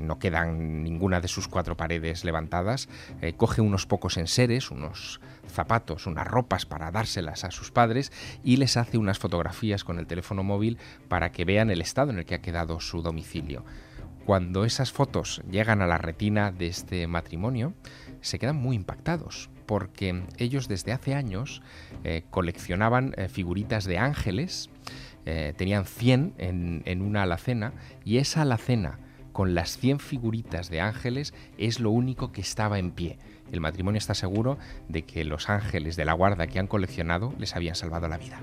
no 0.00 0.18
quedan 0.18 0.82
ninguna 0.82 1.20
de 1.20 1.28
sus 1.28 1.48
cuatro 1.48 1.76
paredes 1.76 2.24
levantadas, 2.24 2.88
eh, 3.20 3.34
coge 3.34 3.60
unos 3.60 3.84
pocos 3.84 4.16
enseres, 4.16 4.70
unos 4.70 5.20
zapatos, 5.46 6.06
unas 6.06 6.26
ropas 6.26 6.64
para 6.64 6.90
dárselas 6.90 7.44
a 7.44 7.50
sus 7.50 7.70
padres 7.70 8.10
y 8.42 8.56
les 8.56 8.78
hace 8.78 8.96
unas 8.96 9.18
fotografías 9.18 9.84
con 9.84 9.98
el 9.98 10.06
teléfono 10.06 10.42
móvil 10.44 10.78
para 11.08 11.30
que 11.30 11.44
vean 11.44 11.68
el 11.68 11.82
estado 11.82 12.10
en 12.10 12.20
el 12.20 12.24
que 12.24 12.36
ha 12.36 12.40
quedado 12.40 12.80
su 12.80 13.02
domicilio. 13.02 13.66
Cuando 14.26 14.64
esas 14.64 14.90
fotos 14.90 15.40
llegan 15.48 15.82
a 15.82 15.86
la 15.86 15.98
retina 15.98 16.50
de 16.50 16.66
este 16.66 17.06
matrimonio, 17.06 17.74
se 18.26 18.38
quedan 18.38 18.56
muy 18.56 18.74
impactados, 18.76 19.48
porque 19.66 20.24
ellos 20.38 20.68
desde 20.68 20.92
hace 20.92 21.14
años 21.14 21.62
eh, 22.04 22.24
coleccionaban 22.30 23.14
eh, 23.16 23.28
figuritas 23.28 23.84
de 23.84 23.98
ángeles, 23.98 24.68
eh, 25.26 25.54
tenían 25.56 25.84
100 25.84 26.34
en, 26.38 26.82
en 26.86 27.02
una 27.02 27.22
alacena, 27.22 27.72
y 28.04 28.18
esa 28.18 28.42
alacena 28.42 28.98
con 29.32 29.54
las 29.54 29.78
100 29.78 30.00
figuritas 30.00 30.70
de 30.70 30.80
ángeles 30.80 31.34
es 31.56 31.78
lo 31.78 31.90
único 31.90 32.32
que 32.32 32.40
estaba 32.40 32.78
en 32.78 32.90
pie. 32.90 33.18
El 33.52 33.60
matrimonio 33.60 33.98
está 33.98 34.14
seguro 34.14 34.58
de 34.88 35.02
que 35.02 35.24
los 35.24 35.48
ángeles 35.48 35.94
de 35.94 36.04
la 36.04 36.14
guarda 36.14 36.48
que 36.48 36.58
han 36.58 36.66
coleccionado 36.66 37.32
les 37.38 37.54
habían 37.54 37.76
salvado 37.76 38.08
la 38.08 38.18
vida. 38.18 38.40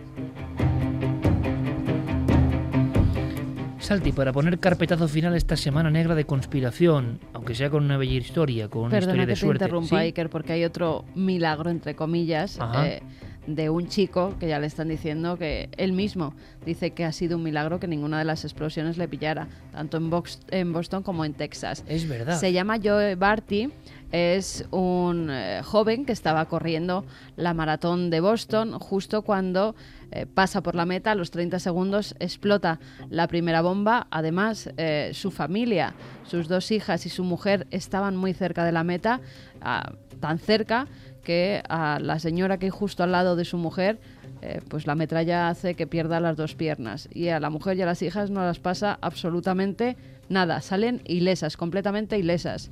Salti, 3.84 4.14
para 4.14 4.32
poner 4.32 4.60
carpetazo 4.60 5.08
final 5.10 5.36
esta 5.36 5.58
semana 5.58 5.90
negra 5.92 6.16
de 6.16 6.24
conspiración, 6.26 7.20
aunque 7.34 7.54
sea 7.54 7.70
con 7.70 7.84
una 7.84 7.98
bella 7.98 8.14
historia, 8.14 8.70
con 8.70 8.84
una 8.84 8.92
Perdona 8.92 9.12
historia 9.12 9.26
de 9.26 9.28
que 9.28 9.34
te 9.34 9.40
suerte. 9.40 9.64
interrumpa, 9.66 9.90
¿Sí? 9.90 9.96
Iker, 9.96 10.30
porque 10.30 10.54
hay 10.54 10.64
otro 10.64 11.04
milagro, 11.16 11.70
entre 11.70 11.94
comillas, 11.94 12.60
eh, 12.78 13.02
de 13.46 13.70
un 13.70 13.88
chico 13.88 14.36
que 14.40 14.48
ya 14.48 14.58
le 14.60 14.68
están 14.68 14.88
diciendo 14.88 15.38
que 15.38 15.68
él 15.76 15.92
mismo 15.92 16.34
dice 16.66 16.92
que 16.92 17.04
ha 17.04 17.12
sido 17.12 17.36
un 17.36 17.44
milagro 17.44 17.82
que 17.82 17.88
ninguna 17.88 18.18
de 18.20 18.24
las 18.26 18.46
explosiones 18.46 18.98
le 18.98 19.10
pillara, 19.10 19.50
tanto 19.74 19.98
en, 19.98 20.10
Box- 20.10 20.40
en 20.50 20.72
Boston 20.72 21.04
como 21.04 21.26
en 21.26 21.34
Texas. 21.34 21.84
Es 21.86 22.08
verdad. 22.08 22.40
Se 22.40 22.54
llama 22.54 22.78
Joe 22.82 23.16
Barty, 23.16 23.70
es 24.14 24.66
un 24.72 25.28
eh, 25.30 25.60
joven 25.62 26.06
que 26.06 26.14
estaba 26.14 26.46
corriendo 26.46 27.04
la 27.36 27.54
maratón 27.54 28.10
de 28.12 28.22
Boston 28.22 28.80
justo 28.80 29.24
cuando 29.24 29.76
eh, 30.16 30.26
pasa 30.26 30.62
por 30.62 30.76
la 30.76 30.86
meta, 30.86 31.12
a 31.12 31.16
los 31.16 31.32
30 31.32 31.60
segundos 31.60 32.16
explota 32.20 32.80
la 33.10 33.28
primera 33.28 33.62
bomba. 33.62 34.08
Además, 34.12 34.70
eh, 34.78 35.12
su 35.14 35.32
familia, 35.32 35.96
sus 36.26 36.48
dos 36.48 36.72
hijas 36.72 37.06
y 37.06 37.10
su 37.10 37.24
mujer 37.24 37.68
estaban 37.72 38.16
muy 38.16 38.34
cerca 38.34 38.64
de 38.64 38.72
la 38.72 38.84
meta, 38.84 39.22
ah, 39.62 39.94
tan 40.20 40.38
cerca 40.40 40.88
que 41.24 41.64
a 41.68 42.00
la 42.00 42.20
señora 42.20 42.58
que 42.60 42.68
hay 42.68 42.70
justo 42.70 43.04
al 43.04 43.12
lado 43.12 43.36
de 43.36 43.46
su 43.46 43.58
mujer 43.58 44.00
eh, 44.46 44.60
pues 44.68 44.88
la 44.88 44.96
metralla 44.96 45.48
hace 45.48 45.74
que 45.74 45.88
pierda 45.88 46.20
las 46.20 46.36
dos 46.36 46.54
piernas 46.54 47.08
y 47.14 47.30
a 47.30 47.40
la 47.40 47.50
mujer 47.50 47.78
y 47.78 47.82
a 47.82 47.86
las 47.86 48.02
hijas 48.02 48.30
no 48.30 48.42
las 48.42 48.60
pasa 48.60 48.98
absolutamente 49.00 49.96
nada, 50.28 50.60
salen 50.60 51.02
ilesas, 51.06 51.56
completamente 51.56 52.18
ilesas. 52.18 52.70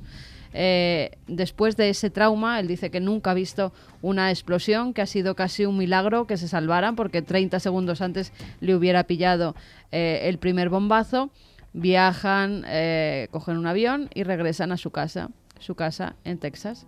Eh, 0.52 1.12
después 1.26 1.76
de 1.76 1.90
ese 1.90 2.10
trauma, 2.10 2.60
él 2.60 2.68
dice 2.68 2.90
que 2.90 3.00
nunca 3.00 3.30
ha 3.30 3.34
visto 3.34 3.72
una 4.02 4.30
explosión, 4.30 4.92
que 4.92 5.02
ha 5.02 5.06
sido 5.06 5.34
casi 5.34 5.66
un 5.66 5.78
milagro 5.78 6.26
que 6.26 6.36
se 6.36 6.48
salvaran, 6.48 6.96
porque 6.96 7.22
30 7.22 7.60
segundos 7.60 8.00
antes 8.00 8.32
le 8.60 8.74
hubiera 8.74 9.04
pillado 9.04 9.54
eh, 9.90 10.20
el 10.24 10.38
primer 10.38 10.68
bombazo. 10.68 11.30
Viajan, 11.72 12.64
eh, 12.66 13.28
cogen 13.30 13.56
un 13.56 13.66
avión 13.66 14.10
y 14.14 14.24
regresan 14.24 14.72
a 14.72 14.76
su 14.76 14.90
casa, 14.90 15.30
su 15.58 15.74
casa 15.74 16.16
en 16.24 16.38
Texas, 16.38 16.86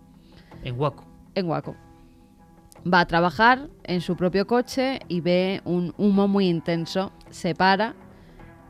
En 0.63 0.79
Waco. 0.79 1.05
en 1.35 1.49
Waco. 1.49 1.75
Va 2.87 3.01
a 3.01 3.07
trabajar 3.07 3.71
en 3.85 4.03
su 4.03 4.15
propio 4.15 4.47
coche 4.47 5.01
y 5.09 5.23
ve 5.23 5.63
un 5.65 5.95
humo 5.97 6.29
muy 6.29 6.49
intenso. 6.49 7.13
Se 7.31 7.55
para 7.55 7.95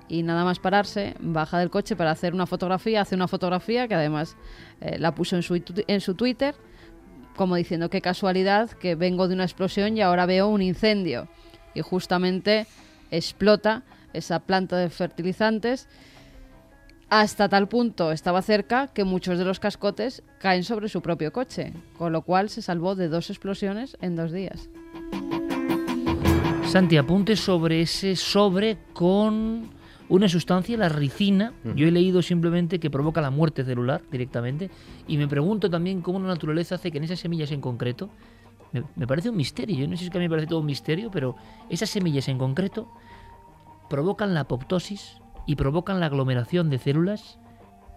y 0.08 0.22
nada 0.22 0.44
más 0.44 0.58
pararse, 0.58 1.14
baja 1.20 1.58
del 1.58 1.70
coche 1.70 1.96
para 1.96 2.10
hacer 2.10 2.34
una 2.34 2.46
fotografía. 2.46 3.00
Hace 3.00 3.14
una 3.14 3.28
fotografía 3.28 3.88
que 3.88 3.94
además 3.94 4.36
eh, 4.80 4.98
la 4.98 5.14
puso 5.14 5.36
en 5.36 5.42
su, 5.42 5.62
en 5.86 6.00
su 6.00 6.14
Twitter, 6.14 6.54
como 7.36 7.56
diciendo 7.56 7.90
qué 7.90 8.00
casualidad 8.00 8.70
que 8.70 8.94
vengo 8.94 9.28
de 9.28 9.34
una 9.34 9.44
explosión 9.44 9.96
y 9.96 10.02
ahora 10.02 10.26
veo 10.26 10.48
un 10.48 10.62
incendio. 10.62 11.28
Y 11.74 11.80
justamente 11.80 12.66
explota 13.10 13.82
esa 14.12 14.40
planta 14.40 14.76
de 14.76 14.90
fertilizantes. 14.90 15.88
Hasta 17.10 17.48
tal 17.48 17.68
punto 17.68 18.12
estaba 18.12 18.42
cerca 18.42 18.88
que 18.88 19.04
muchos 19.04 19.38
de 19.38 19.44
los 19.44 19.60
cascotes 19.60 20.22
caen 20.38 20.64
sobre 20.64 20.88
su 20.88 21.00
propio 21.02 21.32
coche, 21.32 21.72
con 21.98 22.12
lo 22.12 22.22
cual 22.22 22.48
se 22.48 22.62
salvó 22.62 22.94
de 22.94 23.08
dos 23.08 23.30
explosiones 23.30 23.96
en 24.00 24.16
dos 24.16 24.32
días. 24.32 24.68
Santi, 26.66 26.96
apunte 26.96 27.36
sobre 27.36 27.82
ese 27.82 28.16
sobre 28.16 28.78
con 28.94 29.70
una 30.08 30.28
sustancia, 30.28 30.76
la 30.76 30.88
ricina. 30.88 31.52
Yo 31.74 31.86
he 31.86 31.90
leído 31.90 32.22
simplemente 32.22 32.78
que 32.78 32.90
provoca 32.90 33.20
la 33.20 33.30
muerte 33.30 33.64
celular 33.64 34.02
directamente. 34.10 34.70
Y 35.08 35.16
me 35.16 35.28
pregunto 35.28 35.70
también 35.70 36.02
cómo 36.02 36.20
la 36.20 36.28
naturaleza 36.28 36.76
hace 36.76 36.90
que 36.90 36.98
en 36.98 37.04
esas 37.04 37.20
semillas 37.20 37.50
en 37.52 37.60
concreto. 37.60 38.10
Me, 38.72 38.82
me 38.96 39.06
parece 39.06 39.30
un 39.30 39.36
misterio. 39.36 39.76
Yo 39.76 39.86
no 39.86 39.92
sé 39.92 40.00
si 40.00 40.04
es 40.06 40.10
que 40.10 40.18
a 40.18 40.20
mí 40.20 40.26
me 40.26 40.30
parece 40.30 40.48
todo 40.48 40.60
un 40.60 40.66
misterio, 40.66 41.10
pero 41.10 41.36
esas 41.70 41.90
semillas 41.90 42.28
en 42.28 42.38
concreto 42.38 42.90
provocan 43.88 44.34
la 44.34 44.40
apoptosis 44.40 45.20
y 45.46 45.56
provocan 45.56 46.00
la 46.00 46.06
aglomeración 46.06 46.70
de 46.70 46.78
células 46.78 47.38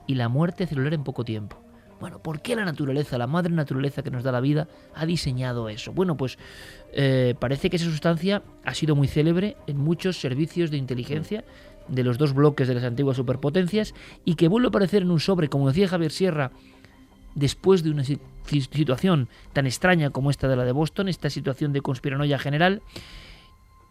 y 0.05 0.15
la 0.15 0.29
muerte 0.29 0.67
celular 0.67 0.93
en 0.93 1.03
poco 1.03 1.23
tiempo. 1.23 1.57
Bueno, 1.99 2.19
¿por 2.19 2.41
qué 2.41 2.55
la 2.55 2.63
naturaleza, 2.63 3.17
la 3.17 3.25
madre 3.25 3.51
naturaleza 3.51 4.03
que 4.03 4.11
nos 4.11 4.23
da 4.23 4.31
la 4.31 4.39
vida, 4.39 4.67
ha 4.93 5.05
diseñado 5.05 5.67
eso? 5.67 5.93
Bueno, 5.93 6.15
pues 6.15 6.37
eh, 6.93 7.33
parece 7.39 7.69
que 7.69 7.77
esa 7.77 7.85
sustancia 7.85 8.43
ha 8.63 8.73
sido 8.75 8.95
muy 8.95 9.07
célebre 9.07 9.57
en 9.65 9.77
muchos 9.77 10.19
servicios 10.19 10.69
de 10.69 10.77
inteligencia 10.77 11.43
de 11.87 12.03
los 12.03 12.17
dos 12.17 12.33
bloques 12.33 12.67
de 12.67 12.73
las 12.75 12.83
antiguas 12.83 13.17
superpotencias 13.17 13.93
y 14.25 14.35
que 14.35 14.47
vuelve 14.47 14.67
a 14.67 14.69
aparecer 14.69 15.01
en 15.03 15.11
un 15.11 15.19
sobre, 15.19 15.47
como 15.49 15.67
decía 15.67 15.87
Javier 15.87 16.11
Sierra, 16.11 16.51
después 17.35 17.83
de 17.83 17.91
una 17.91 18.03
si- 18.03 18.19
si- 18.45 18.61
situación 18.61 19.27
tan 19.53 19.65
extraña 19.67 20.09
como 20.09 20.29
esta 20.31 20.47
de 20.47 20.55
la 20.55 20.65
de 20.65 20.71
Boston, 20.71 21.07
esta 21.07 21.29
situación 21.29 21.73
de 21.73 21.81
conspiranoia 21.81 22.39
general. 22.39 22.81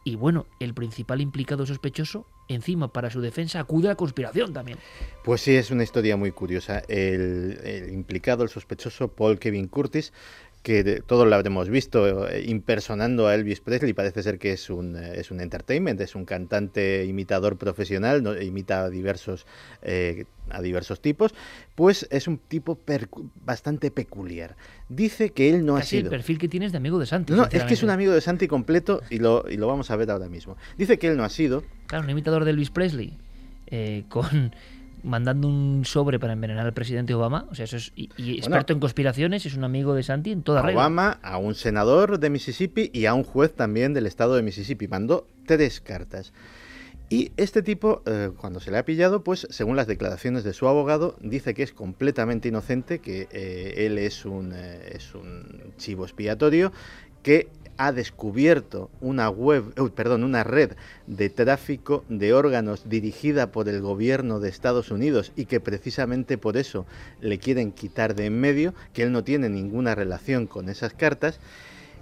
Y 0.05 0.15
bueno, 0.15 0.47
el 0.61 0.73
principal 0.73 1.21
implicado 1.21 1.67
sospechoso, 1.67 2.27
encima 2.49 2.93
para 2.93 3.11
su 3.11 3.21
defensa, 3.21 3.59
acude 3.59 3.89
a 3.89 3.91
la 3.91 3.97
conspiración 3.97 4.53
también. 4.53 4.79
Pues 5.25 5.41
sí, 5.41 5.57
es 5.57 5.73
una 5.73 5.83
historia 5.83 6.17
muy 6.17 6.31
curiosa. 6.31 6.79
El, 6.89 7.59
el 7.65 7.93
implicado, 7.93 8.45
el 8.45 8.49
sospechoso, 8.49 9.09
Paul 9.09 9.41
Kevin 9.41 9.67
Curtis, 9.67 10.13
que 10.67 11.01
todos 11.07 11.29
lo 11.29 11.35
habremos 11.37 11.69
visto 11.69 12.27
eh, 12.27 12.43
impersonando 12.49 13.29
a 13.29 13.37
Elvis 13.37 13.61
Presley, 13.61 13.93
parece 13.93 14.25
ser 14.25 14.41
que 14.41 14.51
es 14.51 14.69
un, 14.69 14.97
eh, 14.97 15.13
es 15.15 15.31
un 15.31 15.41
entertainment, 15.41 16.01
es 16.01 16.17
un 16.17 16.25
cantante 16.25 17.05
imitador 17.05 17.57
profesional, 17.57 18.25
¿no? 18.25 18.37
imita 18.43 18.83
a 18.83 18.91
diversos, 18.91 19.47
eh, 19.83 20.25
a 20.51 20.61
diversos 20.61 21.01
tipos, 21.01 21.37
pues 21.77 22.09
es 22.11 22.27
un 22.27 22.39
tipo 22.39 22.81
bastante 23.45 23.93
peculiar. 23.93 24.57
Dice 24.89 25.31
que 25.31 25.51
él 25.51 25.65
no 25.65 25.77
ha 25.77 25.81
Casi 25.81 25.99
el 25.99 26.03
sido... 26.03 26.11
perfil 26.11 26.39
que 26.39 26.49
tienes 26.49 26.73
de 26.73 26.79
amigo 26.79 26.99
de 26.99 27.07
Santi. 27.07 27.33
No, 27.33 27.45
es 27.45 27.63
que 27.63 27.75
es 27.75 27.85
un 27.85 27.91
amigo 27.91 28.13
de 28.13 28.21
Santi 28.21 28.49
completo 28.49 29.03
y 29.09 29.21
lo, 29.21 29.49
y 29.49 29.59
lo 29.59 29.69
vamos 29.69 29.93
a 29.93 29.97
ver 29.97 30.11
ahora 30.11 30.29
mismo. 30.29 30.57
Dice 30.77 30.99
que 30.99 31.07
él 31.07 31.17
no 31.17 31.23
ha 31.23 31.29
sido, 31.29 31.63
Claro, 31.87 32.03
un 32.03 32.11
imitador 32.11 32.45
de 32.45 32.51
Elvis 32.51 32.71
Presley, 32.71 33.17
eh, 33.69 34.03
con 34.09 34.53
mandando 35.07 35.49
un 35.49 35.85
sobre 35.85 36.19
para 36.19 36.33
envenenar 36.33 36.67
al 36.67 36.75
presidente 36.75 37.15
Obama, 37.15 37.47
o 37.51 37.55
sea, 37.55 37.65
eso 37.65 37.77
es, 37.77 37.93
y, 37.95 38.11
y 38.17 38.37
experto 38.39 38.73
en 38.73 38.81
conspiraciones, 38.81 39.47
es 39.47 39.55
un 39.55 39.65
amigo 39.65 39.95
de 39.95 40.03
Santi 40.03 40.33
en 40.33 40.43
toda 40.43 40.61
a 40.61 40.63
regla. 40.63 40.81
Obama, 40.81 41.19
a 41.23 41.39
un 41.39 41.55
senador 41.55 42.19
de 42.19 42.29
Mississippi 42.29 42.91
y 42.93 43.07
a 43.07 43.15
un 43.15 43.23
juez 43.23 43.55
también 43.55 43.95
del 43.95 44.07
estado 44.07 44.35
de 44.35 44.43
Mississippi. 44.43 44.89
Mandó 44.89 45.27
tres 45.47 45.81
cartas. 45.81 46.33
Y 47.09 47.31
este 47.37 47.63
tipo, 47.63 48.03
eh, 48.07 48.31
cuando 48.37 48.59
se 48.59 48.73
le 48.73 48.79
ha 48.79 48.85
pillado, 48.85 49.23
pues 49.23 49.47
según 49.51 49.77
las 49.77 49.87
declaraciones 49.87 50.43
de 50.43 50.53
su 50.53 50.67
abogado, 50.67 51.17
dice 51.21 51.55
que 51.55 51.63
es 51.63 51.73
completamente 51.73 52.49
inocente, 52.49 52.99
que 52.99 53.29
eh, 53.31 53.87
él 53.87 53.99
es 53.99 54.25
un, 54.25 54.53
eh, 54.53 54.91
es 54.93 55.15
un 55.15 55.73
chivo 55.77 56.05
expiatorio, 56.05 56.73
que 57.23 57.49
ha 57.77 57.93
descubierto 57.93 58.91
una 59.01 59.29
web, 59.29 59.73
eh, 59.77 59.89
perdón, 59.95 60.25
una 60.25 60.45
red 60.45 60.73
de 61.07 61.31
tráfico 61.31 62.05
de 62.09 62.33
órganos 62.33 62.89
dirigida 62.89 63.53
por 63.53 63.69
el 63.69 63.81
gobierno 63.81 64.41
de 64.41 64.49
Estados 64.49 64.91
Unidos 64.91 65.33
y 65.37 65.47
que 65.47 65.61
precisamente 65.61 66.39
por 66.39 66.57
eso 66.57 66.87
le 67.21 67.39
quieren 67.39 67.73
quitar 67.73 68.15
de 68.15 68.27
en 68.27 68.41
medio, 68.41 68.75
que 68.93 69.03
él 69.03 69.13
no 69.13 69.25
tiene 69.25 69.49
ninguna 69.49 69.95
relación 69.95 70.47
con 70.47 70.69
esas 70.69 70.93
cartas. 70.93 71.39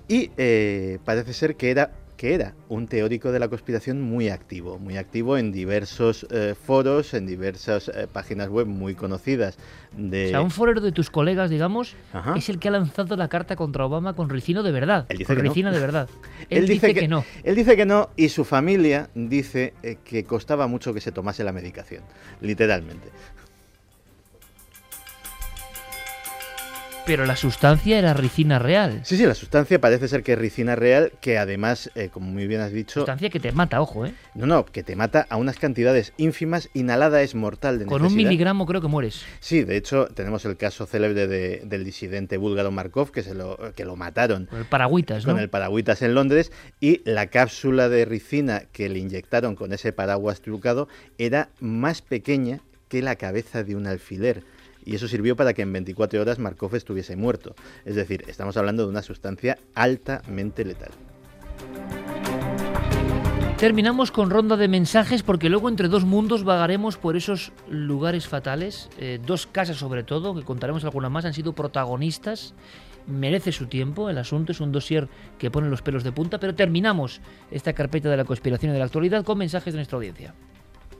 Y 0.08 0.30
eh, 0.36 0.98
parece 1.04 1.32
ser 1.32 1.56
que 1.56 1.70
era 1.70 1.92
que 2.16 2.34
era 2.34 2.54
un 2.68 2.86
teórico 2.86 3.32
de 3.32 3.38
la 3.38 3.48
conspiración 3.48 4.00
muy 4.00 4.28
activo, 4.28 4.78
muy 4.78 4.96
activo 4.96 5.36
en 5.36 5.52
diversos 5.52 6.26
eh, 6.30 6.54
foros, 6.54 7.14
en 7.14 7.26
diversas 7.26 7.88
eh, 7.88 8.06
páginas 8.12 8.48
web 8.48 8.66
muy 8.66 8.94
conocidas 8.94 9.58
de 9.96 10.26
O 10.26 10.28
sea, 10.30 10.40
un 10.40 10.50
forero 10.50 10.80
de 10.80 10.92
tus 10.92 11.10
colegas, 11.10 11.50
digamos, 11.50 11.94
Ajá. 12.12 12.34
es 12.36 12.48
el 12.48 12.58
que 12.58 12.68
ha 12.68 12.72
lanzado 12.72 13.16
la 13.16 13.28
carta 13.28 13.56
contra 13.56 13.86
Obama 13.86 14.14
con 14.14 14.28
ricino 14.28 14.62
de 14.62 14.72
verdad. 14.72 15.06
Él 15.08 15.18
dice 15.18 15.34
con 15.34 15.42
que 15.42 15.62
no. 15.62 15.72
de 15.72 15.80
verdad. 15.80 16.08
Él, 16.50 16.66
dice, 16.66 16.94
que, 16.94 17.08
no. 17.08 17.24
Él 17.42 17.54
dice 17.54 17.76
que 17.76 17.86
no 17.86 18.10
y 18.16 18.28
su 18.28 18.44
familia 18.44 19.10
dice 19.14 19.74
eh, 19.82 19.96
que 20.04 20.24
costaba 20.24 20.66
mucho 20.66 20.94
que 20.94 21.00
se 21.00 21.12
tomase 21.12 21.44
la 21.44 21.52
medicación, 21.52 22.02
literalmente. 22.40 23.08
Pero 27.06 27.26
la 27.26 27.36
sustancia 27.36 27.98
era 27.98 28.14
ricina 28.14 28.58
real. 28.58 29.00
Sí, 29.04 29.18
sí, 29.18 29.26
la 29.26 29.34
sustancia 29.34 29.78
parece 29.78 30.08
ser 30.08 30.22
que 30.22 30.32
es 30.32 30.38
ricina 30.38 30.74
real, 30.74 31.12
que 31.20 31.36
además, 31.36 31.90
eh, 31.94 32.08
como 32.10 32.30
muy 32.30 32.46
bien 32.46 32.62
has 32.62 32.72
dicho, 32.72 33.00
Sustancia 33.00 33.28
que 33.28 33.38
te 33.40 33.52
mata, 33.52 33.82
ojo, 33.82 34.06
¿eh? 34.06 34.14
no, 34.34 34.46
no, 34.46 34.64
que 34.64 34.82
te 34.82 34.96
mata 34.96 35.26
a 35.28 35.36
unas 35.36 35.58
cantidades 35.58 36.14
ínfimas, 36.16 36.70
inhalada 36.72 37.20
es 37.20 37.34
mortal 37.34 37.78
de 37.78 37.84
Con 37.84 38.00
un 38.06 38.16
miligramo 38.16 38.64
creo 38.64 38.80
que 38.80 38.88
mueres. 38.88 39.22
Sí, 39.40 39.64
de 39.64 39.76
hecho, 39.76 40.06
tenemos 40.06 40.46
el 40.46 40.56
caso 40.56 40.86
célebre 40.86 41.26
de- 41.26 41.60
del 41.66 41.84
disidente 41.84 42.38
búlgaro 42.38 42.70
Markov, 42.70 43.10
que, 43.10 43.22
se 43.22 43.34
lo, 43.34 43.58
que 43.76 43.84
lo 43.84 43.96
mataron 43.96 44.46
Con 44.46 44.60
el 44.60 44.64
paragüitas, 44.64 45.26
¿no? 45.26 45.32
con 45.34 45.42
el 45.42 45.50
paragüitas 45.50 46.00
en 46.00 46.14
Londres, 46.14 46.52
y 46.80 47.02
la 47.04 47.26
cápsula 47.26 47.90
de 47.90 48.06
ricina 48.06 48.62
que 48.72 48.88
le 48.88 48.98
inyectaron 48.98 49.56
con 49.56 49.74
ese 49.74 49.92
paraguas 49.92 50.40
trucado 50.40 50.88
era 51.18 51.50
más 51.60 52.00
pequeña 52.00 52.60
que 52.88 53.02
la 53.02 53.16
cabeza 53.16 53.62
de 53.62 53.76
un 53.76 53.86
alfiler. 53.86 54.42
Y 54.84 54.94
eso 54.94 55.08
sirvió 55.08 55.36
para 55.36 55.54
que 55.54 55.62
en 55.62 55.72
24 55.72 56.20
horas 56.20 56.38
Markov 56.38 56.74
estuviese 56.74 57.16
muerto. 57.16 57.54
Es 57.84 57.94
decir, 57.94 58.24
estamos 58.28 58.56
hablando 58.56 58.84
de 58.84 58.90
una 58.90 59.02
sustancia 59.02 59.58
altamente 59.74 60.64
letal. 60.64 60.92
Terminamos 63.58 64.10
con 64.10 64.30
ronda 64.30 64.56
de 64.56 64.68
mensajes 64.68 65.22
porque 65.22 65.48
luego 65.48 65.68
entre 65.68 65.88
dos 65.88 66.04
mundos 66.04 66.44
vagaremos 66.44 66.98
por 66.98 67.16
esos 67.16 67.52
lugares 67.70 68.26
fatales. 68.26 68.90
Eh, 68.98 69.20
dos 69.24 69.46
casas 69.46 69.76
sobre 69.76 70.02
todo, 70.02 70.34
que 70.34 70.42
contaremos 70.42 70.84
alguna 70.84 71.08
más, 71.08 71.24
han 71.24 71.32
sido 71.32 71.54
protagonistas. 71.54 72.52
Merece 73.06 73.52
su 73.52 73.66
tiempo, 73.66 74.10
el 74.10 74.18
asunto 74.18 74.52
es 74.52 74.60
un 74.60 74.72
dossier 74.72 75.08
que 75.38 75.50
pone 75.50 75.70
los 75.70 75.82
pelos 75.82 76.04
de 76.04 76.12
punta, 76.12 76.38
pero 76.40 76.54
terminamos 76.54 77.20
esta 77.50 77.72
carpeta 77.74 78.10
de 78.10 78.16
la 78.16 78.24
conspiración 78.24 78.70
y 78.70 78.72
de 78.72 78.80
la 78.80 78.86
actualidad 78.86 79.24
con 79.24 79.38
mensajes 79.38 79.72
de 79.72 79.78
nuestra 79.78 79.96
audiencia. 79.96 80.34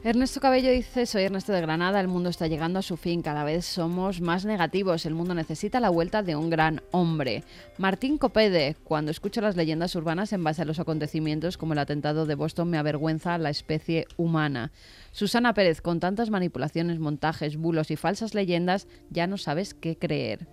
Ernesto 0.05 0.39
Cabello 0.39 0.69
dice, 0.69 1.07
soy 1.07 1.23
Ernesto 1.23 1.51
de 1.51 1.61
Granada, 1.61 1.99
el 1.99 2.07
mundo 2.07 2.29
está 2.29 2.45
llegando 2.45 2.77
a 2.77 2.83
su 2.83 2.95
fin, 2.95 3.23
cada 3.23 3.43
vez 3.43 3.65
somos 3.65 4.21
más 4.21 4.45
negativos, 4.45 5.07
el 5.07 5.15
mundo 5.15 5.33
necesita 5.33 5.79
la 5.79 5.89
vuelta 5.89 6.21
de 6.21 6.35
un 6.35 6.51
gran 6.51 6.83
hombre. 6.91 7.43
Martín 7.79 8.19
Copede, 8.19 8.75
cuando 8.83 9.09
escucho 9.09 9.41
las 9.41 9.55
leyendas 9.55 9.95
urbanas 9.95 10.31
en 10.31 10.43
base 10.43 10.61
a 10.61 10.65
los 10.65 10.77
acontecimientos 10.77 11.57
como 11.57 11.73
el 11.73 11.79
atentado 11.79 12.27
de 12.27 12.35
Boston 12.35 12.69
me 12.69 12.77
avergüenza 12.77 13.39
la 13.39 13.49
especie 13.49 14.05
humana. 14.15 14.71
Susana 15.11 15.55
Pérez, 15.55 15.81
con 15.81 15.99
tantas 15.99 16.29
manipulaciones, 16.29 16.99
montajes, 16.99 17.57
bulos 17.57 17.89
y 17.89 17.95
falsas 17.95 18.35
leyendas, 18.35 18.87
ya 19.09 19.25
no 19.25 19.39
sabes 19.39 19.73
qué 19.73 19.97
creer. 19.97 20.45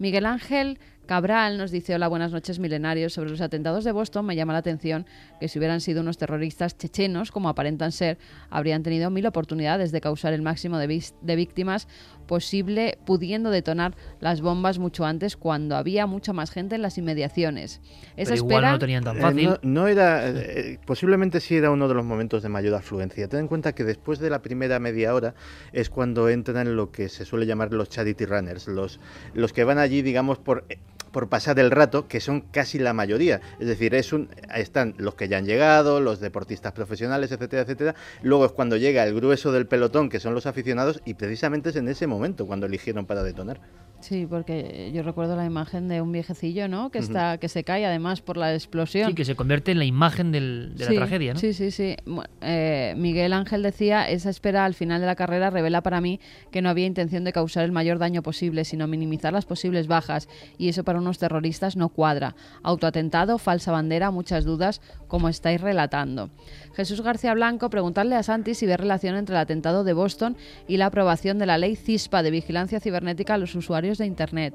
Miguel 0.00 0.26
Ángel 0.26 0.80
Cabral 1.14 1.58
nos 1.58 1.72
dice, 1.72 1.96
hola, 1.96 2.06
buenas 2.06 2.30
noches 2.30 2.60
milenarios. 2.60 3.14
Sobre 3.14 3.30
los 3.30 3.40
atentados 3.40 3.82
de 3.82 3.90
Boston 3.90 4.24
me 4.26 4.36
llama 4.36 4.52
la 4.52 4.60
atención 4.60 5.06
que 5.40 5.48
si 5.48 5.58
hubieran 5.58 5.80
sido 5.80 6.02
unos 6.02 6.18
terroristas 6.18 6.78
chechenos, 6.78 7.32
como 7.32 7.48
aparentan 7.48 7.90
ser, 7.90 8.16
habrían 8.48 8.84
tenido 8.84 9.10
mil 9.10 9.26
oportunidades 9.26 9.90
de 9.90 10.00
causar 10.00 10.34
el 10.34 10.42
máximo 10.42 10.78
de, 10.78 10.86
víctimas 11.34 11.88
posible, 12.28 12.96
pudiendo 13.04 13.50
detonar 13.50 13.96
las 14.20 14.40
bombas 14.40 14.78
mucho 14.78 15.04
antes 15.04 15.36
cuando 15.36 15.74
había 15.74 16.06
mucha 16.06 16.32
más 16.32 16.52
gente 16.52 16.76
en 16.76 16.82
las 16.82 16.96
inmediaciones. 16.96 17.80
Esa 18.16 18.34
Pero 18.34 18.36
igual 18.36 18.52
espera... 18.54 18.68
no 18.68 18.72
lo 18.74 18.78
tenían 18.78 19.02
tan 19.02 19.16
Eh, 19.16 19.20
fácil. 19.20 19.44
no, 19.48 19.58
no 19.62 19.88
era, 19.88 20.28
eh, 20.28 20.78
posiblemente 20.86 21.40
sí 21.40 21.56
era 21.56 21.72
uno 21.72 21.88
de 21.88 21.94
los 21.94 22.04
momentos 22.04 22.44
de 22.44 22.50
mayor 22.50 22.76
afluencia. 22.76 23.26
Ten 23.26 23.40
en 23.40 23.48
cuenta 23.48 23.74
que 23.74 23.82
después 23.82 24.20
de 24.20 24.30
la 24.30 24.42
primera 24.42 24.78
media 24.78 25.12
hora 25.12 25.34
es 25.72 25.90
cuando 25.90 26.28
entran 26.28 26.76
lo 26.76 26.92
que 26.92 27.08
se 27.08 27.24
suele 27.24 27.46
llamar 27.46 27.72
los 27.72 27.88
charity 27.88 28.26
runners, 28.26 28.68
los, 28.68 29.00
los 29.34 29.52
que 29.52 29.64
van 29.64 29.78
allí, 29.78 30.02
digamos, 30.02 30.38
por, 30.38 30.66
eh, 30.68 30.78
por 31.12 31.28
pasar 31.28 31.58
el 31.58 31.70
rato, 31.70 32.08
que 32.08 32.20
son 32.20 32.40
casi 32.40 32.78
la 32.78 32.92
mayoría. 32.92 33.40
Es 33.58 33.66
decir, 33.66 33.94
es 33.94 34.12
un, 34.12 34.28
están 34.54 34.94
los 34.98 35.14
que 35.14 35.28
ya 35.28 35.38
han 35.38 35.46
llegado, 35.46 36.00
los 36.00 36.20
deportistas 36.20 36.72
profesionales, 36.72 37.32
etcétera, 37.32 37.62
etcétera. 37.62 37.94
Luego 38.22 38.46
es 38.46 38.52
cuando 38.52 38.76
llega 38.76 39.04
el 39.04 39.14
grueso 39.14 39.52
del 39.52 39.66
pelotón, 39.66 40.08
que 40.08 40.20
son 40.20 40.34
los 40.34 40.46
aficionados, 40.46 41.00
y 41.04 41.14
precisamente 41.14 41.70
es 41.70 41.76
en 41.76 41.88
ese 41.88 42.06
momento 42.06 42.46
cuando 42.46 42.66
eligieron 42.66 43.06
para 43.06 43.22
detonar. 43.22 43.60
Sí, 44.00 44.26
porque 44.28 44.90
yo 44.94 45.02
recuerdo 45.02 45.36
la 45.36 45.44
imagen 45.44 45.88
de 45.88 46.00
un 46.00 46.10
viejecillo, 46.12 46.68
¿no? 46.68 46.90
Que 46.90 46.98
Ujú. 46.98 47.06
está, 47.08 47.38
que 47.38 47.48
se 47.48 47.64
cae 47.64 47.84
además 47.84 48.20
por 48.20 48.36
la 48.36 48.54
explosión. 48.54 49.08
Sí, 49.08 49.14
que 49.14 49.24
se 49.24 49.36
convierte 49.36 49.72
en 49.72 49.78
la 49.78 49.84
imagen 49.84 50.32
del- 50.32 50.72
de 50.76 50.86
Sí, 50.86 50.94
la 50.94 51.00
tragedia, 51.00 51.34
¿no? 51.34 51.40
Sí, 51.40 51.52
sí, 51.52 51.70
sí. 51.70 51.96
Eh, 52.40 52.94
Miguel 52.96 53.32
Ángel 53.32 53.62
decía, 53.62 54.08
esa 54.08 54.30
espera 54.30 54.64
al 54.64 54.74
final 54.74 55.00
de 55.00 55.06
la 55.06 55.16
carrera 55.16 55.50
revela 55.50 55.82
para 55.82 56.00
mí 56.00 56.18
que 56.50 56.62
no 56.62 56.68
había 56.70 56.86
intención 56.86 57.24
de 57.24 57.32
causar 57.32 57.64
el 57.64 57.72
mayor 57.72 57.98
daño 57.98 58.22
posible, 58.22 58.64
sino 58.64 58.86
minimizar 58.86 59.32
las 59.32 59.44
posibles 59.46 59.86
bajas, 59.86 60.28
y 60.58 60.68
eso 60.68 60.84
para 60.84 60.98
unos 60.98 61.18
terroristas 61.18 61.76
no 61.76 61.88
cuadra. 61.90 62.34
Autoatentado, 62.62 63.38
falsa 63.38 63.72
bandera, 63.72 64.10
muchas 64.10 64.44
dudas, 64.44 64.80
como 65.08 65.28
estáis 65.28 65.60
relatando. 65.60 66.30
Jesús 66.74 67.02
García 67.02 67.34
Blanco, 67.34 67.68
preguntarle 67.68 68.14
a 68.16 68.22
Santi 68.22 68.54
si 68.54 68.64
ve 68.66 68.76
relación 68.76 69.16
entre 69.16 69.34
el 69.34 69.40
atentado 69.40 69.82
de 69.84 69.92
Boston 69.92 70.36
y 70.68 70.76
la 70.76 70.86
aprobación 70.86 71.38
de 71.38 71.46
la 71.46 71.58
ley 71.58 71.74
CISPA 71.76 72.22
de 72.22 72.30
vigilancia 72.30 72.80
cibernética 72.80 73.34
a 73.34 73.38
los 73.38 73.54
usuarios 73.54 73.89
de 73.98 74.06
Internet. 74.06 74.54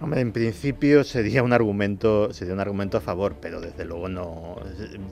Hombre, 0.00 0.20
en 0.20 0.30
principio 0.30 1.02
sería 1.02 1.42
un 1.42 1.52
argumento, 1.52 2.32
sería 2.32 2.54
un 2.54 2.60
argumento 2.60 2.98
a 2.98 3.00
favor, 3.00 3.36
pero 3.40 3.60
desde 3.60 3.84
luego 3.84 4.08
no. 4.08 4.56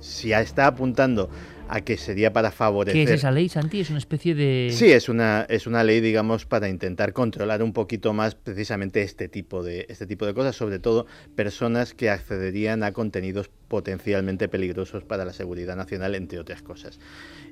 Si 0.01 0.33
está 0.33 0.69
apuntando 0.69 1.29
a 1.69 1.81
que 1.81 1.97
sería 1.97 2.33
para 2.33 2.53
favorecer. 2.53 3.05
¿Qué 3.05 3.13
es 3.13 3.19
esa 3.19 3.33
ley, 3.33 3.49
Santi? 3.49 3.81
Es 3.81 3.91
una 3.91 3.99
especie 3.99 4.37
de... 4.37 4.71
Sí, 4.73 4.93
es 4.93 5.09
una, 5.09 5.45
es 5.49 5.67
una 5.67 5.83
ley, 5.83 6.01
digamos, 6.01 6.47
para 6.47 6.69
intentar 6.69 7.13
controlar 7.13 7.65
un 7.65 7.73
poquito 7.73 8.13
más 8.13 8.37
precisamente 8.37 9.03
este 9.03 9.29
tipo 9.29 9.65
de, 9.65 9.87
este 9.89 10.07
tipo 10.07 10.25
de 10.25 10.35
cosas, 10.35 10.55
sobre 10.55 10.79
todo 10.79 11.07
personas 11.35 11.93
que 11.93 12.09
accederían 12.09 12.85
a 12.85 12.93
contenidos 12.93 13.51
potencialmente 13.67 14.49
peligrosos 14.49 15.03
para 15.03 15.25
la 15.25 15.33
seguridad 15.33 15.75
nacional, 15.75 16.15
entre 16.15 16.39
otras 16.39 16.63
cosas. 16.63 17.01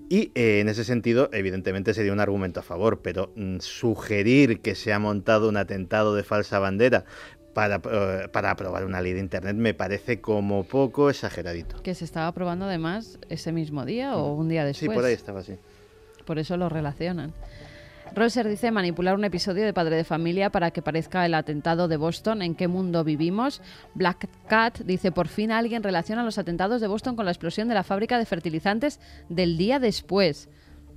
Y 0.08 0.30
eh, 0.34 0.60
en 0.60 0.68
ese 0.68 0.84
sentido, 0.84 1.30
evidentemente 1.32 1.94
sería 1.94 2.12
un 2.12 2.20
argumento 2.20 2.60
a 2.60 2.62
favor, 2.62 3.00
pero 3.02 3.32
mm, 3.36 3.58
sugerir 3.60 4.60
que 4.60 4.74
se 4.74 4.92
ha 4.92 4.98
montado 4.98 5.48
un 5.48 5.56
atentado 5.56 6.14
de 6.14 6.22
falsa 6.22 6.58
bandera 6.58 7.04
para, 7.54 7.80
eh, 7.90 8.28
para 8.32 8.50
aprobar 8.50 8.84
una 8.84 9.00
ley 9.00 9.12
de 9.12 9.20
Internet 9.20 9.56
me 9.56 9.74
parece 9.74 10.20
como 10.20 10.64
poco 10.64 11.08
exageradito. 11.08 11.80
Que 11.82 11.94
se 11.94 12.04
estaba 12.04 12.26
aprobando 12.26 12.64
además 12.66 13.18
ese 13.28 13.52
mismo 13.52 13.84
día 13.84 14.16
o 14.16 14.34
un 14.34 14.48
día 14.48 14.64
Mm. 14.64 14.74
Sí, 14.74 14.80
después. 14.86 14.96
por 14.96 15.04
ahí 15.06 15.14
estaba 15.14 15.40
así. 15.40 15.56
Por 16.26 16.38
eso 16.38 16.56
lo 16.56 16.68
relacionan. 16.68 17.32
Roser 18.14 18.48
dice 18.48 18.70
manipular 18.70 19.14
un 19.14 19.24
episodio 19.24 19.64
de 19.64 19.72
Padre 19.72 19.96
de 19.96 20.04
Familia 20.04 20.50
para 20.50 20.70
que 20.70 20.82
parezca 20.82 21.26
el 21.26 21.34
atentado 21.34 21.88
de 21.88 21.96
Boston. 21.96 22.42
¿En 22.42 22.54
qué 22.54 22.68
mundo 22.68 23.02
vivimos? 23.04 23.60
Black 23.94 24.28
Cat 24.46 24.80
dice 24.80 25.10
por 25.10 25.28
fin 25.28 25.50
alguien 25.50 25.82
relaciona 25.82 26.22
los 26.22 26.38
atentados 26.38 26.80
de 26.80 26.86
Boston 26.86 27.16
con 27.16 27.24
la 27.24 27.32
explosión 27.32 27.68
de 27.68 27.74
la 27.74 27.82
fábrica 27.82 28.18
de 28.18 28.26
fertilizantes 28.26 29.00
del 29.28 29.56
día 29.56 29.78
después. 29.78 30.48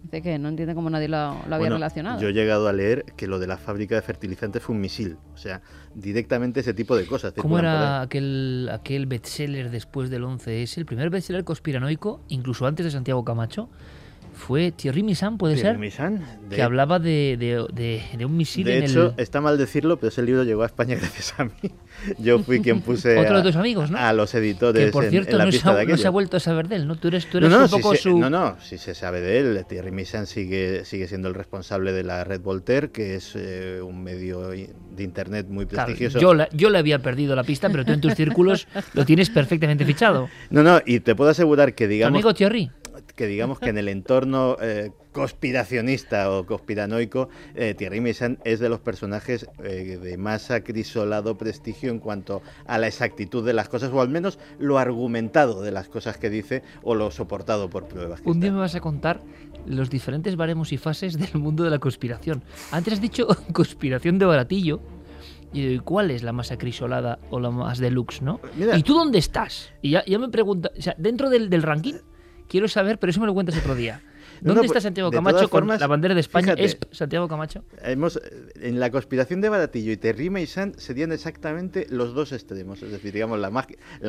Dice 0.03 0.21
que 0.21 0.37
no 0.37 0.49
entiende 0.49 0.75
cómo 0.75 0.89
nadie 0.89 1.07
lo, 1.07 1.17
lo 1.17 1.55
había 1.55 1.57
Bueno, 1.57 1.75
relacionado. 1.75 2.21
Yo 2.21 2.29
he 2.29 2.33
llegado 2.33 2.67
a 2.67 2.73
leer 2.73 3.03
que 3.15 3.27
lo 3.27 3.39
de 3.39 3.47
la 3.47 3.57
fábrica 3.57 3.95
de 3.95 4.01
fertilizantes 4.01 4.61
fue 4.61 4.75
un 4.75 4.81
misil. 4.81 5.17
O 5.33 5.37
sea, 5.37 5.61
directamente 5.95 6.59
ese 6.59 6.73
tipo 6.73 6.95
de 6.95 7.05
cosas. 7.07 7.33
¿Cómo 7.33 7.57
era 7.57 8.01
aquel, 8.01 8.69
aquel 8.71 9.07
bestseller 9.07 9.71
después 9.71 10.09
del 10.09 10.23
11S? 10.23 10.77
El 10.77 10.85
primer 10.85 11.09
bestseller 11.09 11.43
conspiranoico, 11.43 12.21
incluso 12.29 12.67
antes 12.67 12.85
de 12.85 12.91
Santiago 12.91 13.25
Camacho, 13.25 13.69
fue 14.37 14.71
Thierry 14.71 15.03
Missan, 15.03 15.37
¿puede 15.37 15.55
Thierry 15.55 15.69
ser? 15.71 15.77
Missan, 15.79 16.25
de- 16.49 16.55
Que 16.55 16.61
hablaba 16.61 16.99
de, 16.99 17.35
de- 17.37 17.65
de- 17.73 18.01
de 18.17 18.25
un 18.25 18.37
misil 18.37 18.63
De 18.65 18.77
en 18.77 18.83
hecho, 18.83 19.13
el... 19.17 19.21
está 19.23 19.41
mal 19.41 19.57
decirlo, 19.57 19.97
pero 19.97 20.07
ese 20.09 20.21
libro 20.23 20.43
llegó 20.43 20.63
a 20.63 20.67
España 20.67 20.95
gracias 20.99 21.33
a 21.37 21.43
mí. 21.45 21.51
Yo 22.19 22.39
fui 22.39 22.61
quien 22.61 22.81
puse 22.81 23.17
Otro 23.17 23.33
de 23.35 23.39
a, 23.41 23.43
tus 23.43 23.55
amigos, 23.55 23.91
¿no? 23.91 23.97
a 23.97 24.13
los 24.13 24.33
editores 24.35 24.85
Que 24.85 24.91
por 24.91 25.03
en- 25.05 25.09
cierto 25.09 25.31
en, 25.31 25.37
la 25.39 25.45
no, 25.45 25.51
se 25.51 25.57
pista 25.57 25.71
ha, 25.71 25.75
de 25.75 25.85
no 25.87 25.97
se 25.97 26.07
ha 26.07 26.11
vuelto 26.11 26.37
a 26.37 26.39
saber 26.39 26.67
de 26.67 26.75
él, 26.77 26.87
¿no? 26.87 26.95
Tú 26.95 27.09
eres, 27.09 27.25
tú 27.29 27.39
No, 27.41 27.47
eres 27.47 27.57
no, 27.57 27.63
un 27.65 27.69
sí 27.69 27.75
poco 27.75 27.95
se- 27.95 28.01
su... 28.03 28.17
no, 28.19 28.29
no, 28.29 28.57
sí 28.61 28.77
se 28.77 28.93
sabe 28.95 29.19
de 29.21 29.39
él. 29.39 29.65
Thierry 29.67 29.91
Missan 29.91 30.27
sigue, 30.27 30.85
sigue 30.85 31.07
siendo 31.07 31.27
el 31.27 31.33
responsable 31.33 31.91
de 31.91 32.03
la 32.03 32.23
red 32.23 32.39
Voltaire, 32.41 32.91
que 32.91 33.15
es 33.15 33.33
eh, 33.35 33.81
un 33.81 34.03
medio 34.03 34.49
de 34.49 34.69
internet 35.03 35.47
muy 35.49 35.65
Claro, 35.65 35.87
prestigioso. 35.87 36.19
yo, 36.19 36.33
la- 36.33 36.47
yo 36.51 36.69
le 36.69 36.77
había 36.77 36.99
perdido 36.99 37.35
la 37.35 37.43
pista, 37.43 37.69
pero 37.69 37.83
tú 37.83 37.91
en 37.93 38.01
tus 38.01 38.13
círculos 38.13 38.67
lo 38.93 39.05
tienes 39.05 39.29
perfectamente 39.29 39.83
fichado. 39.85 40.29
No, 40.49 40.63
no, 40.63 40.79
y 40.85 40.99
te 40.99 41.15
puedo 41.15 41.31
asegurar 41.31 41.73
que 41.73 41.85
Tu 41.85 41.91
digamos 41.91 42.15
amigo 42.17 42.33
Thierry. 42.33 42.69
Que 43.17 43.27
digamos 43.27 43.59
que 43.59 43.69
en 43.69 43.77
el 43.77 43.89
entorno 43.89 44.55
eh, 44.61 44.91
conspiracionista 45.11 46.31
o 46.31 46.45
conspiranoico, 46.45 47.27
eh, 47.55 47.73
Thierry 47.73 47.99
Missan 47.99 48.37
es 48.45 48.59
de 48.59 48.69
los 48.69 48.79
personajes 48.79 49.47
eh, 49.63 49.97
de 50.01 50.17
más 50.17 50.51
acrisolado 50.51 51.35
prestigio 51.35 51.89
en 51.89 51.99
cuanto 51.99 52.43
a 52.67 52.77
la 52.77 52.87
exactitud 52.87 53.43
de 53.43 53.53
las 53.53 53.67
cosas, 53.67 53.91
o 53.91 53.99
al 53.99 54.09
menos 54.09 54.37
lo 54.59 54.77
argumentado 54.77 55.63
de 55.63 55.71
las 55.71 55.89
cosas 55.89 56.17
que 56.17 56.29
dice, 56.29 56.61
o 56.83 56.93
lo 56.93 57.09
soportado 57.09 57.69
por 57.69 57.87
pruebas. 57.87 58.21
Un 58.23 58.39
día 58.39 58.51
me 58.51 58.59
vas 58.59 58.75
a 58.75 58.81
contar 58.81 59.19
los 59.65 59.89
diferentes 59.89 60.35
baremos 60.35 60.71
y 60.71 60.77
fases 60.77 61.17
del 61.17 61.41
mundo 61.41 61.63
de 61.63 61.71
la 61.71 61.79
conspiración. 61.79 62.43
Antes 62.71 62.93
has 62.93 63.01
dicho 63.01 63.27
conspiración 63.51 64.19
de 64.19 64.25
baratillo. 64.25 64.79
Y 65.53 65.61
digo, 65.61 65.81
¿y 65.81 65.85
cuál 65.85 66.11
es 66.11 66.23
la 66.23 66.33
más 66.33 66.51
acrisolada 66.51 67.19
o 67.31 67.39
la 67.39 67.49
más 67.49 67.79
deluxe, 67.79 68.21
no? 68.21 68.41
Mira. 68.57 68.77
¿Y 68.77 68.83
tú 68.83 68.93
dónde 68.93 69.17
estás? 69.17 69.71
Y 69.81 69.91
ya, 69.91 70.03
ya 70.05 70.19
me 70.19 70.27
pregunta, 70.27 70.71
o 70.77 70.81
sea, 70.81 70.93
dentro 70.97 71.29
del, 71.29 71.49
del 71.49 71.63
ranking, 71.63 71.95
quiero 72.47 72.67
saber, 72.67 72.99
pero 72.99 73.11
eso 73.11 73.19
me 73.19 73.27
lo 73.27 73.33
cuentas 73.33 73.57
otro 73.57 73.75
día. 73.75 74.01
¿Dónde 74.41 74.55
no, 74.55 74.61
está 74.61 74.73
pues, 74.73 74.83
Santiago 74.83 75.11
Camacho 75.11 75.49
con 75.49 75.67
la 75.67 75.87
bandera 75.87 76.13
de 76.13 76.19
España? 76.19 76.55
fíjate. 76.55 76.65
¿Es 76.65 76.77
Santiago 76.91 77.27
Camacho? 77.27 77.63
Hemos, 77.81 78.19
en 78.61 78.79
la 78.79 78.91
conspiración 78.91 79.41
de 79.41 79.49
Baratillo 79.49 79.91
y 79.91 79.97
Thierry 79.97 80.29
Meissan 80.29 80.73
serían 80.77 81.11
exactamente 81.11 81.87
los 81.89 82.13
dos 82.13 82.31
extremos, 82.31 82.81
es 82.83 82.91
decir, 82.91 83.13
digamos, 83.13 83.39
la, 83.39 83.49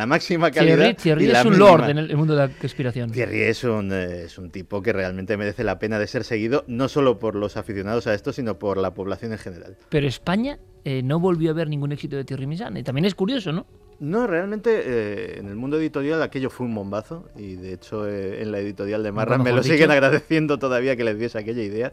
máxima 0.06 0.50
calidad. 0.50 0.76
Thierry, 0.76 0.94
Thierry 0.94 1.24
y 1.24 1.28
la 1.28 1.40
es 1.40 1.46
un 1.46 1.52
mínima. 1.52 1.70
lord 1.70 1.90
en 1.90 1.98
el, 1.98 2.10
el 2.10 2.16
mundo 2.16 2.34
de 2.34 2.48
la 2.48 2.52
conspiración. 2.52 3.10
Thierry 3.10 3.42
es 3.42 3.64
un, 3.64 3.92
eh, 3.92 4.24
es 4.24 4.38
un 4.38 4.50
tipo 4.50 4.82
que 4.82 4.92
realmente 4.92 5.36
merece 5.36 5.64
la 5.64 5.78
pena 5.78 5.98
de 5.98 6.06
ser 6.06 6.24
seguido, 6.24 6.64
no 6.66 6.88
solo 6.88 7.18
por 7.18 7.34
los 7.34 7.56
aficionados 7.56 8.06
a 8.06 8.14
esto, 8.14 8.32
sino 8.32 8.58
por 8.58 8.78
la 8.78 8.94
población 8.94 9.32
en 9.32 9.38
general. 9.38 9.76
Pero 9.88 10.06
España 10.06 10.58
eh, 10.84 11.02
no 11.02 11.20
volvió 11.20 11.50
a 11.50 11.54
ver 11.54 11.68
ningún 11.68 11.92
éxito 11.92 12.16
de 12.16 12.24
Thierry 12.24 12.46
Missan. 12.46 12.76
Y 12.76 12.82
también 12.82 13.04
es 13.04 13.14
curioso, 13.14 13.52
¿no? 13.52 13.66
No, 14.00 14.28
realmente 14.28 14.82
eh, 14.84 15.38
en 15.38 15.48
el 15.48 15.56
mundo 15.56 15.76
editorial 15.78 16.22
aquello 16.22 16.50
fue 16.50 16.66
un 16.66 16.74
bombazo 16.74 17.28
y 17.36 17.56
de 17.56 17.72
hecho 17.72 18.06
eh, 18.06 18.42
en 18.42 18.52
la 18.52 18.60
editorial 18.60 19.02
de 19.02 19.10
Marra 19.10 19.38
me 19.38 19.52
lo 19.52 19.62
siguen 19.62 19.90
agradeciendo 19.90 20.58
todavía 20.58 20.96
que 20.96 21.02
les 21.02 21.18
diese 21.18 21.38
aquella 21.38 21.62
idea, 21.62 21.92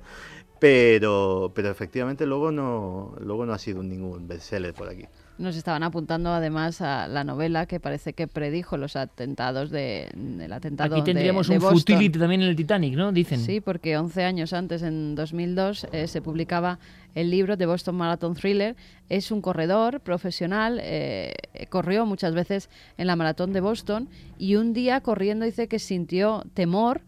pero, 0.60 1.52
pero 1.56 1.70
efectivamente 1.72 2.28
luego 2.28 2.52
no, 2.52 3.16
luego 3.20 3.48
no 3.48 3.54
ha 3.54 3.58
sido 3.58 3.82
ningún 3.82 4.28
bestseller 4.28 4.74
por 4.74 4.90
aquí. 4.90 5.08
Nos 5.38 5.58
estaban 5.58 5.84
apuntando 5.84 6.30
además 6.32 6.80
a 6.80 7.10
la 7.10 7.26
novela 7.26 7.66
que 7.66 7.82
parece 7.82 8.14
que 8.14 8.26
predijo 8.28 8.78
los 8.78 8.96
atentados 8.96 9.70
de, 9.70 10.10
del 10.16 10.54
atentado 10.54 10.96
Aquí 10.96 11.04
tendríamos 11.04 11.48
de, 11.48 11.56
de 11.56 11.58
un 11.58 11.64
Boston. 11.64 11.80
futility 11.80 12.18
también 12.20 12.42
en 12.42 12.48
el 12.48 12.56
Titanic, 12.56 12.96
¿no? 12.96 13.12
Dicen. 13.12 13.40
Sí, 13.40 13.60
porque 13.60 13.98
11 13.98 14.24
años 14.24 14.54
antes, 14.54 14.82
en 14.82 15.14
2002, 15.16 15.88
eh, 15.92 16.08
se 16.08 16.22
publicaba 16.22 16.80
el 17.16 17.32
libro 17.32 17.58
de 17.58 17.66
Boston 17.66 17.96
Marathon 17.96 18.36
Thriller. 18.36 18.78
Es 19.10 19.30
un 19.30 19.42
corredor 19.42 20.00
profesional, 20.00 20.80
eh, 20.82 21.34
corrió 21.70 22.06
muchas 22.06 22.34
veces 22.34 22.70
en 22.98 23.08
la 23.08 23.16
maratón 23.18 23.52
de 23.52 23.60
Boston 23.60 24.08
y 24.38 24.56
un 24.56 24.74
día 24.74 25.02
corriendo 25.02 25.46
dice 25.46 25.68
que 25.68 25.80
sintió 25.80 26.44
temor 26.54 27.02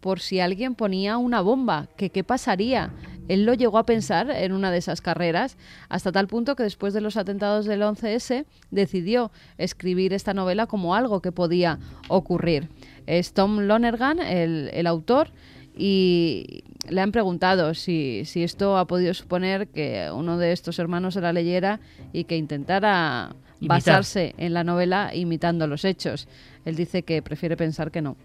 por 0.00 0.18
si 0.18 0.40
alguien 0.40 0.74
ponía 0.74 1.16
una 1.16 1.40
bomba, 1.40 1.86
que 1.96 2.10
qué 2.10 2.24
pasaría. 2.24 2.90
Él 3.28 3.44
lo 3.44 3.54
llegó 3.54 3.78
a 3.78 3.86
pensar 3.86 4.30
en 4.30 4.52
una 4.52 4.70
de 4.70 4.78
esas 4.78 5.00
carreras, 5.00 5.56
hasta 5.88 6.12
tal 6.12 6.26
punto 6.26 6.56
que 6.56 6.62
después 6.62 6.94
de 6.94 7.00
los 7.00 7.16
atentados 7.16 7.66
del 7.66 7.82
11S 7.82 8.44
decidió 8.70 9.30
escribir 9.58 10.12
esta 10.12 10.34
novela 10.34 10.66
como 10.66 10.94
algo 10.94 11.20
que 11.20 11.32
podía 11.32 11.78
ocurrir. 12.08 12.68
Es 13.06 13.32
Tom 13.32 13.60
Lonergan, 13.60 14.18
el, 14.20 14.70
el 14.72 14.86
autor, 14.86 15.30
y 15.76 16.64
le 16.88 17.00
han 17.00 17.12
preguntado 17.12 17.74
si, 17.74 18.24
si 18.24 18.42
esto 18.42 18.76
ha 18.76 18.86
podido 18.86 19.14
suponer 19.14 19.68
que 19.68 20.10
uno 20.12 20.38
de 20.38 20.52
estos 20.52 20.78
hermanos 20.78 21.14
se 21.14 21.20
la 21.20 21.32
leyera 21.32 21.80
y 22.12 22.24
que 22.24 22.36
intentara 22.36 23.34
Imitar. 23.60 23.78
basarse 23.78 24.34
en 24.36 24.52
la 24.52 24.64
novela 24.64 25.14
imitando 25.14 25.66
los 25.66 25.84
hechos. 25.84 26.28
Él 26.64 26.76
dice 26.76 27.02
que 27.04 27.22
prefiere 27.22 27.56
pensar 27.56 27.90
que 27.90 28.02
no. 28.02 28.16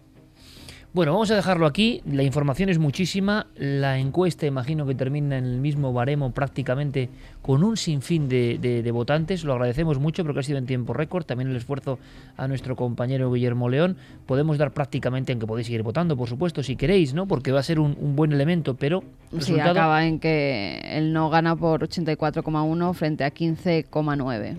Bueno, 0.93 1.11
vamos 1.13 1.29
a 1.29 1.35
dejarlo 1.35 1.67
aquí. 1.67 2.01
La 2.11 2.23
información 2.23 2.69
es 2.69 2.79
muchísima. 2.79 3.45
La 3.55 3.99
encuesta, 3.99 4.47
imagino 4.47 4.87
que 4.87 4.95
termina 4.95 5.37
en 5.37 5.45
el 5.45 5.59
mismo 5.59 5.93
baremo 5.93 6.31
prácticamente 6.31 7.09
con 7.43 7.63
un 7.63 7.77
sinfín 7.77 8.27
de, 8.27 8.57
de- 8.59 8.81
de 8.81 8.91
votantes. 8.91 9.43
Lo 9.43 9.53
agradecemos 9.53 9.99
mucho 9.99 10.23
porque 10.23 10.39
ha 10.39 10.43
sido 10.43 10.57
en 10.57 10.65
tiempo 10.65 10.93
récord. 10.93 11.23
También 11.25 11.51
el 11.51 11.55
esfuerzo 11.55 11.99
a 12.35 12.47
nuestro 12.47 12.75
compañero 12.75 13.31
Guillermo 13.31 13.69
León. 13.69 13.95
Podemos 14.25 14.57
dar 14.57 14.71
prácticamente, 14.73 15.33
aunque 15.33 15.45
podéis 15.45 15.67
seguir 15.67 15.83
votando, 15.83 16.17
por 16.17 16.29
supuesto, 16.29 16.63
si 16.63 16.75
queréis, 16.75 17.13
¿no? 17.13 17.27
Porque 17.27 17.51
va 17.51 17.59
a 17.59 17.63
ser 17.63 17.79
un, 17.79 17.95
un 17.99 18.15
buen 18.15 18.31
elemento, 18.31 18.73
pero 18.75 19.01
Sí, 19.29 19.37
resultado 19.37 19.71
acaba 19.71 20.05
en 20.07 20.19
que 20.19 20.79
el 20.83 21.13
no 21.13 21.29
gana 21.29 21.55
por 21.55 21.87
84,1 21.87 22.93
frente 22.95 23.23
a 23.23 23.31
15,9. 23.31 24.55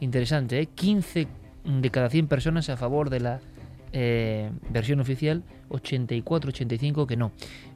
interesante, 0.00 0.60
¿eh? 0.60 0.66
15 0.74 1.26
de 1.80 1.90
cada 1.90 2.08
100 2.08 2.28
personas 2.28 2.70
a 2.70 2.76
favor 2.78 3.10
de 3.10 3.20
la 3.20 3.40
eh, 3.92 4.50
versión 4.70 5.00
oficial, 5.00 5.42
84-85 5.70 7.06
que 7.06 7.16
no. 7.16 7.32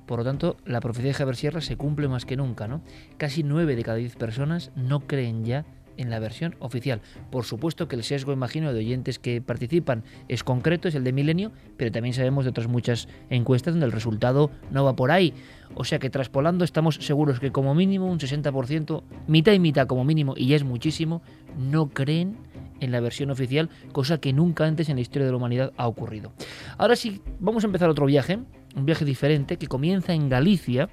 Por 0.07 0.21
lo 0.21 0.25
tanto, 0.25 0.57
la 0.65 0.81
profecía 0.81 1.09
de 1.09 1.15
Javier 1.15 1.37
Sierra 1.37 1.61
se 1.61 1.77
cumple 1.77 2.09
más 2.09 2.25
que 2.25 2.37
nunca, 2.37 2.69
¿no? 2.69 2.81
Casi 3.17 3.43
9 3.43 3.77
de 3.77 3.83
cada 3.83 3.99
10 3.99 4.17
personas 4.17 4.71
no 4.77 5.01
creen 5.01 5.45
ya 5.45 5.65
en 5.97 6.11
la 6.11 6.19
versión 6.19 6.57
oficial. 6.59 7.01
Por 7.31 7.45
supuesto 7.45 7.89
que 7.89 7.97
el 7.97 8.05
sesgo, 8.05 8.33
imagino, 8.33 8.73
de 8.73 8.81
oyentes 8.81 9.19
que 9.19 9.41
participan 9.41 10.05
es 10.29 10.45
concreto, 10.45 10.89
es 10.89 10.95
el 10.95 11.05
de 11.05 11.13
Milenio, 11.13 11.53
pero 11.77 11.91
también 11.91 12.15
sabemos 12.15 12.45
de 12.45 12.51
otras 12.51 12.69
muchas 12.69 13.09
encuestas 13.31 13.75
donde 13.75 13.87
el 13.87 13.93
resultado 13.93 14.51
no 14.71 14.85
va 14.85 14.97
por 14.97 15.11
ahí. 15.11 15.35
O 15.75 15.85
sea 15.85 15.99
que 15.99 16.11
traspolando 16.11 16.65
estamos 16.65 16.97
seguros 16.97 17.41
que 17.41 17.53
como 17.53 17.75
mínimo 17.75 18.07
un 18.07 18.19
60%, 18.19 19.03
mitad 19.27 19.53
y 19.53 19.59
mitad 19.59 19.87
como 19.87 20.05
mínimo, 20.05 20.35
y 20.37 20.49
ya 20.49 20.57
es 20.57 20.65
muchísimo, 20.65 21.23
no 21.59 21.89
creen 21.89 22.37
en 22.81 22.93
la 22.93 23.01
versión 23.01 23.31
oficial, 23.31 23.71
cosa 23.93 24.19
que 24.19 24.33
nunca 24.33 24.67
antes 24.67 24.89
en 24.89 24.97
la 24.97 25.03
historia 25.03 25.27
de 25.27 25.33
la 25.33 25.37
humanidad 25.37 25.73
ha 25.77 25.87
ocurrido. 25.87 26.33
Ahora 26.79 26.97
sí, 26.97 27.21
vamos 27.41 27.65
a 27.65 27.67
empezar 27.67 27.89
otro 27.89 28.07
viaje, 28.07 28.39
un 28.75 28.87
viaje 28.87 29.05
diferente 29.05 29.57
que 29.57 29.67
comienza 29.67 30.13
en 30.13 30.29
Galicia. 30.29 30.89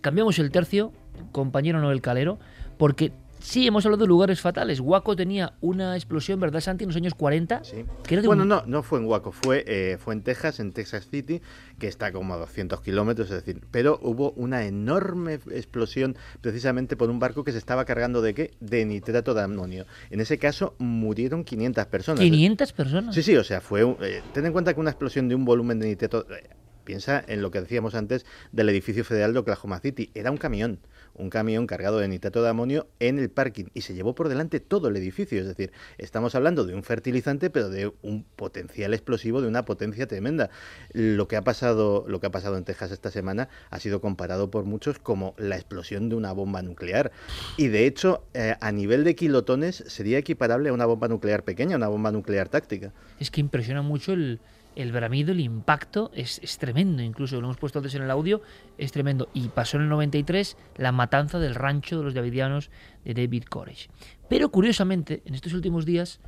Cambiamos 0.00 0.38
el 0.38 0.50
tercio, 0.50 0.92
compañero 1.32 1.80
Noel 1.80 2.00
Calero, 2.00 2.38
porque 2.78 3.12
sí 3.46 3.66
hemos 3.66 3.84
hablado 3.86 4.02
de 4.04 4.08
lugares 4.08 4.40
fatales. 4.40 4.80
Huaco 4.80 5.14
tenía 5.14 5.54
una 5.60 5.94
explosión, 5.94 6.40
¿verdad, 6.40 6.60
Santi, 6.60 6.84
en 6.84 6.88
los 6.88 6.96
años 6.96 7.14
40? 7.14 7.62
Sí. 7.64 7.84
Que 8.06 8.20
Bueno, 8.22 8.42
un- 8.42 8.48
no, 8.48 8.62
no 8.66 8.82
fue 8.82 8.98
en 8.98 9.04
Waco, 9.06 9.30
fue, 9.30 9.64
eh, 9.68 9.98
fue 9.98 10.14
en 10.14 10.22
Texas, 10.22 10.58
en 10.58 10.72
Texas 10.72 11.06
City, 11.10 11.40
que 11.78 11.86
está 11.86 12.10
como 12.12 12.34
a 12.34 12.38
200 12.38 12.80
kilómetros, 12.80 13.30
es 13.30 13.44
decir, 13.44 13.62
pero 13.70 13.98
hubo 14.02 14.32
una 14.32 14.64
enorme 14.64 15.34
explosión 15.52 16.16
precisamente 16.40 16.96
por 16.96 17.08
un 17.08 17.18
barco 17.20 17.44
que 17.44 17.52
se 17.52 17.58
estaba 17.58 17.84
cargando 17.84 18.20
de 18.20 18.34
qué? 18.34 18.50
De 18.60 18.84
nitrato 18.84 19.32
de 19.34 19.42
amonio. 19.42 19.86
En 20.10 20.20
ese 20.20 20.38
caso 20.38 20.74
murieron 20.78 21.44
500 21.44 21.86
personas. 21.86 22.20
500 22.20 22.72
personas. 22.72 23.14
Sí, 23.14 23.22
sí, 23.22 23.36
o 23.36 23.44
sea, 23.44 23.60
fue. 23.60 23.84
un- 23.84 23.96
eh, 24.00 24.22
ten 24.32 24.44
en 24.46 24.52
cuenta 24.52 24.74
que 24.74 24.80
una 24.80 24.90
explosión 24.90 25.28
de 25.28 25.34
un 25.34 25.44
volumen 25.44 25.78
de 25.78 25.86
nitrato. 25.86 26.26
eh, 26.30 26.48
piensa 26.84 27.22
en 27.26 27.42
lo 27.42 27.50
que 27.50 27.60
decíamos 27.60 27.96
antes 27.96 28.24
del 28.52 28.68
edificio 28.68 29.04
federal 29.04 29.32
de 29.32 29.40
Oklahoma 29.40 29.80
City. 29.80 30.10
Era 30.14 30.30
un 30.30 30.36
camión, 30.36 30.78
un 31.16 31.30
camión 31.30 31.66
cargado 31.66 31.98
de 31.98 32.08
nitrato 32.08 32.42
de 32.42 32.48
amonio 32.48 32.86
en 33.00 33.18
el 33.18 33.30
parking 33.30 33.66
y 33.74 33.82
se 33.82 33.94
llevó 33.94 34.14
por 34.14 34.28
delante 34.28 34.60
todo 34.60 34.88
el 34.88 34.96
edificio. 34.96 35.40
Es 35.40 35.46
decir, 35.46 35.72
estamos 35.98 36.34
hablando 36.34 36.64
de 36.64 36.74
un 36.74 36.82
fertilizante, 36.82 37.50
pero 37.50 37.68
de 37.68 37.92
un 38.02 38.24
potencial 38.24 38.94
explosivo 38.94 39.40
de 39.40 39.48
una 39.48 39.64
potencia 39.64 40.06
tremenda. 40.06 40.50
Lo 40.92 41.28
que 41.28 41.36
ha 41.36 41.42
pasado, 41.42 42.04
lo 42.08 42.20
que 42.20 42.26
ha 42.26 42.30
pasado 42.30 42.56
en 42.56 42.64
Texas 42.64 42.90
esta 42.90 43.10
semana 43.10 43.48
ha 43.70 43.80
sido 43.80 44.00
comparado 44.00 44.50
por 44.50 44.64
muchos 44.64 44.98
como 44.98 45.34
la 45.38 45.56
explosión 45.56 46.08
de 46.08 46.16
una 46.16 46.32
bomba 46.32 46.62
nuclear. 46.62 47.12
Y 47.56 47.68
de 47.68 47.86
hecho, 47.86 48.24
eh, 48.34 48.56
a 48.60 48.72
nivel 48.72 49.04
de 49.04 49.14
kilotones 49.14 49.84
sería 49.86 50.18
equiparable 50.18 50.68
a 50.68 50.72
una 50.72 50.86
bomba 50.86 51.08
nuclear 51.08 51.44
pequeña, 51.44 51.76
una 51.76 51.88
bomba 51.88 52.12
nuclear 52.12 52.48
táctica. 52.48 52.92
Es 53.18 53.30
que 53.30 53.40
impresiona 53.40 53.82
mucho 53.82 54.12
el, 54.12 54.40
el 54.76 54.92
bramido, 54.92 55.32
el 55.32 55.40
impacto, 55.40 56.10
es, 56.14 56.38
es 56.42 56.58
tremendo, 56.58 57.02
incluso 57.02 57.40
lo 57.40 57.46
hemos 57.46 57.56
puesto 57.56 57.80
antes 57.80 57.94
en 57.94 58.02
el 58.02 58.10
audio, 58.10 58.42
es 58.78 58.92
tremendo. 58.92 59.28
Y 59.34 59.48
pasó 59.48 59.78
en 59.78 59.84
el 59.84 59.88
93 59.88 60.56
la 60.76 60.92
matanza 60.92 61.38
del 61.38 61.54
rancho 61.54 61.98
de 61.98 62.04
los 62.04 62.14
davidianos 62.14 62.70
de 63.04 63.14
David 63.14 63.44
Koresh. 63.44 63.88
Pero 64.28 64.50
curiosamente, 64.50 65.22
en 65.24 65.34
estos 65.34 65.54
últimos 65.54 65.86
días, 65.86 66.20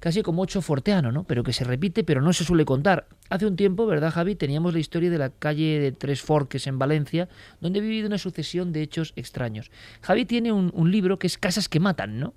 casi 0.00 0.22
como 0.22 0.42
ocho 0.42 0.60
forteano, 0.60 1.12
¿no? 1.12 1.24
Pero 1.24 1.42
que 1.44 1.52
se 1.52 1.64
repite, 1.64 2.04
pero 2.04 2.20
no 2.20 2.32
se 2.32 2.44
suele 2.44 2.64
contar. 2.64 3.06
Hace 3.30 3.46
un 3.46 3.56
tiempo, 3.56 3.86
¿verdad, 3.86 4.10
Javi? 4.12 4.34
Teníamos 4.34 4.74
la 4.74 4.80
historia 4.80 5.10
de 5.10 5.16
la 5.16 5.30
calle 5.30 5.78
de 5.78 5.92
Tres 5.92 6.20
Forques 6.20 6.66
en 6.66 6.78
Valencia, 6.78 7.28
donde 7.60 7.78
ha 7.78 7.82
vivido 7.82 8.08
una 8.08 8.18
sucesión 8.18 8.72
de 8.72 8.82
hechos 8.82 9.12
extraños. 9.16 9.70
Javi 10.02 10.26
tiene 10.26 10.52
un, 10.52 10.70
un 10.74 10.90
libro 10.90 11.18
que 11.18 11.26
es 11.26 11.38
Casas 11.38 11.68
que 11.68 11.80
matan, 11.80 12.20
¿no? 12.20 12.34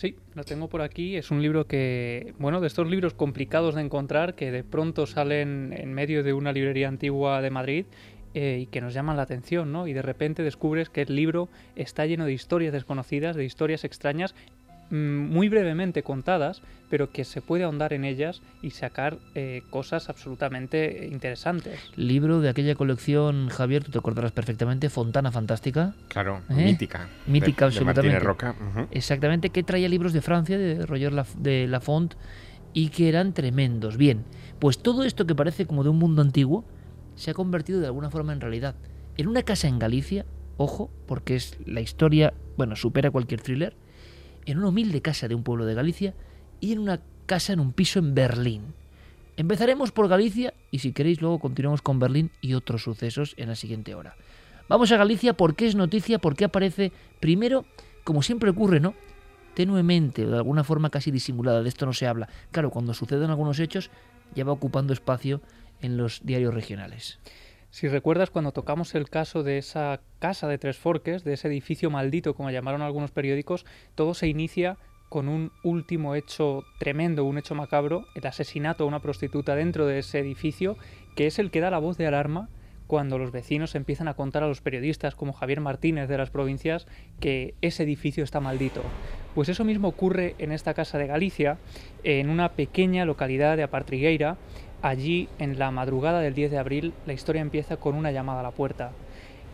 Sí, 0.00 0.16
lo 0.32 0.44
tengo 0.44 0.66
por 0.66 0.80
aquí. 0.80 1.16
Es 1.16 1.30
un 1.30 1.42
libro 1.42 1.66
que, 1.66 2.32
bueno, 2.38 2.62
de 2.62 2.68
estos 2.68 2.88
libros 2.88 3.12
complicados 3.12 3.74
de 3.74 3.82
encontrar, 3.82 4.34
que 4.34 4.50
de 4.50 4.64
pronto 4.64 5.04
salen 5.04 5.74
en 5.76 5.92
medio 5.92 6.24
de 6.24 6.32
una 6.32 6.52
librería 6.54 6.88
antigua 6.88 7.42
de 7.42 7.50
Madrid 7.50 7.84
eh, 8.32 8.60
y 8.62 8.66
que 8.66 8.80
nos 8.80 8.94
llaman 8.94 9.18
la 9.18 9.24
atención, 9.24 9.72
¿no? 9.72 9.86
Y 9.86 9.92
de 9.92 10.00
repente 10.00 10.42
descubres 10.42 10.88
que 10.88 11.02
el 11.02 11.14
libro 11.14 11.50
está 11.76 12.06
lleno 12.06 12.24
de 12.24 12.32
historias 12.32 12.72
desconocidas, 12.72 13.36
de 13.36 13.44
historias 13.44 13.84
extrañas, 13.84 14.34
muy 14.90 15.48
brevemente 15.48 16.02
contadas, 16.02 16.62
pero 16.88 17.10
que 17.12 17.24
se 17.24 17.40
puede 17.40 17.62
ahondar 17.64 17.92
en 17.92 18.04
ellas 18.04 18.42
y 18.62 18.70
sacar 18.70 19.18
eh, 19.34 19.62
cosas 19.70 20.08
absolutamente 20.08 21.08
interesantes. 21.10 21.78
Libro 21.96 22.40
de 22.40 22.48
aquella 22.48 22.74
colección, 22.74 23.48
Javier, 23.48 23.84
tú 23.84 23.92
te 23.92 23.98
acordarás 23.98 24.32
perfectamente, 24.32 24.90
Fontana 24.90 25.30
Fantástica. 25.30 25.94
Claro, 26.08 26.42
¿Eh? 26.50 26.54
mítica. 26.54 27.08
Mítica, 27.26 27.68
de, 27.68 27.78
de 27.78 27.84
Martínez 27.84 28.16
absolutamente. 28.16 28.96
Exactamente, 28.98 29.50
que 29.50 29.62
traía 29.62 29.88
libros 29.88 30.12
de 30.12 30.20
Francia, 30.20 30.58
de 30.58 30.84
Roger 30.84 31.12
Laf- 31.12 31.36
de 31.36 31.68
Lafont, 31.68 32.14
y 32.72 32.88
que 32.88 33.08
eran 33.08 33.32
tremendos. 33.34 33.96
Bien, 33.96 34.24
pues 34.58 34.78
todo 34.78 35.04
esto 35.04 35.26
que 35.26 35.34
parece 35.34 35.66
como 35.66 35.84
de 35.84 35.90
un 35.90 35.98
mundo 35.98 36.22
antiguo, 36.22 36.64
se 37.14 37.30
ha 37.30 37.34
convertido 37.34 37.80
de 37.80 37.86
alguna 37.86 38.10
forma 38.10 38.32
en 38.32 38.40
realidad. 38.40 38.74
En 39.16 39.28
una 39.28 39.42
casa 39.42 39.68
en 39.68 39.78
Galicia, 39.78 40.24
ojo, 40.56 40.90
porque 41.06 41.36
es 41.36 41.56
la 41.66 41.80
historia, 41.80 42.32
bueno, 42.56 42.74
supera 42.76 43.10
cualquier 43.10 43.40
thriller, 43.42 43.76
en 44.46 44.58
una 44.58 44.68
humilde 44.68 45.02
casa 45.02 45.28
de 45.28 45.34
un 45.34 45.42
pueblo 45.42 45.66
de 45.66 45.74
Galicia 45.74 46.14
y 46.60 46.72
en 46.72 46.78
una 46.78 47.00
casa 47.26 47.52
en 47.52 47.60
un 47.60 47.72
piso 47.72 47.98
en 47.98 48.14
Berlín. 48.14 48.74
Empezaremos 49.36 49.92
por 49.92 50.08
Galicia 50.08 50.52
y 50.70 50.80
si 50.80 50.92
queréis 50.92 51.20
luego 51.20 51.38
continuamos 51.38 51.82
con 51.82 51.98
Berlín 51.98 52.30
y 52.40 52.54
otros 52.54 52.82
sucesos 52.82 53.34
en 53.36 53.48
la 53.48 53.56
siguiente 53.56 53.94
hora. 53.94 54.16
Vamos 54.68 54.92
a 54.92 54.96
Galicia 54.96 55.32
porque 55.32 55.66
es 55.66 55.74
noticia, 55.74 56.18
porque 56.18 56.44
aparece 56.44 56.92
primero, 57.18 57.64
como 58.04 58.22
siempre 58.22 58.50
ocurre, 58.50 58.80
¿no? 58.80 58.94
Tenuemente, 59.54 60.26
de 60.26 60.36
alguna 60.36 60.62
forma 60.62 60.90
casi 60.90 61.10
disimulada, 61.10 61.62
de 61.62 61.68
esto 61.68 61.86
no 61.86 61.92
se 61.92 62.06
habla. 62.06 62.28
Claro, 62.50 62.70
cuando 62.70 62.94
suceden 62.94 63.30
algunos 63.30 63.58
hechos 63.58 63.90
ya 64.34 64.44
va 64.44 64.52
ocupando 64.52 64.92
espacio 64.92 65.40
en 65.80 65.96
los 65.96 66.20
diarios 66.24 66.54
regionales. 66.54 67.18
Si 67.70 67.86
recuerdas 67.86 68.30
cuando 68.30 68.50
tocamos 68.50 68.96
el 68.96 69.08
caso 69.08 69.44
de 69.44 69.58
esa 69.58 70.00
casa 70.18 70.48
de 70.48 70.58
Tres 70.58 70.76
Forques, 70.76 71.22
de 71.22 71.34
ese 71.34 71.46
edificio 71.46 71.88
maldito, 71.88 72.34
como 72.34 72.50
llamaron 72.50 72.82
algunos 72.82 73.12
periódicos, 73.12 73.64
todo 73.94 74.14
se 74.14 74.26
inicia 74.26 74.76
con 75.08 75.28
un 75.28 75.52
último 75.62 76.16
hecho 76.16 76.64
tremendo, 76.80 77.24
un 77.24 77.38
hecho 77.38 77.54
macabro, 77.54 78.06
el 78.16 78.26
asesinato 78.26 78.84
a 78.84 78.86
una 78.88 79.00
prostituta 79.00 79.54
dentro 79.54 79.86
de 79.86 80.00
ese 80.00 80.18
edificio, 80.18 80.76
que 81.14 81.28
es 81.28 81.38
el 81.38 81.52
que 81.52 81.60
da 81.60 81.70
la 81.70 81.78
voz 81.78 81.96
de 81.96 82.08
alarma 82.08 82.48
cuando 82.88 83.18
los 83.18 83.30
vecinos 83.30 83.76
empiezan 83.76 84.08
a 84.08 84.14
contar 84.14 84.42
a 84.42 84.48
los 84.48 84.60
periodistas 84.60 85.14
como 85.14 85.32
Javier 85.32 85.60
Martínez 85.60 86.08
de 86.08 86.18
las 86.18 86.30
provincias 86.30 86.88
que 87.20 87.54
ese 87.60 87.84
edificio 87.84 88.24
está 88.24 88.40
maldito. 88.40 88.82
Pues 89.36 89.48
eso 89.48 89.64
mismo 89.64 89.86
ocurre 89.86 90.34
en 90.38 90.50
esta 90.50 90.74
casa 90.74 90.98
de 90.98 91.06
Galicia, 91.06 91.58
en 92.02 92.30
una 92.30 92.48
pequeña 92.54 93.04
localidad 93.04 93.56
de 93.56 93.62
Apartrigueira, 93.62 94.38
Allí, 94.82 95.28
en 95.38 95.58
la 95.58 95.70
madrugada 95.70 96.20
del 96.20 96.34
10 96.34 96.50
de 96.50 96.58
abril, 96.58 96.94
la 97.06 97.12
historia 97.12 97.42
empieza 97.42 97.76
con 97.76 97.94
una 97.94 98.12
llamada 98.12 98.40
a 98.40 98.44
la 98.44 98.50
puerta. 98.50 98.92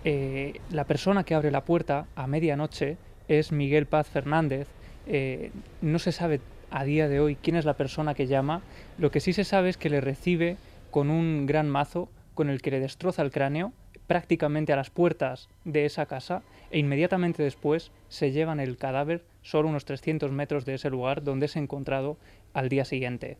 Eh, 0.04 0.60
la 0.70 0.84
persona 0.84 1.24
que 1.24 1.34
abre 1.34 1.50
la 1.50 1.64
puerta 1.64 2.06
a 2.14 2.28
medianoche 2.28 2.96
es 3.26 3.50
Miguel 3.50 3.86
Paz 3.86 4.08
Fernández. 4.08 4.68
Eh, 5.08 5.50
no 5.82 5.98
se 5.98 6.12
sabe 6.12 6.40
a 6.70 6.84
día 6.84 7.08
de 7.08 7.18
hoy 7.18 7.36
quién 7.36 7.56
es 7.56 7.64
la 7.64 7.74
persona 7.74 8.14
que 8.14 8.28
llama. 8.28 8.62
Lo 8.98 9.10
que 9.10 9.20
sí 9.20 9.32
se 9.32 9.42
sabe 9.42 9.68
es 9.68 9.76
que 9.76 9.90
le 9.90 10.00
recibe 10.00 10.58
con 10.92 11.10
un 11.10 11.46
gran 11.46 11.68
mazo 11.68 12.08
con 12.34 12.48
el 12.48 12.62
que 12.62 12.70
le 12.70 12.80
destroza 12.80 13.22
el 13.22 13.32
cráneo 13.32 13.72
prácticamente 14.06 14.72
a 14.72 14.76
las 14.76 14.90
puertas 14.90 15.48
de 15.64 15.84
esa 15.84 16.06
casa 16.06 16.42
e 16.70 16.78
inmediatamente 16.78 17.42
después 17.42 17.90
se 18.08 18.30
llevan 18.30 18.60
el 18.60 18.76
cadáver 18.76 19.24
solo 19.42 19.68
unos 19.68 19.84
300 19.84 20.30
metros 20.30 20.64
de 20.64 20.74
ese 20.74 20.90
lugar 20.90 21.24
donde 21.24 21.46
es 21.46 21.56
encontrado 21.56 22.16
al 22.52 22.68
día 22.68 22.84
siguiente. 22.84 23.38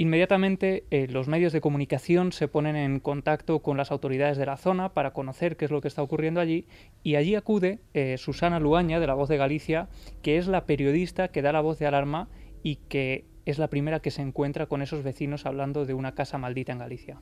Inmediatamente 0.00 0.84
eh, 0.92 1.08
los 1.08 1.26
medios 1.26 1.52
de 1.52 1.60
comunicación 1.60 2.30
se 2.30 2.46
ponen 2.46 2.76
en 2.76 3.00
contacto 3.00 3.62
con 3.62 3.76
las 3.76 3.90
autoridades 3.90 4.38
de 4.38 4.46
la 4.46 4.56
zona 4.56 4.94
para 4.94 5.10
conocer 5.10 5.56
qué 5.56 5.64
es 5.64 5.72
lo 5.72 5.80
que 5.80 5.88
está 5.88 6.02
ocurriendo 6.02 6.38
allí 6.40 6.66
y 7.02 7.16
allí 7.16 7.34
acude 7.34 7.80
eh, 7.94 8.16
Susana 8.16 8.60
Luaña 8.60 9.00
de 9.00 9.08
La 9.08 9.14
Voz 9.14 9.28
de 9.28 9.36
Galicia, 9.36 9.88
que 10.22 10.36
es 10.36 10.46
la 10.46 10.66
periodista 10.66 11.32
que 11.32 11.42
da 11.42 11.50
la 11.50 11.62
voz 11.62 11.80
de 11.80 11.86
alarma 11.86 12.28
y 12.62 12.76
que 12.88 13.24
es 13.44 13.58
la 13.58 13.70
primera 13.70 13.98
que 13.98 14.12
se 14.12 14.22
encuentra 14.22 14.66
con 14.66 14.82
esos 14.82 15.02
vecinos 15.02 15.46
hablando 15.46 15.84
de 15.84 15.94
una 15.94 16.14
casa 16.14 16.38
maldita 16.38 16.70
en 16.70 16.78
Galicia. 16.78 17.20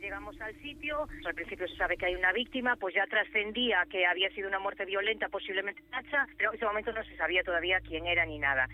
llegamos 0.00 0.40
al 0.40 0.54
sitio, 0.62 1.06
al 1.24 1.34
principio 1.34 1.68
se 1.68 1.76
sabe 1.76 1.96
que 1.96 2.06
hay 2.06 2.16
una 2.16 2.32
víctima, 2.32 2.74
pues 2.74 2.92
ya 2.96 3.06
trascendía 3.06 3.84
que 3.88 4.04
había 4.04 4.30
sido 4.30 4.48
una 4.48 4.58
muerte 4.58 4.84
violenta, 4.84 5.28
posiblemente 5.28 5.80
hacha, 5.92 6.26
pero 6.36 6.50
en 6.50 6.56
ese 6.56 6.64
momento 6.64 6.92
no 6.92 7.04
se 7.04 7.16
sabía 7.16 7.44
todavía 7.44 7.80
quién 7.82 8.06
era 8.06 8.26
ni 8.26 8.40
nada. 8.40 8.68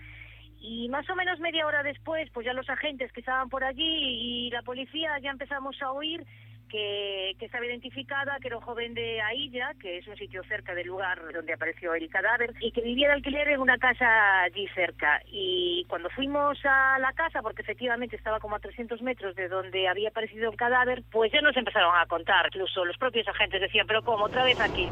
Y 0.65 0.87
más 0.87 1.07
o 1.09 1.15
menos 1.15 1.41
media 1.41 1.67
hora 1.67 1.83
después, 1.83 2.29
pues 2.31 2.45
ya 2.45 2.53
los 2.53 2.69
agentes 2.69 3.11
que 3.11 3.19
estaban 3.19 3.49
por 3.49 3.65
allí 3.65 3.83
y 3.83 4.49
la 4.49 4.61
policía 4.61 5.19
ya 5.19 5.29
empezamos 5.29 5.75
a 5.81 5.91
oír 5.91 6.25
que, 6.69 7.35
estaba 7.41 7.65
identificada, 7.65 8.37
que 8.39 8.47
era 8.47 8.55
un 8.55 8.63
joven 8.63 8.93
de 8.93 9.21
Ailla, 9.21 9.73
que 9.81 9.97
es 9.97 10.07
un 10.07 10.15
sitio 10.15 10.41
cerca 10.45 10.73
del 10.73 10.87
lugar 10.87 11.19
donde 11.33 11.51
apareció 11.51 11.93
el 11.93 12.09
cadáver, 12.09 12.53
y 12.61 12.71
que 12.71 12.79
vivía 12.79 13.09
de 13.09 13.15
alquiler 13.15 13.49
en 13.49 13.59
una 13.59 13.77
casa 13.77 14.43
allí 14.43 14.65
cerca. 14.73 15.21
Y 15.27 15.83
cuando 15.89 16.09
fuimos 16.11 16.57
a 16.63 16.97
la 16.97 17.11
casa, 17.11 17.41
porque 17.41 17.61
efectivamente 17.61 18.15
estaba 18.15 18.39
como 18.39 18.55
a 18.55 18.59
300 18.59 19.01
metros 19.01 19.35
de 19.35 19.49
donde 19.49 19.89
había 19.89 20.09
aparecido 20.09 20.49
el 20.49 20.55
cadáver, 20.55 21.03
pues 21.11 21.29
ya 21.33 21.41
nos 21.41 21.57
empezaron 21.57 21.93
a 21.93 22.05
contar. 22.05 22.45
Incluso 22.47 22.85
los 22.85 22.97
propios 22.97 23.27
agentes 23.27 23.59
decían, 23.59 23.85
pero 23.85 24.01
¿cómo? 24.01 24.23
¿Otra 24.23 24.45
vez 24.45 24.61
aquí? 24.61 24.87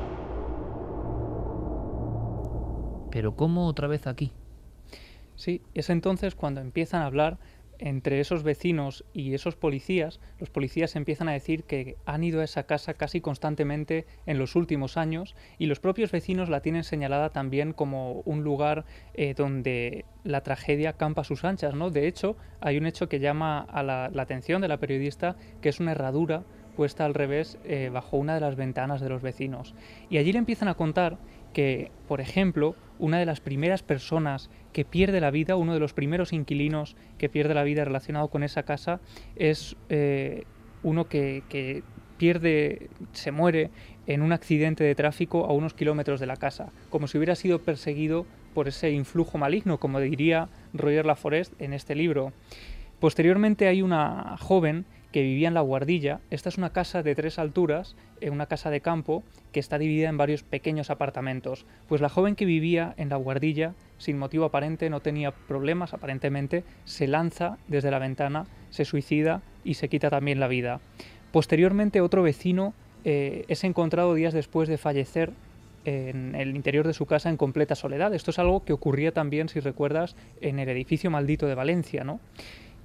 Pero 3.09 3.37
¿cómo 3.37 3.67
otra 3.67 3.87
vez 3.87 4.05
aquí? 4.05 4.33
Sí, 5.41 5.63
es 5.73 5.89
entonces 5.89 6.35
cuando 6.35 6.61
empiezan 6.61 7.01
a 7.01 7.07
hablar 7.07 7.39
entre 7.79 8.19
esos 8.19 8.43
vecinos 8.43 9.03
y 9.11 9.33
esos 9.33 9.55
policías, 9.55 10.19
los 10.37 10.51
policías 10.51 10.95
empiezan 10.95 11.29
a 11.29 11.31
decir 11.31 11.63
que 11.63 11.97
han 12.05 12.23
ido 12.23 12.41
a 12.41 12.43
esa 12.43 12.67
casa 12.67 12.93
casi 12.93 13.21
constantemente 13.21 14.05
en 14.27 14.37
los 14.37 14.55
últimos 14.55 14.97
años 14.97 15.35
y 15.57 15.65
los 15.65 15.79
propios 15.79 16.11
vecinos 16.11 16.47
la 16.47 16.61
tienen 16.61 16.83
señalada 16.83 17.31
también 17.31 17.73
como 17.73 18.21
un 18.23 18.43
lugar 18.43 18.85
eh, 19.15 19.33
donde 19.35 20.05
la 20.23 20.43
tragedia 20.43 20.93
campa 20.93 21.21
a 21.21 21.23
sus 21.23 21.43
anchas. 21.43 21.73
¿no? 21.73 21.89
De 21.89 22.07
hecho, 22.07 22.37
hay 22.59 22.77
un 22.77 22.85
hecho 22.85 23.09
que 23.09 23.19
llama 23.19 23.61
a 23.61 23.81
la, 23.81 24.11
atención 24.21 24.61
de 24.61 24.67
la 24.67 24.77
periodista, 24.77 25.37
que 25.59 25.69
es 25.69 25.79
una 25.79 25.93
herradura 25.93 26.43
puesta 26.75 27.03
al 27.03 27.15
revés 27.15 27.57
eh, 27.63 27.89
bajo 27.91 28.17
una 28.17 28.35
de 28.35 28.41
las 28.41 28.55
ventanas 28.55 29.01
de 29.01 29.09
los 29.09 29.23
vecinos. 29.23 29.73
Y 30.11 30.19
allí 30.19 30.33
le 30.33 30.37
empiezan 30.37 30.67
a 30.67 30.75
contar 30.75 31.17
que, 31.53 31.91
por 32.07 32.21
ejemplo, 32.21 32.75
una 32.99 33.19
de 33.19 33.25
las 33.25 33.39
primeras 33.39 33.83
personas 33.83 34.49
que 34.73 34.85
pierde 34.85 35.21
la 35.21 35.31
vida, 35.31 35.55
uno 35.55 35.73
de 35.73 35.79
los 35.79 35.93
primeros 35.93 36.33
inquilinos 36.33 36.95
que 37.17 37.29
pierde 37.29 37.53
la 37.53 37.63
vida 37.63 37.83
relacionado 37.83 38.27
con 38.29 38.43
esa 38.43 38.63
casa, 38.63 38.99
es 39.35 39.75
eh, 39.89 40.43
uno 40.83 41.07
que, 41.07 41.43
que 41.49 41.83
pierde, 42.17 42.89
se 43.13 43.31
muere 43.31 43.71
en 44.05 44.21
un 44.21 44.31
accidente 44.31 44.83
de 44.83 44.93
tráfico 44.93 45.45
a 45.45 45.53
unos 45.53 45.73
kilómetros 45.73 46.19
de 46.19 46.27
la 46.27 46.35
casa, 46.35 46.71
como 46.89 47.07
si 47.07 47.17
hubiera 47.17 47.35
sido 47.35 47.59
perseguido 47.63 48.25
por 48.53 48.67
ese 48.67 48.91
influjo 48.91 49.37
maligno, 49.37 49.79
como 49.79 49.99
diría 49.99 50.49
Roger 50.73 51.05
Laforest 51.05 51.59
en 51.59 51.73
este 51.73 51.95
libro. 51.95 52.33
Posteriormente 52.99 53.67
hay 53.67 53.81
una 53.81 54.37
joven 54.37 54.85
que 55.11 55.21
vivía 55.21 55.47
en 55.47 55.53
la 55.53 55.61
Guardilla. 55.61 56.19
Esta 56.29 56.49
es 56.49 56.57
una 56.57 56.71
casa 56.71 57.03
de 57.03 57.15
tres 57.15 57.39
alturas, 57.39 57.95
eh, 58.21 58.29
una 58.29 58.45
casa 58.45 58.69
de 58.69 58.81
campo, 58.81 59.23
que 59.51 59.59
está 59.59 59.77
dividida 59.77 60.09
en 60.09 60.17
varios 60.17 60.43
pequeños 60.43 60.89
apartamentos. 60.89 61.65
Pues 61.87 62.01
la 62.01 62.09
joven 62.09 62.35
que 62.35 62.45
vivía 62.45 62.93
en 62.97 63.09
la 63.09 63.17
Guardilla, 63.17 63.73
sin 63.97 64.17
motivo 64.17 64.45
aparente, 64.45 64.89
no 64.89 65.01
tenía 65.01 65.31
problemas 65.31 65.93
aparentemente, 65.93 66.63
se 66.85 67.07
lanza 67.07 67.57
desde 67.67 67.91
la 67.91 67.99
ventana, 67.99 68.45
se 68.69 68.85
suicida 68.85 69.41
y 69.63 69.75
se 69.75 69.89
quita 69.89 70.09
también 70.09 70.39
la 70.39 70.47
vida. 70.47 70.79
Posteriormente 71.31 72.01
otro 72.01 72.23
vecino 72.23 72.73
eh, 73.03 73.45
es 73.47 73.63
encontrado 73.63 74.13
días 74.13 74.33
después 74.33 74.69
de 74.69 74.77
fallecer 74.77 75.31
en 75.83 76.35
el 76.35 76.55
interior 76.55 76.85
de 76.85 76.93
su 76.93 77.05
casa 77.05 77.29
en 77.29 77.37
completa 77.37 77.75
soledad. 77.75 78.13
Esto 78.13 78.31
es 78.31 78.39
algo 78.39 78.63
que 78.63 78.73
ocurría 78.73 79.13
también, 79.13 79.49
si 79.49 79.59
recuerdas, 79.59 80.15
en 80.39 80.59
el 80.59 80.69
edificio 80.69 81.09
maldito 81.09 81.47
de 81.47 81.55
Valencia, 81.55 82.03
¿no? 82.03 82.19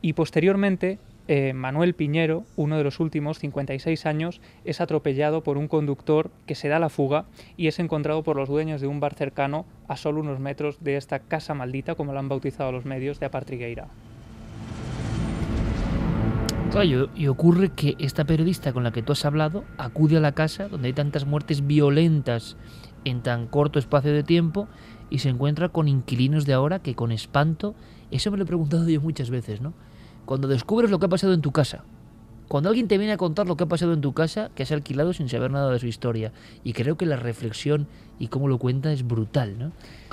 Y 0.00 0.14
posteriormente 0.14 0.98
eh, 1.28 1.52
Manuel 1.52 1.94
Piñero, 1.94 2.44
uno 2.56 2.76
de 2.78 2.84
los 2.84 3.00
últimos, 3.00 3.38
56 3.38 4.06
años, 4.06 4.40
es 4.64 4.80
atropellado 4.80 5.42
por 5.42 5.58
un 5.58 5.68
conductor 5.68 6.30
que 6.46 6.54
se 6.54 6.68
da 6.68 6.78
la 6.78 6.88
fuga 6.88 7.26
y 7.56 7.66
es 7.66 7.78
encontrado 7.78 8.22
por 8.22 8.36
los 8.36 8.48
dueños 8.48 8.80
de 8.80 8.86
un 8.86 9.00
bar 9.00 9.14
cercano 9.14 9.66
a 9.88 9.96
solo 9.96 10.20
unos 10.20 10.40
metros 10.40 10.82
de 10.82 10.96
esta 10.96 11.18
casa 11.18 11.54
maldita, 11.54 11.94
como 11.94 12.12
la 12.12 12.20
han 12.20 12.28
bautizado 12.28 12.72
los 12.72 12.84
medios, 12.84 13.20
de 13.20 13.26
Apartrigueira. 13.26 13.88
Y 17.16 17.26
ocurre 17.28 17.70
que 17.70 17.96
esta 17.98 18.26
periodista 18.26 18.74
con 18.74 18.84
la 18.84 18.92
que 18.92 19.02
tú 19.02 19.12
has 19.12 19.24
hablado 19.24 19.64
acude 19.78 20.18
a 20.18 20.20
la 20.20 20.32
casa 20.32 20.68
donde 20.68 20.88
hay 20.88 20.92
tantas 20.92 21.24
muertes 21.24 21.66
violentas 21.66 22.58
en 23.04 23.22
tan 23.22 23.46
corto 23.46 23.78
espacio 23.78 24.12
de 24.12 24.22
tiempo 24.22 24.68
y 25.08 25.20
se 25.20 25.30
encuentra 25.30 25.70
con 25.70 25.88
inquilinos 25.88 26.44
de 26.44 26.52
ahora 26.52 26.80
que 26.80 26.94
con 26.94 27.12
espanto, 27.12 27.74
eso 28.10 28.30
me 28.30 28.36
lo 28.36 28.42
he 28.42 28.46
preguntado 28.46 28.86
yo 28.90 29.00
muchas 29.00 29.30
veces, 29.30 29.62
¿no? 29.62 29.72
Cuando 30.26 30.48
descubres 30.48 30.90
lo 30.90 30.98
que 30.98 31.06
ha 31.06 31.08
pasado 31.08 31.32
en 31.32 31.40
tu 31.40 31.52
casa, 31.52 31.84
cuando 32.48 32.68
alguien 32.68 32.88
te 32.88 32.98
viene 32.98 33.12
a 33.12 33.16
contar 33.16 33.46
lo 33.46 33.56
que 33.56 33.64
ha 33.64 33.68
pasado 33.68 33.92
en 33.92 34.00
tu 34.00 34.12
casa, 34.12 34.50
que 34.54 34.64
has 34.64 34.72
alquilado 34.72 35.12
sin 35.12 35.28
saber 35.28 35.52
nada 35.52 35.70
de 35.72 35.78
su 35.78 35.86
historia. 35.86 36.32
Y 36.64 36.74
creo 36.74 36.96
que 36.96 37.06
la 37.06 37.16
reflexión 37.16 37.86
y 38.18 38.28
cómo 38.28 38.48
lo 38.48 38.59
cuenta 38.59 38.93
es 38.93 39.06
brutal, 39.06 39.59
¿no? 39.59 39.72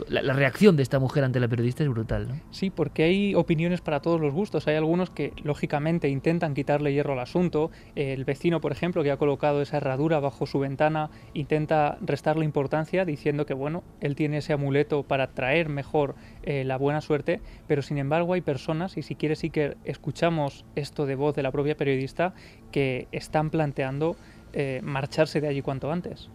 La, 0.10 0.34
reacción 0.34 0.76
de 0.76 0.84
esta 0.84 1.00
mujer 1.00 1.24
ante 1.24 1.40
la 1.40 1.48
periodista 1.48 1.84
es 1.84 1.90
brutal, 1.90 2.28
¿no? 2.28 2.36
Sí, 2.52 2.70
porque 2.70 3.04
hay 3.04 3.36
opiniones 3.36 3.82
para 3.82 4.02
todos 4.02 4.20
los 4.20 4.34
gustos. 4.34 4.68
Hay 4.68 4.76
algunos 4.76 5.10
que, 5.10 5.34
lógicamente, 5.44 6.10
intentan 6.10 6.54
quitarle 6.54 6.94
hierro 6.94 7.14
al 7.14 7.20
asunto. 7.20 7.72
El 7.96 8.26
vecino, 8.26 8.60
por 8.60 8.72
ejemplo, 8.72 9.04
que 9.04 9.12
ha 9.12 9.18
colocado 9.18 9.62
esa 9.62 9.78
herradura 9.78 10.20
bajo 10.20 10.46
su 10.46 10.60
ventana, 10.60 11.12
intenta 11.34 11.98
restarle 12.02 12.44
importancia 12.44 13.06
diciendo 13.06 13.46
que, 13.46 13.54
bueno, 13.54 13.84
él 14.02 14.16
tiene 14.16 14.38
ese 14.38 14.54
amuleto 14.54 15.04
para 15.04 15.28
traer 15.28 15.70
mejor 15.70 16.16
eh, 16.42 16.64
la 16.66 16.78
buena 16.78 17.02
suerte. 17.02 17.40
Pero, 17.68 17.82
sin 17.82 17.98
embargo, 18.00 18.34
hay 18.34 18.42
personas, 18.42 18.98
y 18.98 19.04
si 19.04 19.16
quieres 19.16 19.40
sí 19.40 19.50
que 19.50 19.78
escuchamos 19.86 20.66
esto 20.76 21.06
de 21.06 21.16
voz 21.16 21.36
de 21.36 21.44
la 21.44 21.52
propia 21.52 21.78
periodista, 21.78 22.34
que 22.72 23.08
están 23.12 23.52
planteando 23.52 24.16
eh, 24.54 24.82
marcharse 24.84 25.40
de 25.40 25.48
allí 25.48 25.62
cuanto 25.62 25.92
antes. 25.92 26.30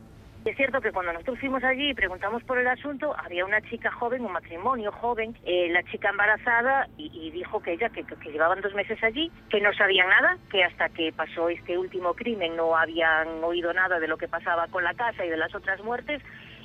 Es 0.49 0.57
cierto 0.57 0.81
que 0.81 0.93
cuando 0.93 1.13
nosotros 1.13 1.39
fuimos 1.41 1.63
allí 1.63 1.91
y 1.91 1.95
preguntamos 1.95 2.43
por 2.43 2.57
el 2.57 2.67
asunto, 2.67 3.15
había 3.23 3.45
una 3.45 3.61
chica 3.69 3.93
joven, 3.93 4.25
un 4.25 4.33
matrimonio 4.33 4.91
joven, 4.93 5.37
eh, 5.45 5.69
la 5.71 5.83
chica 5.83 6.09
embarazada, 6.09 6.89
y, 6.97 7.31
dijo 7.33 7.61
que 7.61 7.75
ella, 7.75 7.91
que, 7.91 8.03
que 8.03 8.33
llevaban 8.33 8.63
dos 8.63 8.73
meses 8.73 8.99
allí, 9.05 9.31
que 9.51 9.61
no 9.61 9.75
sabían 9.75 10.09
nada, 10.09 10.39
que 10.51 10.65
hasta 10.65 10.89
que 10.89 11.13
pasó 11.13 11.51
este 11.51 11.77
último 11.77 12.15
crimen 12.15 12.57
no 12.57 12.75
habían 12.75 13.45
oído 13.45 13.75
nada 13.75 14.01
de 14.01 14.09
lo 14.09 14.17
que 14.17 14.27
pasaba 14.27 14.69
con 14.69 14.85
la 14.85 14.95
casa 14.95 15.23
y 15.23 15.29
de 15.29 15.37
las 15.37 15.55
otras 15.55 15.85
muertes, 15.85 16.23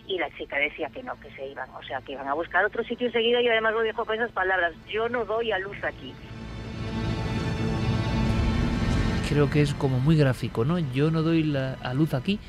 y 0.07 0.17
la 0.17 0.29
chica 0.37 0.55
decía 0.55 0.87
que 0.87 1.03
no, 1.03 1.19
que 1.19 1.29
se 1.31 1.45
iban, 1.45 1.69
o 1.71 1.83
sea, 1.83 1.99
que 1.99 2.13
iban 2.13 2.29
a 2.29 2.33
buscar 2.35 2.63
otro 2.63 2.85
sitio 2.85 3.07
enseguida 3.07 3.41
y 3.41 3.49
además 3.49 3.73
lo 3.73 3.81
dijo 3.81 4.05
con 4.05 4.15
esas 4.15 4.31
palabras, 4.31 4.73
yo 4.87 5.09
no 5.09 5.25
doy 5.25 5.51
a 5.51 5.59
luz 5.59 5.83
aquí. 5.83 6.13
Creo 9.27 9.49
que 9.49 9.61
es 9.61 9.73
como 9.73 9.99
muy 9.99 10.15
gráfico, 10.15 10.63
¿no? 10.63 10.79
Yo 10.79 11.11
no 11.11 11.21
doy 11.21 11.43
la, 11.43 11.73
a 11.83 11.93
luz 11.93 12.13
aquí 12.13 12.39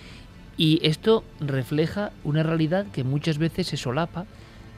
y 0.57 0.81
esto 0.83 1.25
refleja 1.41 2.13
una 2.23 2.43
realidad 2.43 2.87
que 2.93 3.05
muchas 3.05 3.39
veces 3.39 3.67
se 3.67 3.77
solapa, 3.77 4.27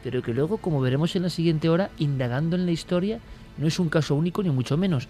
pero 0.03 0.23
que 0.23 0.33
luego, 0.33 0.59
como 0.59 0.81
veremos 0.81 1.17
en 1.17 1.23
la 1.23 1.31
siguiente 1.31 1.69
hora, 1.69 1.91
indagando 1.99 2.57
en 2.57 2.67
la 2.67 2.73
historia, 2.73 3.19
no 3.59 3.67
es 3.67 3.79
un 3.79 3.89
caso 3.89 4.15
único 4.15 4.43
ni 4.43 4.51
mucho 4.51 4.77
menos. 4.77 5.09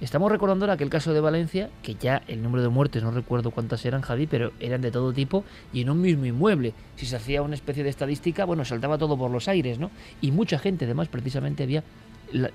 Estamos 0.00 0.30
recordando 0.30 0.64
ahora 0.64 0.74
aquel 0.74 0.90
caso 0.90 1.12
de 1.12 1.20
Valencia, 1.20 1.70
que 1.82 1.96
ya 1.96 2.22
el 2.28 2.40
número 2.40 2.62
de 2.62 2.68
muertes, 2.68 3.02
no 3.02 3.10
recuerdo 3.10 3.50
cuántas 3.50 3.84
eran, 3.84 4.00
Javi, 4.00 4.28
pero 4.28 4.52
eran 4.60 4.80
de 4.80 4.92
todo 4.92 5.12
tipo 5.12 5.44
y 5.72 5.80
en 5.80 5.90
un 5.90 6.00
mismo 6.00 6.24
inmueble. 6.24 6.72
Si 6.94 7.04
se 7.04 7.16
hacía 7.16 7.42
una 7.42 7.56
especie 7.56 7.82
de 7.82 7.90
estadística, 7.90 8.44
bueno, 8.44 8.64
saltaba 8.64 8.96
todo 8.96 9.18
por 9.18 9.30
los 9.30 9.48
aires, 9.48 9.80
¿no? 9.80 9.90
Y 10.20 10.30
mucha 10.30 10.60
gente, 10.60 10.84
además, 10.84 11.08
precisamente 11.08 11.64
había, 11.64 11.82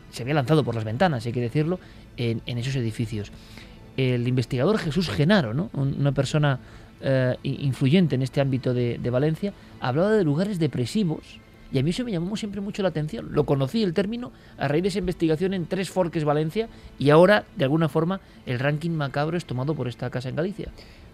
se 0.10 0.24
había 0.24 0.36
lanzado 0.36 0.64
por 0.64 0.74
las 0.74 0.86
ventanas, 0.86 1.26
hay 1.26 1.34
que 1.34 1.42
decirlo, 1.42 1.82
en, 2.16 2.42
en 2.46 2.58
esos 2.60 2.78
edificios. 2.78 3.34
El 3.98 4.26
investigador 4.26 4.78
Jesús 4.78 5.10
Genaro, 5.10 5.54
¿no? 5.54 5.70
Una 5.74 6.14
persona 6.14 6.60
eh, 7.04 7.36
influyente 7.44 8.16
en 8.16 8.22
este 8.22 8.42
ámbito 8.42 8.74
de, 8.74 8.98
Valencia, 9.10 9.54
hablaba 9.82 10.12
de 10.12 10.24
lugares 10.24 10.58
depresivos 10.58 11.40
y 11.72 11.80
a 11.80 11.84
mí 11.84 11.90
eso 11.90 12.06
me 12.06 12.12
llamó 12.12 12.38
siempre 12.38 12.62
mucho 12.62 12.82
la 12.82 12.90
atención. 12.90 13.30
Lo 13.32 13.46
conocí 13.46 13.84
el 13.84 13.94
término 13.94 14.32
a 14.58 14.68
raíz 14.68 14.84
de 14.84 14.90
esa 14.90 15.00
investigación 15.00 15.54
en 15.54 15.66
Tres 15.66 15.90
Forques 15.90 16.24
Valencia 16.24 16.70
y 17.00 17.10
ahora, 17.10 17.46
de 17.58 17.66
alguna 17.66 17.90
forma, 17.90 18.22
el 18.46 18.60
ranking 18.60 18.92
macabro 18.92 19.38
es 19.38 19.46
tomado 19.46 19.76
por 19.76 19.88
esta 19.88 20.10
casa 20.10 20.30
en 20.30 20.36
Galicia. 20.36 20.70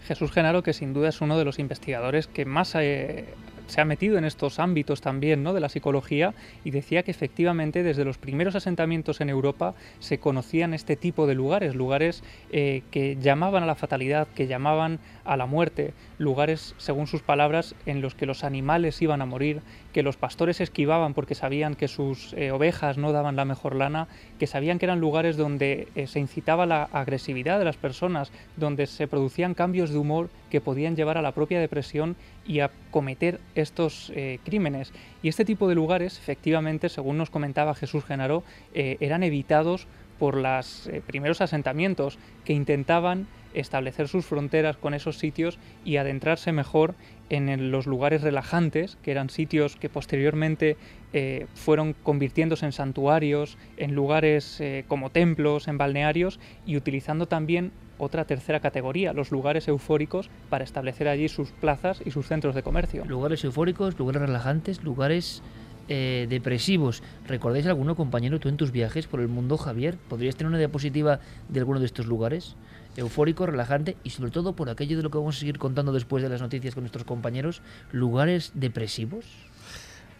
Jesús 0.05 0.31
Genaro, 0.31 0.61
que 0.61 0.73
sin 0.73 0.93
duda 0.93 1.09
es 1.09 1.21
uno 1.21 1.37
de 1.37 1.45
los 1.45 1.59
investigadores 1.59 2.27
que 2.27 2.45
más 2.45 2.75
eh, 2.75 3.25
se 3.69 3.81
ha 3.81 3.85
metido 3.85 4.17
en 4.17 4.25
estos 4.25 4.59
ámbitos 4.59 5.01
también 5.01 5.43
¿no? 5.43 5.53
de 5.53 5.59
la 5.59 5.69
psicología 5.69 6.33
y 6.63 6.71
decía 6.71 7.03
que 7.03 7.11
efectivamente 7.11 7.83
desde 7.83 8.05
los 8.05 8.17
primeros 8.17 8.55
asentamientos 8.55 9.21
en 9.21 9.29
Europa 9.29 9.75
se 9.99 10.19
conocían 10.19 10.73
este 10.73 10.95
tipo 10.95 11.27
de 11.27 11.35
lugares, 11.35 11.75
lugares 11.75 12.23
eh, 12.51 12.83
que 12.91 13.17
llamaban 13.21 13.63
a 13.63 13.65
la 13.67 13.75
fatalidad, 13.75 14.27
que 14.35 14.47
llamaban 14.47 14.99
a 15.25 15.37
la 15.37 15.45
muerte, 15.45 15.93
lugares, 16.17 16.75
según 16.77 17.07
sus 17.07 17.21
palabras, 17.21 17.75
en 17.85 18.01
los 18.01 18.15
que 18.15 18.25
los 18.25 18.43
animales 18.43 19.01
iban 19.01 19.21
a 19.21 19.25
morir, 19.25 19.61
que 19.93 20.03
los 20.03 20.17
pastores 20.17 20.61
esquivaban 20.61 21.13
porque 21.13 21.35
sabían 21.35 21.75
que 21.75 21.87
sus 21.87 22.33
eh, 22.33 22.51
ovejas 22.51 22.97
no 22.97 23.11
daban 23.11 23.35
la 23.35 23.45
mejor 23.45 23.75
lana, 23.75 24.07
que 24.39 24.47
sabían 24.47 24.79
que 24.79 24.85
eran 24.85 24.99
lugares 24.99 25.37
donde 25.37 25.87
eh, 25.93 26.07
se 26.07 26.19
incitaba 26.19 26.65
la 26.65 26.83
agresividad 26.83 27.59
de 27.59 27.65
las 27.65 27.77
personas, 27.77 28.31
donde 28.57 28.87
se 28.87 29.07
producían 29.07 29.53
cambios 29.53 29.91
de 29.91 29.99
humor 29.99 30.29
que 30.49 30.61
podían 30.61 30.95
llevar 30.95 31.17
a 31.17 31.21
la 31.21 31.33
propia 31.33 31.59
depresión 31.59 32.15
y 32.47 32.61
a 32.61 32.71
cometer 32.89 33.39
estos 33.53 34.11
eh, 34.15 34.39
crímenes. 34.43 34.91
Y 35.21 35.27
este 35.27 35.45
tipo 35.45 35.67
de 35.67 35.75
lugares, 35.75 36.17
efectivamente, 36.17 36.89
según 36.89 37.17
nos 37.17 37.29
comentaba 37.29 37.75
Jesús 37.75 38.03
Genaro, 38.05 38.43
eh, 38.73 38.97
eran 39.01 39.21
evitados 39.21 39.85
por 40.17 40.35
los 40.35 40.89
primeros 41.07 41.39
asentamientos 41.39 42.17
que 42.43 42.51
intentaban 42.51 43.27
establecer 43.53 44.09
sus 44.09 44.25
fronteras 44.25 44.75
con 44.75 44.93
esos 44.93 45.17
sitios 45.17 45.57
y 45.85 45.95
adentrarse 45.95 46.51
mejor 46.51 46.95
en 47.29 47.49
el- 47.49 47.71
los 47.71 47.85
lugares 47.87 48.21
relajantes, 48.21 48.97
que 49.03 49.11
eran 49.11 49.29
sitios 49.29 49.75
que 49.75 49.89
posteriormente 49.89 50.77
eh, 51.13 51.47
fueron 51.55 51.93
convirtiéndose 52.03 52.65
en 52.65 52.71
santuarios, 52.71 53.57
en 53.77 53.95
lugares 53.95 54.61
eh, 54.61 54.85
como 54.87 55.09
templos, 55.09 55.67
en 55.67 55.77
balnearios, 55.77 56.39
y 56.67 56.77
utilizando 56.77 57.27
también 57.27 57.71
otra 57.97 58.25
tercera 58.25 58.59
categoría, 58.59 59.11
los 59.11 59.31
lugares 59.31 59.67
eufóricos, 59.67 60.29
para 60.49 60.63
establecer 60.63 61.07
allí 61.07 61.27
sus 61.27 61.51
plazas 61.51 62.01
y 62.05 62.11
sus 62.11 62.27
centros 62.27 62.53
de 62.55 62.63
comercio. 62.63 63.05
Lugares 63.05 63.43
eufóricos, 63.43 63.97
lugares 63.97 64.21
relajantes, 64.21 64.83
lugares 64.83 65.41
eh, 65.87 66.27
depresivos. 66.29 67.01
¿Recordáis 67.27 67.65
alguno, 67.65 67.95
compañero, 67.95 68.39
tú 68.39 68.47
en 68.47 68.57
tus 68.57 68.71
viajes 68.71 69.07
por 69.07 69.19
el 69.19 69.27
mundo, 69.27 69.57
Javier? 69.57 69.97
¿Podrías 70.07 70.35
tener 70.35 70.49
una 70.49 70.59
diapositiva 70.59 71.19
de 71.49 71.59
alguno 71.59 71.79
de 71.79 71.87
estos 71.87 72.05
lugares? 72.05 72.55
Eufórico, 72.97 73.45
relajante 73.45 73.97
y 74.03 74.09
sobre 74.11 74.31
todo 74.31 74.53
por 74.53 74.69
aquello 74.69 74.97
de 74.97 75.03
lo 75.03 75.11
que 75.11 75.17
vamos 75.17 75.37
a 75.37 75.39
seguir 75.39 75.57
contando 75.57 75.93
después 75.93 76.23
de 76.23 76.29
las 76.29 76.41
noticias 76.41 76.73
con 76.73 76.83
nuestros 76.83 77.05
compañeros, 77.05 77.61
lugares 77.91 78.51
depresivos. 78.53 79.25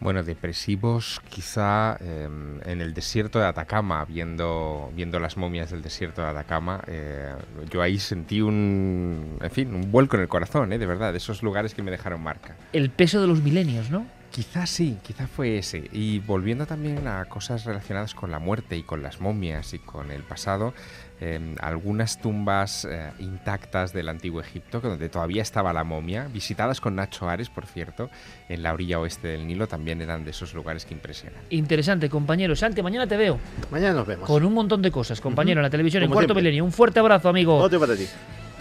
Bueno, 0.00 0.22
depresivos 0.22 1.20
quizá 1.28 1.98
eh, 2.00 2.26
en 2.64 2.80
el 2.80 2.94
desierto 2.94 3.38
de 3.38 3.44
Atacama, 3.44 4.06
viendo, 4.06 4.90
viendo 4.94 5.20
las 5.20 5.36
momias 5.36 5.70
del 5.70 5.82
desierto 5.82 6.22
de 6.22 6.28
Atacama, 6.28 6.82
eh, 6.86 7.34
yo 7.70 7.82
ahí 7.82 7.98
sentí 7.98 8.40
un, 8.40 9.36
en 9.42 9.50
fin, 9.50 9.74
un 9.74 9.92
vuelco 9.92 10.16
en 10.16 10.22
el 10.22 10.28
corazón, 10.28 10.72
eh, 10.72 10.78
de 10.78 10.86
verdad, 10.86 11.12
de 11.12 11.18
esos 11.18 11.42
lugares 11.42 11.74
que 11.74 11.82
me 11.82 11.90
dejaron 11.90 12.22
marca. 12.22 12.56
El 12.72 12.88
peso 12.88 13.20
de 13.20 13.26
los 13.26 13.42
milenios, 13.42 13.90
¿no? 13.90 14.06
Quizás 14.30 14.70
sí, 14.70 14.96
quizá 15.02 15.26
fue 15.26 15.58
ese. 15.58 15.90
Y 15.92 16.20
volviendo 16.20 16.64
también 16.64 17.06
a 17.06 17.24
cosas 17.26 17.64
relacionadas 17.64 18.14
con 18.14 18.30
la 18.30 18.38
muerte 18.38 18.78
y 18.78 18.84
con 18.84 19.02
las 19.02 19.20
momias 19.20 19.74
y 19.74 19.80
con 19.80 20.10
el 20.12 20.22
pasado, 20.22 20.72
eh, 21.20 21.54
algunas 21.60 22.18
tumbas 22.18 22.86
eh, 22.86 23.10
intactas 23.18 23.92
del 23.92 24.08
antiguo 24.08 24.40
Egipto, 24.40 24.80
donde 24.80 25.08
todavía 25.08 25.42
estaba 25.42 25.72
la 25.72 25.84
momia, 25.84 26.28
visitadas 26.32 26.80
con 26.80 26.96
Nacho 26.96 27.28
Ares, 27.28 27.50
por 27.50 27.66
cierto, 27.66 28.08
en 28.48 28.62
la 28.62 28.72
orilla 28.72 28.98
oeste 28.98 29.28
del 29.28 29.46
Nilo, 29.46 29.66
también 29.68 30.00
eran 30.00 30.24
de 30.24 30.30
esos 30.30 30.54
lugares 30.54 30.84
que 30.84 30.94
impresionan. 30.94 31.40
Interesante, 31.50 32.08
compañero. 32.08 32.56
Santi, 32.56 32.82
mañana 32.82 33.06
te 33.06 33.16
veo. 33.16 33.38
Mañana 33.70 33.94
nos 33.94 34.06
vemos. 34.06 34.26
Con 34.26 34.44
un 34.44 34.54
montón 34.54 34.80
de 34.80 34.90
cosas, 34.90 35.20
compañero, 35.20 35.60
en 35.60 35.64
la 35.64 35.70
televisión, 35.70 36.02
en 36.02 36.10
Cuarto. 36.10 36.34
Milenio. 36.34 36.64
Un 36.64 36.72
fuerte 36.72 37.00
abrazo, 37.00 37.28
amigo. 37.28 37.56
Otro 37.56 37.78
para 37.78 37.94
ti. 37.94 38.06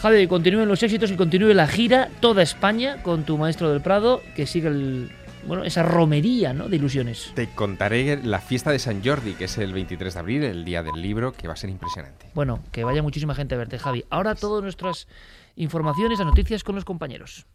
Javi, 0.02 0.28
continúen 0.28 0.68
los 0.68 0.82
éxitos, 0.82 1.12
que 1.12 1.18
continúe 1.18 1.54
la 1.54 1.68
gira, 1.68 2.10
toda 2.20 2.42
España, 2.42 3.04
con 3.04 3.24
tu 3.24 3.38
maestro 3.38 3.70
del 3.70 3.82
Prado, 3.82 4.22
que 4.36 4.48
siga 4.48 4.70
el, 4.70 5.12
bueno, 5.48 5.64
esa 5.64 5.84
romería 5.84 6.54
¿no? 6.54 6.70
de 6.70 6.76
ilusiones. 6.76 7.32
Te 7.36 7.50
contaré 7.50 8.22
la 8.24 8.40
fiesta 8.40 8.72
de 8.72 8.80
San 8.80 9.04
Jordi, 9.04 9.34
que 9.34 9.46
es 9.46 9.58
el 9.58 9.74
23 9.74 10.14
de 10.14 10.20
abril, 10.20 10.44
el 10.44 10.66
día 10.66 10.84
del 10.84 11.02
libro, 11.02 11.34
que 11.34 11.48
va 11.48 11.54
a 11.54 11.58
ser 11.58 11.70
impresionante. 11.70 12.28
Bueno, 12.34 12.62
que 12.72 12.84
vaya 12.84 13.02
muchísima 13.02 13.36
gente 13.36 13.56
a 13.56 13.58
verte, 13.58 13.80
Javi. 13.80 14.06
Ahora 14.10 14.36
todas 14.36 14.64
nuestras 14.64 15.08
informaciones, 15.56 16.20
las 16.20 16.28
noticias 16.28 16.64
con 16.64 16.76
los 16.76 16.86
compañeros. 16.86 17.46